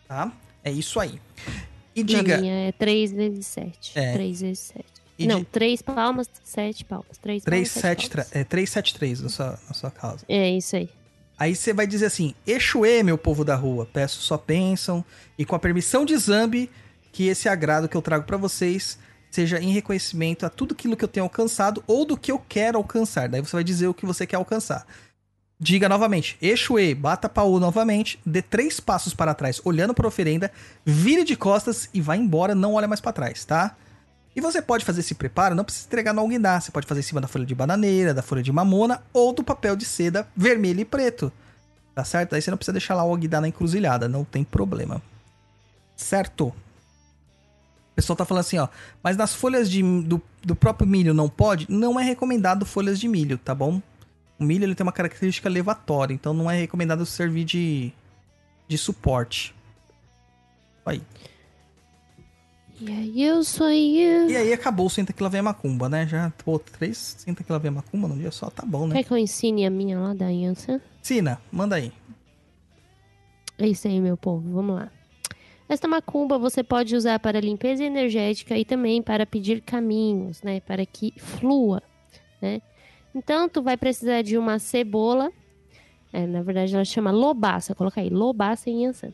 [0.07, 0.33] Tá?
[0.65, 1.21] É isso aí.
[1.95, 2.37] E diga.
[2.37, 3.93] Na minha é 3 vezes 7.
[3.99, 4.13] É.
[4.13, 4.85] 3 vezes 7.
[5.19, 7.19] E Não, di- 3 palmas, 7 palmas.
[7.19, 8.37] 3 3, palmas, 7, 7 palmas.
[8.37, 10.25] é 373 na sua, na sua casa.
[10.29, 10.89] É isso aí.
[11.37, 15.05] Aí você vai dizer assim: Exuê, meu povo da rua, peço só bênção
[15.37, 16.71] e com a permissão de Zambi,
[17.13, 18.99] que esse agrado que eu trago pra vocês
[19.31, 22.79] seja em reconhecimento a tudo aquilo que eu tenho alcançado ou do que eu quero
[22.79, 23.29] alcançar.
[23.29, 24.87] Daí você vai dizer o que você quer alcançar.
[25.61, 30.53] Diga novamente, Exuê, bata paú novamente, dê três passos para trás, olhando para a oferenda,
[30.85, 33.75] vire de costas e vá embora, não olha mais para trás, tá?
[34.37, 37.03] E você pode fazer esse preparo, não precisa entregar no alguidar, você pode fazer em
[37.03, 40.79] cima da folha de bananeira, da folha de mamona ou do papel de seda vermelho
[40.79, 41.33] e preto.
[41.93, 42.37] Tá certo?
[42.37, 45.03] Aí você não precisa deixar lá o alguidar na encruzilhada, não tem problema.
[45.97, 46.55] Certo?
[47.99, 48.69] O pessoal tá falando assim, ó,
[49.03, 51.67] mas nas folhas de, do, do próprio milho não pode?
[51.69, 53.83] Não é recomendado folhas de milho, tá bom?
[54.39, 57.93] O milho ele tem uma característica levatória, então não é recomendado servir de,
[58.69, 59.53] de suporte.
[60.87, 61.03] Aí.
[62.81, 64.31] E aí eu sou eu.
[64.31, 66.07] E aí acabou o Senta que lá vem a macumba, né?
[66.07, 68.95] Já, pô, três Senta que lá vem a macumba num dia só, tá bom, né?
[68.95, 70.81] Quer que eu ensine a minha lá da Yansan?
[71.03, 71.93] Sina, manda aí.
[73.59, 74.49] É isso aí, meu povo.
[74.53, 74.89] Vamos lá.
[75.69, 80.61] Esta macumba você pode usar para limpeza energética e também para pedir caminhos, né?
[80.61, 81.83] Para que flua,
[82.41, 82.63] né?
[83.15, 85.31] Então, tu vai precisar de uma cebola.
[86.13, 87.75] É, na verdade, ela chama lobaça.
[87.75, 89.13] Coloca aí, lobaça em Yansan.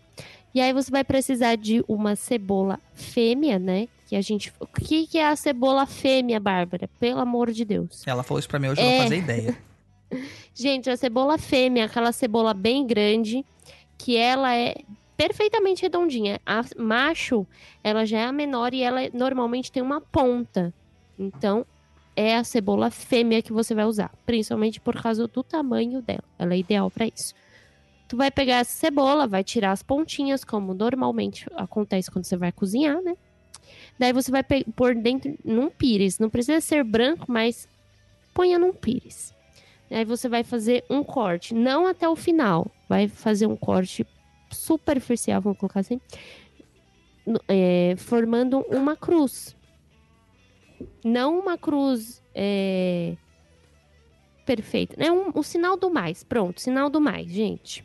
[0.54, 3.88] E aí você vai precisar de uma cebola fêmea, né?
[4.06, 4.52] Que a gente.
[4.60, 6.88] O que, que é a cebola fêmea, Bárbara?
[7.00, 8.06] Pelo amor de Deus.
[8.06, 9.02] Ela falou isso pra mim hoje, eu não É.
[9.02, 9.58] fazia ideia.
[10.54, 13.44] Gente, a cebola fêmea, aquela cebola bem grande,
[13.98, 14.76] que ela é
[15.16, 16.40] perfeitamente redondinha.
[16.44, 17.46] A macho,
[17.82, 20.72] ela já é a menor e ela normalmente tem uma ponta.
[21.18, 21.66] Então,
[22.16, 26.24] é a cebola fêmea que você vai usar, principalmente por causa do tamanho dela.
[26.38, 27.34] Ela é ideal para isso.
[28.06, 32.52] Tu vai pegar essa cebola, vai tirar as pontinhas, como normalmente acontece quando você vai
[32.52, 33.16] cozinhar, né?
[33.98, 34.44] Daí você vai
[34.76, 36.18] pôr dentro num pires.
[36.18, 37.66] Não precisa ser branco, mas
[38.32, 39.34] ponha num pires.
[39.90, 42.70] Aí você vai fazer um corte, não até o final.
[42.88, 44.06] Vai fazer um corte
[44.54, 46.00] superficial, vamos colocar assim,
[47.48, 49.56] é, formando uma cruz.
[51.04, 53.16] Não uma cruz é,
[54.44, 54.94] perfeita.
[54.98, 56.22] É um, o sinal do mais.
[56.22, 57.84] Pronto, sinal do mais, gente.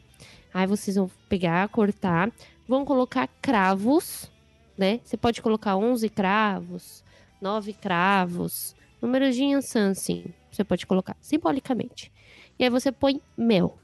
[0.53, 2.31] Aí vocês vão pegar, cortar,
[2.67, 4.31] vão colocar cravos,
[4.77, 4.99] né?
[5.03, 7.03] Você pode colocar 11 cravos,
[7.41, 10.25] 9 cravos, números de Yansan, sim.
[10.51, 12.11] Você pode colocar simbolicamente.
[12.57, 13.77] E aí você põe mel.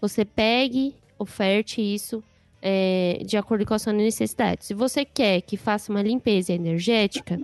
[0.00, 2.22] Você pegue, oferte isso
[2.66, 4.64] é, de acordo com a sua necessidade.
[4.64, 7.38] Se você quer que faça uma limpeza energética,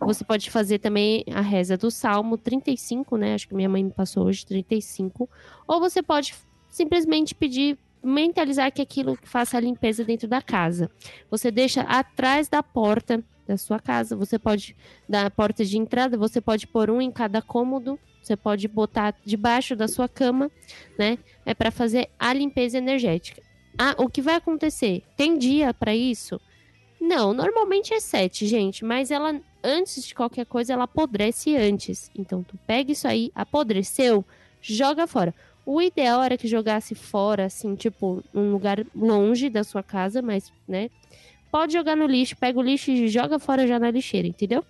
[0.00, 3.34] você pode fazer também a reza do Salmo 35, né?
[3.34, 5.28] Acho que minha mãe me passou hoje 35.
[5.68, 6.34] Ou você pode
[6.70, 10.90] simplesmente pedir, mentalizar que aquilo faça a limpeza dentro da casa.
[11.30, 14.16] Você deixa atrás da porta da sua casa.
[14.16, 14.74] Você pode,
[15.06, 17.98] da porta de entrada, você pode pôr um em cada cômodo.
[18.24, 20.50] Você pode botar debaixo da sua cama,
[20.98, 21.18] né?
[21.44, 23.42] É para fazer a limpeza energética.
[23.78, 25.02] Ah, o que vai acontecer?
[25.14, 26.40] Tem dia para isso?
[26.98, 32.10] Não, normalmente é sete, gente, mas ela antes de qualquer coisa ela apodrece antes.
[32.16, 34.24] Então tu pega isso aí, apodreceu,
[34.62, 35.34] joga fora.
[35.66, 40.50] O ideal era que jogasse fora, assim, tipo, num lugar longe da sua casa, mas,
[40.66, 40.90] né?
[41.50, 44.64] Pode jogar no lixo, pega o lixo e joga fora já na lixeira, entendeu?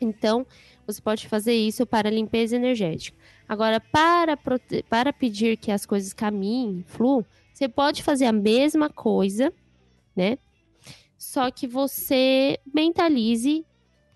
[0.00, 0.46] Então,
[0.86, 3.16] você pode fazer isso para limpeza energética.
[3.48, 4.38] Agora, para,
[4.88, 9.52] para pedir que as coisas caminhem, fluam, você pode fazer a mesma coisa,
[10.14, 10.38] né?
[11.18, 13.64] Só que você mentalize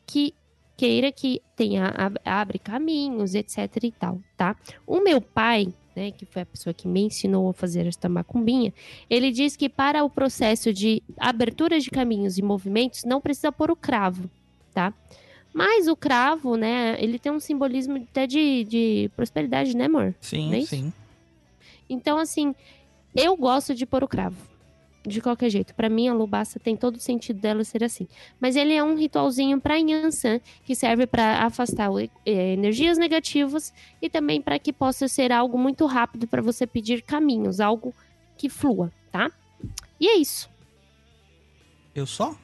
[0.07, 0.35] que
[0.77, 4.57] queira que tenha ab- abre caminhos, etc e tal, tá?
[4.87, 8.73] O meu pai, né, que foi a pessoa que me ensinou a fazer esta macumbinha,
[9.09, 13.71] ele diz que para o processo de abertura de caminhos e movimentos não precisa pôr
[13.71, 14.31] o cravo,
[14.73, 14.95] tá?
[15.53, 20.15] Mas o cravo, né, ele tem um simbolismo até de, de prosperidade, né, amor?
[20.21, 20.93] Sim, é sim.
[21.89, 22.55] Então, assim,
[23.15, 24.37] eu gosto de pôr o cravo.
[25.05, 25.75] de qualquer jeito.
[25.75, 28.07] Pra mim, a Lubassa tem todo o sentido dela ser assim.
[28.39, 31.89] Mas ele é um ritualzinho pra Yansan, que serve pra afastar
[32.27, 37.03] eh, energias negativas e também pra que possa ser algo muito rápido pra você pedir
[37.03, 37.95] caminhos, algo
[38.37, 39.31] que flua, tá?
[39.99, 40.49] E é isso.
[41.95, 42.37] Eu só?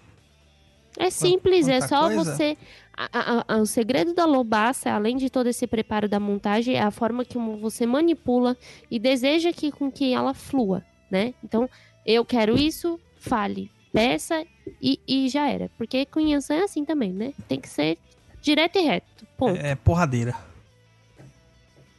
[0.98, 2.24] É simples, é só coisa.
[2.24, 2.56] você.
[2.96, 6.82] A- a- a- o segredo da lobaça, além de todo esse preparo da montagem, é
[6.82, 8.56] a forma que você manipula
[8.90, 11.34] e deseja que com que ela flua, né?
[11.44, 11.68] Então,
[12.06, 14.44] eu quero isso, fale, peça
[14.80, 15.70] e, e já era.
[15.76, 17.32] Porque com Yansan é assim também, né?
[17.48, 17.98] Tem que ser
[18.40, 19.26] direto e reto.
[19.36, 19.58] Ponto.
[19.60, 20.34] É porradeira.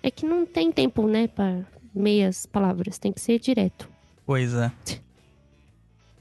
[0.02, 1.62] É que não tem tempo, né, para
[1.94, 2.98] meias palavras.
[2.98, 3.90] Tem que ser direto.
[4.26, 4.72] Pois é.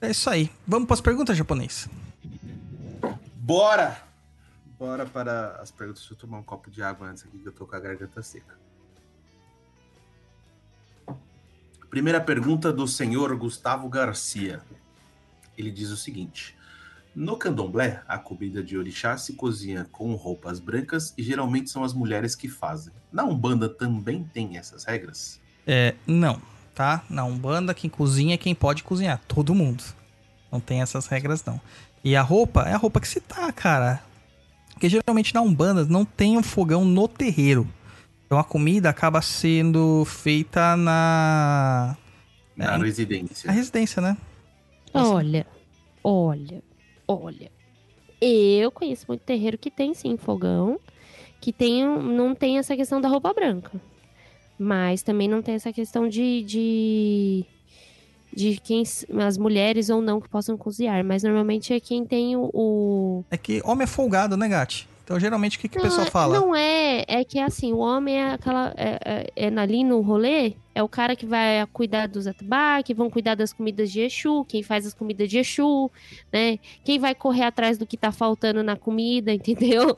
[0.01, 0.51] É isso aí.
[0.67, 1.89] Vamos pras perguntas, japonês.
[3.37, 4.06] Bora!
[4.79, 6.03] Bora para as perguntas.
[6.03, 8.23] Deixa eu tomar um copo de água antes aqui que eu tô com a garganta
[8.23, 8.55] seca.
[11.89, 14.61] Primeira pergunta do senhor Gustavo Garcia.
[15.57, 16.55] Ele diz o seguinte:
[17.15, 21.95] No candomblé, a comida de orixá se cozinha com roupas brancas e geralmente são as
[21.95, 22.93] mulheres que fazem.
[23.11, 25.41] Na Umbanda também tem essas regras?
[25.67, 26.41] É, não,
[26.75, 27.03] tá?
[27.09, 29.19] Na Umbanda, quem cozinha é quem pode cozinhar.
[29.27, 29.83] Todo mundo.
[30.53, 31.59] Não tem essas regras, não.
[32.05, 34.03] E a roupa é a roupa que se tá, cara.
[34.77, 37.67] Porque geralmente na Umbanda não tem um fogão no terreiro.
[38.27, 41.97] Então a comida acaba sendo feita na.
[42.55, 43.47] Na É, residência.
[43.47, 44.19] na residência, né?
[44.93, 45.15] Nossa.
[45.15, 45.47] Olha,
[46.05, 46.63] olha,
[47.09, 47.51] olha.
[48.21, 50.79] Eu conheço muito terreiro que tem sim fogão,
[51.41, 53.81] que tem, não tem essa questão da roupa branca.
[54.59, 56.43] Mas também não tem essa questão de.
[56.43, 57.45] de
[58.37, 58.83] de quem
[59.27, 63.37] as mulheres ou não que possam cozinhar, mas normalmente é quem tem o, o- É
[63.39, 64.87] que homem é folgado, né, Gati?
[65.03, 66.41] Então geralmente o que, que o pessoal não, fala?
[66.41, 68.75] Não é, é que assim, o homem é aquela.
[68.77, 72.93] É, é, é ali no rolê, é o cara que vai cuidar dos atubá, que
[72.93, 75.91] vão cuidar das comidas de Exu, quem faz as comidas de Exu,
[76.33, 76.59] né?
[76.85, 79.97] Quem vai correr atrás do que tá faltando na comida, entendeu?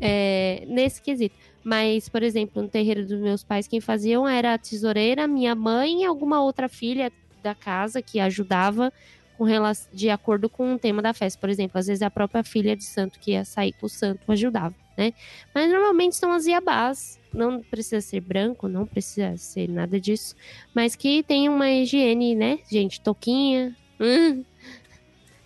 [0.00, 1.36] É, nesse quesito.
[1.62, 6.00] Mas, por exemplo, no terreiro dos meus pais, quem faziam era a tesoureira, minha mãe
[6.00, 8.92] e alguma outra filha da casa que ajudava
[9.36, 11.40] com relação, de acordo com o tema da festa.
[11.40, 14.30] Por exemplo, às vezes a própria filha de santo que ia sair com o santo
[14.30, 15.14] ajudava, né?
[15.54, 17.18] Mas normalmente são as iabás.
[17.32, 20.36] Não precisa ser branco, não precisa ser nada disso.
[20.74, 23.00] Mas que tem uma higiene, né, gente?
[23.00, 23.74] Toquinha.
[23.98, 24.44] hum.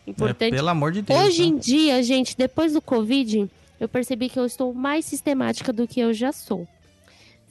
[0.06, 0.54] É, Importante.
[0.54, 1.20] pelo amor de Deus.
[1.20, 1.48] Hoje né?
[1.48, 3.48] em dia, gente, depois do Covid,
[3.78, 6.66] eu percebi que eu estou mais sistemática do que eu já sou.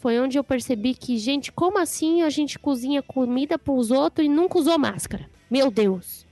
[0.03, 4.30] Foi onde eu percebi que, gente, como assim a gente cozinha comida pros outros e
[4.30, 5.30] nunca usou máscara?
[5.49, 6.25] Meu Deus.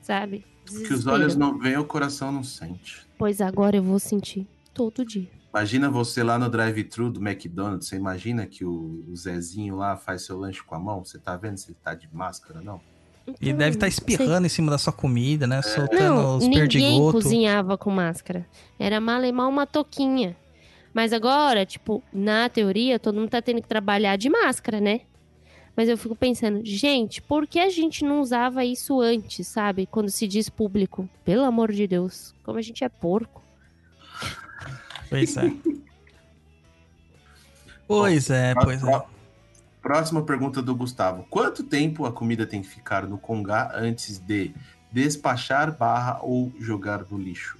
[0.00, 0.46] Sabe?
[0.64, 1.14] Que os Desespero.
[1.16, 3.06] olhos não veem, o coração não sente.
[3.18, 5.28] Pois agora eu vou sentir todo dia.
[5.52, 7.86] Imagina você lá no drive-thru do McDonald's.
[7.86, 11.04] Você imagina que o, o Zezinho lá faz seu lanche com a mão?
[11.04, 12.80] Você tá vendo se ele tá de máscara ou não?
[13.38, 13.98] E Então, deve estar sei.
[13.98, 15.60] espirrando em cima da sua comida, né?
[15.60, 17.22] Soltando Não, os ninguém perdigotos.
[17.24, 18.46] cozinhava com máscara.
[18.78, 20.34] Era malemar uma toquinha.
[20.94, 25.00] Mas agora, tipo, na teoria, todo mundo tá tendo que trabalhar de máscara, né?
[25.74, 29.86] Mas eu fico pensando, gente, por que a gente não usava isso antes, sabe?
[29.86, 31.08] Quando se diz público.
[31.24, 33.42] Pelo amor de Deus, como a gente é porco.
[35.08, 35.50] Pois é.
[37.86, 38.86] Pois é, pois é.
[38.86, 39.06] pró-
[39.82, 41.26] Próxima pergunta do Gustavo.
[41.28, 44.54] Quanto tempo a comida tem que ficar no congá antes de
[44.92, 47.58] despachar barra ou jogar no lixo?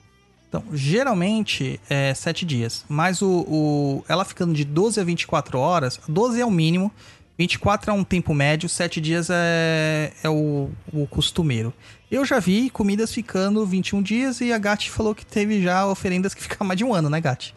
[0.53, 2.85] Então, geralmente é 7 dias.
[2.87, 6.93] Mas o, o- ela ficando de 12 a 24 horas, 12 é o mínimo,
[7.39, 11.73] 24 é um tempo médio, 7 dias é, é o, o costumeiro.
[12.11, 16.35] Eu já vi comidas ficando 21 dias e a Gatti falou que teve já oferendas
[16.35, 17.55] que ficam mais de um ano, né, Gatti?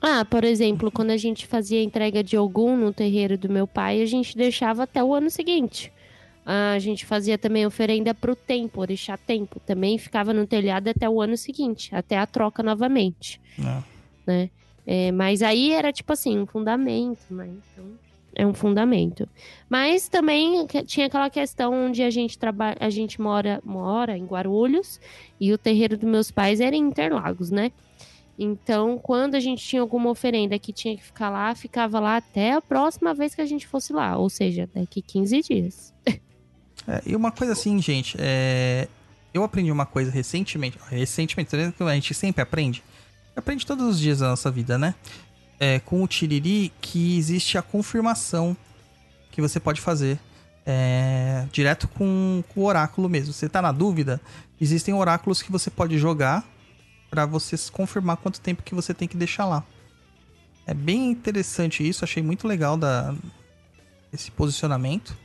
[0.00, 4.00] Ah, por exemplo, quando a gente fazia entrega de Ogum no terreiro do meu pai,
[4.00, 5.92] a gente deixava até o ano seguinte.
[6.48, 9.58] Ah, A gente fazia também oferenda pro tempo, orixá tempo.
[9.58, 13.82] Também ficava no telhado até o ano seguinte, até a troca novamente, Não.
[14.24, 14.48] né?
[14.86, 17.48] É, mas aí era tipo assim, um fundamento, né?
[17.48, 17.84] Então,
[18.32, 19.28] é um fundamento.
[19.68, 25.00] Mas também tinha aquela questão onde a gente trabalha, a gente mora, mora em Guarulhos
[25.40, 27.72] e o terreiro dos meus pais era em Interlagos, né?
[28.38, 32.52] Então, quando a gente tinha alguma oferenda que tinha que ficar lá, ficava lá até
[32.52, 35.95] a próxima vez que a gente fosse lá, ou seja, daqui 15 dias.
[36.86, 38.88] É, e uma coisa assim, gente, é,
[39.32, 40.78] eu aprendi uma coisa recentemente.
[40.88, 42.82] Recentemente, que a gente sempre aprende?
[43.34, 44.94] Aprende todos os dias da nossa vida, né?
[45.58, 48.56] É, com o Tiriri, que existe a confirmação
[49.30, 50.18] que você pode fazer
[50.64, 53.32] é, direto com, com o oráculo mesmo.
[53.32, 54.20] Você tá na dúvida?
[54.60, 56.44] Existem oráculos que você pode jogar
[57.10, 59.64] para você confirmar quanto tempo que você tem que deixar lá.
[60.66, 63.14] É bem interessante isso, achei muito legal da,
[64.12, 65.16] esse posicionamento.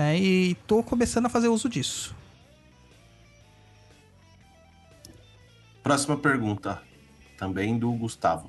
[0.00, 2.14] É, e tô começando a fazer uso disso.
[5.82, 6.80] Próxima pergunta,
[7.36, 8.48] também do Gustavo.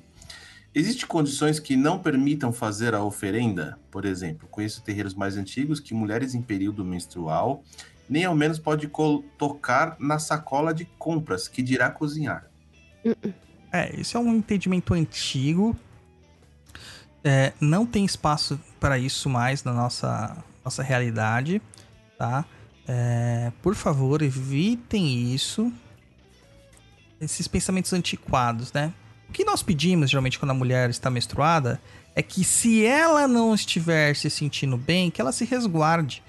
[0.72, 3.76] Existem condições que não permitam fazer a oferenda?
[3.90, 7.64] Por exemplo, conheço terreiros mais antigos que mulheres em período menstrual
[8.08, 8.88] nem ao menos pode
[9.36, 12.48] tocar na sacola de compras, que dirá cozinhar.
[13.72, 15.76] É, isso é um entendimento antigo.
[17.24, 21.60] É, não tem espaço para isso mais na nossa, nossa realidade,
[22.18, 22.44] tá?
[22.86, 25.72] É, por favor, evitem isso.
[27.20, 28.92] Esses pensamentos antiquados, né?
[29.28, 31.80] O que nós pedimos, geralmente, quando a mulher está menstruada,
[32.14, 36.22] é que se ela não estiver se sentindo bem, que ela se resguarde.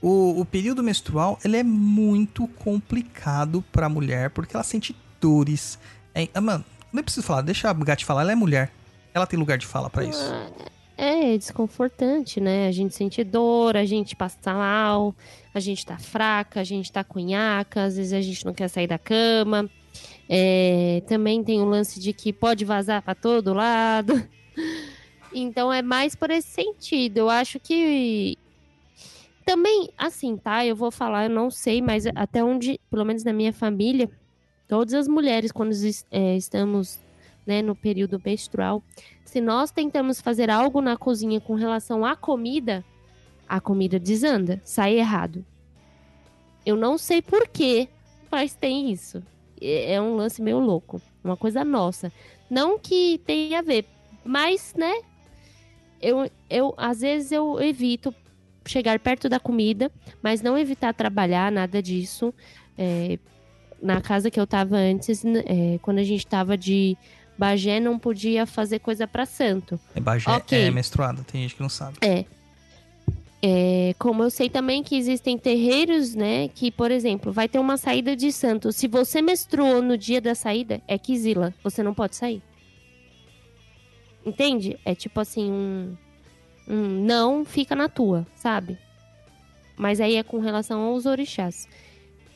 [0.00, 5.78] O, o período menstrual, ele é muito complicado para a mulher, porque ela sente dores.
[6.12, 8.72] É, ah, mano, nem preciso falar, deixa a Gatti falar, ela é mulher.
[9.14, 10.32] Ela tem lugar de fala para isso.
[11.04, 12.68] É desconfortante, né?
[12.68, 15.12] A gente sente dor, a gente passa mal,
[15.52, 18.68] a gente tá fraca, a gente tá com nhaca, às vezes a gente não quer
[18.68, 19.68] sair da cama.
[20.28, 24.14] É, também tem o lance de que pode vazar pra todo lado.
[25.34, 27.16] Então é mais por esse sentido.
[27.16, 28.36] Eu acho que
[29.46, 30.66] também, assim, tá?
[30.66, 34.10] Eu vou falar, eu não sei, mas até onde, pelo menos na minha família,
[34.68, 35.72] todas as mulheres, quando
[36.10, 37.00] é, estamos
[37.46, 38.82] né, no período menstrual,
[39.24, 42.84] se nós tentamos fazer algo na cozinha com relação à comida,
[43.48, 45.44] a comida desanda, sai errado.
[46.64, 47.88] Eu não sei porquê,
[48.30, 49.22] mas tem isso.
[49.60, 51.00] É um lance meio louco.
[51.22, 52.12] Uma coisa nossa.
[52.50, 53.86] Não que tenha a ver,
[54.24, 54.92] mas, né?
[56.00, 58.14] Eu, eu, às vezes eu evito
[58.66, 59.90] chegar perto da comida,
[60.22, 62.34] mas não evitar trabalhar, nada disso.
[62.76, 63.18] É,
[63.80, 66.96] na casa que eu tava antes, é, quando a gente tava de
[67.36, 69.80] Bagé, não podia fazer coisa pra santo.
[69.94, 70.58] É Bagé Ok.
[70.58, 71.98] é menstruada, tem gente que não sabe.
[72.02, 72.24] É.
[73.44, 77.76] É, como eu sei também que existem terreiros, né, que, por exemplo, vai ter uma
[77.76, 78.70] saída de santo.
[78.70, 82.40] Se você menstruou no dia da saída, é quizila, você não pode sair.
[84.24, 84.78] Entende?
[84.84, 85.96] É tipo assim, um,
[86.68, 88.78] um não fica na tua, sabe?
[89.76, 91.66] Mas aí é com relação aos orixás,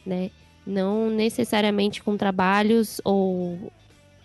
[0.04, 0.32] né?
[0.66, 3.70] Não necessariamente com trabalhos ou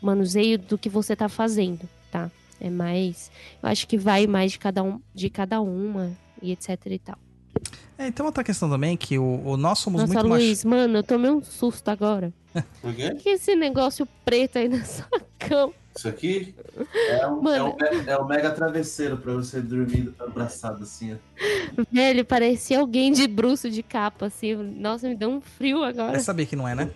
[0.02, 2.30] manuseio do que você tá fazendo, tá?
[2.60, 3.32] É mais
[3.62, 7.18] eu acho que vai mais de cada, um, de cada uma e etc e tal.
[7.98, 10.64] É, e tem outra questão também que o, o nós somos Nossa, muito mach- Luiz,
[10.66, 12.34] mano, eu tomei um susto agora.
[12.82, 13.14] Por quê?
[13.16, 15.08] Que esse negócio preto aí na sua
[15.40, 15.74] cama.
[15.94, 16.56] Isso aqui
[17.10, 17.76] é um, Mano.
[17.78, 21.14] é um é um mega travesseiro pra você dormir abraçado assim.
[21.14, 21.84] ó.
[21.92, 24.56] Velho, parecia alguém de bruxo de capa, assim.
[24.56, 26.12] Nossa, me deu um frio agora.
[26.12, 26.90] Vai saber que não é, né?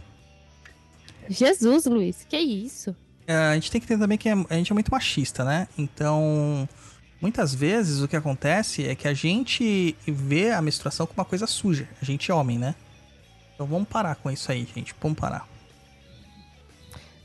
[1.29, 2.95] Jesus, Luiz, que isso?
[3.27, 5.67] É, a gente tem que entender também que é- a gente é muito machista, né?
[5.77, 6.69] Então,
[7.19, 11.47] muitas vezes o que acontece é que a gente vê a menstruação como uma coisa
[11.47, 11.89] suja.
[12.01, 12.75] A gente é homem, né?
[13.53, 14.93] Então vamos parar com isso aí, gente.
[15.01, 15.47] Vamos parar.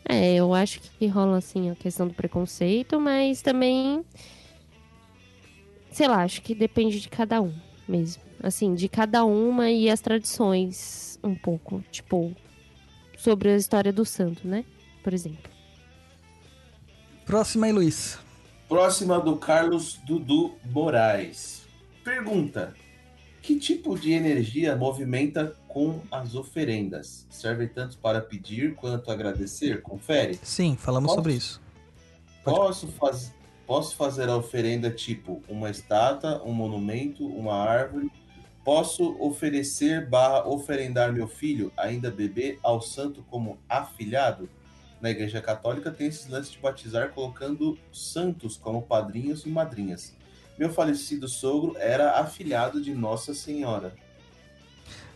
[0.08, 4.04] É, eu acho que rola, assim, a questão do preconceito, mas também.
[5.92, 7.52] Sei lá, acho que depende de cada um
[7.86, 8.22] mesmo.
[8.42, 11.84] Assim, de cada uma e as tradições, um pouco.
[11.90, 12.34] Tipo,
[13.22, 14.64] sobre a história do santo, né?
[15.02, 15.50] Por exemplo.
[17.24, 18.18] Próxima aí, Luiz.
[18.68, 21.62] Próxima do Carlos Dudu Moraes.
[22.02, 22.74] Pergunta:
[23.42, 27.26] Que tipo de energia movimenta com as oferendas?
[27.30, 29.82] Serve tanto para pedir quanto agradecer?
[29.82, 30.38] Confere.
[30.42, 31.18] Sim, falamos Posso?
[31.18, 31.60] sobre isso.
[32.44, 32.56] Pode.
[32.56, 33.32] Posso, faz...
[33.66, 38.10] Posso fazer a oferenda tipo uma estátua, um monumento, uma árvore?
[38.64, 44.48] Posso oferecer barra oferendar meu filho, ainda bebê, ao santo como afilhado?
[45.00, 50.14] Na igreja católica tem esses lances de batizar colocando santos como padrinhos e madrinhas.
[50.58, 53.94] Meu falecido sogro era afilhado de Nossa Senhora.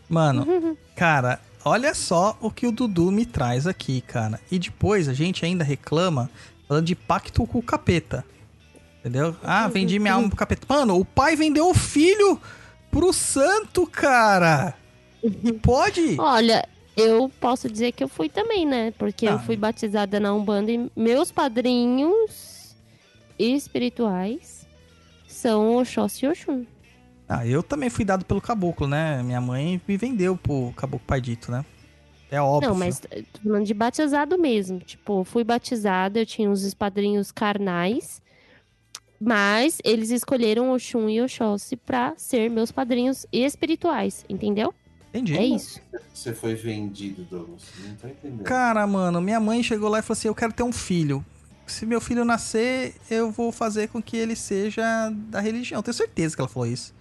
[0.09, 4.39] Mano, cara, olha só o que o Dudu me traz aqui, cara.
[4.51, 6.31] E depois a gente ainda reclama
[6.67, 8.25] falando de pacto com o capeta.
[8.99, 9.35] Entendeu?
[9.43, 10.65] Ah, vendi minha alma pro capeta.
[10.67, 12.41] Mano, o pai vendeu o filho
[12.95, 14.73] pro santo, cara.
[15.61, 16.15] Pode?
[16.17, 16.65] Olha,
[16.95, 18.91] eu posso dizer que eu fui também, né?
[18.97, 19.31] Porque Ah.
[19.31, 22.73] eu fui batizada na Umbanda e meus padrinhos
[23.37, 24.65] espirituais
[25.27, 26.65] são Oxóssi e Oxum.
[27.27, 29.21] Ah, eu também fui dado pelo caboclo, né?
[29.23, 31.65] Minha mãe me vendeu pro caboclo pai dito, né?
[32.31, 32.69] É óbvio.
[32.69, 34.79] Não, mas tô falando de batizado mesmo.
[34.79, 38.21] Tipo, fui batizada, eu tinha uns padrinhos carnais,
[39.25, 44.71] mas eles escolheram Oxum e Oxóssi pra ser meus padrinhos espirituais, entendeu?
[45.09, 45.35] Entendi.
[45.35, 45.81] É isso.
[46.13, 47.63] Você foi vendido, Douglas.
[47.83, 48.43] Não tô entendendo.
[48.43, 51.25] Cara, mano, minha mãe chegou lá e falou assim: Eu quero ter um filho.
[51.65, 55.81] Se meu filho nascer, eu vou fazer com que ele seja da religião.
[55.81, 56.93] Tenho certeza que ela falou isso.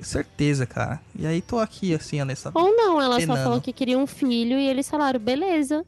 [0.00, 1.00] Certeza, cara.
[1.14, 2.50] E aí tô aqui, assim, ó, nessa.
[2.54, 3.36] Ou não, ela Penando.
[3.38, 5.84] só falou que queria um filho e eles falaram, beleza.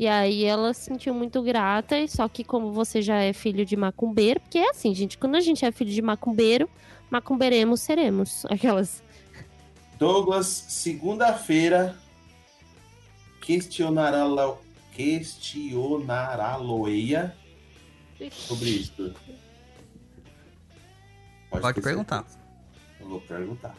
[0.00, 3.66] E aí ela se sentiu muito grata, e só que como você já é filho
[3.66, 6.70] de macumbeiro, porque é assim, gente, quando a gente é filho de macumbeiro,
[7.10, 8.44] macumbeiremos seremos.
[8.48, 9.02] Aquelas.
[9.98, 11.98] Douglas, segunda-feira,
[13.42, 14.24] questionará
[14.90, 17.36] questionará-lo-eia
[18.30, 19.14] sobre isso.
[21.50, 22.24] Pode ter perguntar.
[22.98, 23.76] Eu vou perguntar.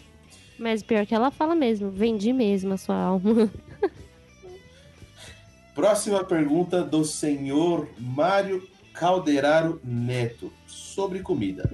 [0.59, 3.50] Mas pior que ela fala mesmo, vendi mesmo a sua alma.
[5.74, 11.72] Próxima pergunta do senhor Mário Calderaro Neto sobre comida.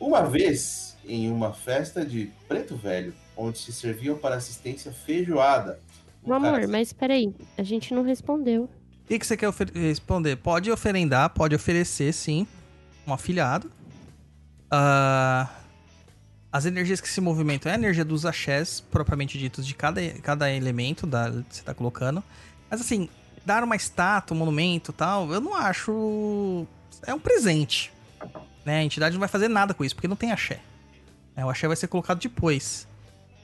[0.00, 5.78] Uma vez, em uma festa de Preto Velho, onde se serviam para assistência feijoada.
[6.26, 8.64] Meu amor, mas peraí, a gente não respondeu.
[8.64, 10.36] O que, que você quer responder?
[10.36, 12.46] Pode oferendar, pode oferecer, sim,
[13.06, 13.70] um afilhado.
[14.68, 15.48] Ah,
[16.52, 20.52] as energias que se movimentam é a energia dos axés, propriamente ditos, de cada, cada
[20.52, 22.22] elemento da, que você tá colocando.
[22.72, 23.06] Mas assim,
[23.44, 26.66] dar uma estátua, um monumento e tal, eu não acho.
[27.06, 27.92] É um presente.
[28.64, 28.78] Né?
[28.78, 30.58] A entidade não vai fazer nada com isso, porque não tem axé.
[31.36, 32.88] É, o axé vai ser colocado depois.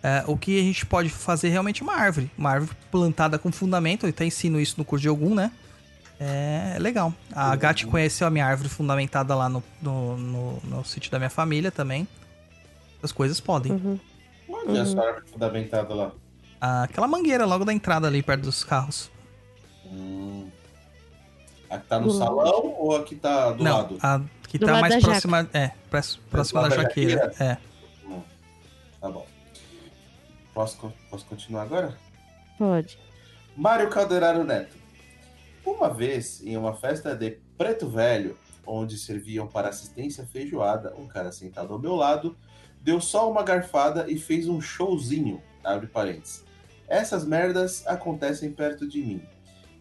[0.02, 2.30] É, o que a gente pode fazer realmente é uma árvore.
[2.38, 4.06] Uma árvore plantada com fundamento.
[4.06, 5.52] Eu até ensino isso no curso de algum, né?
[6.18, 7.12] É legal.
[7.30, 11.28] A Gatti conheceu a minha árvore fundamentada lá no, no, no- no sítio da minha
[11.30, 12.08] família também.
[13.02, 13.72] As coisas podem.
[13.72, 14.00] Uhum.
[14.48, 16.12] Onde é a sua árvore fundamentada lá?
[16.60, 19.10] Aquela mangueira logo da entrada ali, perto dos carros.
[19.90, 20.48] Hum.
[21.70, 23.98] A que tá no Do salão ou a que tá do Não, lado?
[24.02, 25.48] a que Do tá lado mais da próxima.
[25.52, 27.32] É, prós- próxima da lado da jaqueira.
[27.38, 27.56] É.
[28.06, 28.22] Hum.
[29.00, 29.26] Tá bom.
[30.54, 31.96] Posso, posso continuar agora?
[32.56, 32.98] Pode.
[33.56, 34.76] Mário Calderaro Neto.
[35.64, 38.36] Uma vez, em uma festa de Preto Velho,
[38.66, 42.36] onde serviam para assistência feijoada, um cara sentado ao meu lado
[42.80, 45.42] deu só uma garfada e fez um showzinho.
[45.62, 46.44] Abre parênteses.
[46.88, 49.22] Essas merdas acontecem perto de mim.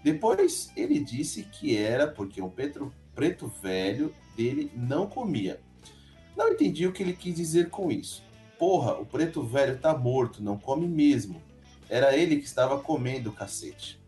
[0.04, 5.60] Depois ele disse que era porque Petro preto velho dele não comia.
[6.36, 8.24] Não entendi o que ele quis dizer com isso.
[8.60, 11.42] Porra, o preto velho tá morto, não come mesmo.
[11.90, 14.00] Era ele que estava comendo o cacete.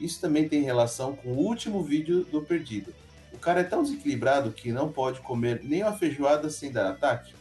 [0.00, 2.94] Isso também tem relação com o último vídeo do Perdido.
[3.32, 7.34] O cara é tão desequilibrado que não pode comer nem uma feijoada sem dar ataque.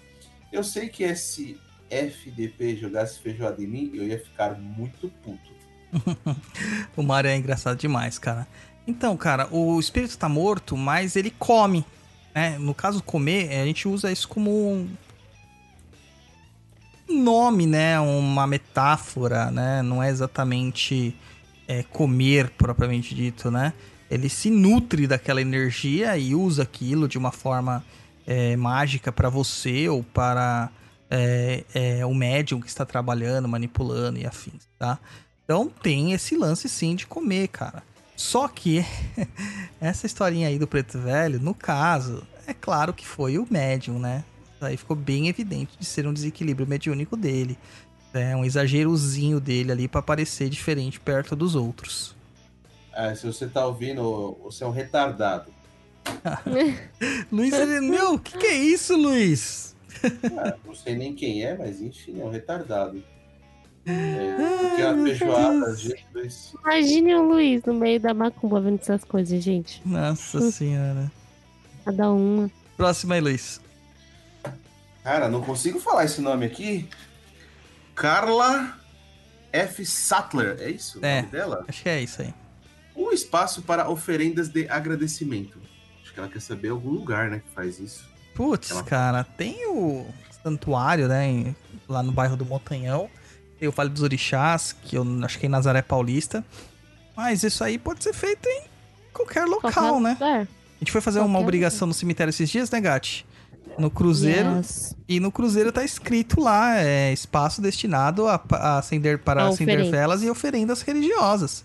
[0.52, 5.57] Eu sei que se FDP jogasse feijoada em mim, eu ia ficar muito puto.
[6.96, 8.48] O Mario é engraçado demais, cara.
[8.88, 11.86] Então, cara, o espírito tá morto, mas ele come.
[12.34, 12.58] Né?
[12.58, 14.88] No caso, comer, a gente usa isso como um
[17.10, 18.00] nome, né?
[18.00, 19.82] Uma metáfora, né?
[19.82, 21.16] Não é exatamente
[21.68, 23.74] é, comer propriamente dito, né?
[24.10, 27.84] Ele se nutre daquela energia e usa aquilo de uma forma
[28.26, 30.70] é, mágica para você ou para
[31.10, 34.98] é, o médium que está trabalhando, manipulando e afins, tá?
[35.48, 37.82] Então tem esse lance sim de comer, cara.
[38.18, 38.84] Só que
[39.80, 44.26] essa historinha aí do preto velho, no caso, é claro que foi o médium, né?
[44.60, 47.58] Aí ficou bem evidente de ser um desequilíbrio mediúnico dele.
[48.14, 52.14] É um exagerozinho dele ali pra parecer diferente perto dos outros.
[52.92, 55.54] Ah, se você tá ouvindo, você é um retardado.
[57.32, 59.78] Luiz, ele, meu, o que, que é isso, Luiz?
[60.38, 63.02] Ah, não sei nem quem é, mas enfim, é um retardado.
[63.88, 64.36] É,
[64.68, 66.54] porque a feijoada, Jesus.
[66.62, 69.82] Imagine o Luiz no meio da macumba vendo essas coisas, gente.
[69.86, 71.10] Nossa senhora.
[71.86, 72.52] Cada uma.
[72.76, 73.62] Próxima aí, Luiz.
[75.04, 76.88] Cara, não consigo falar esse nome aqui.
[77.96, 78.78] Carla
[79.52, 79.86] F.
[79.86, 81.22] Sattler, é isso o É.
[81.22, 81.66] nome dela?
[81.68, 82.34] Acho que é isso aí.
[82.96, 85.60] Um espaço para oferendas de agradecimento.
[86.04, 88.06] Acho que ela quer saber algum lugar, né, que faz isso.
[88.36, 90.06] Putz, Ela- cara, tem o
[90.44, 91.56] santuário, né?
[91.88, 93.10] lá no bairro do Montanhão.
[93.60, 96.44] Tem o Vale dos Orixás, que eu acho que é em Nazaré Paulista.
[97.16, 98.62] Mas isso aí pode ser feito em
[99.12, 100.12] qualquer local, Qualquer né?
[100.14, 100.42] lugar.
[100.42, 103.26] A gente foi fazer uma Qualquer obrigação no cemitério esses dias, né, Gati?
[103.80, 104.58] No Cruzeiro.
[104.58, 104.96] Yes.
[105.08, 109.76] E no Cruzeiro tá escrito lá, é espaço destinado a, a acender para A acender
[109.78, 109.98] oferenda.
[109.98, 111.64] velas e oferendas religiosas.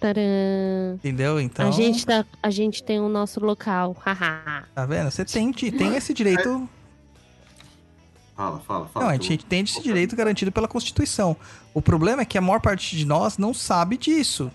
[0.00, 0.94] Tcharam.
[0.94, 1.40] Entendeu?
[1.40, 3.96] Então, A, gente tá, a gente tem o nosso local.
[4.04, 5.10] Tá vendo?
[5.10, 6.68] Você tem, tem esse direito
[8.38, 9.04] Fala, fala, fala.
[9.06, 11.36] Não, a gente tem esse direito garantido pela Constituição.
[11.74, 14.48] O problema é que a maior parte de nós não sabe disso,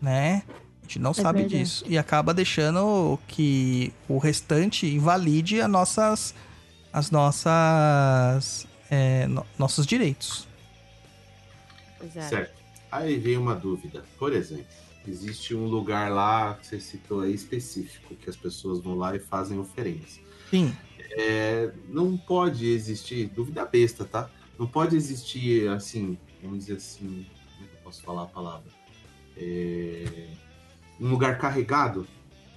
[0.00, 0.44] né?
[0.78, 1.58] A gente não sabe verdade.
[1.64, 1.84] disso.
[1.88, 6.34] E acaba deixando que o restante invalide as nossas,
[6.92, 10.46] as nossas, é, no- nossos direitos.
[12.00, 12.28] Exato.
[12.28, 12.54] Certo.
[12.92, 14.04] Aí vem uma dúvida.
[14.20, 14.66] Por exemplo,
[15.04, 19.18] existe um lugar lá que você citou aí específico, que as pessoas vão lá e
[19.18, 20.20] fazem oferendas.
[20.48, 20.72] Sim.
[21.18, 24.28] É, não pode existir, dúvida besta, tá?
[24.58, 27.06] Não pode existir, assim, vamos dizer assim,
[27.56, 28.70] como é que eu posso falar a palavra?
[29.36, 30.26] É,
[31.00, 32.06] um lugar carregado,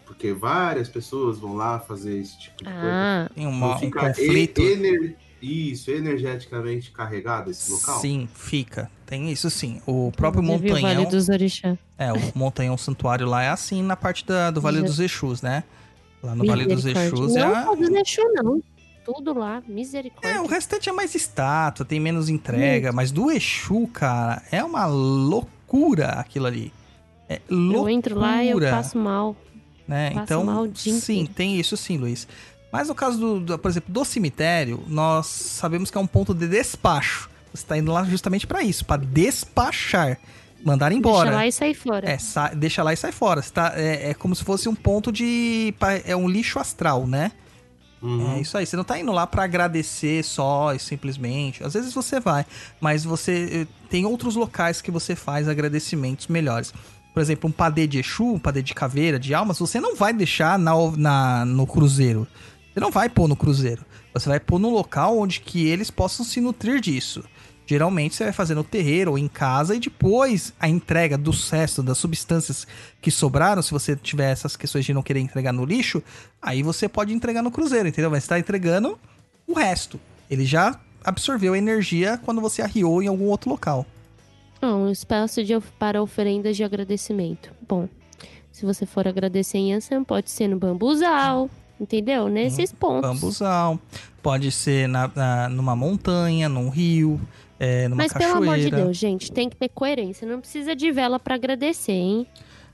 [0.05, 2.79] porque várias pessoas vão lá fazer esse tipo de coisa.
[2.83, 4.61] Ah, Tem Não uma, um fica conflito.
[4.61, 8.01] e- ener- Isso, energeticamente carregado esse local?
[8.01, 8.91] Sim, fica.
[9.05, 9.81] Tem isso sim.
[9.85, 11.09] O próprio inclusive o Vale Montanhão.
[11.09, 11.77] dos Orixá.
[11.97, 15.63] É, o Montanhão Santuário lá é assim na parte da- do Vale dos Exus, né?
[16.21, 16.85] Lá no Vale dos.
[16.85, 17.39] Exus é.
[17.39, 18.61] Não, a- só dos Exu, não.
[19.05, 20.29] Tudo lá, misericórdia.
[20.29, 24.85] É, o restante é mais estátua, tem menos entrega, mas do Exu, cara, é uma
[24.85, 26.71] loucura aquilo ali.
[27.27, 27.79] É loucura.
[27.79, 29.35] Eu entro lá e eu passo mal.
[29.87, 30.11] né?
[30.11, 31.33] passo Então, mal o dia sim, inteiro.
[31.33, 32.27] tem isso sim, Luiz.
[32.71, 36.33] Mas no caso, do, do- por exemplo, do cemitério, nós sabemos que é um ponto
[36.35, 37.29] de despacho.
[37.51, 40.19] Você tá indo lá justamente pra isso, pra despachar,
[40.63, 41.25] mandar embora.
[41.29, 42.09] Deixa lá e sai fora.
[42.09, 43.41] É, sa- deixa lá e sai fora.
[43.41, 45.73] Tá- é, é como se fosse um ponto de.
[46.05, 47.31] É um lixo astral, né?
[48.01, 48.35] Uhum.
[48.37, 48.65] É isso aí.
[48.65, 51.63] Você não tá indo lá pra agradecer só e simplesmente.
[51.63, 52.45] Às vezes você vai,
[52.79, 56.73] mas você eh, tem outros locais que você faz agradecimentos melhores.
[57.13, 60.13] Por exemplo, um padê de Exu, um padê de caveira, de almas, você não vai
[60.13, 62.25] deixar na, na- no cruzeiro.
[62.73, 63.83] Você não vai pôr no cruzeiro.
[64.13, 67.23] Você vai pôr no local onde que eles possam se nutrir disso.
[67.69, 71.83] Geralmente você vai fazer no terreiro ou em casa e depois a entrega do resto
[71.83, 72.65] das substâncias
[72.99, 76.01] que sobraram, se você tiver essas questões de não querer entregar no lixo,
[76.41, 78.09] aí você pode entregar no cruzeiro, entendeu?
[78.09, 78.97] Mas você tá entregando
[79.45, 79.99] o resto.
[80.31, 83.85] Ele já absorveu a energia quando você arriou em algum outro local.
[84.63, 87.51] Um espaço de, para oferendas de agradecimento.
[87.67, 87.87] Bom,
[88.51, 91.47] se você for agradecer em Ansan, pode ser no bambuzal,
[91.79, 92.27] entendeu?
[92.29, 93.07] Nesses pontos.
[93.07, 93.79] Bambuzal.
[94.23, 97.21] Pode ser na, na- numa montanha, num rio,
[97.59, 98.33] é, numa Mas cachoeira.
[98.39, 100.27] pelo amor de Deus, gente, tem que ter coerência.
[100.27, 102.27] Não precisa de vela pra agradecer, hein?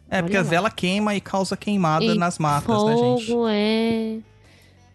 [0.09, 0.49] É, porque a Olha lá.
[0.51, 3.25] vela queima e causa queimada E nas matas, né, gente?
[3.27, 4.17] Fogo é.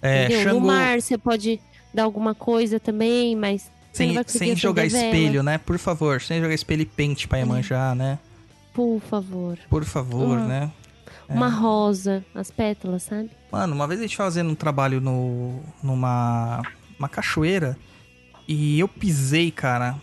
[0.02, 0.42] É, entendeu?
[0.44, 1.60] Xangô, No mar você pode
[1.92, 3.70] dar alguma coisa também, mas.
[3.92, 5.04] sem, sem jogar vela.
[5.04, 5.58] espelho, né?
[5.58, 8.18] Por favor, sem jogar espelho e pente pra Iemanjá, né?
[8.72, 9.58] Por favor.
[9.68, 10.70] Por favor, Uma- né?
[11.28, 13.30] Uma rosa, as pétalas, sabe?
[13.52, 16.60] Mano, uma vez a gente fazendo um trabalho no, numa
[16.98, 17.76] uma cachoeira
[18.52, 19.96] e eu pisei, cara.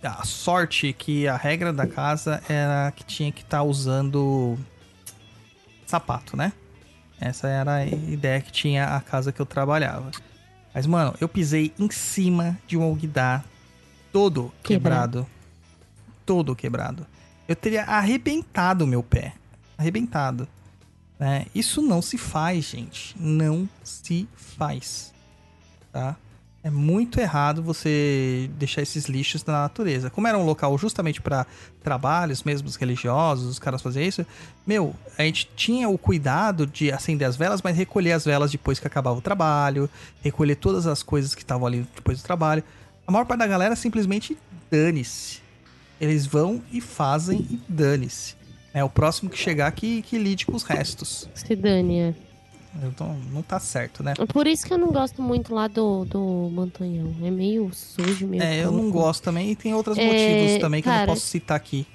[0.00, 4.56] A sorte que a regra da casa era que tinha que estar usando
[5.84, 6.52] sapato, né?
[7.20, 10.12] Essa era a ideia que tinha a casa que eu trabalhava.
[10.72, 13.44] Mas, mano, eu pisei em cima de um alguidar
[14.12, 15.24] todo Quebrado.
[15.24, 15.26] quebrado.
[16.24, 17.06] Todo quebrado.
[17.48, 19.34] Eu teria arrebentado o meu pé.
[19.76, 20.46] Arrebentado.
[21.18, 21.46] né?
[21.52, 23.16] Isso não se faz, gente.
[23.18, 25.12] Não se faz.
[25.92, 26.16] Tá?
[26.64, 30.08] É muito errado você deixar esses lixos na natureza.
[30.10, 31.44] Como era um local justamente para
[31.82, 34.24] trabalhos, mesmo os religiosos, os caras faziam isso.
[34.64, 38.78] Meu, a gente tinha o cuidado de acender as velas, mas recolher as velas depois
[38.78, 39.90] que acabava o trabalho,
[40.22, 42.62] recolher todas as coisas que estavam ali depois do trabalho.
[43.04, 44.38] A maior parte da galera simplesmente
[44.70, 45.40] dane-se.
[46.00, 48.36] Eles vão e fazem e dane-se.
[48.72, 51.28] É o próximo que chegar que, que lide com os restos.
[51.34, 52.14] Se dane, é.
[52.82, 54.14] Então, não tá certo, né?
[54.32, 57.14] Por isso que eu não gosto muito lá do, do Montanhão.
[57.22, 58.42] É meio sujo, meio.
[58.42, 58.98] É, eu não pouco.
[58.98, 61.86] gosto também e tem outros É, motivos também que eu não cara, posso citar aqui.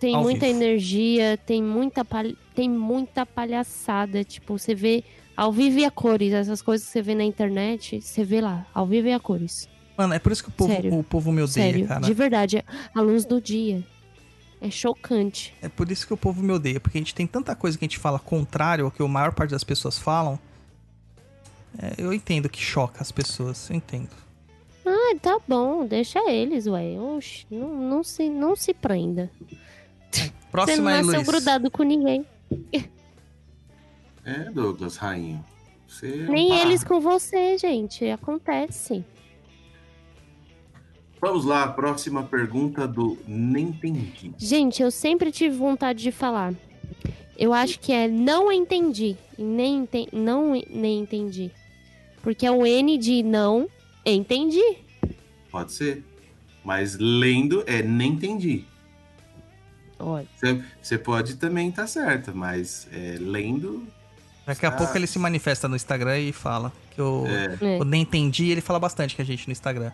[0.00, 0.58] Tem muita vivo.
[0.58, 2.06] energia, tem muita,
[2.54, 4.24] tem muita palhaçada.
[4.24, 5.04] Tipo, você vê
[5.36, 6.32] ao vivo e a cores.
[6.32, 9.68] Essas coisas que você vê na internet, você vê lá, ao vivo e a cores.
[9.96, 10.96] Mano, é por isso que o povo, Sério.
[10.96, 12.00] o povo me odeia, Sério, cara.
[12.00, 12.64] de verdade.
[12.94, 13.82] A luz do dia.
[14.60, 15.54] É chocante.
[15.62, 17.84] É por isso que o povo me odeia, porque a gente tem tanta coisa que
[17.84, 20.38] a gente fala contrário ao que a maior parte das pessoas falam.
[21.80, 24.10] É, eu entendo que choca as pessoas, eu entendo.
[24.84, 26.98] Ah, tá bom, deixa eles, ué.
[26.98, 29.30] Oxi, não, não, se, não se prenda.
[30.10, 31.26] Você não Próxima nasceu Luiz.
[31.28, 32.24] grudado com ninguém.
[34.24, 35.44] É, Douglas, rainho.
[35.86, 36.62] Você é um Nem barra.
[36.62, 38.08] eles com você, gente.
[38.10, 39.04] Acontece.
[41.20, 44.32] Vamos lá, próxima pergunta do Nem Entendi.
[44.38, 46.54] Gente, eu sempre tive vontade de falar.
[47.36, 49.16] Eu acho que é não entendi.
[49.38, 51.50] Nem enten- não nem entendi.
[52.22, 53.68] Porque é o N de não
[54.04, 54.76] entendi.
[55.50, 56.04] Pode ser.
[56.64, 58.64] Mas lendo é Nem Entendi.
[59.98, 60.26] Olha.
[60.82, 63.84] Você- pode também estar certa, mas é, lendo.
[64.46, 64.72] Daqui a Ah.
[64.72, 66.72] pouco ele se manifesta no Instagram e fala.
[66.94, 67.80] Que eu, É, É.
[67.80, 69.90] eu nem entendi, ele fala bastante com a gente no Instagram.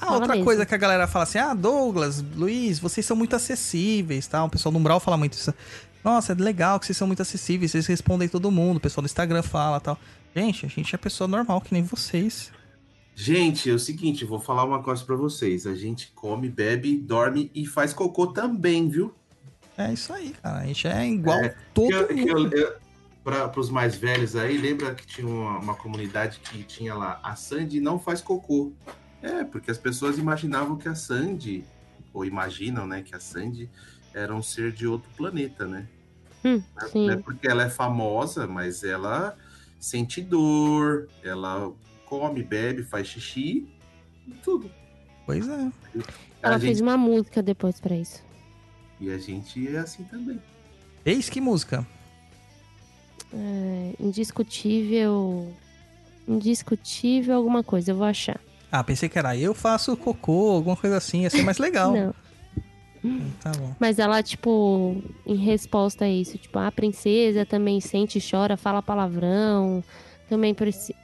[0.00, 0.44] Ah, Fala outra mesmo.
[0.44, 4.42] coisa que a galera fala assim: ah, Douglas, Luiz, vocês são muito acessíveis, tá?
[4.44, 5.52] O pessoal do Umbral fala muito isso.
[6.02, 9.06] Nossa, é legal que vocês são muito acessíveis, vocês respondem todo mundo, o pessoal do
[9.06, 9.98] Instagram fala tal.
[10.34, 12.50] Gente, a gente é pessoa normal, que nem vocês.
[13.14, 15.66] Gente, é o seguinte, vou falar uma coisa pra vocês.
[15.66, 19.12] A gente come, bebe, dorme e faz cocô também, viu?
[19.76, 20.60] É isso aí, cara.
[20.60, 22.50] A gente é igual É, todo Eu- mundo.
[23.22, 27.36] Para os mais velhos aí, lembra que tinha uma, uma comunidade que tinha lá, a
[27.36, 28.72] Sandy não faz cocô.
[29.22, 31.64] É, porque as pessoas imaginavam que a Sandy,
[32.12, 33.68] ou imaginam, né, que a Sandy
[34.14, 35.86] era um ser de outro planeta, né?
[36.44, 37.06] Hum, Não é- sim.
[37.06, 39.36] Não é porque ela é famosa, mas ela
[39.78, 41.72] sente dor, ela
[42.06, 43.68] come, bebe, faz xixi,
[44.42, 44.70] tudo.
[45.26, 45.70] Pois é.
[46.42, 48.22] Ela a fez gente, uma música depois pra isso.
[48.98, 50.40] E a gente é assim também.
[51.04, 51.86] Eis que música.
[53.32, 55.54] É, indiscutível.
[56.26, 58.40] Indiscutível alguma coisa, eu vou achar.
[58.70, 61.92] Ah, pensei que era eu faço cocô, alguma coisa assim, ia ser mais legal.
[63.02, 63.30] Não.
[63.40, 63.74] Tá bom.
[63.80, 68.82] Mas ela, tipo, em resposta a isso, tipo, a princesa também sente e chora, fala
[68.82, 69.82] palavrão,
[70.28, 70.94] também precisa.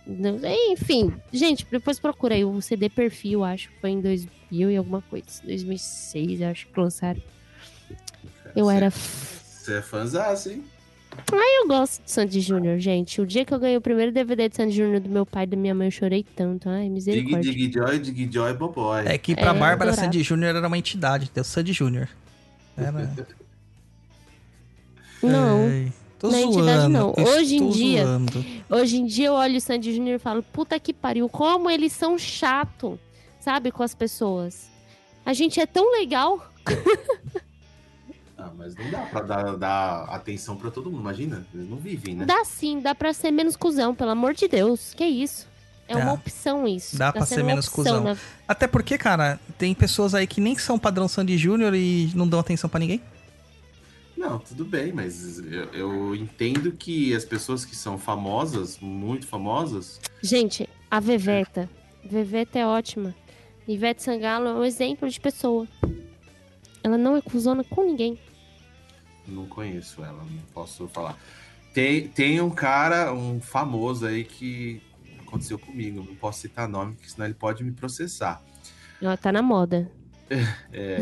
[0.71, 5.03] Enfim, gente, depois procura aí o CD Perfil, acho que foi em 2000 e alguma
[5.03, 5.27] coisa.
[5.43, 7.23] 2006, acho que lançaram.
[8.55, 8.91] Eu era.
[8.91, 10.65] Você é fãzaço, hein?
[11.33, 13.21] Eu gosto de Sandy Júnior, gente.
[13.21, 15.47] O dia que eu ganhei o primeiro DVD de Sandy Júnior do meu pai e
[15.47, 16.69] da minha mãe, eu chorei tanto.
[16.69, 17.53] Ai, Dig, misericórdia.
[17.53, 19.03] dig, joy, dig, joy, boboy.
[19.07, 19.93] É que pra É, Bárbara.
[19.95, 22.09] Sandy Júnior era uma entidade, deu Sandy Júnior.
[22.77, 23.11] Era...
[25.23, 25.69] Não.
[25.69, 26.53] Ei, tô Na zoando.
[26.59, 27.15] entidade, não.
[27.19, 28.45] Hoje em dia- zoando.
[28.71, 31.93] Hoje em dia eu olho o Sandy Júnior e falo, puta que pariu, como eles
[31.93, 32.99] são chato,
[33.41, 34.69] sabe, com as pessoas.
[35.25, 36.53] A gente é tão legal.
[38.47, 41.45] Ah, mas não dá pra dar, dar atenção pra todo mundo, imagina?
[41.55, 42.25] Eles não vivem, né?
[42.25, 44.95] Dá sim, dá pra ser menos cuzão, pelo amor de Deus.
[44.95, 45.47] Que isso?
[45.89, 46.01] É Dá.
[46.01, 46.97] uma opção isso.
[46.97, 48.05] Dá Tá pra ser menos opção cuzão.
[48.05, 48.17] na-
[48.47, 52.39] Até porque, cara, tem pessoas aí que nem são padrão Sandy Júnior e não dão
[52.41, 53.01] atenção pra ninguém.
[54.17, 60.01] Não, tudo bem, mas eu, eu entendo que as pessoas que são famosas, muito famosas,
[60.23, 61.69] Gente, a Veveta.
[62.05, 63.15] Veveta é ótima.
[63.69, 65.67] Ivete Sangalo é um exemplo de pessoa.
[66.83, 68.19] Ela não é cuzona com ninguém.
[69.29, 71.19] Não conheço ela, não posso falar.
[71.73, 74.81] Tem, tem um cara, um famoso aí que
[75.21, 78.41] aconteceu comigo, não posso citar nome, porque senão ele pode me processar.
[79.01, 79.91] Ela tá na moda.
[80.73, 80.99] É.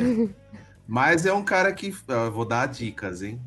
[0.87, 1.95] Mas é um cara que.
[2.09, 3.41] eu vou dar dicas, hein?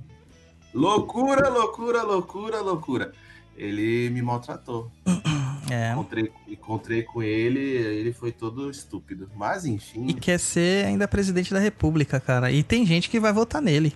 [0.73, 3.11] Loucura, loucura, loucura, loucura.
[3.55, 4.91] Ele me maltratou.
[5.69, 5.91] É.
[5.91, 9.29] Encontrei, encontrei com ele, ele foi todo estúpido.
[9.35, 10.07] Mas E enfim.
[10.13, 12.49] quer ser ainda presidente da república, cara.
[12.49, 13.93] E tem gente que vai votar nele.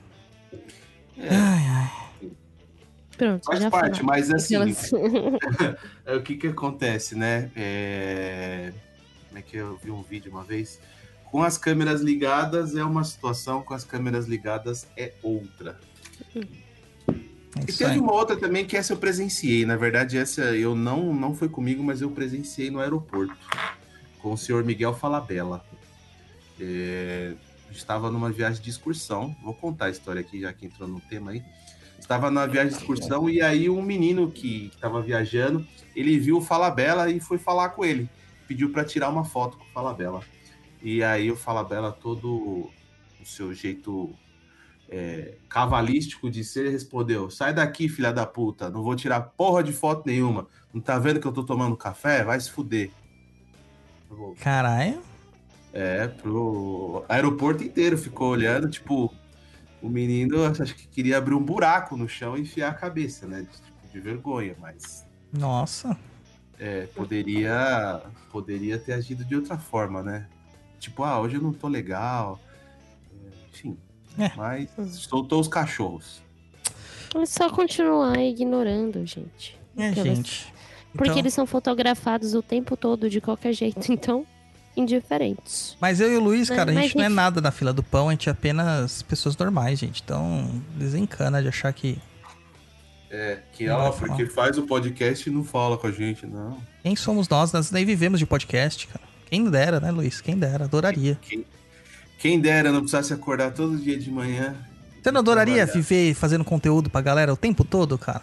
[1.22, 1.92] É, Ai, ai.
[3.18, 4.06] Pronto, faz já parte, falaram.
[4.06, 4.92] mas assim, Aquelas-
[6.06, 7.52] é, o que que acontece, né?
[7.56, 8.74] É,
[9.28, 10.80] Como é que eu vi um vídeo uma vez?
[11.26, 15.80] Com as câmeras ligadas é uma situação, com as câmeras ligadas é outra.
[16.36, 16.40] É
[17.68, 19.66] E teve uma outra também que essa eu presenciei.
[19.66, 23.36] Na verdade, essa eu não, não foi comigo, mas eu presenciei no aeroporto.
[24.20, 25.64] Com o senhor Miguel Falabella.
[26.60, 27.34] É,
[27.72, 29.36] estava numa viagem de excursão.
[29.44, 31.44] Vou contar a história aqui, já que entrou no tema aí.
[32.00, 36.42] Estava numa viagem de excursão e aí um menino que estava viajando, ele viu o
[36.42, 38.10] Falabella e foi falar com ele.
[38.48, 40.22] Pediu para tirar uma foto com o Falabella.
[40.82, 42.70] E aí o Falabella, todo
[43.22, 44.14] o seu jeito
[44.90, 49.72] é, cavalístico de ser, respondeu: Sai daqui, filha da puta, não vou tirar porra de
[49.72, 50.48] foto nenhuma.
[50.74, 52.24] Não tá vendo que eu tô tomando café?
[52.24, 52.92] Vai se fuder.
[54.40, 55.11] Caralho.
[55.74, 59.14] É, pro aeroporto inteiro ficou olhando, tipo,
[59.82, 63.42] o menino acho que queria abrir um buraco no chão e enfiar a cabeça, né?
[63.42, 65.98] De, tipo, de vergonha, mas Nossa.
[66.60, 68.02] é, poderia,
[68.32, 70.28] poderia ter agido de outra forma, né?
[70.80, 72.40] Tipo, ah, hoje eu não tô legal.
[73.14, 73.78] É, Enfim.
[74.18, 74.32] É.
[74.36, 76.22] Mas soltou os cachorros.
[77.16, 79.58] É só continuar ignorando, gente.
[79.78, 80.52] É, gente.
[80.92, 83.80] Porque Então- eles são fotografados o tempo todo, de qualquer jeito.
[83.92, 84.26] Então,
[84.76, 85.76] indiferentes.
[85.80, 87.72] Mas eu e o Luiz, Mas- cara, a mas gente não é nada na fila
[87.74, 90.02] do pão, a gente é apenas pessoas normais, gente.
[90.04, 91.98] Então, desencana de achar que.
[93.10, 94.08] É, que Não ó, falar.
[94.16, 96.58] porque faz o podcast e não fala com a gente, não.
[96.82, 97.52] Quem somos nós?
[97.52, 99.04] Nós nem vivemos de podcast, cara.
[99.30, 100.22] Quem dera, né, Luiz?
[100.22, 101.18] Quem dera, adoraria.
[101.22, 101.46] Quem,
[102.20, 104.56] quem dera não precisasse acordar todo dia de manhã.
[105.02, 105.74] Você não adoraria Trabalhar.
[105.74, 108.22] viver fazendo conteúdo pra galera o tempo todo, cara?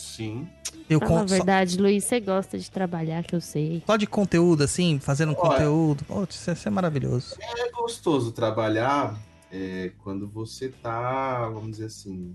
[0.00, 0.48] Sim.
[0.88, 3.82] Eu Fala a conto só, verdade, Luiz, você gosta de trabalhar, que eu sei.
[3.86, 5.38] só de conteúdo, assim, fazendo Olha.
[5.50, 6.04] conteúdo.
[6.04, 7.36] Pô, isso é, isso é maravilhoso.
[7.40, 9.16] É gostoso trabalhar
[9.52, 12.34] é, quando você tá, vamos dizer assim,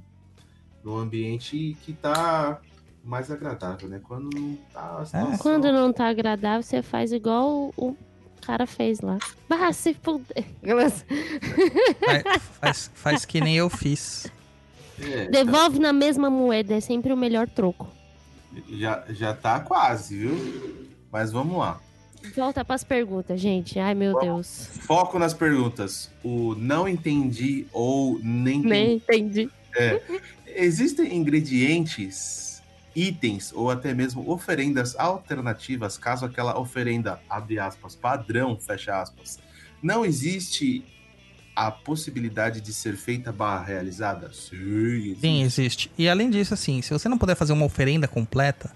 [0.84, 2.60] num ambiente que tá
[3.03, 4.00] mais agradável, né?
[4.03, 5.06] Quando não tá.
[5.06, 7.95] situação- Quando não tá agradável, você faz igual o,
[8.42, 9.18] cara fez lá.
[9.50, 9.95] Bah, se.
[10.61, 11.06] Aquelas-
[12.06, 12.24] Faz,
[12.61, 14.27] faz, faz que nem eu fiz.
[14.99, 17.88] É, Devolve na mesma moeda, é sempre o melhor troco.
[18.69, 20.88] já, já tá quase, viu?
[21.11, 21.80] Mas vamos lá.
[22.35, 23.77] Volta pras perguntas, gente.
[23.80, 24.69] Ai, meu Deus.
[24.82, 26.09] Foco nas perguntas.
[26.24, 28.69] O não entendi ou nem entendi.
[28.69, 29.49] Nem entendi.
[30.48, 32.64] Existem ingredientes,
[32.95, 39.38] itens ou até mesmo oferendas alternativas caso aquela oferenda, abre aspas, padrão, fecha aspas,
[39.83, 40.83] não existe
[41.56, 44.32] a possibilidade de ser feita barra realizada?
[44.34, 44.56] Sim,
[44.98, 45.22] existe.
[45.22, 45.92] Sim, existe.
[45.98, 48.72] E além disso, assim, se você não puder fazer uma oferenda completa,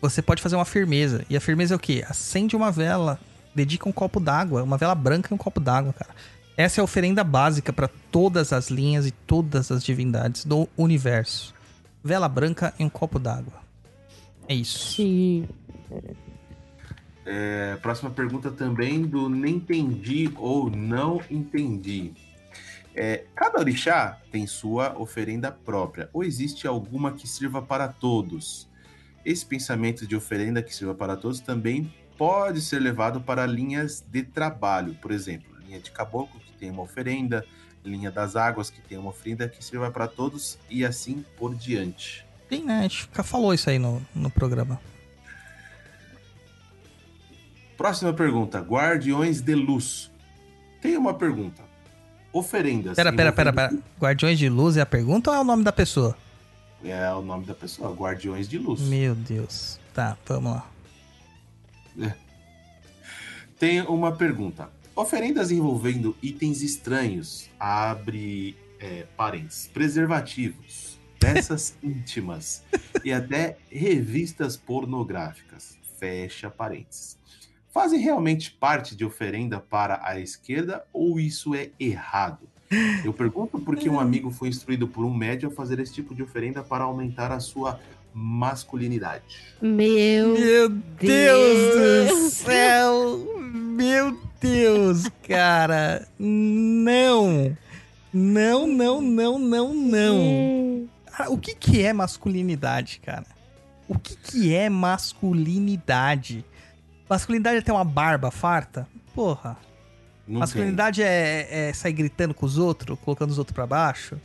[0.00, 1.24] você pode fazer uma firmeza.
[1.30, 2.04] E a firmeza é o quê?
[2.08, 3.20] Acende uma vela,
[3.54, 6.10] dedica um copo d'água, uma vela branca e um copo d'água, cara.
[6.56, 11.54] Essa é a oferenda básica para todas as linhas e todas as divindades do universo.
[12.02, 13.62] Vela branca e um copo d'água.
[14.48, 14.96] É isso.
[14.96, 15.48] Sim.
[17.24, 22.12] É, próxima pergunta também do nem entendi ou não entendi.
[22.94, 28.68] É, cada orixá tem sua oferenda própria, ou existe alguma que sirva para todos?
[29.24, 34.22] Esse pensamento de oferenda que sirva para todos também pode ser levado para linhas de
[34.22, 37.46] trabalho, por exemplo, linha de caboclo que tem uma oferenda,
[37.84, 42.26] linha das águas que tem uma oferenda que sirva para todos e assim por diante.
[42.48, 42.80] Tem, né?
[42.80, 44.78] A gente já falou isso aí no, no programa.
[47.82, 50.08] Próxima pergunta, Guardiões de Luz.
[50.80, 51.64] Tem uma pergunta.
[52.32, 52.94] Oferendas.
[52.94, 53.76] Pera, pera, pera, pera.
[54.00, 56.16] Guardiões de Luz é a pergunta ou é o nome da pessoa?
[56.84, 58.82] É o nome da pessoa, Guardiões de Luz.
[58.82, 59.80] Meu Deus.
[59.92, 62.14] Tá, vamos lá.
[63.58, 64.70] Tem uma pergunta.
[64.94, 72.62] Oferendas envolvendo itens estranhos, abre é, parênteses, preservativos, peças íntimas
[73.04, 77.20] e até revistas pornográficas, fecha parênteses.
[77.72, 82.46] Fazem realmente parte de oferenda para a esquerda ou isso é errado?
[83.02, 86.22] Eu pergunto porque um amigo foi instruído por um médium a fazer esse tipo de
[86.22, 87.80] oferenda para aumentar a sua
[88.12, 89.42] masculinidade.
[89.62, 90.34] Meu.
[90.34, 93.26] Meu Deus do céu!
[93.54, 96.06] Meu Deus, cara!
[96.18, 97.56] Não!
[98.12, 100.88] Não, não, não, não, não!
[101.06, 103.24] Cara, o que que é masculinidade, cara?
[103.88, 106.44] O que que é masculinidade?
[107.12, 108.88] Masculinidade é ter uma barba farta?
[109.14, 109.58] Porra.
[110.26, 114.18] Não Masculinidade é, é sair gritando com os outros, colocando os outros pra baixo?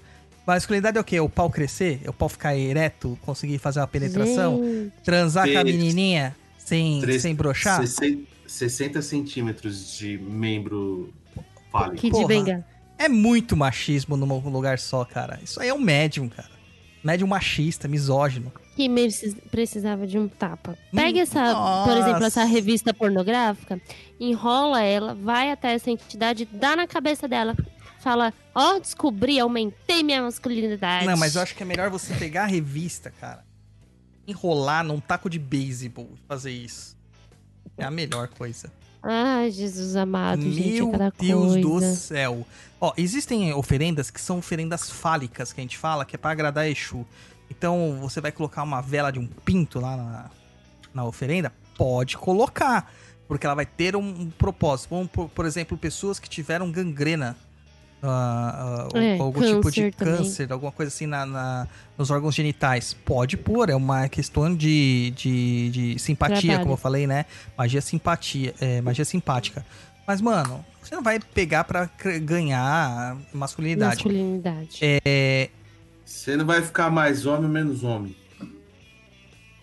[0.45, 1.17] Masculinidade é o quê?
[1.17, 1.99] É o pau crescer?
[2.05, 4.63] É o pau ficar ereto, conseguir fazer uma penetração?
[4.63, 7.85] Gente, Transar com a menininha sem, sem brochar?
[7.85, 11.13] 60, 60 centímetros de membro
[11.69, 11.97] fálico.
[11.97, 12.63] que de.
[12.97, 15.37] É muito machismo num lugar só, cara.
[15.43, 16.49] Isso aí é um médium, cara.
[17.03, 18.49] Médium machista, misógino.
[18.77, 20.77] Que precis- precisava de um tapa.
[20.93, 22.43] Pega Hum, essa, por exemplo, essa nossa.
[22.45, 23.81] revista pornográfica,
[24.19, 27.55] enrola ela, vai até essa entidade, dá na cabeça dela.
[27.99, 31.07] Fala, ó, descobri, aumentei minha masculinidade.
[31.07, 33.43] Não, mas eu acho que é melhor você pegar a revista, cara,
[34.27, 36.95] enrolar num taco de beisebol e fazer isso.
[37.77, 38.71] É a melhor coisa.
[39.01, 41.95] Ai, Jesus amado, gente, é Meu cada Deus do coisa.
[41.95, 42.45] céu.
[42.79, 46.69] Ó, existem oferendas que são oferendas fálicas, que a gente fala, que é pra agradar
[46.69, 47.05] Exu.
[47.49, 50.25] Então, você vai colocar uma vela de um pinto lá na,
[50.93, 51.51] na oferenda?
[51.77, 52.91] Pode colocar.
[53.27, 54.89] Porque ela vai ter um, um propósito.
[54.91, 57.35] Vamos, por, por exemplo, pessoas que tiveram gangrena.
[58.01, 60.17] ah, ah, É, algum tipo de câncer também.
[60.17, 61.67] câncer, alguma coisa assim na, na-
[61.97, 62.93] nos órgãos genitais.
[62.93, 66.59] Pode pôr, é uma questão de, de, de simpatia, Trabalho.
[66.61, 67.25] como eu falei, né?
[67.57, 69.65] Magia simpatia, é, magia simpática.
[70.05, 73.95] Mas, mano, você não vai pegar pra cre- ganhar masculinidade.
[73.95, 74.79] Masculinidade.
[74.81, 75.49] É,
[76.07, 78.15] Você não vai ficar mais homem ou menos homem.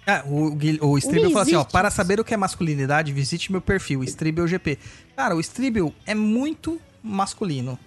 [0.06, 0.55] Ah, o,
[0.86, 4.47] o Stribble falou assim, ó, para saber o que é masculinidade, visite meu perfil, Stribble
[4.47, 4.78] GP.
[5.16, 7.78] Cara, o Stribble é muito masculino.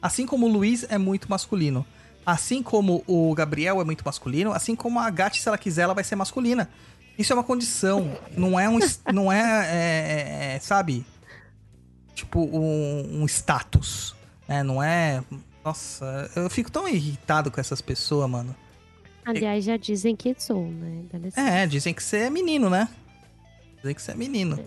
[0.00, 1.84] Assim como o Luiz é muito masculino.
[2.24, 5.94] Assim como o Gabriel é muito masculino, assim como a Gatti, se ela quiser, ela
[5.94, 6.70] vai ser masculina.
[7.18, 8.78] Isso é uma condição, não é um,
[9.12, 11.04] não é, é- é, sabe,
[12.14, 14.14] tipo um, um status,
[14.46, 14.62] né?
[14.62, 15.20] Não é,
[15.68, 18.56] nossa, eu fico tão irritado com essas pessoas, mano.
[19.24, 21.04] Aliás, já dizem que sou, né?
[21.36, 22.88] É, dizem que você é menino, né?
[23.76, 24.58] Dizem que você é menino.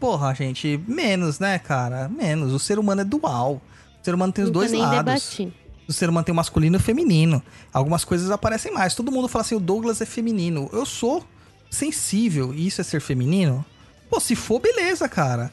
[0.00, 2.08] Porra, gente, menos, né, cara?
[2.08, 2.54] Menos.
[2.54, 3.60] O ser humano é dual.
[4.00, 4.96] O ser humano tem os Nunca dois nem lados.
[5.36, 5.52] debati.
[5.86, 7.42] O ser humano tem o masculino e o feminino.
[7.70, 8.94] Algumas coisas aparecem mais.
[8.94, 10.70] Todo mundo fala assim, o Douglas é feminino.
[10.72, 11.22] Eu sou
[11.70, 13.62] sensível e isso é ser feminino?
[14.08, 15.52] Pô, se for, beleza, cara.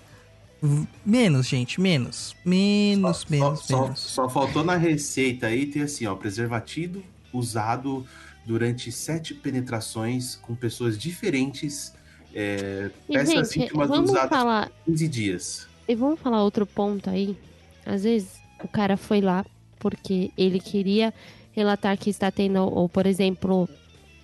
[1.06, 2.36] Menos, gente, menos.
[2.44, 4.00] Menos, menos, só, menos.
[4.00, 7.02] Só, só faltou na receita aí ter assim, ó, preservativo
[7.34, 8.06] usado
[8.46, 11.94] durante sete penetrações com pessoas diferentes,
[12.34, 15.68] é, E, peças gente, íntimas vamos usadas falar, por 15 dias.
[15.88, 17.38] e vamos falar outro ponto aí.
[17.86, 19.46] Às vezes o cara foi lá
[19.80, 21.14] porque ele queria
[21.52, 23.70] relatar que está tendo, ou por exemplo,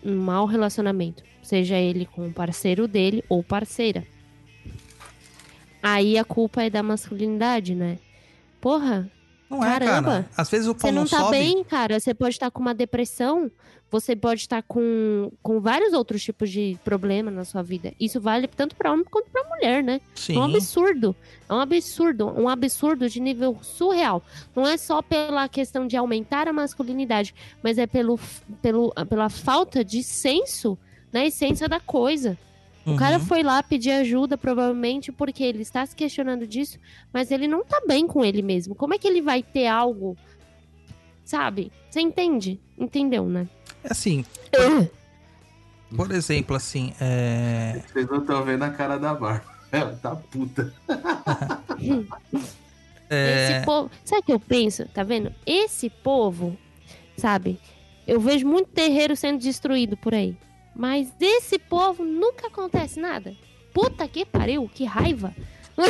[0.03, 1.23] um mau relacionamento.
[1.41, 4.03] Seja ele com o parceiro dele ou parceira.
[5.87, 7.99] Aí a culpa é da masculinidade, né?
[8.59, 9.07] Porra,
[9.47, 10.09] Não é, Caramba.
[10.09, 10.29] cara.
[10.35, 11.37] Às vezes o pau você não tá sobe.
[11.37, 11.99] bem, cara.
[11.99, 13.51] Você pode estar com uma depressão,
[13.91, 17.93] você pode estar com, com vários outros tipos de problema na sua vida.
[17.99, 20.01] Isso vale tanto pra homem quanto pra mulher, né?
[20.15, 20.37] Sim.
[20.37, 21.15] É um absurdo.
[21.47, 22.27] É um absurdo.
[22.35, 24.23] Um absurdo de nível surreal.
[24.55, 28.19] Não é só pela questão de aumentar a masculinidade, mas é pelo,
[28.59, 30.75] pelo, pela falta de senso
[31.13, 32.35] na essência da coisa.
[32.85, 33.25] O cara Uhum.
[33.25, 36.77] foi lá pedir ajuda, provavelmente, porque ele está se questionando disso,
[37.11, 38.75] mas ele não tá bem com ele mesmo.
[38.75, 40.15] Como é que ele vai ter algo?
[41.23, 41.71] Sabe?
[41.89, 42.59] Você entende?
[42.77, 43.47] Entendeu, né?
[43.83, 44.23] É assim,
[45.95, 47.81] por exemplo, assim, é...
[47.87, 49.43] Vocês não estão vendo a cara da Bárbara.
[49.71, 50.71] Ela tá puta.
[53.09, 53.57] é...
[53.57, 53.89] Esse povo.
[54.03, 54.85] Sabe o que eu penso?
[54.93, 55.33] Tá vendo?
[55.45, 56.57] Esse povo,
[57.17, 57.59] sabe?
[58.07, 60.37] Eu vejo muito terreiro sendo destruído por aí.
[60.75, 63.33] Mas desse povo nunca acontece nada.
[63.73, 65.33] Puta que pariu, que raiva.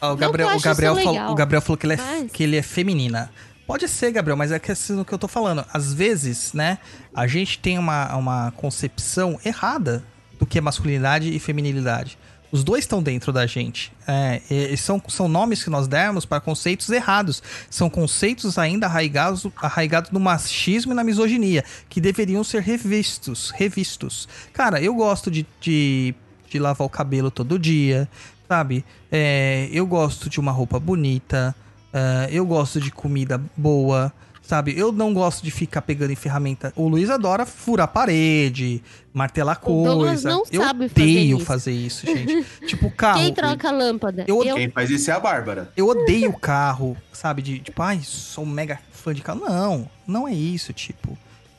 [0.00, 2.56] Ó, o Gabriel, o, Gabriel falou, o Gabriel falou que ele, é, mas- que ele
[2.56, 3.30] é feminina.
[3.66, 5.64] Pode ser, Gabriel, mas é que assim, que eu tô falando.
[5.72, 6.78] Às vezes, né,
[7.14, 10.02] a gente tem uma, uma concepção errada
[10.38, 12.16] do que é masculinidade e feminilidade.
[12.50, 13.92] Os dois estão dentro da gente.
[14.06, 14.40] É,
[14.76, 17.42] são, são nomes que nós demos para conceitos errados.
[17.70, 23.50] São conceitos ainda arraigados, arraigados no machismo e na misoginia, que deveriam ser revistos.
[23.50, 24.28] revistos.
[24.52, 26.14] Cara, eu gosto de, de,
[26.48, 28.08] de lavar o cabelo todo dia,
[28.48, 28.84] sabe?
[29.12, 31.54] É, eu gosto de uma roupa bonita,
[31.92, 34.12] é, eu gosto de comida boa,
[34.48, 34.72] sabe?
[34.76, 36.72] Eu não gosto de ficar pegando em ferramenta.
[36.74, 40.30] O Luiz adora furar parede, martelar O Douglas coisa.
[40.30, 41.44] não eu sabe fazer odeio isso.
[41.46, 42.44] fazer isso, gente.
[42.66, 43.20] tipo, carro.
[43.20, 44.24] Quem troca a lâmpada?
[44.26, 45.70] eu- Eu, Quem faz isso é a Bárbara.
[45.76, 47.42] Eu odeio carro, sabe?
[47.42, 49.40] De tipo, ai, sou um mega fã de carro.
[49.46, 51.16] Não, não é isso, tipo.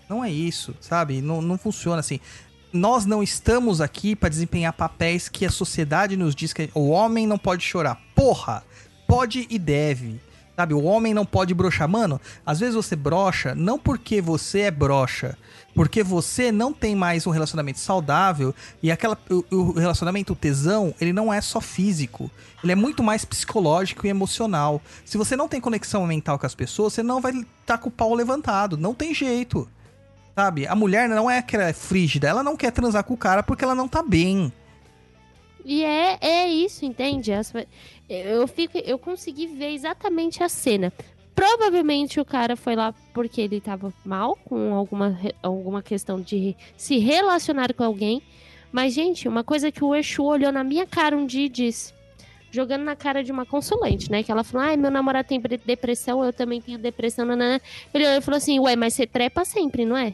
[0.10, 1.22] Não é isso, sabe?
[1.22, 2.20] Não, não funciona assim.
[2.74, 7.28] Nós não estamos aqui pra desempenhar papéis que a sociedade nos diz que o homem
[7.28, 8.00] não pode chorar.
[8.16, 8.64] Porra!
[9.08, 10.20] Pode e deve.
[10.60, 11.88] Sabe, o homem não pode broxar.
[11.88, 15.38] Mano, às vezes você brocha não porque você é broxa,
[15.74, 20.94] porque você não tem mais um relacionamento saudável e aquela o, o relacionamento o tesão,
[21.00, 22.30] ele não é só físico,
[22.62, 24.82] ele é muito mais psicológico e emocional.
[25.06, 27.32] Se você não tem conexão mental com as pessoas, você não vai
[27.62, 29.66] estar com o pau levantado, não tem jeito.
[30.36, 30.68] Sabe?
[30.68, 33.64] A mulher não é que é frígida, ela não quer transar com o cara porque
[33.64, 34.52] ela não tá bem.
[35.64, 37.32] E é, é isso, entende?
[38.10, 40.92] Eu, fico, eu consegui ver exatamente a cena.
[41.36, 46.98] Provavelmente o cara foi lá porque ele tava mal, com alguma, alguma questão de se
[46.98, 48.22] relacionar com alguém.
[48.72, 51.94] Mas, gente, uma coisa que o Exu olhou na minha cara um dia e disse,
[52.52, 54.24] jogando na cara de uma consulente, né?
[54.24, 57.62] Que ela falou: ai, meu namorado tem depressão, eu também tenho depressão, nanana.
[57.94, 60.14] Ele falou assim: ué, mas você trepa sempre, não é?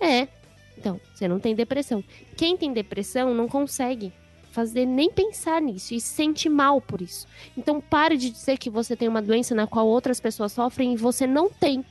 [0.00, 0.28] É.
[0.76, 2.04] Então, você não tem depressão.
[2.36, 4.12] Quem tem depressão não consegue
[4.56, 7.26] fazer nem pensar nisso e se sente mal por isso.
[7.54, 10.96] Então pare de dizer que você tem uma doença na qual outras pessoas sofrem e
[10.96, 11.84] você não tem.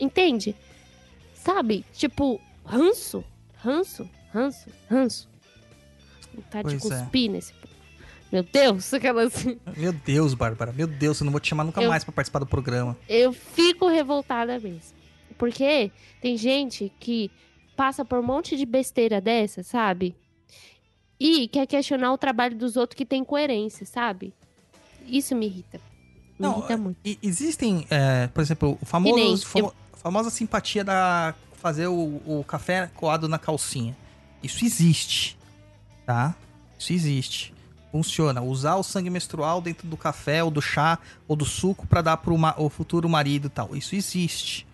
[0.00, 0.56] Entende?
[1.34, 1.84] Sabe?
[1.92, 3.22] Tipo, ranço,
[3.62, 5.28] ranço, ranço, ranço.
[6.34, 7.00] Vontade de Pois é.
[7.02, 7.52] cuspir nesse.
[8.32, 9.44] Meu Deus, aquelas.
[9.76, 12.38] Meu Deus, Bárbara, meu Deus, eu não vou te chamar nunca Eu- mais pra participar
[12.38, 12.96] do programa.
[13.06, 14.96] Eu fico revoltada mesmo.
[15.36, 17.30] Porque tem gente que
[17.76, 20.16] passa por um monte de besteira dessa, sabe?
[21.18, 24.32] E quer questionar o trabalho dos outros que tem coerência, sabe?
[25.06, 25.78] Isso me irrita.
[26.38, 26.96] Me Não, irrita muito.
[27.04, 32.20] E existem, é, por exemplo, o Que nem famoso, famo- famosa simpatia da fazer o,
[32.26, 33.96] o café coado na calcinha.
[34.42, 35.38] Isso existe,
[36.04, 36.34] tá?
[36.78, 37.54] Isso existe.
[37.90, 38.42] Funciona.
[38.42, 42.16] Usar o sangue menstrual dentro do café ou do chá ou do suco pra dar
[42.16, 43.74] pro ma- o futuro marido e tal.
[43.76, 44.66] Isso existe,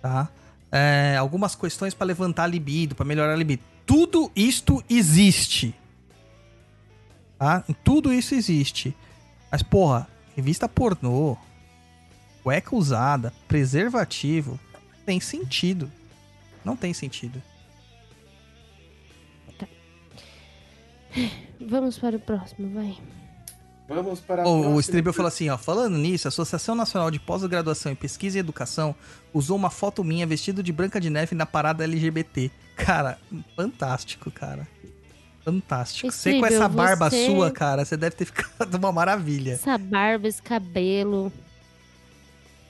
[0.00, 0.28] tá?
[0.70, 3.62] É, algumas questões pra levantar a libido, pra melhorar a libido.
[3.86, 5.74] Tudo isto existe.
[7.38, 7.64] Tá?
[7.82, 8.96] Tudo isso existe.
[9.50, 11.36] Mas, porra, revista pornô,
[12.42, 14.58] cueca usada, preservativo,
[15.04, 15.90] tem sentido.
[16.64, 17.42] Não tem sentido.
[21.60, 22.96] Vamos para o próximo, vai.
[23.94, 24.78] Vamos para a O.
[24.80, 28.94] Stribel falou assim, ó, falando nisso, a Associação Nacional de Pós-Graduação em Pesquisa e Educação
[29.32, 32.50] usou uma foto minha vestido de Branca de Neve na parada LGBT.
[32.76, 33.18] Cara,
[33.56, 34.66] fantástico, cara.
[35.44, 36.10] Fantástico.
[36.10, 39.52] Você com essa barba você- sua, cara, você deve ter ficado uma maravilha.
[39.52, 41.32] Essa barba, esse cabelo.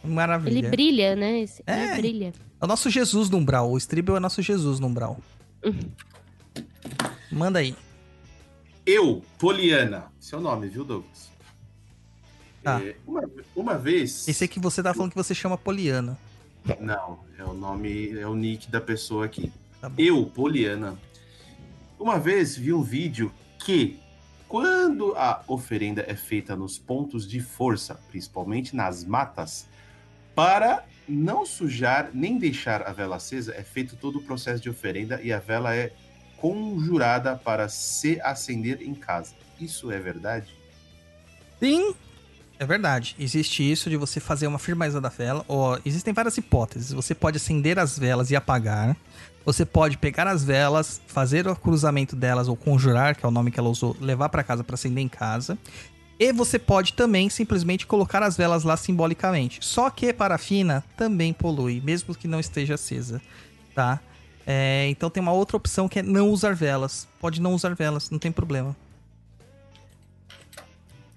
[0.02, 0.59] Maravilha.
[0.59, 1.41] Ele brilha, né?
[1.41, 1.92] Esse- É.
[1.92, 2.33] Ele brilha.
[2.60, 3.70] É o nosso Jesus no umbral.
[3.70, 5.20] O Stribel é nosso Jesus no umbral.
[7.31, 7.75] Manda aí.
[8.85, 10.12] Eu, Poliana.
[10.19, 11.31] Seu nome, viu, Douglas?
[12.62, 12.81] Tá.
[12.83, 14.27] É, uma, uma vez.
[14.28, 16.19] Esse que você tá falando que você chama Poliana.
[16.81, 19.52] Não, é o nome, é o nick da pessoa aqui.
[19.81, 19.91] Tá.
[19.99, 20.99] Eu, Poliana.
[21.99, 24.01] Uma vez vi um vídeo que
[24.52, 29.67] Quando a oferenda é feita nos pontos de força, principalmente nas matas,
[30.35, 35.19] para não sujar nem deixar a vela acesa, é feito todo o processo de oferenda
[35.23, 35.94] e a vela é
[36.43, 39.33] conjurada para se acender em casa.
[39.61, 40.53] Isso é verdade?
[41.61, 41.95] Sim,
[42.59, 43.15] é verdade.
[43.17, 45.45] Existe isso de você fazer uma firmeza da vela.
[45.49, 46.91] Ó, existem várias hipóteses.
[46.91, 48.97] Você pode acender as velas e apagar.
[49.45, 53.53] Você pode pegar as velas, fazer o cruzamento delas ou conjurar, que é o nome
[53.53, 55.57] que ela usou, levar para casa para acender em casa.
[56.19, 59.65] E você pode também simplesmente colocar as velas lá simbolicamente.
[59.65, 63.23] Só que parafina também polui, mesmo que não esteja acesa,
[63.77, 64.01] tá?
[64.47, 67.07] É, então tem uma outra opção que é não usar velas.
[67.21, 68.77] Pode não usar velas, não tem problema.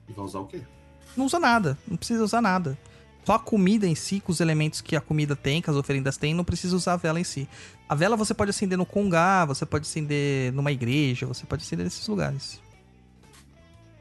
[0.07, 0.61] E vai usar o quê?
[1.17, 2.77] Não usa nada, não precisa usar nada.
[3.23, 6.15] Só a comida em si, com os elementos que a comida tem, que as oferendas
[6.15, 7.49] têm, não precisa usar a vela em si.
[7.89, 11.83] A vela você pode acender no congá, você pode acender numa igreja, você pode acender
[11.83, 12.61] nesses lugares.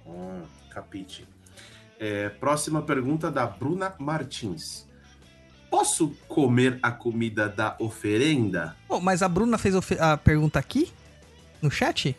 [0.06, 1.26] Ah, capite.
[1.98, 4.86] É, próxima pergunta da Bruna Martins.
[5.74, 8.76] Posso comer a comida da oferenda?
[8.86, 10.92] Pô, mas a Bruna fez a pergunta aqui?
[11.60, 12.16] No chat?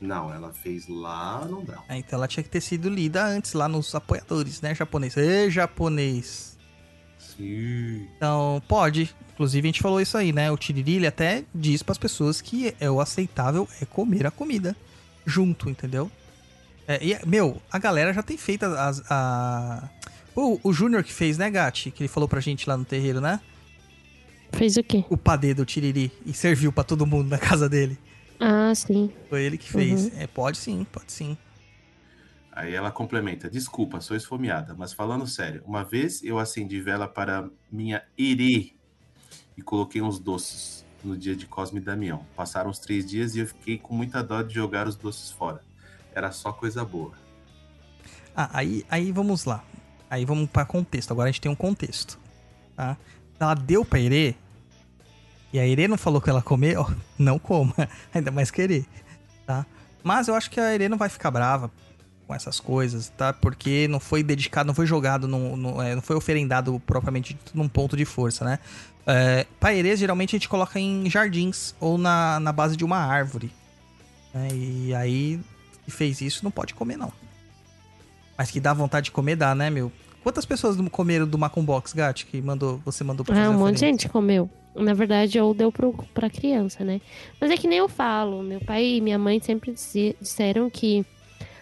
[0.00, 1.82] Não, ela fez lá no Brown.
[1.86, 5.14] Ah, então ela tinha que ter sido lida antes lá nos apoiadores, né, japonês?
[5.18, 6.56] Ê, japonês!
[7.18, 8.08] Sim.
[8.16, 9.14] Então, pode.
[9.34, 10.50] Inclusive, a gente falou isso aí, né?
[10.50, 14.74] O Tiriri, até diz pras pessoas que é o aceitável é comer a comida
[15.26, 16.10] junto, entendeu?
[16.88, 19.02] É, e, meu, a galera já tem feito as...
[19.10, 19.86] A...
[20.34, 21.90] O, o Júnior que fez, né, Gatti?
[21.90, 23.40] Que ele falou pra gente lá no terreiro, né?
[24.52, 25.04] Fez o quê?
[25.08, 26.12] O padê do Tiriri.
[26.24, 27.98] E serviu pra todo mundo na casa dele.
[28.38, 29.12] Ah, sim.
[29.28, 30.16] Foi ele que fez.
[30.18, 31.36] É, pode sim, pode sim.
[32.52, 37.48] Aí ela complementa: Desculpa, sou esfomeada, mas falando sério, uma vez eu acendi vela para
[37.70, 38.74] minha Ere
[39.56, 42.24] e coloquei uns doces no dia de Cosme e Damião.
[42.34, 45.62] Passaram os três dias e eu fiquei com muita dó de jogar os doces fora.
[46.14, 47.12] Era só coisa boa.
[48.34, 49.62] Ah, aí, aí vamos lá.
[50.10, 51.12] Aí vamos para contexto.
[51.12, 52.18] Agora a gente tem um contexto.
[52.76, 52.96] Tá?
[53.38, 54.34] Ela deu pra Irê.
[55.52, 57.74] E a Irê não falou que ela comer, ó, não coma.
[58.12, 58.84] Ainda mais querer.
[59.46, 59.64] Tá?
[60.02, 61.70] Mas eu acho que a Irê não vai ficar brava
[62.26, 63.32] com essas coisas, tá?
[63.32, 67.68] Porque não foi dedicado, não foi jogado, no, no- é, não foi oferendado propriamente num
[67.68, 68.58] ponto de força, né?
[69.06, 73.50] É, paerês geralmente a gente coloca em jardins ou na, na base de uma árvore.
[74.32, 74.48] né?
[74.52, 75.40] E aí,
[75.84, 77.12] que fez isso, não pode comer, não.
[78.40, 79.92] Mas que dá vontade de comer, dá, né, meu?
[80.22, 83.74] Quantas pessoas comeram do Macumbox, Gat, que mandou, você mandou pra fazer Ah, um monte
[83.74, 84.48] de gente comeu.
[84.74, 87.02] Na verdade, eu deu pro, pra criança, né?
[87.38, 88.42] Mas é que nem eu falo.
[88.42, 91.04] Meu pai e minha mãe sempre disse- disseram que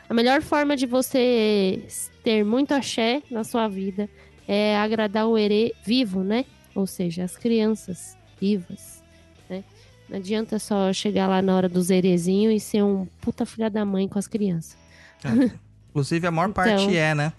[0.08, 1.82] a melhor forma de você
[2.23, 4.08] ter muito axé na sua vida
[4.47, 6.44] é agradar o erê vivo, né?
[6.76, 9.02] Ou seja, as crianças vivas,
[9.50, 9.65] né?
[10.08, 13.84] Não adianta só chegar lá na hora do zerezinho e ser um puta filha da
[13.84, 14.78] mãe com as crianças.
[15.91, 16.65] Inclusive, a maior Então.
[16.65, 17.33] parte é, né?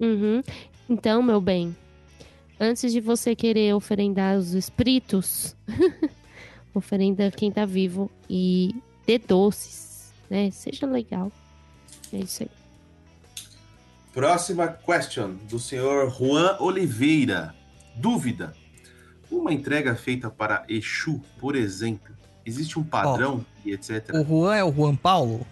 [0.00, 0.42] Uhum.
[0.88, 1.74] Então, meu bem,
[2.58, 5.56] antes de você querer oferendar os espíritos,
[6.74, 8.74] oferenda quem tá vivo e
[9.06, 10.50] dê doces, né?
[10.50, 11.30] Seja legal.
[12.12, 12.50] É isso aí.
[14.12, 17.54] Próxima question do senhor Juan Oliveira.
[17.96, 18.52] Dúvida.
[19.30, 22.14] Uma entrega feita para Exu, por exemplo,
[22.46, 24.10] existe um padrão e etc.
[24.14, 25.44] O Juan é o Juan Paulo.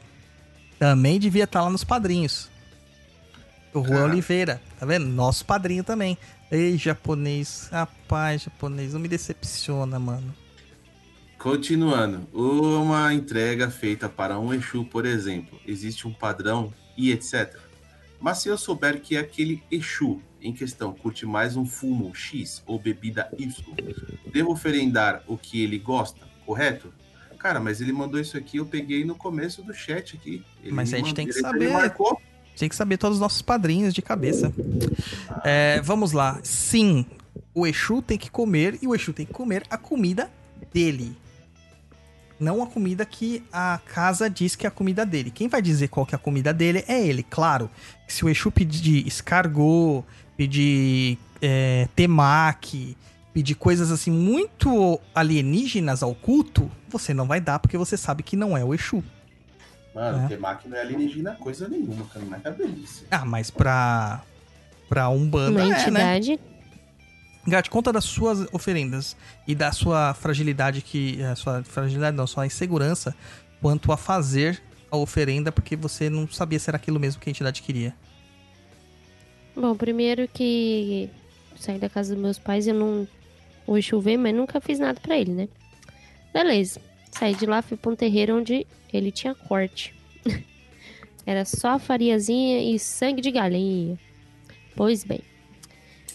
[0.82, 2.50] Também devia estar lá nos padrinhos.
[3.72, 4.04] O Juan Cara.
[4.10, 5.06] Oliveira, tá vendo?
[5.06, 6.18] Nosso padrinho também.
[6.50, 7.68] Ei, japonês.
[7.70, 10.34] Rapaz, japonês, não me decepciona, mano.
[11.38, 17.60] Continuando, uma entrega feita para um Exu, por exemplo, existe um padrão e etc.
[18.20, 22.76] Mas se eu souber que aquele Exu em questão curte mais um fumo X ou
[22.76, 23.54] bebida Y,
[24.32, 26.92] devo oferendar o que ele gosta, correto?
[27.42, 30.44] Cara, mas ele mandou isso aqui, eu peguei no começo do chat aqui.
[30.62, 31.70] Ele Mas a gente tem que saber.
[31.70, 32.20] Marcou.
[32.56, 34.52] Tem que saber todos os nossos padrinhos de cabeça.
[35.42, 36.38] É, vamos lá.
[36.44, 37.04] Sim,
[37.52, 40.30] o Exu tem que comer e o Exu tem que comer a comida
[40.72, 41.16] dele.
[42.38, 45.32] Não a comida que a casa diz que é a comida dele.
[45.32, 47.24] Quem vai dizer qual que é a comida dele é ele.
[47.24, 47.68] Claro,
[48.06, 50.04] se o Exu pedir escargot,
[50.36, 52.96] pedir é, temaki,
[53.32, 58.36] pedir coisas assim muito alienígenas ao culto, você não vai dar porque você sabe que
[58.36, 59.02] não é o Exu.
[59.94, 60.28] Mano, É.
[60.28, 63.06] Temaki não é alienígena coisa nenhuma, cara, não é delícia.
[63.10, 64.22] Ah, mas pra.
[64.88, 65.80] Pra Umbanda Uma é, né?
[65.80, 66.40] entidade.
[67.46, 69.16] Gat, conta das suas oferendas
[69.48, 71.22] e da sua fragilidade que.
[71.24, 73.14] A sua fragilidade não, sua insegurança
[73.60, 77.32] quanto a fazer a oferenda, porque você não sabia se era aquilo mesmo que a
[77.32, 77.94] entidade queria.
[79.56, 81.10] Bom, primeiro que
[81.58, 83.08] saí da casa dos meus pais, eu não.
[83.66, 85.48] Hoje chovei, mas nunca fiz nada pra ele, né?
[86.32, 86.80] Beleza.
[87.10, 89.94] Saí de lá, fui pra um terreiro onde ele tinha corte.
[91.26, 93.98] Era só fariazinha e sangue de galinha.
[94.74, 95.20] Pois bem.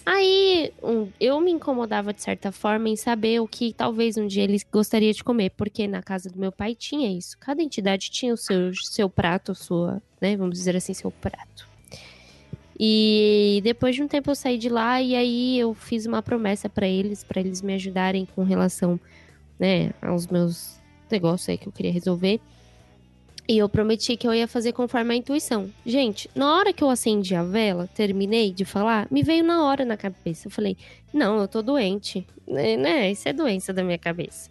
[0.06, 4.44] Aí um, eu me incomodava de certa forma em saber o que talvez um dia
[4.44, 7.38] ele gostaria de comer, porque na casa do meu pai tinha isso.
[7.38, 10.38] Cada entidade tinha o seu, seu prato, sua, né?
[10.38, 11.67] Vamos dizer assim, seu prato.
[12.80, 16.70] E depois de um tempo eu saí de lá e aí eu fiz uma promessa
[16.70, 19.00] para eles, para eles me ajudarem com relação,
[19.60, 22.40] né, aos meus negócios aí que eu queria resolver.
[23.50, 25.72] E eu prometi que eu ia fazer conforme a intuição.
[25.86, 29.86] Gente, na hora que eu acendi a vela, terminei de falar, me veio na hora
[29.86, 30.48] na cabeça.
[30.48, 30.76] Eu falei,
[31.14, 32.28] não, eu tô doente.
[32.46, 33.10] Né, né?
[33.10, 34.50] Isso é doença da minha cabeça.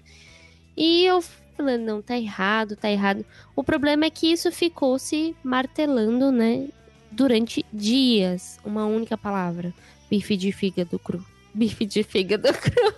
[0.74, 1.22] E eu
[1.56, 3.24] falando, não, tá errado, tá errado.
[3.54, 6.68] O problema é que isso ficou se martelando, né?
[7.16, 8.58] Durante dias.
[8.64, 9.72] Uma única palavra.
[10.10, 11.24] Bife de fígado cru.
[11.54, 12.94] Bife de fígado cru.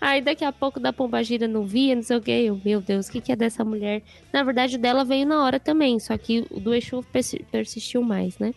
[0.00, 2.30] Aí daqui a pouco da pombagira não via, não sei o que.
[2.30, 4.02] Eu, meu Deus, o que, que é dessa mulher?
[4.32, 8.02] Na verdade, o dela veio na hora também, só que o do Exu persi- persistiu
[8.02, 8.52] mais, né?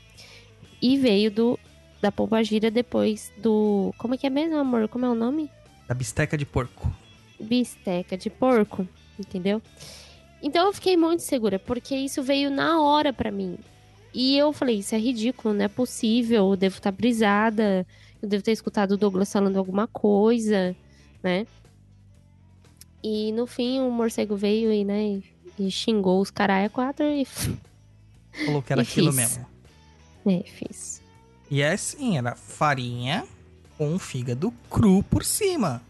[0.82, 1.60] E veio do
[2.02, 3.94] da pombagira depois do.
[3.98, 4.90] Como é que é mesmo, amor?
[4.90, 5.50] Como é o nome?
[5.88, 6.92] Da bisteca de porco.
[7.40, 8.86] bisteca de porco,
[9.18, 9.62] entendeu?
[10.42, 13.58] Então eu fiquei muito segura, porque isso veio na hora pra mim.
[14.14, 17.86] E eu falei, isso é ridículo, não é possível, eu devo estar brisada,
[18.22, 20.76] eu devo ter escutado o Douglas falando alguma coisa,
[21.24, 21.48] né?
[23.04, 25.22] E no fim o morcego veio e, né,
[25.60, 27.26] e xingou os caralho quatro e
[28.46, 29.16] Falou que era aquilo fiz.
[29.16, 29.46] mesmo.
[30.26, 31.02] é, fiz.
[31.52, 33.26] E é assim, era farinha
[33.78, 35.82] com fígado cru por cima.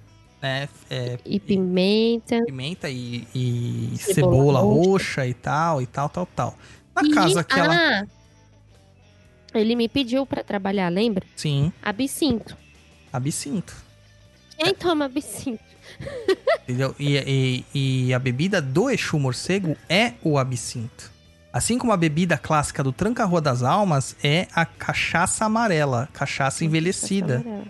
[0.41, 0.67] Né?
[0.89, 2.43] É, E pimenta.
[2.45, 4.89] pimenta e, e Cebola cebola, roxa.
[4.89, 6.57] roxa e tal, e tal, tal, tal.
[6.95, 7.75] Na E- casa que ela.
[7.75, 8.05] Ah!
[9.53, 11.23] Ele me pediu pra trabalhar, lembra?
[11.35, 12.57] Sim, Absinto.
[13.11, 13.75] absinto.
[14.57, 15.63] Quem toma absinto?
[16.63, 16.95] Entendeu?
[16.99, 21.11] E, e- e a bebida do Exu Morcego é o absinto.
[21.51, 27.41] Assim como a bebida clássica do Tranca-Rua das Almas é a cachaça amarela, cachaça envelhecida,
[27.45, 27.65] Amarela.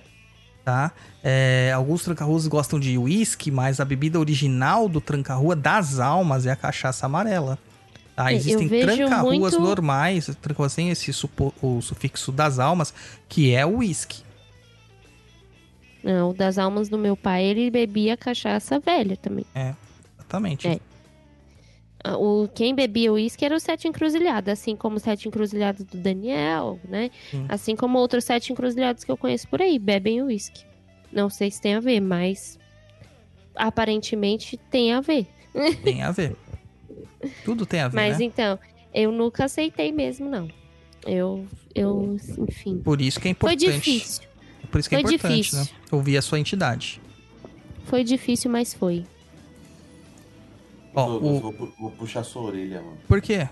[0.64, 0.92] tá?
[1.22, 6.52] É, alguns tranca-ruas gostam de uísque, mas a bebida original do Tranca-Rua das Almas é
[6.52, 7.60] a cachaça amarela.
[8.16, 8.32] Tá?
[8.32, 12.94] É, Existem tranca-ruas muito- normais, tranca-ruas sem esse supo- o sufixo das almas,
[13.28, 14.22] que é o uísque.
[16.04, 19.46] Não, o das almas do meu pai, ele bebia cachaça velha também.
[20.20, 20.68] Exatamente.
[20.68, 20.80] É.
[22.04, 25.98] Ah, O, quem bebia uísque era o Sete Encruzilhados, assim como o Sete Encruzilhados do
[25.98, 27.10] Daniel, né?
[27.32, 27.46] Sim.
[27.48, 30.66] Assim como outros Sete Encruzilhados que eu conheço por aí, bebem uísque.
[31.12, 32.60] Não sei se tem a ver, mas
[33.56, 35.28] aparentemente tem a ver.
[35.84, 36.36] Tem a ver.
[37.46, 38.26] Tudo tem a ver, Mas né?
[38.26, 38.60] então,
[38.94, 40.48] eu nunca aceitei mesmo, não.
[41.06, 42.78] Eu, eu, enfim.
[42.80, 43.76] Por isso que é Foi importante.
[43.76, 44.24] difícil.
[44.72, 45.60] Por isso que é Foi importante, difícil.
[45.60, 45.68] né?
[45.92, 47.02] Ouvir a sua entidade.
[47.86, 49.06] Foi difícil, mas foi.
[50.96, 51.52] Ó, Douglas, o...
[51.52, 52.98] vou, vou puxar sua orelha, mano.
[53.08, 53.48] Por quê?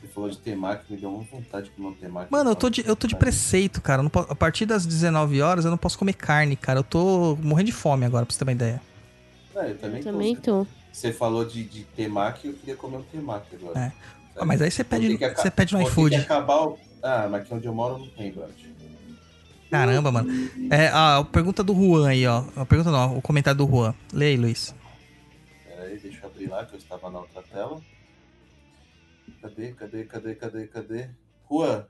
[0.00, 2.30] Você falou de temaki, me deu uma vontade de não temaki.
[2.30, 4.00] Mano, eu tô de, eu tô de preceito, cara.
[4.02, 6.78] Eu A partir das 19 horas eu não posso comer carne, cara.
[6.78, 8.80] Eu tô morrendo de fome agora, pra você ter uma ideia.
[9.54, 10.10] Não, eu também, tô.
[10.12, 10.66] Também tô.
[10.92, 13.78] Você falou de, de temaki, eu queria comer um temaki agora.
[13.78, 13.92] É.
[14.36, 16.16] Ah, mas aí você pede, aca- você pede no iFood.
[16.16, 16.78] que acabar o...
[17.02, 18.54] Ah, mas aqui onde eu moro não tem, brother.
[19.70, 20.30] Caramba, mano.
[20.70, 22.42] É, a pergunta do Juan aí, ó.
[22.56, 23.94] A pergunta não, o comentário do Juan.
[24.12, 24.74] Lê aí, Luiz.
[25.66, 27.80] Pera aí, deixa eu abrir lá, que eu estava na outra tela.
[29.42, 31.10] Cadê, cadê, cadê, cadê, cadê?
[31.50, 31.84] Juan,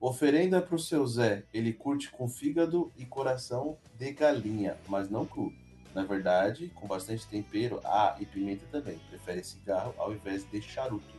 [0.00, 1.44] oferenda pro seu Zé.
[1.54, 5.52] Ele curte com fígado e coração de galinha, mas não cru.
[5.94, 8.98] Na verdade, com bastante tempero, ah, e pimenta também.
[9.10, 11.14] Prefere cigarro ao invés de charuto.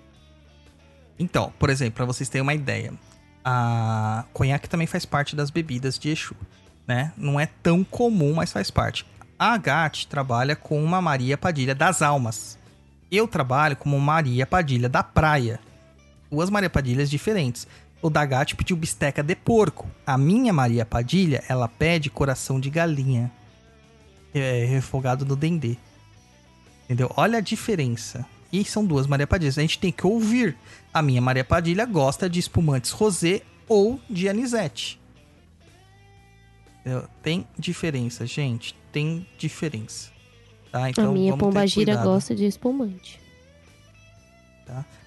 [1.18, 2.94] Então, por exemplo, pra vocês terem uma ideia,
[3.46, 6.36] a conhaque também faz parte das bebidas de Exu,
[6.88, 7.14] né?
[7.16, 9.06] Não é tão comum, mas faz parte.
[9.38, 12.58] A Agathe trabalha com uma Maria Padilha das Almas.
[13.12, 15.60] Eu trabalho como Maria Padilha da Praia.
[16.32, 17.68] Duas Maria Padilhas diferentes.
[18.02, 19.88] O da Agathe pediu bisteca de porco.
[20.06, 23.32] A minha Maria Padilha, ela pede coração de galinha.
[24.34, 25.78] É, refogado no dendê.
[26.86, 27.12] Entendeu?
[27.16, 28.26] Olha a diferença.
[28.52, 29.58] E são duas Maria Padilhas.
[29.58, 30.56] A gente tem que ouvir.
[30.94, 35.00] A minha Maria Padilha gosta de espumantes rosé ou de anisete.
[36.82, 37.08] Entendeu?
[37.22, 38.76] Tem diferença, gente.
[38.92, 40.12] Tem diferença.
[40.72, 40.90] Tá?
[40.90, 43.24] Então, a minha pombagira gosta de espumante.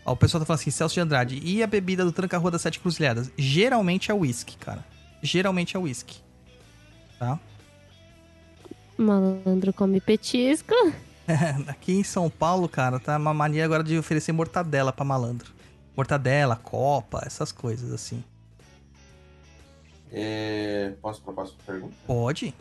[0.07, 1.41] Ó, o pessoal tá falando assim, Celso de Andrade.
[1.43, 3.31] E a bebida do Tranca-Rua das Sete Cruzilhadas?
[3.37, 4.85] Geralmente é whisky, cara.
[5.21, 6.21] Geralmente é whisky.
[7.19, 7.41] Tá?
[8.97, 10.75] Malandro come petisco.
[11.67, 15.53] Aqui em São Paulo, cara, tá uma mania agora de oferecer mortadela pra malandro.
[15.97, 18.23] Mortadela, copa, essas coisas assim.
[20.13, 20.95] É...
[21.03, 21.95] Posso para a próxima pergunta?
[22.07, 22.55] Pode?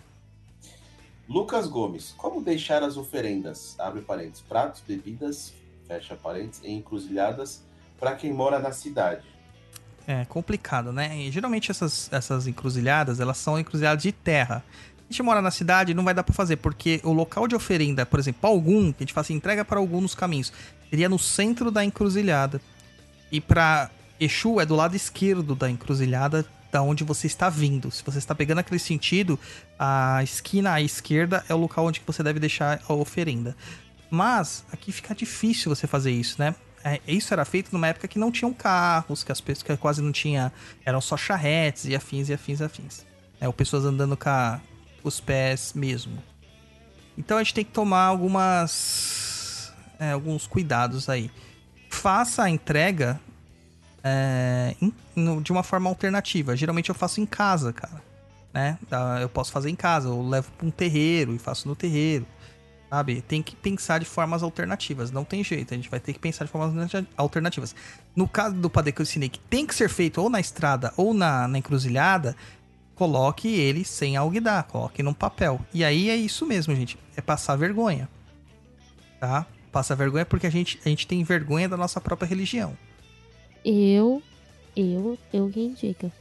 [1.27, 5.53] Lucas Gomes, como deixar as oferendas, abre parênteses, pratos, bebidas,
[5.87, 7.63] fecha parênteses, em encruzilhadas
[7.99, 9.25] para quem mora na cidade.
[10.07, 11.17] É complicado, né?
[11.17, 14.63] E geralmente essas, essas encruzilhadas, elas são encruzilhadas de terra.
[15.07, 18.05] A gente mora na cidade, não vai dar pra fazer, porque o local de oferenda,
[18.05, 20.51] por exemplo, algum, que a gente fala assim, entrega para algum nos caminhos,
[20.89, 22.59] seria no centro da encruzilhada.
[23.31, 27.91] E pra Exu é do lado esquerdo da encruzilhada, da onde você está vindo.
[27.91, 29.39] Se você está pegando aquele sentido,
[29.77, 33.55] a esquina à esquerda é o local onde você deve deixar a oferenda.
[34.09, 36.55] Mas aqui fica difícil você fazer isso, né?
[36.83, 40.01] É, isso era feito numa época que não tinham carros, que as pessoas que quase
[40.01, 40.51] não tinha,
[40.85, 43.05] eram só charretes e afins e afins e afins.
[43.39, 44.59] É, ou pessoas andando com a-
[45.07, 46.17] os pés mesmo.
[47.17, 51.31] Então a gente tem que tomar algumas é, alguns cuidados aí.
[51.89, 53.19] Faça a entrega
[54.03, 56.55] é, em- no- de uma forma alternativa.
[56.55, 58.03] Geralmente eu faço em casa, cara.
[58.53, 58.77] Né?
[59.21, 62.25] Eu posso fazer em casa, eu levo para um terreiro e faço no terreiro.
[62.89, 63.21] Sabe?
[63.21, 65.11] Tem que pensar de formas alternativas.
[65.11, 65.73] Não tem jeito.
[65.73, 67.75] A gente vai ter que pensar de formas alterna- alternativas.
[68.15, 71.47] No caso do padê que que tem que ser feito ou na estrada ou na,
[71.47, 72.35] na encruzilhada,
[72.95, 74.63] coloque ele sem alguidar.
[74.63, 75.59] Coloque num papel.
[75.73, 76.97] E aí é isso mesmo, gente.
[77.15, 78.09] É passar vergonha.
[79.19, 79.45] Tá?
[79.71, 82.77] Passar vergonha porque a gente, a gente tem vergonha da nossa própria religião.
[83.63, 84.21] Eu,
[84.75, 86.11] eu, eu que indico.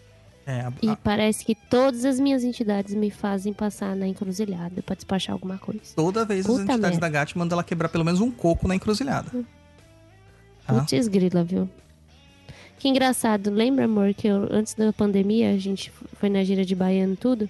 [0.47, 4.94] É, a- E parece que todas as minhas entidades me fazem passar na encruzilhada pra
[4.94, 5.81] despachar alguma coisa.
[5.97, 7.01] toda vez as Puta entidades merda.
[7.01, 9.31] da GAT mandam ela quebrar pelo menos um coco na encruzilhada.
[10.67, 10.75] Tá?
[10.81, 11.69] Putz grila, viu?
[12.85, 13.51] Que engraçado.
[13.51, 15.91] Lembra, amor, que eu- antes da pandemia a gente
[16.21, 17.49] foi na gira de baiano e tudo?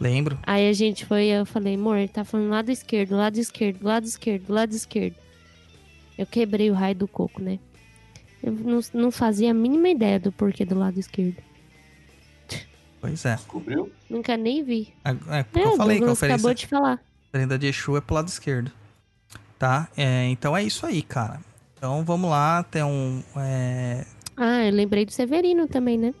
[0.00, 0.38] Lembro.
[0.42, 4.06] Aí a gente foi, eu falei, amor, ele tá falando lado esquerdo, lado esquerdo, lado
[4.06, 5.14] esquerdo, lado esquerdo.
[6.16, 7.58] Eu quebrei o raio do coco, né?
[8.42, 11.36] Eu não, não fazia a mínima ideia do porquê do lado esquerdo.
[13.02, 13.34] Pois é.
[13.34, 13.92] Descobriu?
[14.08, 14.94] Nunca nem vi.
[15.04, 15.10] É,
[15.40, 16.98] é porque É, eu falei que a acabou de falar.
[17.28, 18.72] oferenda de Exu é pro lado esquerdo.
[19.58, 19.88] Tá?
[19.94, 21.38] É, então é isso aí, cara.
[21.76, 23.22] Então vamos lá, tem um.
[23.36, 24.06] É...
[24.42, 26.14] Ah, eu lembrei do Severino também, né?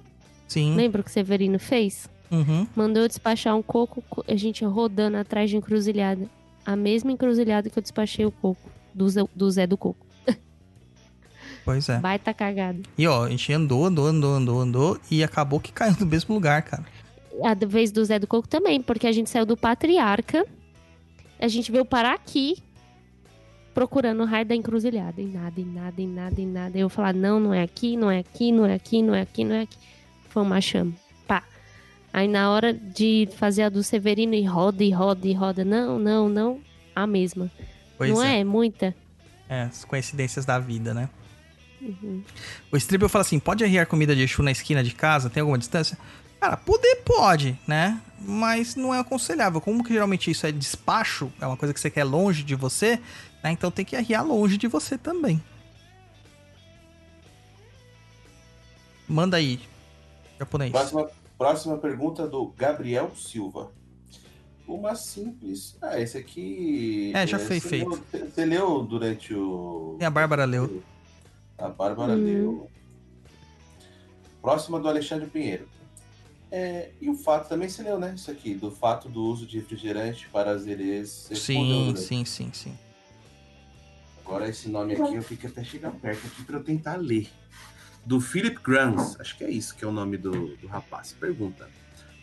[0.46, 0.74] Sim.
[0.76, 2.06] Lembra o que o Severino fez?
[2.30, 2.66] Uhum.
[2.76, 6.28] Mandou eu despachar um coco, co- a gente rodando atrás de encruzilhada.
[6.66, 8.70] A mesma encruzilhada que eu despachei o coco.
[8.92, 10.04] Do Zé do, Zé do Coco.
[11.64, 11.98] Pois é.
[11.98, 12.80] Baita cagada.
[12.98, 16.34] E ó, a gente andou, andou, andou, andou, andou e acabou que caiu no mesmo
[16.34, 16.84] lugar, cara.
[17.44, 20.44] A vez do Zé do Coco também, porque a gente saiu do Patriarca.
[21.38, 22.56] A gente veio parar aqui
[23.74, 25.20] procurando o raio da encruzilhada.
[25.20, 26.78] E nada, e nada, e nada, e nada.
[26.78, 29.44] Eu falar, não, não é aqui, não é aqui, não é aqui, não é aqui,
[29.44, 29.78] não é aqui.
[30.28, 30.92] Foi uma chama.
[31.26, 31.42] Pá.
[32.12, 35.64] Aí na hora de fazer a do Severino e roda, e roda, e roda.
[35.64, 36.60] Não, não, não.
[36.94, 37.50] A mesma.
[37.96, 38.40] Pois não é.
[38.40, 38.44] é?
[38.44, 38.94] Muita.
[39.48, 41.08] É, as coincidências da vida, né?
[41.80, 42.22] Uhum.
[42.70, 45.30] O Stribble fala assim: pode arriar comida de Exu na esquina de casa?
[45.30, 45.96] Tem alguma distância?
[46.40, 48.00] Cara, poder pode, né?
[48.18, 49.60] Mas não é aconselhável.
[49.60, 52.98] Como que geralmente isso é despacho, é uma coisa que você quer longe de você,
[53.42, 53.52] né?
[53.52, 55.42] Então tem que arriar longe de você também.
[59.08, 59.60] Manda aí,
[60.38, 60.70] japonês.
[60.70, 63.72] Próxima, próxima pergunta do Gabriel Silva.
[64.68, 65.76] Uma simples.
[65.82, 67.10] Ah, esse aqui.
[67.14, 67.88] É, já foi você feito.
[67.90, 69.96] leu- Você leu durante o.
[70.00, 70.80] E a Bárbara leu.
[71.58, 72.24] A Bárbara Hum.
[72.24, 72.70] leu.
[74.40, 75.68] Próxima do Alexandre Pinheiro.
[76.52, 78.12] É, e o fato também você leu, né?
[78.14, 81.08] Isso aqui, do fato do uso de refrigerante para azerês.
[81.10, 82.78] Você respondeu Sim, sim, sim, sim.
[84.30, 87.28] Agora esse nome aqui eu que até chegar perto aqui para eu tentar ler.
[88.06, 91.12] Do Philip Grans, acho que é isso que é o nome do, do rapaz.
[91.18, 91.68] Pergunta: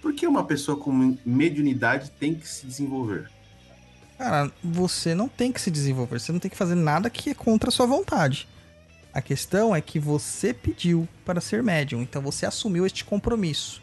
[0.01, 3.29] Por que uma pessoa com mediunidade tem que se desenvolver?
[4.17, 7.33] Cara, você não tem que se desenvolver, você não tem que fazer nada que é
[7.33, 8.47] contra a sua vontade.
[9.13, 13.81] A questão é que você pediu para ser médium, então você assumiu este compromisso.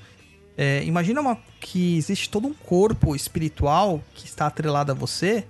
[0.57, 5.45] É, imagina uma- que existe todo um corpo espiritual que está atrelado a você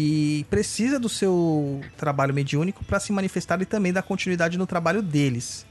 [0.00, 5.02] e precisa do seu trabalho mediúnico para se manifestar e também dar continuidade no trabalho
[5.02, 5.66] deles.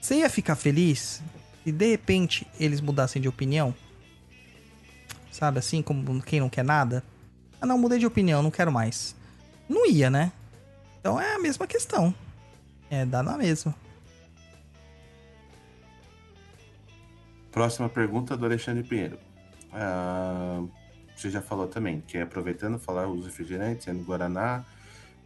[0.00, 1.20] Você ia ficar feliz
[1.64, 3.74] se de repente eles mudassem de opinião?
[5.32, 7.02] Sabe assim, como quem não quer nada?
[7.60, 9.16] Ah, não, mudei de opinião, não quero mais.
[9.68, 10.30] Não ia, né?
[11.00, 12.14] Então é a mesma questão.
[12.88, 13.74] É, dá na mesma.
[17.50, 19.18] Próxima pergunta do Alexandre Pinheiro.
[19.72, 20.62] Ah,
[21.18, 24.64] você já falou também, que é aproveitando falar os refrigerantes, é no Guaraná,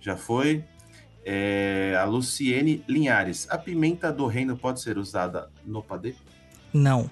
[0.01, 0.65] já foi.
[1.25, 3.47] É, a Luciene Linhares.
[3.51, 6.15] A pimenta do reino pode ser usada no padê?
[6.73, 7.11] Não.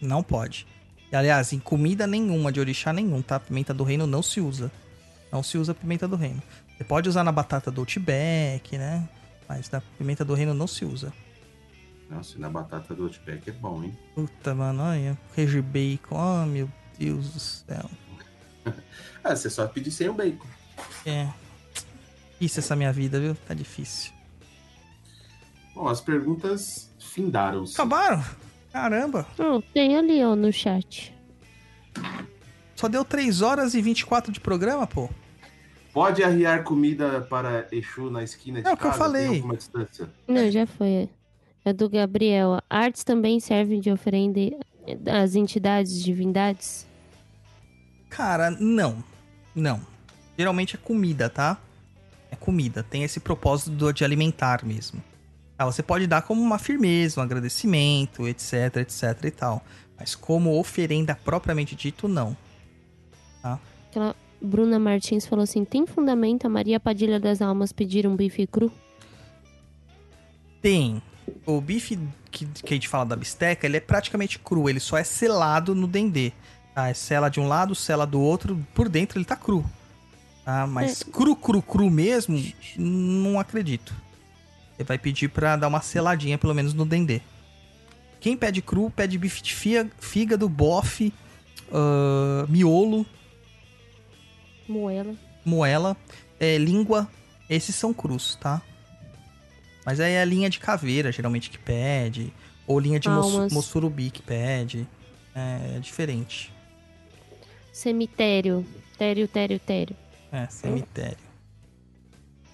[0.00, 0.66] Não pode.
[1.12, 3.40] Aliás, em comida nenhuma, de orixá nenhum, tá?
[3.40, 4.70] Pimenta do reino não se usa.
[5.32, 6.42] Não se usa pimenta do reino.
[6.76, 9.08] Você pode usar na batata do Outback, né?
[9.48, 11.12] Mas na pimenta do reino não se usa.
[12.08, 13.98] Nossa, e na batata do Outback é bom, hein?
[14.14, 15.18] Puta, mano, olha.
[15.34, 17.90] Queijo bacon, oh meu Deus do céu.
[19.24, 20.46] Ah, você só pedir sem o bacon.
[21.04, 21.28] É.
[22.40, 23.34] Isso essa minha vida, viu?
[23.34, 24.12] Tá difícil.
[25.74, 27.74] Bom, as perguntas findaram-se.
[27.74, 28.24] Acabaram?
[28.72, 29.26] Caramba.
[29.36, 31.12] Oh, tem ali, ó, no chat.
[32.76, 35.10] Só deu 3 horas e 24 de programa, pô.
[35.92, 38.98] Pode arriar comida para Exu na esquina de É o que eu casa?
[38.98, 39.26] falei.
[39.26, 40.08] Tem alguma distância?
[40.28, 41.08] Não, já foi.
[41.64, 42.60] É do Gabriel.
[42.70, 44.40] Artes também servem de oferenda
[45.10, 46.85] às entidades, divindades?
[48.16, 49.02] Cara, não.
[49.54, 49.80] Não.
[50.38, 51.58] Geralmente é comida, tá?
[52.30, 52.82] É comida.
[52.82, 55.02] Tem esse propósito do- de alimentar mesmo.
[55.58, 59.64] Ah, você pode dar como uma firmeza, um agradecimento, etc, etc e tal.
[59.98, 62.36] Mas como oferenda propriamente dito, não.
[63.88, 68.46] Aquela Bruna Martins falou assim: tem fundamento a Maria Padilha das Almas pedir um bife
[68.46, 68.70] cru?
[70.60, 71.00] Tem.
[71.46, 71.98] O bife
[72.30, 74.68] que, que a gente fala da bisteca, ele é praticamente cru.
[74.68, 76.32] Ele só é selado no dendê.
[76.76, 76.88] Tá?
[76.90, 78.62] É sela de um lado, sela do outro.
[78.74, 79.64] Por dentro ele tá cru.
[80.44, 80.66] Tá?
[80.66, 82.38] Mas cru, cru, cru mesmo,
[82.76, 83.94] não acredito.
[84.78, 87.22] Ele vai pedir pra dar uma seladinha, pelo menos no dendê.
[88.20, 89.54] Quem pede cru, pede bife de
[89.98, 91.14] fígado, bofe,
[91.72, 93.06] ah, miolo,
[94.68, 95.14] Moela.
[95.44, 95.96] moela,
[96.38, 97.08] é, língua.
[97.48, 98.60] Esses são crus, tá?
[99.84, 102.32] Mas aí é a linha de caveira, geralmente, que pede.
[102.66, 103.52] Ou linha de mos- Almas.
[103.52, 104.86] mossurubi que pede.
[105.34, 106.52] É, é diferente.
[107.80, 108.64] Cemitério.
[108.96, 109.94] Tério, tério, tério.
[110.32, 111.18] É, cemitério.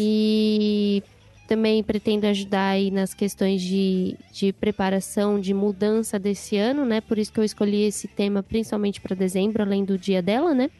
[0.00, 1.02] E
[1.48, 7.00] também pretendo ajudar aí nas questões de, de preparação, de mudança desse ano, né?
[7.00, 10.70] Por isso que eu escolhi esse tema principalmente para dezembro, além do dia dela, né?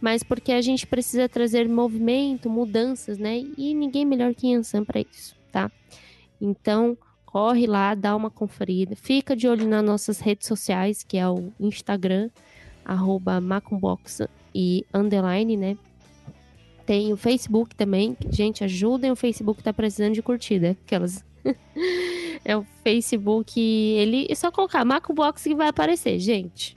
[0.00, 3.44] Mas porque a gente precisa trazer movimento, mudanças, né?
[3.56, 5.70] E ninguém melhor que Yansan para isso, tá?
[6.40, 8.96] Então, corre lá, dá uma conferida.
[8.96, 12.28] Fica de olho nas nossas redes sociais, que é o Instagram,
[12.84, 15.78] arroba Macumbox e underline, né?
[16.86, 18.16] Tem o Facebook também.
[18.30, 20.76] Gente, ajudem, o Facebook tá precisando de curtida.
[20.86, 21.24] Aquelas.
[22.44, 24.28] é o Facebook, ele.
[24.30, 26.76] É só colocar Macumbox que vai aparecer, gente.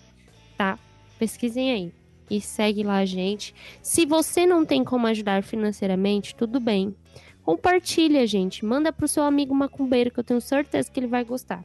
[0.58, 0.80] Tá?
[1.20, 1.94] Pesquisem aí.
[2.28, 3.54] E segue lá a gente.
[3.84, 6.96] Se você não tem como ajudar financeiramente, tudo bem.
[7.44, 8.66] Compartilha, gente.
[8.66, 11.64] Manda pro seu amigo macumbeiro, que eu tenho certeza que ele vai gostar.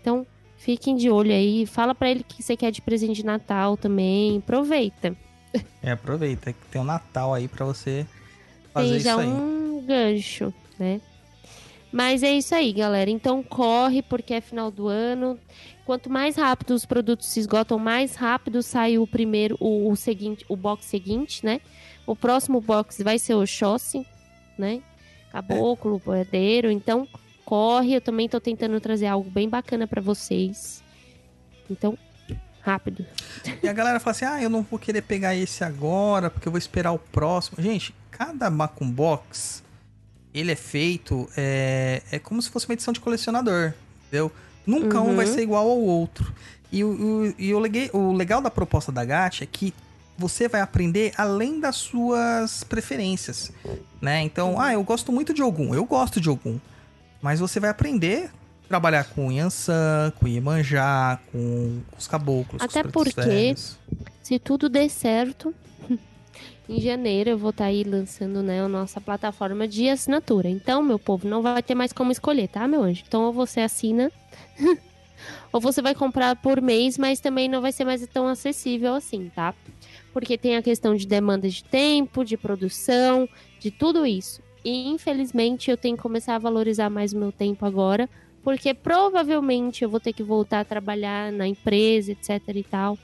[0.00, 0.26] Então,
[0.56, 1.64] fiquem de olho aí.
[1.66, 4.38] Fala pra ele que você quer de presente de Natal também.
[4.38, 5.16] Aproveita.
[5.82, 8.06] É, aproveita que tem o Natal aí pra você
[8.72, 9.26] fazer Tem isso já aí.
[9.26, 11.00] um gancho, né?
[11.92, 13.10] Mas é isso aí, galera.
[13.10, 15.38] Então corre, porque é final do ano.
[15.84, 20.44] Quanto mais rápido os produtos se esgotam, mais rápido sai o primeiro, o, o seguinte,
[20.48, 21.60] o box seguinte, né?
[22.04, 24.04] O próximo box vai ser o Xossi,
[24.58, 24.82] né?
[25.30, 26.70] Caboclo, boiadeiro.
[26.70, 27.08] Então
[27.44, 27.94] corre.
[27.94, 30.82] Eu também tô tentando trazer algo bem bacana pra vocês.
[31.70, 31.96] Então,
[32.66, 33.06] rápido.
[33.62, 36.52] E a galera fala assim: ah, eu não vou querer pegar esse agora, porque eu
[36.52, 37.62] vou esperar o próximo.
[37.62, 39.62] Gente, cada Macum Box,
[40.34, 43.72] ele é feito, é, é como se fosse uma edição de colecionador,
[44.06, 44.30] entendeu?
[44.66, 45.16] Nunca um Uhum.
[45.16, 46.32] vai ser igual ao outro.
[46.72, 47.60] E, o, e o,
[47.96, 49.72] o legal da proposta da Gacha é que
[50.18, 53.52] você vai aprender além das suas preferências,
[54.00, 54.22] né?
[54.22, 56.58] Então, ah, eu gosto muito de Ogum, eu gosto de Ogum.
[57.22, 58.30] Mas você vai aprender
[58.68, 63.54] trabalhar com Yansan, com Iemanjá, com os caboclos, Até com os porque-.
[64.22, 65.54] Se tudo der certo,
[66.68, 70.48] em janeiro eu vou estar aí lançando né, a nossa plataforma de assinatura.
[70.48, 73.04] Então, meu povo, não vai ter mais como escolher, tá, meu anjo?
[73.06, 74.10] Então, ou você assina,
[75.52, 79.30] ou você vai comprar por mês, mas também não vai ser mais tão acessível assim,
[79.34, 79.54] tá?
[80.12, 83.28] Porque tem a questão de demanda de tempo, de produção,
[83.60, 84.42] de tudo isso.
[84.64, 88.08] E infelizmente eu tenho que começar a valorizar mais o meu tempo agora,
[88.46, 92.96] porque provavelmente eu vou ter que voltar a trabalhar na empresa, etc e tal.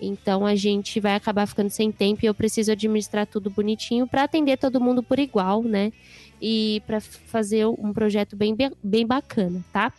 [0.00, 4.22] Então a gente vai acabar ficando sem tempo e eu preciso administrar tudo bonitinho para
[4.22, 5.92] atender todo mundo por igual, né?
[6.40, 9.92] E para fazer um projeto bem, bem bacana, tá?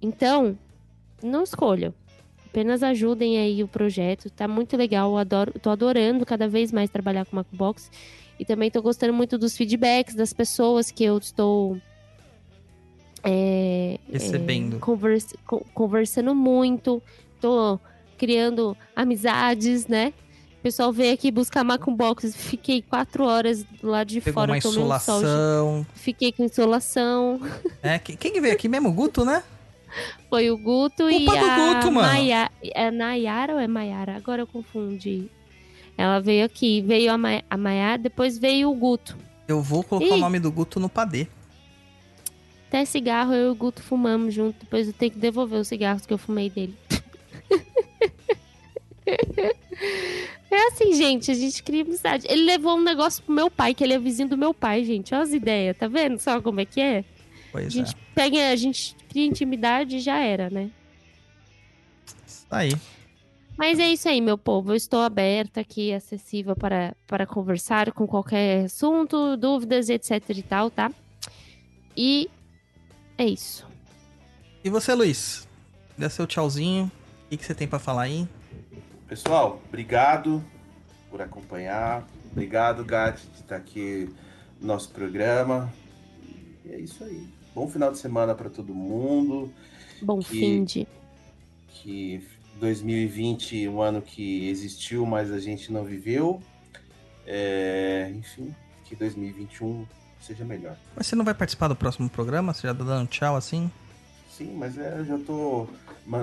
[0.00, 0.58] Então,
[1.22, 1.92] não escolham.
[2.46, 4.30] Apenas ajudem aí o projeto.
[4.30, 5.10] Tá muito legal.
[5.10, 7.90] Eu adoro, tô adorando cada vez mais trabalhar com Macbox.
[8.38, 11.78] E também tô gostando muito dos feedbacks das pessoas que eu estou
[13.22, 14.76] é, Recebendo.
[14.76, 17.02] é, convers- co- conversando muito.
[17.40, 17.78] Tô
[18.18, 20.12] criando amizades, né?
[20.58, 22.34] O pessoal veio aqui buscar Macbox.
[22.36, 24.82] Fiquei quatro horas do lado de Pegou fora uma tomando sol.
[24.84, 25.86] insolação.
[25.94, 27.40] Fiquei com insolação.
[27.82, 28.90] É, quem, quem que veio aqui mesmo?
[28.90, 29.42] O Guto, né?
[30.28, 32.08] Foi o Guto Culpa e do a Guto, mano.
[32.08, 34.16] Maia- É Nayara ou é Maiara?
[34.16, 35.28] Agora eu confundi.
[35.96, 36.82] Ela veio aqui.
[36.82, 37.42] Veio a, Ma...
[37.48, 39.16] a Maiara, depois veio o Guto.
[39.48, 41.26] Eu vou colocar o nome do Guto no padê.
[42.70, 44.60] Até cigarro eu e o Guto fumamos junto.
[44.60, 46.76] Depois eu tenho que devolver os cigarros que eu fumei dele.
[50.52, 52.26] É assim, gente, a gente cria amizade.
[52.28, 55.14] Ele levou um negócio pro meu pai, que ele é vizinho do meu pai, gente.
[55.14, 56.98] Olha as ideias, tá vendo só como é que é?
[56.98, 57.04] A
[57.52, 57.98] Pois gente é.
[58.14, 60.70] pega, a gente cria intimidade e já era, né?
[62.48, 62.72] Tá aí.
[63.56, 64.72] Mas é isso aí, meu povo.
[64.72, 70.68] Eu estou aberta aqui, acessível para, para conversar com qualquer assunto, dúvidas, etc e tal,
[70.68, 70.90] tá?
[71.96, 72.28] E
[73.20, 73.66] é isso.
[74.64, 75.46] E você, Luiz?
[75.96, 76.90] Dê seu tchauzinho.
[77.26, 78.26] O que, que você tem pra falar aí?
[79.08, 80.44] Pessoal, obrigado
[81.10, 82.06] por acompanhar.
[82.32, 84.08] Obrigado, Gatti, de estar aqui
[84.60, 85.72] no nosso programa.
[86.64, 87.26] E é isso aí.
[87.54, 89.52] Bom final de semana para todo mundo.
[90.02, 90.86] Bom Que- fim de.
[91.68, 92.26] Que
[92.58, 96.40] 2020 um ano que existiu, mas a gente não viveu.
[97.26, 99.86] É, enfim, que 2021
[100.20, 100.76] seja melhor.
[100.96, 102.52] Mas você não vai participar do próximo programa?
[102.54, 103.70] Você já tá dando tchau assim?
[104.36, 105.66] Sim, mas é, eu já tô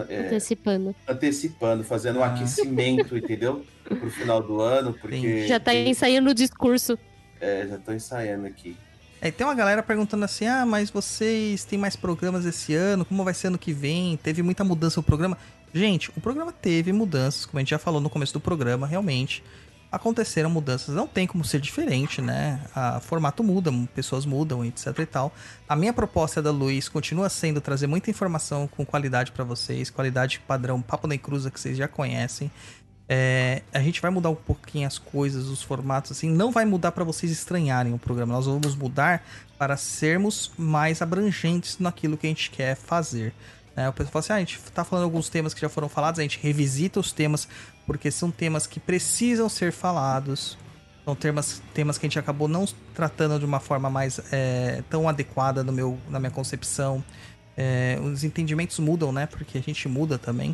[0.10, 0.96] é, Antecipando.
[1.08, 2.28] antecipando, fazendo um Ah.
[2.34, 3.66] aquecimento, entendeu?
[3.84, 5.48] Pro final do ano, porque Entendi.
[5.48, 6.98] Já tá ensaiando o discurso.
[7.40, 8.76] é, já tô ensaiando aqui.
[9.22, 13.04] É, tem uma galera perguntando assim: ah, mas vocês têm mais programas esse ano?
[13.06, 14.18] Como vai ser ano que vem?
[14.18, 15.38] Teve muita mudança no programa?
[15.74, 19.44] Gente, o programa teve mudanças, como a gente já falou no começo do programa, realmente.
[19.90, 22.60] Aconteceram mudanças, não tem como ser diferente, né?
[22.76, 25.34] A formato muda, pessoas mudam, etc e tal.
[25.68, 30.40] A minha proposta da Luiz continua sendo trazer muita informação com qualidade pra vocês, qualidade
[30.42, 32.52] padrão Papo Nem Cruza que vocês já conhecem.
[33.10, 36.92] É, a gente vai mudar um pouquinho as coisas, os formatos, assim, não vai mudar
[36.92, 38.34] para vocês estranharem o programa.
[38.34, 39.24] Nós vamos mudar
[39.58, 43.34] para sermos mais abrangentes naquilo que a gente quer fazer.
[43.78, 43.88] Né?
[43.88, 46.20] O pessoal fala assim: ah, a gente tá falando alguns temas que já foram falados,
[46.20, 47.48] a gente revisita os temas,
[47.88, 50.58] porque são temas que precisam ser falados.
[51.06, 55.08] São temas, temas que a gente acabou não tratando de uma forma mais é, tão
[55.08, 57.02] adequada no meu, na minha concepção.
[57.56, 59.26] É, os entendimentos mudam, né?
[59.26, 60.54] Porque a gente muda também.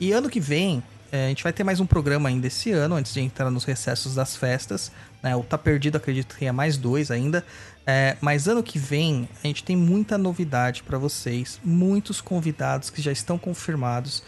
[0.00, 2.94] E ano que vem, é, a gente vai ter mais um programa ainda esse ano,
[2.94, 4.90] antes de entrar nos recessos das festas.
[5.22, 5.36] Né?
[5.36, 7.44] O Tá Perdido, acredito que tenha mais dois ainda.
[7.86, 11.60] É, mas ano que vem, a gente tem muita novidade para vocês.
[11.62, 14.22] Muitos convidados que já estão confirmados.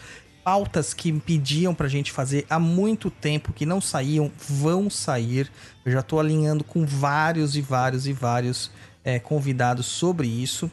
[0.45, 5.51] Pautas que pediam pra gente fazer há muito tempo, que não saíam, vão sair.
[5.83, 8.69] Eu já tô alinhando com vários e vários e vários
[9.03, 10.69] é, convidados sobre isso,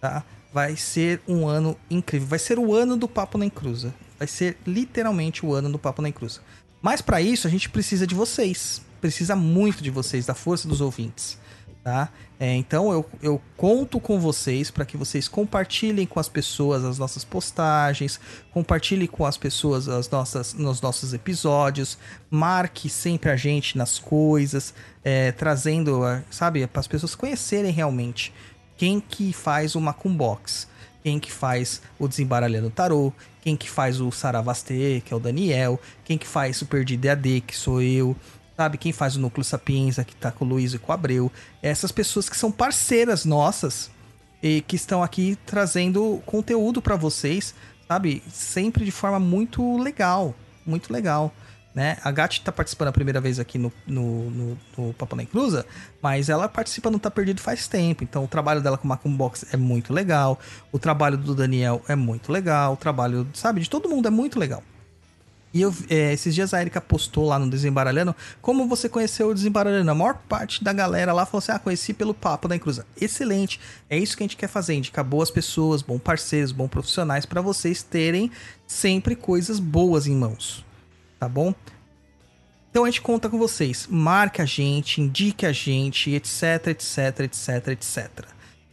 [0.00, 0.24] tá?
[0.52, 2.26] Vai ser um ano incrível.
[2.26, 3.94] Vai ser o ano do Papo Nem Cruza.
[4.18, 6.40] Vai ser literalmente o ano do Papo Nem Cruza.
[6.82, 8.82] Mas para isso a gente precisa de vocês.
[9.00, 11.38] Precisa muito de vocês, da força dos ouvintes.
[11.84, 12.10] Tá?
[12.38, 16.96] É, então eu, eu conto com vocês para que vocês compartilhem com as pessoas as
[16.96, 18.20] nossas postagens,
[18.52, 21.98] compartilhem com as pessoas as nossas, nos nossos episódios,
[22.30, 28.32] marque sempre a gente nas coisas, é, trazendo, a- sabe, para as pessoas conhecerem realmente
[28.76, 30.68] quem que faz o Macumbox,
[31.02, 35.80] quem que faz o Desembaralhando Tarô, quem que faz o Saravastê, que é o Daniel,
[36.04, 38.16] quem que faz o Perdido EAD, que sou eu,
[38.56, 38.78] sabe?
[38.78, 41.30] Quem faz o Núcleo Sapienza, que tá com o Luiz e com o Abreu.
[41.62, 43.90] Essas pessoas que são parceiras nossas
[44.42, 47.54] e que estão aqui trazendo conteúdo pra vocês,
[47.86, 48.22] sabe?
[48.30, 50.34] Sempre de forma muito legal,
[50.66, 51.32] muito legal.
[51.74, 51.96] Né?
[52.04, 55.64] A Gatti tá participando a primeira vez aqui no, no, no, no Papo na Inclusa,
[56.02, 58.04] mas ela participa no Tá Perdido faz tempo.
[58.04, 60.38] Então o trabalho dela com o Macum Box é muito legal.
[60.70, 62.74] O trabalho do Daniel é muito legal.
[62.74, 64.62] O trabalho, sabe, de todo mundo é muito legal.
[65.54, 69.34] E eu, é, esses dias a Erika postou lá no Desembaralhando como você conheceu o
[69.34, 69.90] Desembaralhando.
[69.90, 72.86] A maior parte da galera lá falou assim: ah, conheci pelo Papo da Encruza.
[72.98, 73.60] Excelente.
[73.90, 77.42] É isso que a gente quer fazer: indicar boas pessoas, bons parceiros, bons profissionais para
[77.42, 78.30] vocês terem
[78.66, 80.64] sempre coisas boas em mãos.
[81.18, 81.54] Tá bom?
[82.70, 83.86] Então a gente conta com vocês.
[83.90, 88.08] Marque a gente, indique a gente, etc, etc, etc, etc.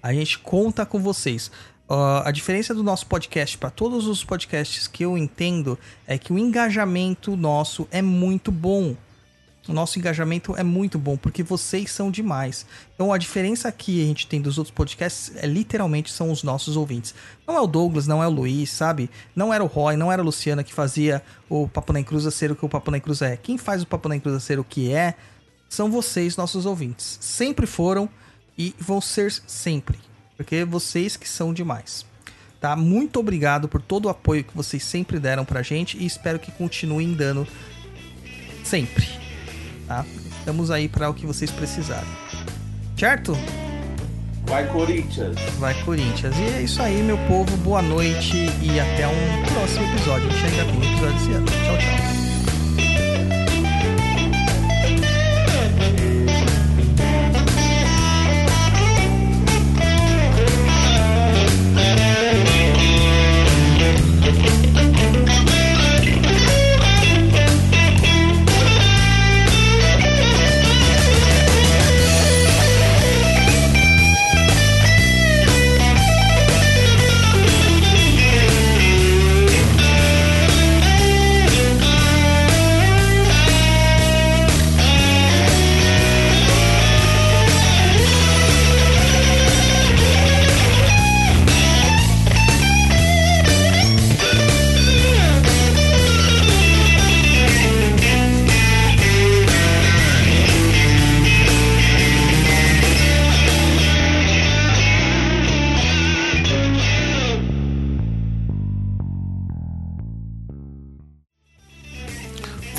[0.01, 1.51] A gente conta com vocês.
[1.89, 6.31] Uh, a diferença do nosso podcast para todos os podcasts que eu entendo é que
[6.31, 8.95] o engajamento nosso é muito bom.
[9.67, 12.63] O nosso engajamento é muito bom porque vocês são demais.
[12.93, 16.77] Então a diferença aqui a gente tem dos outros podcasts é literalmente são os nossos
[16.77, 17.15] ouvintes.
[17.47, 19.09] Não é o Douglas, não é o Luiz, sabe?
[19.35, 22.51] Não era o Roy, não era a Luciana que fazia o Papo na Encruza ser
[22.51, 23.35] o que o Papo na Encruza é.
[23.35, 25.15] Quem faz o Papo na Encruza ser o que é
[25.67, 27.17] são vocês, nossos ouvintes.
[27.19, 28.07] Sempre foram
[28.55, 30.08] e vão ser sempre
[30.39, 32.05] porque vocês que são demais.
[32.61, 32.73] Tá?
[32.73, 36.49] Muito obrigado por todo o apoio que vocês sempre deram pra gente e espero que
[36.49, 37.45] continuem dando
[38.63, 39.05] sempre.
[39.85, 40.05] Tá?
[40.39, 42.07] Estamos aí para o que vocês precisarem.
[42.97, 43.37] Certo?
[44.45, 45.35] Vai Corinthians!
[45.57, 46.33] Vai Corinthians.
[46.37, 47.57] E é isso aí, meu povo.
[47.57, 50.29] Boa noite e até um próximo episódio.
[50.29, 51.45] A gente ainda tem episódio esse ano.
[51.47, 52.28] Tchau, tchau.